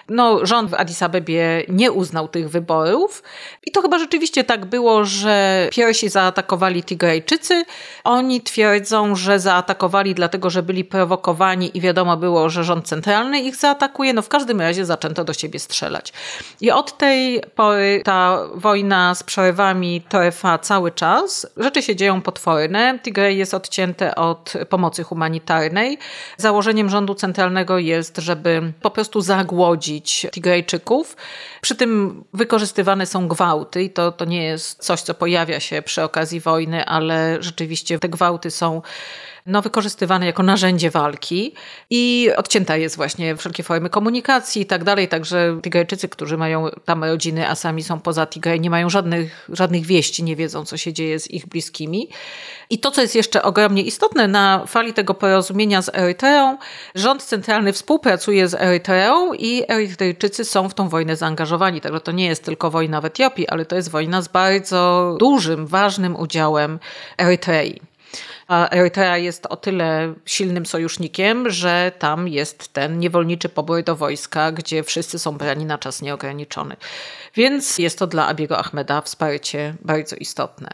No, 0.09 0.47
rząd 0.47 0.71
w 0.71 0.75
Addis 0.75 1.03
Abebie 1.03 1.65
nie 1.69 1.93
uznał 1.93 2.29
tych 2.29 2.51
wyborów. 2.51 3.23
I 3.67 3.71
to 3.71 3.83
chyba 3.83 3.99
rzeczywiście 3.99 4.45
tak 4.45 4.67
było, 4.67 5.05
że 5.05 5.69
pierwsi 5.73 6.09
zaatakowali 6.13 6.85
Tigrajczycy. 6.85 7.65
Oni 8.05 8.41
twierdzą, 8.41 9.17
że 9.17 9.41
zaatakowali 9.41 10.15
dlatego, 10.15 10.51
że 10.51 10.63
byli 10.63 10.85
prowokowani 10.85 11.77
i 11.77 11.81
wiadomo 11.81 12.17
było, 12.17 12.51
że 12.51 12.65
rząd 12.65 12.87
centralny 12.87 13.41
ich 13.41 13.57
zaatakuje. 13.57 14.13
No 14.13 14.23
w 14.23 14.29
każdym 14.29 14.61
razie 14.61 14.85
zaczęto 14.85 15.25
do 15.25 15.33
siebie 15.33 15.59
strzelać. 15.59 16.13
I 16.61 16.71
od 16.71 16.99
tej 16.99 17.43
pory 17.55 18.03
ta 18.05 18.39
wojna 18.55 19.15
z 19.15 19.23
przerwami 19.23 20.03
trwa 20.09 20.59
cały 20.59 20.91
czas. 20.91 21.47
Rzeczy 21.57 21.83
się 21.83 21.97
dzieją 21.97 22.21
potworne. 22.21 22.99
Tigray 23.03 23.37
jest 23.37 23.55
odcięte 23.55 24.15
od 24.15 24.53
pomocy 24.69 25.03
humanitarnej. 25.03 25.99
Założeniem 26.37 26.89
rządu 26.89 27.15
centralnego 27.15 27.79
jest, 27.79 28.19
żeby 28.19 28.73
po 28.83 28.91
prostu 28.91 29.21
zagłodzić 29.21 30.27
Tigrajczyków. 30.33 31.17
Przy 31.61 31.75
tym 31.75 32.25
wykorzystywane 32.35 33.07
są 33.07 33.29
gwałty 33.29 33.83
i 33.83 33.91
to, 33.91 34.13
to 34.13 34.25
nie 34.25 34.45
jest 34.45 34.85
coś, 34.85 35.01
co 35.01 35.15
pojawia 35.15 35.61
się 35.61 35.83
przy 35.83 36.02
okazji 36.05 36.41
wojny, 36.41 36.85
ale 36.85 37.37
rzeczywiście 37.41 37.99
te 37.99 38.09
gwałty 38.09 38.51
są 38.51 38.83
no, 39.47 39.63
wykorzystywane 39.63 40.27
jako 40.27 40.43
narzędzie 40.43 40.91
walki 40.91 41.55
i 41.91 42.31
odcięta 42.37 42.77
jest 42.77 42.97
właśnie 42.97 43.37
wszelkie 43.37 43.63
formy 43.63 43.91
komunikacji 43.91 44.63
i 44.63 44.67
tak 44.67 44.85
dalej, 44.85 45.09
także 45.09 45.59
Tigrajczycy, 45.63 46.09
którzy 46.09 46.37
mają 46.37 46.69
tam 46.85 47.05
rodziny, 47.05 47.49
a 47.49 47.55
sami 47.55 47.83
są 47.83 48.01
poza 48.01 48.27
Tigraj, 48.27 48.61
nie 48.61 48.71
mają 48.71 48.91
żadnych, 48.91 49.49
żadnych 49.53 49.87
wieści, 49.87 50.25
nie 50.25 50.37
wiedzą, 50.37 50.65
co 50.65 50.77
się 50.77 50.93
dzieje 50.93 51.19
z 51.21 51.31
ich 51.31 51.47
bliskimi. 51.47 52.09
I 52.71 52.79
to, 52.79 52.91
co 52.91 53.03
jest 53.03 53.15
jeszcze 53.15 53.43
ogromnie 53.43 53.83
istotne, 53.83 54.29
na 54.29 54.67
fali 54.67 54.93
tego 54.93 55.15
porozumienia 55.15 55.83
z 55.83 55.89
Erytreą, 55.95 56.59
rząd 56.95 57.23
centralny 57.23 57.73
współpracuje 57.73 58.49
z 58.49 58.55
Erytreą 58.55 59.33
i 59.33 59.65
Erytrejczycy 59.69 60.45
są 60.45 60.69
w 60.69 60.75
tą 60.75 60.89
wojnę 60.89 61.17
zaangażowani. 61.17 61.81
Także 61.81 62.01
to 62.01 62.13
nie 62.13 62.27
jest 62.27 62.45
tylko 62.45 62.71
wojna 62.71 63.01
w 63.01 63.05
Etiopii, 63.05 63.49
ale 63.49 63.65
to 63.65 63.77
jest 63.77 63.91
wojna 63.91 64.23
z 64.23 64.29
bardzo 64.29 65.17
dużym, 65.21 65.67
ważnym 65.67 66.17
udziałem 66.17 66.79
Erytrei. 67.19 67.92
A 68.53 68.69
Erytrea 68.71 69.19
jest 69.19 69.47
o 69.47 69.57
tyle 69.57 70.15
silnym 70.25 70.67
sojusznikiem, 70.67 71.51
że 71.51 71.93
tam 71.99 72.29
jest 72.29 72.73
ten 72.73 72.99
niewolniczy 72.99 73.49
pobór 73.49 73.83
do 73.83 73.97
wojska, 73.97 74.53
gdzie 74.53 74.83
wszyscy 74.83 75.19
są 75.19 75.39
brani 75.39 75.65
na 75.65 75.79
czas 75.79 76.03
nieograniczony. 76.03 76.77
Więc 77.35 77.79
jest 77.79 77.99
to 77.99 78.07
dla 78.07 78.27
Abiego 78.27 78.59
Ahmeda 78.59 79.01
wsparcie 79.01 79.75
bardzo 79.81 80.17
istotne. 80.17 80.69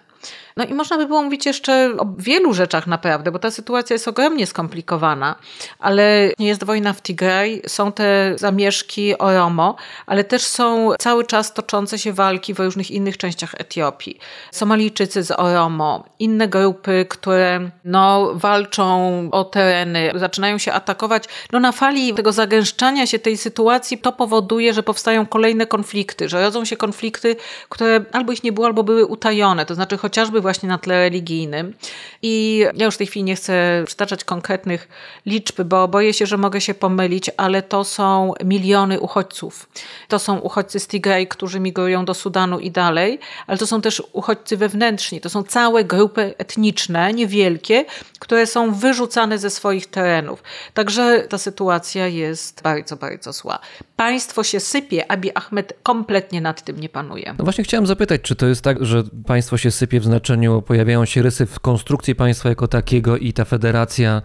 No 0.58 0.64
i 0.64 0.74
można 0.74 0.96
by 0.96 1.06
było 1.06 1.22
mówić 1.22 1.46
jeszcze 1.46 1.90
o 1.98 2.06
wielu 2.18 2.54
rzeczach 2.54 2.86
naprawdę, 2.86 3.32
bo 3.32 3.38
ta 3.38 3.50
sytuacja 3.50 3.94
jest 3.94 4.08
ogromnie 4.08 4.46
skomplikowana, 4.46 5.34
ale 5.78 6.30
jest 6.38 6.64
wojna 6.64 6.92
w 6.92 7.02
Tigraj, 7.02 7.62
są 7.66 7.92
te 7.92 8.32
zamieszki 8.36 9.18
Oromo, 9.18 9.76
ale 10.06 10.24
też 10.24 10.42
są 10.42 10.90
cały 10.98 11.24
czas 11.24 11.54
toczące 11.54 11.98
się 11.98 12.12
walki 12.12 12.54
w 12.54 12.58
różnych 12.58 12.90
innych 12.90 13.16
częściach 13.16 13.54
Etiopii. 13.58 14.18
Somalijczycy 14.52 15.22
z 15.22 15.30
Oromo, 15.30 16.04
inne 16.18 16.48
grupy, 16.48 17.06
które 17.08 17.70
no, 17.84 18.30
walczą 18.34 19.28
o 19.32 19.44
tereny, 19.44 20.12
zaczynają 20.14 20.58
się 20.58 20.72
atakować. 20.72 21.24
No, 21.52 21.60
na 21.60 21.72
fali 21.72 22.14
tego 22.14 22.32
zagęszczania 22.32 23.06
się 23.06 23.18
tej 23.18 23.36
sytuacji 23.36 23.98
to 23.98 24.12
powoduje, 24.12 24.74
że 24.74 24.82
powstają 24.82 25.26
kolejne 25.26 25.66
konflikty, 25.66 26.28
że 26.28 26.40
rodzą 26.40 26.64
się 26.64 26.76
konflikty, 26.76 27.36
które 27.68 28.04
albo 28.12 28.32
ich 28.32 28.44
nie 28.44 28.52
było, 28.52 28.66
albo 28.66 28.82
były 28.84 29.06
utajone, 29.06 29.66
to 29.66 29.74
znaczy 29.74 29.96
chociażby 29.96 30.47
właśnie 30.48 30.68
na 30.68 30.78
tle 30.78 30.94
religijnym. 30.94 31.74
I 32.22 32.64
ja 32.74 32.84
już 32.84 32.94
w 32.94 32.98
tej 32.98 33.06
chwili 33.06 33.24
nie 33.24 33.36
chcę 33.36 33.82
przytaczać 33.86 34.24
konkretnych 34.24 34.88
liczb, 35.26 35.62
bo 35.62 35.88
boję 35.88 36.14
się, 36.14 36.26
że 36.26 36.36
mogę 36.36 36.60
się 36.60 36.74
pomylić, 36.74 37.30
ale 37.36 37.62
to 37.62 37.84
są 37.84 38.32
miliony 38.44 39.00
uchodźców. 39.00 39.68
To 40.08 40.18
są 40.18 40.38
uchodźcy 40.38 40.80
z 40.80 40.88
Tigray, 40.88 41.26
którzy 41.26 41.60
migrują 41.60 42.04
do 42.04 42.14
Sudanu 42.14 42.58
i 42.58 42.70
dalej, 42.70 43.18
ale 43.46 43.58
to 43.58 43.66
są 43.66 43.80
też 43.80 44.02
uchodźcy 44.12 44.56
wewnętrzni. 44.56 45.20
To 45.20 45.30
są 45.30 45.42
całe 45.42 45.84
grupy 45.84 46.34
etniczne, 46.38 47.12
niewielkie, 47.12 47.84
które 48.18 48.46
są 48.46 48.74
wyrzucane 48.74 49.38
ze 49.38 49.50
swoich 49.50 49.86
terenów. 49.86 50.42
Także 50.74 51.26
ta 51.28 51.38
sytuacja 51.38 52.06
jest 52.06 52.62
bardzo, 52.62 52.96
bardzo 52.96 53.32
zła. 53.32 53.58
Państwo 53.96 54.44
się 54.44 54.60
sypie, 54.60 55.10
Abi 55.10 55.30
Ahmed 55.34 55.72
kompletnie 55.82 56.40
nad 56.40 56.62
tym 56.62 56.80
nie 56.80 56.88
panuje. 56.88 57.34
No 57.38 57.44
właśnie 57.44 57.64
chciałem 57.64 57.86
zapytać, 57.86 58.20
czy 58.22 58.36
to 58.36 58.46
jest 58.46 58.62
tak, 58.62 58.84
że 58.84 59.02
państwo 59.26 59.56
się 59.58 59.70
sypie 59.70 60.00
w 60.00 60.04
znaczeniu, 60.04 60.27
pojawiają 60.66 61.04
się 61.04 61.22
rysy 61.22 61.46
w 61.46 61.60
konstrukcji 61.60 62.14
państwa 62.14 62.48
jako 62.48 62.68
takiego 62.68 63.16
i 63.16 63.32
ta 63.32 63.44
federacja 63.44 64.22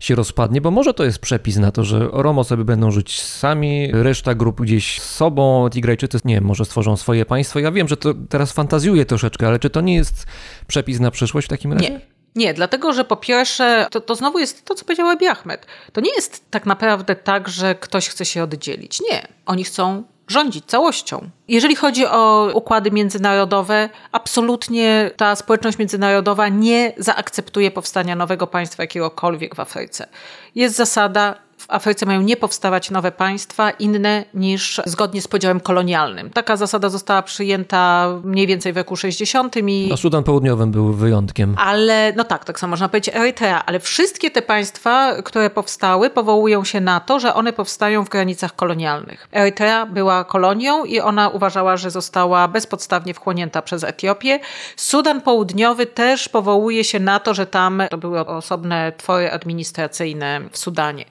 się 0.00 0.14
rozpadnie, 0.14 0.60
bo 0.60 0.70
może 0.70 0.94
to 0.94 1.04
jest 1.04 1.18
przepis 1.18 1.56
na 1.56 1.72
to, 1.72 1.84
że 1.84 2.08
Romo 2.12 2.44
sobie 2.44 2.64
będą 2.64 2.90
żyć 2.90 3.22
sami, 3.22 3.88
reszta 3.92 4.34
grup 4.34 4.60
gdzieś 4.60 5.00
z 5.00 5.14
sobą, 5.14 5.70
Tigrajczycy, 5.70 6.18
nie 6.24 6.34
wiem, 6.34 6.44
może 6.44 6.64
stworzą 6.64 6.96
swoje 6.96 7.26
państwo. 7.26 7.58
Ja 7.58 7.72
wiem, 7.72 7.88
że 7.88 7.96
to 7.96 8.14
teraz 8.28 8.52
fantazjuję 8.52 9.04
troszeczkę, 9.04 9.46
ale 9.46 9.58
czy 9.58 9.70
to 9.70 9.80
nie 9.80 9.94
jest 9.94 10.26
przepis 10.66 11.00
na 11.00 11.10
przyszłość 11.10 11.46
w 11.46 11.50
takim 11.50 11.72
razie? 11.72 11.90
Nie. 11.90 12.00
Nie, 12.34 12.54
dlatego 12.54 12.92
że 12.92 13.04
po 13.04 13.16
pierwsze, 13.16 13.86
to, 13.90 14.00
to 14.00 14.14
znowu 14.14 14.38
jest 14.38 14.64
to, 14.64 14.74
co 14.74 14.84
powiedział 14.84 15.08
Abiy 15.08 15.30
Ahmed. 15.30 15.66
To 15.92 16.00
nie 16.00 16.14
jest 16.14 16.50
tak 16.50 16.66
naprawdę 16.66 17.16
tak, 17.16 17.48
że 17.48 17.74
ktoś 17.74 18.08
chce 18.08 18.24
się 18.24 18.42
oddzielić. 18.42 19.00
Nie. 19.10 19.28
Oni 19.46 19.64
chcą 19.64 20.02
rządzić 20.28 20.64
całością. 20.64 21.30
Jeżeli 21.48 21.76
chodzi 21.76 22.06
o 22.06 22.50
układy 22.54 22.90
międzynarodowe, 22.90 23.88
absolutnie 24.12 25.10
ta 25.16 25.36
społeczność 25.36 25.78
międzynarodowa 25.78 26.48
nie 26.48 26.92
zaakceptuje 26.96 27.70
powstania 27.70 28.16
nowego 28.16 28.46
państwa 28.46 28.82
jakiegokolwiek 28.82 29.54
w 29.54 29.60
Afryce. 29.60 30.06
Jest 30.54 30.76
zasada 30.76 31.34
w 31.62 31.66
Afryce 31.68 32.06
mają 32.06 32.22
nie 32.22 32.36
powstawać 32.36 32.90
nowe 32.90 33.12
państwa 33.12 33.70
inne 33.70 34.24
niż 34.34 34.80
zgodnie 34.86 35.22
z 35.22 35.28
podziałem 35.28 35.60
kolonialnym. 35.60 36.30
Taka 36.30 36.56
zasada 36.56 36.88
została 36.88 37.22
przyjęta 37.22 38.08
mniej 38.24 38.46
więcej 38.46 38.72
w 38.72 38.76
wieku 38.76 38.96
60. 38.96 39.56
I... 39.56 39.86
No, 39.90 39.96
Sudan 39.96 40.24
Południowy 40.24 40.66
był 40.66 40.92
wyjątkiem. 40.92 41.54
Ale, 41.58 42.12
no 42.16 42.24
tak, 42.24 42.44
tak 42.44 42.60
samo 42.60 42.70
można 42.70 42.88
powiedzieć 42.88 43.14
Erytrea, 43.14 43.66
ale 43.66 43.80
wszystkie 43.80 44.30
te 44.30 44.42
państwa, 44.42 45.22
które 45.22 45.50
powstały, 45.50 46.10
powołują 46.10 46.64
się 46.64 46.80
na 46.80 47.00
to, 47.00 47.20
że 47.20 47.34
one 47.34 47.52
powstają 47.52 48.04
w 48.04 48.08
granicach 48.08 48.56
kolonialnych. 48.56 49.28
Erytrea 49.32 49.86
była 49.86 50.24
kolonią 50.24 50.84
i 50.84 51.00
ona 51.00 51.28
uważała, 51.28 51.76
że 51.76 51.90
została 51.90 52.48
bezpodstawnie 52.48 53.14
wchłonięta 53.14 53.62
przez 53.62 53.84
Etiopię. 53.84 54.40
Sudan 54.76 55.20
Południowy 55.20 55.86
też 55.86 56.28
powołuje 56.28 56.84
się 56.84 57.00
na 57.00 57.20
to, 57.20 57.34
że 57.34 57.46
tam 57.46 57.82
to 57.90 57.98
były 57.98 58.26
osobne 58.26 58.92
twory 58.96 59.30
administracyjne 59.30 60.40
w 60.50 60.58
Sudanie. 60.58 61.04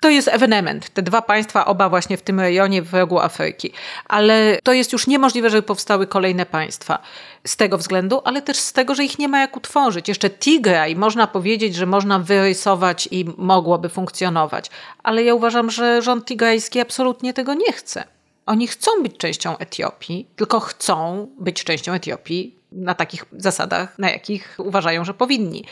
To 0.00 0.10
jest 0.10 0.28
ewenement. 0.28 0.90
Te 0.90 1.02
dwa 1.02 1.22
państwa, 1.22 1.66
oba 1.66 1.88
właśnie 1.88 2.16
w 2.16 2.22
tym 2.22 2.40
rejonie, 2.40 2.82
w 2.82 2.94
rogu 2.94 3.18
Afryki. 3.18 3.72
Ale 4.08 4.58
to 4.62 4.72
jest 4.72 4.92
już 4.92 5.06
niemożliwe, 5.06 5.50
żeby 5.50 5.62
powstały 5.62 6.06
kolejne 6.06 6.46
państwa. 6.46 6.98
Z 7.46 7.56
tego 7.56 7.78
względu, 7.78 8.20
ale 8.24 8.42
też 8.42 8.56
z 8.56 8.72
tego, 8.72 8.94
że 8.94 9.04
ich 9.04 9.18
nie 9.18 9.28
ma 9.28 9.40
jak 9.40 9.56
utworzyć. 9.56 10.08
Jeszcze 10.08 10.30
Tigraj 10.30 10.96
można 10.96 11.26
powiedzieć, 11.26 11.74
że 11.74 11.86
można 11.86 12.18
wyrysować 12.18 13.08
i 13.10 13.24
mogłoby 13.36 13.88
funkcjonować. 13.88 14.70
Ale 15.02 15.24
ja 15.24 15.34
uważam, 15.34 15.70
że 15.70 16.02
rząd 16.02 16.24
tigrajski 16.24 16.80
absolutnie 16.80 17.34
tego 17.34 17.54
nie 17.54 17.72
chce. 17.72 18.04
Oni 18.46 18.66
chcą 18.66 18.90
być 19.02 19.16
częścią 19.16 19.58
Etiopii, 19.58 20.26
tylko 20.36 20.60
chcą 20.60 21.28
być 21.38 21.64
częścią 21.64 21.92
Etiopii 21.92 22.54
na 22.72 22.94
takich 22.94 23.24
zasadach, 23.32 23.98
na 23.98 24.10
jakich 24.10 24.56
uważają, 24.58 25.04
że 25.04 25.14
powinni. 25.14 25.64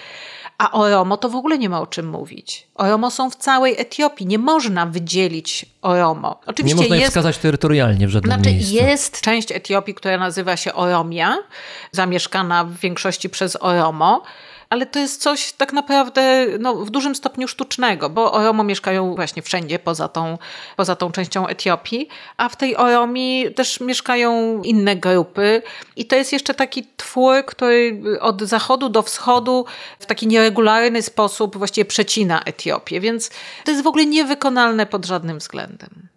A 0.59 0.73
Oromo 0.73 1.17
to 1.17 1.29
w 1.29 1.35
ogóle 1.35 1.59
nie 1.59 1.69
ma 1.69 1.81
o 1.81 1.87
czym 1.87 2.09
mówić. 2.09 2.69
Oromo 2.75 3.11
są 3.11 3.31
w 3.31 3.37
całej 3.37 3.81
Etiopii. 3.81 4.27
Nie 4.27 4.39
można 4.39 4.87
wydzielić 4.87 5.67
Oromo. 5.83 6.41
Oczywiście 6.47 6.77
nie 6.77 6.83
można 6.83 6.97
jest, 6.97 7.09
wskazać 7.09 7.39
terytorialnie 7.39 8.07
w 8.07 8.11
żadnym 8.11 8.35
znaczy 8.35 8.51
miejscu. 8.51 8.75
Jest 8.75 9.21
część 9.21 9.53
Etiopii, 9.53 9.95
która 9.95 10.19
nazywa 10.19 10.57
się 10.57 10.75
Oromia, 10.75 11.37
zamieszkana 11.93 12.65
w 12.65 12.73
większości 12.77 13.31
przez 13.31 13.57
Oromo 13.61 14.23
ale 14.71 14.87
to 14.87 14.99
jest 14.99 15.23
coś 15.23 15.53
tak 15.53 15.73
naprawdę 15.73 16.47
no, 16.61 16.75
w 16.75 16.91
dużym 16.91 17.15
stopniu 17.15 17.49
sztucznego, 17.49 18.11
bo 18.11 18.33
Oromo 18.33 18.65
mieszkają 18.65 19.15
właśnie 19.15 19.43
wszędzie 19.43 19.79
poza 19.79 20.09
tą, 20.09 20.39
poza 20.77 20.97
tą 20.97 21.13
częścią 21.13 21.47
Etiopii, 21.47 22.09
a 22.37 22.49
w 22.49 22.57
tej 22.57 22.77
Oromii 22.77 23.55
też 23.55 23.81
mieszkają 23.81 24.63
inne 24.63 24.97
grupy 24.97 25.63
i 25.97 26.05
to 26.05 26.17
jest 26.17 26.33
jeszcze 26.33 26.55
taki 26.55 26.87
twór, 26.97 27.45
który 27.47 28.03
od 28.21 28.43
zachodu 28.43 28.89
do 28.89 29.03
wschodu 29.03 29.65
w 29.99 30.07
taki 30.07 30.27
nieregularny 30.27 31.03
sposób 31.03 31.57
właściwie 31.57 31.85
przecina 31.85 32.43
Etiopię, 32.43 33.01
więc 33.01 33.31
to 33.65 33.71
jest 33.71 33.85
w 33.85 33.87
ogóle 33.87 34.07
niewykonalne 34.07 34.87
pod 34.87 35.07
żadnym 35.07 35.39
względem. 35.39 36.09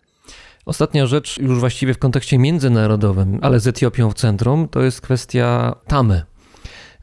Ostatnia 0.65 1.05
rzecz, 1.05 1.37
już 1.37 1.59
właściwie 1.59 1.93
w 1.93 1.97
kontekście 1.97 2.37
międzynarodowym, 2.37 3.39
ale 3.41 3.59
z 3.59 3.67
Etiopią 3.67 4.11
w 4.11 4.13
centrum, 4.13 4.67
to 4.67 4.81
jest 4.81 5.01
kwestia 5.01 5.75
tamy. 5.87 6.23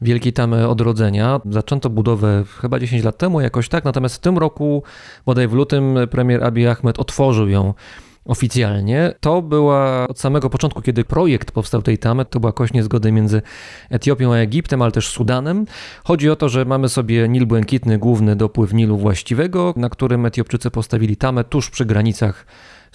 Wielkiej 0.01 0.33
Tamy 0.33 0.67
Odrodzenia. 0.67 1.41
Zaczęto 1.49 1.89
budowę 1.89 2.43
chyba 2.61 2.79
10 2.79 3.03
lat 3.03 3.17
temu, 3.17 3.41
jakoś 3.41 3.69
tak, 3.69 3.85
natomiast 3.85 4.15
w 4.15 4.19
tym 4.19 4.37
roku, 4.37 4.83
bodaj 5.25 5.47
w 5.47 5.53
lutym, 5.53 5.97
premier 6.11 6.43
Abiy 6.43 6.69
Ahmed 6.69 6.99
otworzył 6.99 7.49
ją 7.49 7.73
oficjalnie. 8.27 9.13
To 9.19 9.41
była 9.41 10.07
od 10.07 10.19
samego 10.19 10.49
początku, 10.49 10.81
kiedy 10.81 11.03
projekt 11.03 11.51
powstał 11.51 11.81
tej 11.81 11.97
tamy, 11.97 12.25
to 12.25 12.39
była 12.39 12.53
kość 12.53 12.73
niezgody 12.73 13.11
między 13.11 13.41
Etiopią 13.89 14.33
a 14.33 14.37
Egiptem, 14.37 14.81
ale 14.81 14.91
też 14.91 15.07
Sudanem. 15.07 15.65
Chodzi 16.03 16.29
o 16.29 16.35
to, 16.35 16.49
że 16.49 16.65
mamy 16.65 16.89
sobie 16.89 17.27
Nil 17.29 17.45
Błękitny, 17.45 17.97
główny 17.97 18.35
dopływ 18.35 18.73
Nilu 18.73 18.97
właściwego, 18.97 19.73
na 19.75 19.89
którym 19.89 20.25
Etiopczycy 20.25 20.71
postawili 20.71 21.17
tamę 21.17 21.43
tuż 21.43 21.69
przy 21.69 21.85
granicach 21.85 22.45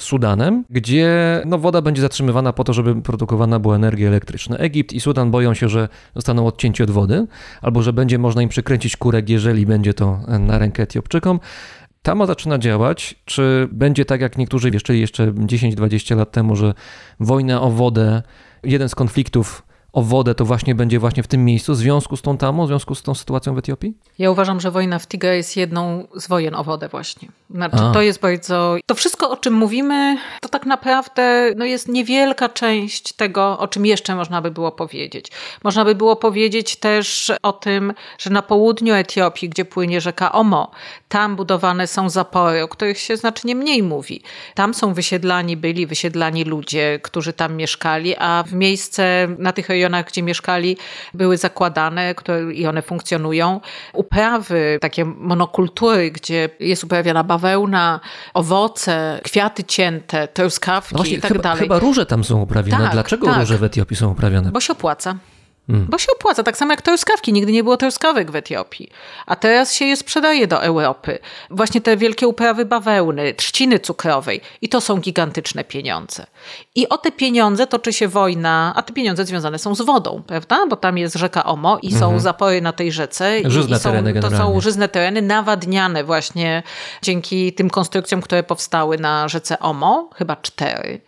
Sudanem, 0.03 0.65
gdzie 0.71 1.43
no, 1.47 1.59
woda 1.59 1.83
będzie 1.83 2.03
zatrzymywana 2.03 2.53
po 2.53 2.65
to, 2.65 2.73
żeby 2.73 3.03
produkowana 3.03 3.59
była 3.59 3.77
energia 3.77 4.09
elektryczna. 4.09 4.57
Egipt 4.57 4.93
i 4.93 5.01
Sudan 5.01 5.31
boją 5.31 5.55
się, 5.55 5.69
że 5.69 5.89
zostaną 6.15 6.47
odcięci 6.47 6.83
od 6.83 6.91
wody, 6.91 7.27
albo 7.63 7.83
że 7.83 7.93
będzie 7.93 8.19
można 8.19 8.43
im 8.43 8.49
przykręcić 8.49 8.97
kurek, 8.97 9.29
jeżeli 9.29 9.67
będzie 9.67 9.95
to 9.95 10.21
na 10.39 10.59
rękę 10.59 10.83
Etiopczykom. 10.83 11.41
Tama 12.03 12.27
zaczyna 12.27 12.59
działać. 12.59 13.15
Czy 13.25 13.69
będzie 13.73 14.05
tak, 14.05 14.21
jak 14.21 14.39
niektórzy 14.39 14.71
wieszczyli 14.71 15.01
jeszcze 15.01 15.33
10-20 15.33 16.17
lat 16.17 16.33
temu, 16.33 16.57
że 16.57 16.75
wojna 17.21 17.63
o 17.63 17.71
wodę, 17.71 18.23
jeden 18.63 18.89
z 18.89 18.95
konfliktów 18.95 19.63
o 19.93 20.03
wodę, 20.03 20.35
to 20.35 20.45
właśnie 20.45 20.75
będzie 20.75 20.99
właśnie 20.99 21.23
w 21.23 21.27
tym 21.27 21.45
miejscu 21.45 21.73
w 21.73 21.77
związku 21.77 22.17
z 22.17 22.23
tą 22.23 22.37
tamą, 22.37 22.65
w 22.65 22.69
związku 22.69 22.95
z 22.95 23.03
tą 23.03 23.15
sytuacją 23.15 23.55
w 23.55 23.59
Etiopii? 23.59 23.95
Ja 24.19 24.31
uważam, 24.31 24.61
że 24.61 24.71
wojna 24.71 24.99
w 24.99 25.07
Tigray 25.07 25.37
jest 25.37 25.57
jedną 25.57 26.07
z 26.17 26.29
wojen 26.29 26.55
o 26.55 26.65
wodę 26.65 26.89
właśnie. 26.89 27.29
Znaczy, 27.55 27.77
to 27.93 28.03
jest 28.03 28.21
bardzo... 28.21 28.77
To 28.87 28.95
wszystko, 28.95 29.31
o 29.31 29.37
czym 29.37 29.55
mówimy, 29.55 30.19
to 30.41 30.49
tak 30.49 30.67
naprawdę 30.67 31.53
no 31.57 31.65
jest 31.65 31.89
niewielka 31.89 32.49
część 32.49 33.13
tego, 33.13 33.59
o 33.59 33.69
czym 33.69 33.87
jeszcze 33.87 34.15
można 34.15 34.43
by 34.43 34.51
było 34.51 34.73
powiedzieć. 34.73 35.27
Można 35.65 35.85
by 35.85 35.95
było 35.95 36.17
powiedzieć 36.17 36.77
też 36.77 37.33
o 37.43 37.53
tym, 37.53 37.95
że 38.19 38.31
na 38.31 38.43
południu 38.43 38.95
Etiopii, 38.95 39.49
gdzie 39.49 39.65
płynie 39.65 40.01
rzeka 40.01 40.33
Omo, 40.33 40.71
tam 41.09 41.37
budowane 41.37 41.87
są 41.87 42.11
zapory, 42.11 42.63
o 42.63 42.69
których 42.69 42.99
się 42.99 43.17
znacznie 43.17 43.55
mniej 43.55 43.83
mówi. 43.83 44.23
Tam 44.55 44.75
są 44.75 44.95
wysiedlani, 44.95 45.57
byli 45.57 45.87
wysiedlani 45.87 46.45
ludzie, 46.45 47.01
którzy 47.03 47.33
tam 47.33 47.57
mieszkali, 47.57 48.15
a 48.19 48.45
w 48.47 48.53
miejsce 48.53 49.29
na 49.39 49.53
tych 49.53 49.69
rejonach, 49.69 50.07
gdzie 50.07 50.23
mieszkali, 50.23 50.77
były 51.15 51.37
zakładane 51.37 52.15
które, 52.15 52.55
i 52.55 52.67
one 52.67 52.83
funkcjonują. 52.83 53.61
Uprawy, 53.93 54.79
takie 54.81 55.05
monokultury, 55.05 56.11
gdzie 56.11 56.49
jest 56.61 56.85
uprawiana 56.85 57.25
bawełna, 57.43 58.01
owoce, 58.35 59.21
kwiaty 59.25 59.65
cięte, 59.65 60.29
truskawki 60.29 60.95
właśnie, 60.97 61.17
i 61.17 61.21
tak 61.21 61.33
chyba, 61.33 61.43
dalej. 61.43 61.63
Chyba 61.63 61.79
róże 61.79 62.07
tam 62.07 62.25
są 62.25 62.41
uprawiane. 62.41 62.85
Tak, 62.85 62.93
Dlaczego 62.93 63.27
tak. 63.27 63.39
róże 63.39 63.59
w 63.59 63.65
Etiopii 63.65 63.97
są 63.97 64.11
uprawiane? 64.11 64.51
Bo 64.51 64.61
się 64.61 64.73
opłaca. 64.73 65.17
Bo 65.69 65.99
się 65.99 66.07
opłaca, 66.19 66.43
tak 66.43 66.57
samo 66.57 66.73
jak 66.73 66.83
truskawki. 66.83 67.33
Nigdy 67.33 67.53
nie 67.53 67.63
było 67.65 67.77
truskawek 67.77 68.31
w 68.31 68.37
Etiopii. 68.37 68.89
A 69.27 69.37
teraz 69.37 69.75
się 69.75 69.85
je 69.85 69.97
sprzedaje 69.97 70.47
do 70.47 70.63
Europy. 70.63 71.19
Właśnie 71.51 71.81
te 71.81 71.97
wielkie 71.97 72.29
uprawy 72.29 72.65
bawełny, 72.65 73.35
trzciny 73.35 73.79
cukrowej. 73.81 74.41
I 74.63 74.69
to 74.69 74.81
są 74.81 74.97
gigantyczne 74.97 75.65
pieniądze. 75.65 76.27
I 76.75 76.89
o 76.89 76.99
te 76.99 77.13
pieniądze 77.13 77.67
toczy 77.67 77.93
się 77.93 78.09
wojna, 78.09 78.73
a 78.77 78.83
te 78.83 78.93
pieniądze 78.93 79.25
związane 79.25 79.59
są 79.59 79.75
z 79.75 79.81
wodą, 79.83 80.23
prawda? 80.27 80.67
Bo 80.71 80.77
tam 80.77 80.99
jest 80.99 81.17
rzeka 81.17 81.45
Omo 81.45 81.79
i 81.83 81.93
są 81.95 82.21
zapory 82.21 82.61
na 82.61 82.73
tej 82.73 82.93
rzece. 82.93 83.41
i- 83.41 83.51
Żyzne 83.51 83.77
i 83.77 83.81
są, 83.81 83.91
tereny 83.91 84.15
To 84.15 84.23
są 84.23 84.29
generalnie. 84.31 84.61
żyzne 84.61 84.89
tereny 84.89 85.23
nawadniane 85.23 86.05
właśnie 86.05 86.63
dzięki 87.03 87.53
tym 87.53 87.71
konstrukcjom, 87.71 88.21
które 88.23 88.43
powstały 88.43 88.99
na 88.99 89.29
rzece 89.29 89.59
Omo, 89.59 90.11
chyba 90.15 90.37
cztery. 90.37 91.01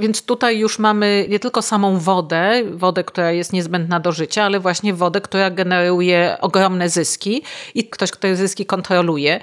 Więc 0.00 0.22
tutaj 0.24 0.58
już 0.58 0.78
mamy 0.78 1.26
nie 1.28 1.38
tylko 1.40 1.62
samą 1.62 1.98
wodę, 1.98 2.62
wodę, 2.72 3.04
która 3.04 3.30
jest 3.32 3.52
niezbędna 3.52 4.00
do 4.04 4.12
życia, 4.12 4.44
ale 4.44 4.60
właśnie 4.60 4.94
wodę, 4.94 5.20
która 5.20 5.50
generuje 5.50 6.36
ogromne 6.40 6.88
zyski 6.88 7.42
i 7.74 7.88
ktoś, 7.88 8.10
kto 8.10 8.20
te 8.20 8.36
zyski 8.36 8.66
kontroluje. 8.66 9.40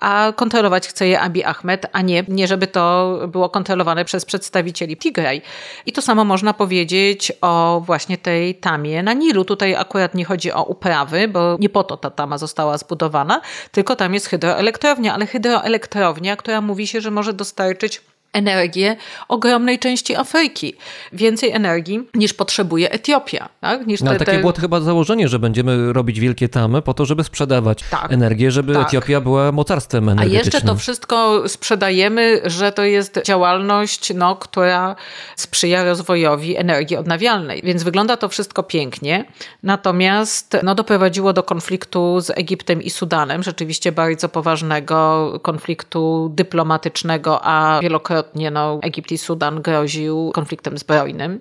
A 0.00 0.32
kontrolować 0.36 0.88
chce 0.88 1.08
je 1.08 1.20
Abiy 1.20 1.46
Ahmed, 1.46 1.86
a 1.92 2.02
nie, 2.02 2.24
nie 2.28 2.46
żeby 2.46 2.66
to 2.66 3.18
było 3.28 3.48
kontrolowane 3.48 4.04
przez 4.04 4.24
przedstawicieli 4.24 4.96
Tigraj. 4.96 5.42
I 5.86 5.92
to 5.92 6.02
samo 6.02 6.24
można 6.24 6.54
powiedzieć 6.54 7.32
o 7.40 7.82
właśnie 7.86 8.18
tej 8.18 8.54
tamie 8.54 9.02
na 9.02 9.12
Nilu. 9.12 9.44
Tutaj 9.44 9.74
akurat 9.74 10.14
nie 10.14 10.24
chodzi 10.24 10.52
o 10.52 10.64
uprawy, 10.64 11.28
bo 11.28 11.56
nie 11.60 11.68
po 11.68 11.84
to 11.84 11.96
ta 11.96 12.10
tama 12.10 12.38
została 12.38 12.78
zbudowana, 12.78 13.40
tylko 13.72 13.96
tam 13.96 14.14
jest 14.14 14.26
hydroelektrownia, 14.26 15.14
ale 15.14 15.26
hydroelektrownia, 15.26 16.36
która 16.36 16.60
mówi 16.60 16.86
się, 16.86 17.00
że 17.00 17.10
może 17.10 17.32
dostarczyć 17.32 18.02
energię 18.32 18.96
ogromnej 19.28 19.78
części 19.78 20.16
Afryki. 20.16 20.74
Więcej 21.12 21.50
energii 21.50 22.08
niż 22.14 22.32
potrzebuje 22.34 22.90
Etiopia. 22.90 23.48
Tak? 23.60 23.86
Niż 23.86 24.00
No, 24.00 24.10
ale 24.10 24.18
takie 24.18 24.32
te- 24.32 24.38
było 24.38 24.52
chyba 24.60 24.80
założenie, 24.80 25.28
że 25.28 25.38
będziemy 25.38 25.92
robić 25.92 26.20
wielkie 26.20 26.48
tamy 26.48 26.82
po 26.82 26.94
to, 26.94 27.04
żeby 27.06 27.24
sprzedawać 27.24 27.84
Tak. 27.90 28.12
energię, 28.12 28.50
żeby 28.50 28.74
Tak. 28.74 28.86
Etiopia 28.88 29.20
była 29.20 29.52
mocarstwem 29.52 30.08
A 30.08 30.12
energetycznym. 30.12 30.44
jeszcze 30.54 30.68
to 30.68 30.76
wszystko 30.76 31.48
sprzedajemy, 31.48 32.40
że 32.44 32.72
to 32.72 32.82
jest 32.84 33.20
działalność, 33.24 34.12
no, 34.14 34.36
która 34.36 34.96
sprzyja 35.36 35.84
rozwojowi 35.84 36.56
energii 36.56 36.96
odnawialnej. 36.96 37.60
Więc 37.64 37.82
wygląda 37.82 38.16
to 38.16 38.28
wszystko 38.28 38.62
pięknie. 38.62 39.24
Natomiast 39.62 40.56
no, 40.62 40.74
doprowadziło 40.74 41.32
do 41.32 41.42
konfliktu 41.42 42.20
z 42.20 42.30
Egiptem 42.30 42.82
i 42.82 42.90
Sudanem, 42.90 43.42
rzeczywiście 43.42 43.92
bardzo 43.92 44.28
poważnego 44.28 45.30
konfliktu 45.42 46.30
dyplomatycznego, 46.34 47.40
a 47.44 47.78
wielokrotnie 47.82 48.19
no, 48.52 48.78
Egipt 48.82 49.12
i 49.12 49.18
Sudan 49.18 49.62
groził 49.62 50.30
konfliktem 50.34 50.78
zbrojnym. 50.78 51.40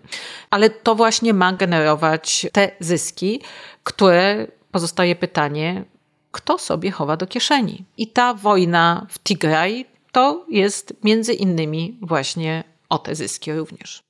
Ale 0.49 0.69
to 0.69 0.95
właśnie 0.95 1.33
ma 1.33 1.53
generować 1.53 2.47
te 2.51 2.71
zyski, 2.79 3.41
które 3.83 4.47
pozostaje 4.71 5.15
pytanie, 5.15 5.83
kto 6.31 6.57
sobie 6.57 6.91
chowa 6.91 7.17
do 7.17 7.27
kieszeni. 7.27 7.85
I 7.97 8.07
ta 8.07 8.33
wojna 8.33 9.07
w 9.09 9.19
Tigraj 9.19 9.85
to 10.11 10.45
jest 10.49 10.93
między 11.03 11.33
innymi 11.33 11.97
właśnie 12.01 12.63
o 12.89 12.99
te 12.99 13.15
zyski 13.15 13.53
również. 13.53 14.03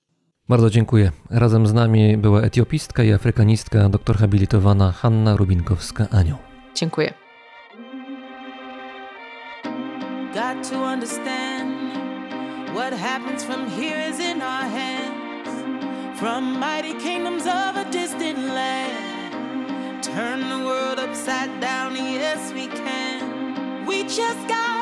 Bardzo 0.50 0.70
dziękuję. 0.70 1.12
Razem 1.30 1.68
z 1.68 1.74
nami 1.74 2.18
była 2.18 2.42
etiopistka 2.42 3.04
i 3.04 3.14
afrykanistka, 3.14 3.90
doktor 3.90 4.18
habilitowana 4.18 4.92
Hanna 4.92 5.36
Rubinkowska-Anioł. 5.36 6.38
Dziękuję. 6.76 7.29
What 12.80 12.94
happens 12.94 13.44
from 13.44 13.70
here 13.72 14.00
is 14.00 14.20
in 14.22 14.42
our 14.42 14.64
hands. 14.64 16.18
From 16.18 16.58
mighty 16.58 16.94
kingdoms 16.94 17.46
of 17.46 17.76
a 17.76 17.86
distant 17.92 18.40
land, 18.40 20.02
turn 20.02 20.40
the 20.48 20.66
world 20.66 20.98
upside 20.98 21.60
down. 21.60 21.98
Yes, 21.98 22.54
we 22.54 22.68
can. 22.68 23.86
We 23.86 24.04
just 24.04 24.42
gotta 24.48 24.79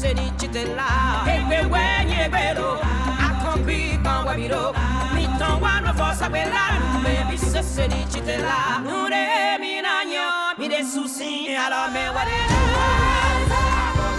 seri 0.00 0.32
chitela 0.38 0.86
Epe 1.26 1.58
wenye 1.72 2.28
belo 2.28 2.78
Akombi 3.26 3.98
kan 4.04 4.24
wabiro 4.26 4.74
Mitan 5.14 5.60
wano 5.62 5.94
fosa 5.94 6.28
bela 6.30 6.62
Nume 6.92 7.26
bise 7.30 7.62
seri 7.62 8.04
chitela 8.12 8.80
Nure 8.84 9.58
minanyo 9.60 10.28
Mide 10.58 10.84
susin 10.84 11.56
ala 11.56 11.88
me 11.92 12.04
wade 12.14 12.38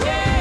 Yeah. 0.04 0.39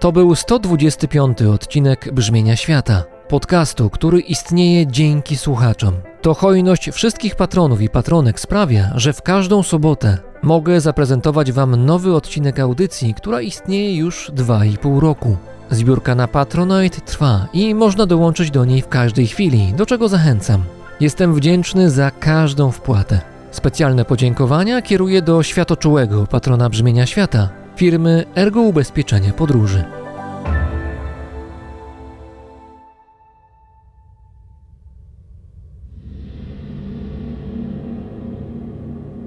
To 0.00 0.12
był 0.12 0.34
125 0.34 1.42
odcinek 1.42 2.12
Brzmienia 2.12 2.56
Świata. 2.56 3.04
Podcastu, 3.28 3.90
który 3.90 4.20
istnieje 4.20 4.86
dzięki 4.86 5.36
słuchaczom. 5.36 5.94
To 6.22 6.34
hojność 6.34 6.90
wszystkich 6.90 7.36
patronów 7.36 7.82
i 7.82 7.88
patronek 7.88 8.40
sprawia, 8.40 8.92
że 8.94 9.12
w 9.12 9.22
każdą 9.22 9.62
sobotę 9.62 10.18
mogę 10.42 10.80
zaprezentować 10.80 11.52
Wam 11.52 11.86
nowy 11.86 12.14
odcinek 12.14 12.58
audycji, 12.58 13.14
która 13.14 13.40
istnieje 13.40 13.96
już 13.96 14.30
2,5 14.34 15.00
roku. 15.00 15.36
Zbiórka 15.70 16.14
na 16.14 16.28
Patronite 16.28 17.00
trwa 17.00 17.46
i 17.52 17.74
można 17.74 18.06
dołączyć 18.06 18.50
do 18.50 18.64
niej 18.64 18.82
w 18.82 18.88
każdej 18.88 19.26
chwili, 19.26 19.72
do 19.76 19.86
czego 19.86 20.08
zachęcam. 20.08 20.64
Jestem 21.00 21.34
wdzięczny 21.34 21.90
za 21.90 22.10
każdą 22.10 22.70
wpłatę. 22.70 23.20
Specjalne 23.50 24.04
podziękowania 24.04 24.82
kieruję 24.82 25.22
do 25.22 25.42
światoczułego 25.42 26.26
patrona 26.26 26.68
brzmienia 26.68 27.06
świata, 27.06 27.48
firmy 27.78 28.24
Ergo 28.34 28.60
Ubezpieczenia 28.60 29.32
Podróży. 29.32 29.84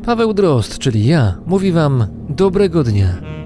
Paweł 0.05 0.33
Drozd, 0.33 0.77
czyli 0.77 1.05
ja, 1.05 1.37
mówi 1.45 1.71
Wam 1.71 2.07
dobrego 2.29 2.83
dnia. 2.83 3.40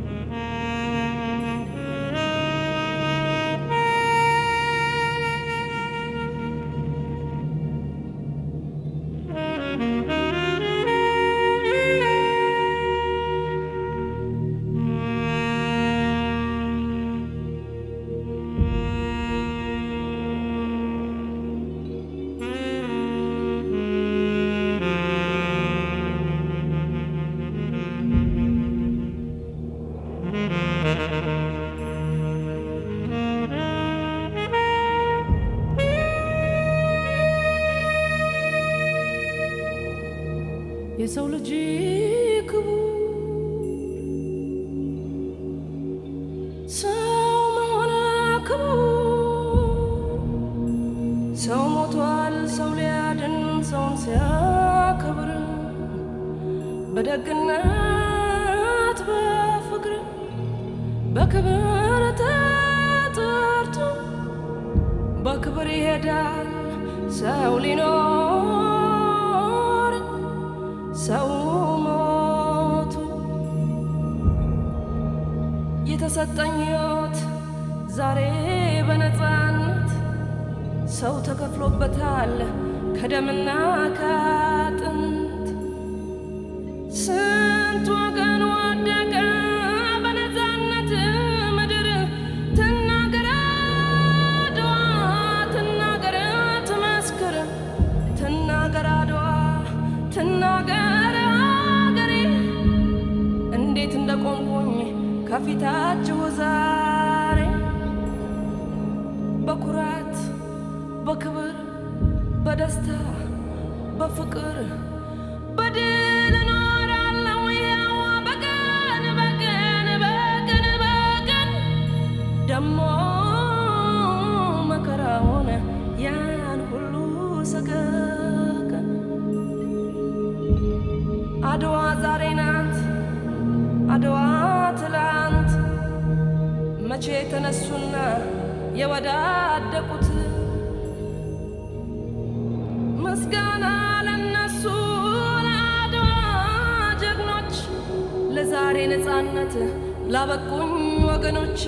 ላበቁኝ 150.14 150.72
ወገኖች 151.06 151.60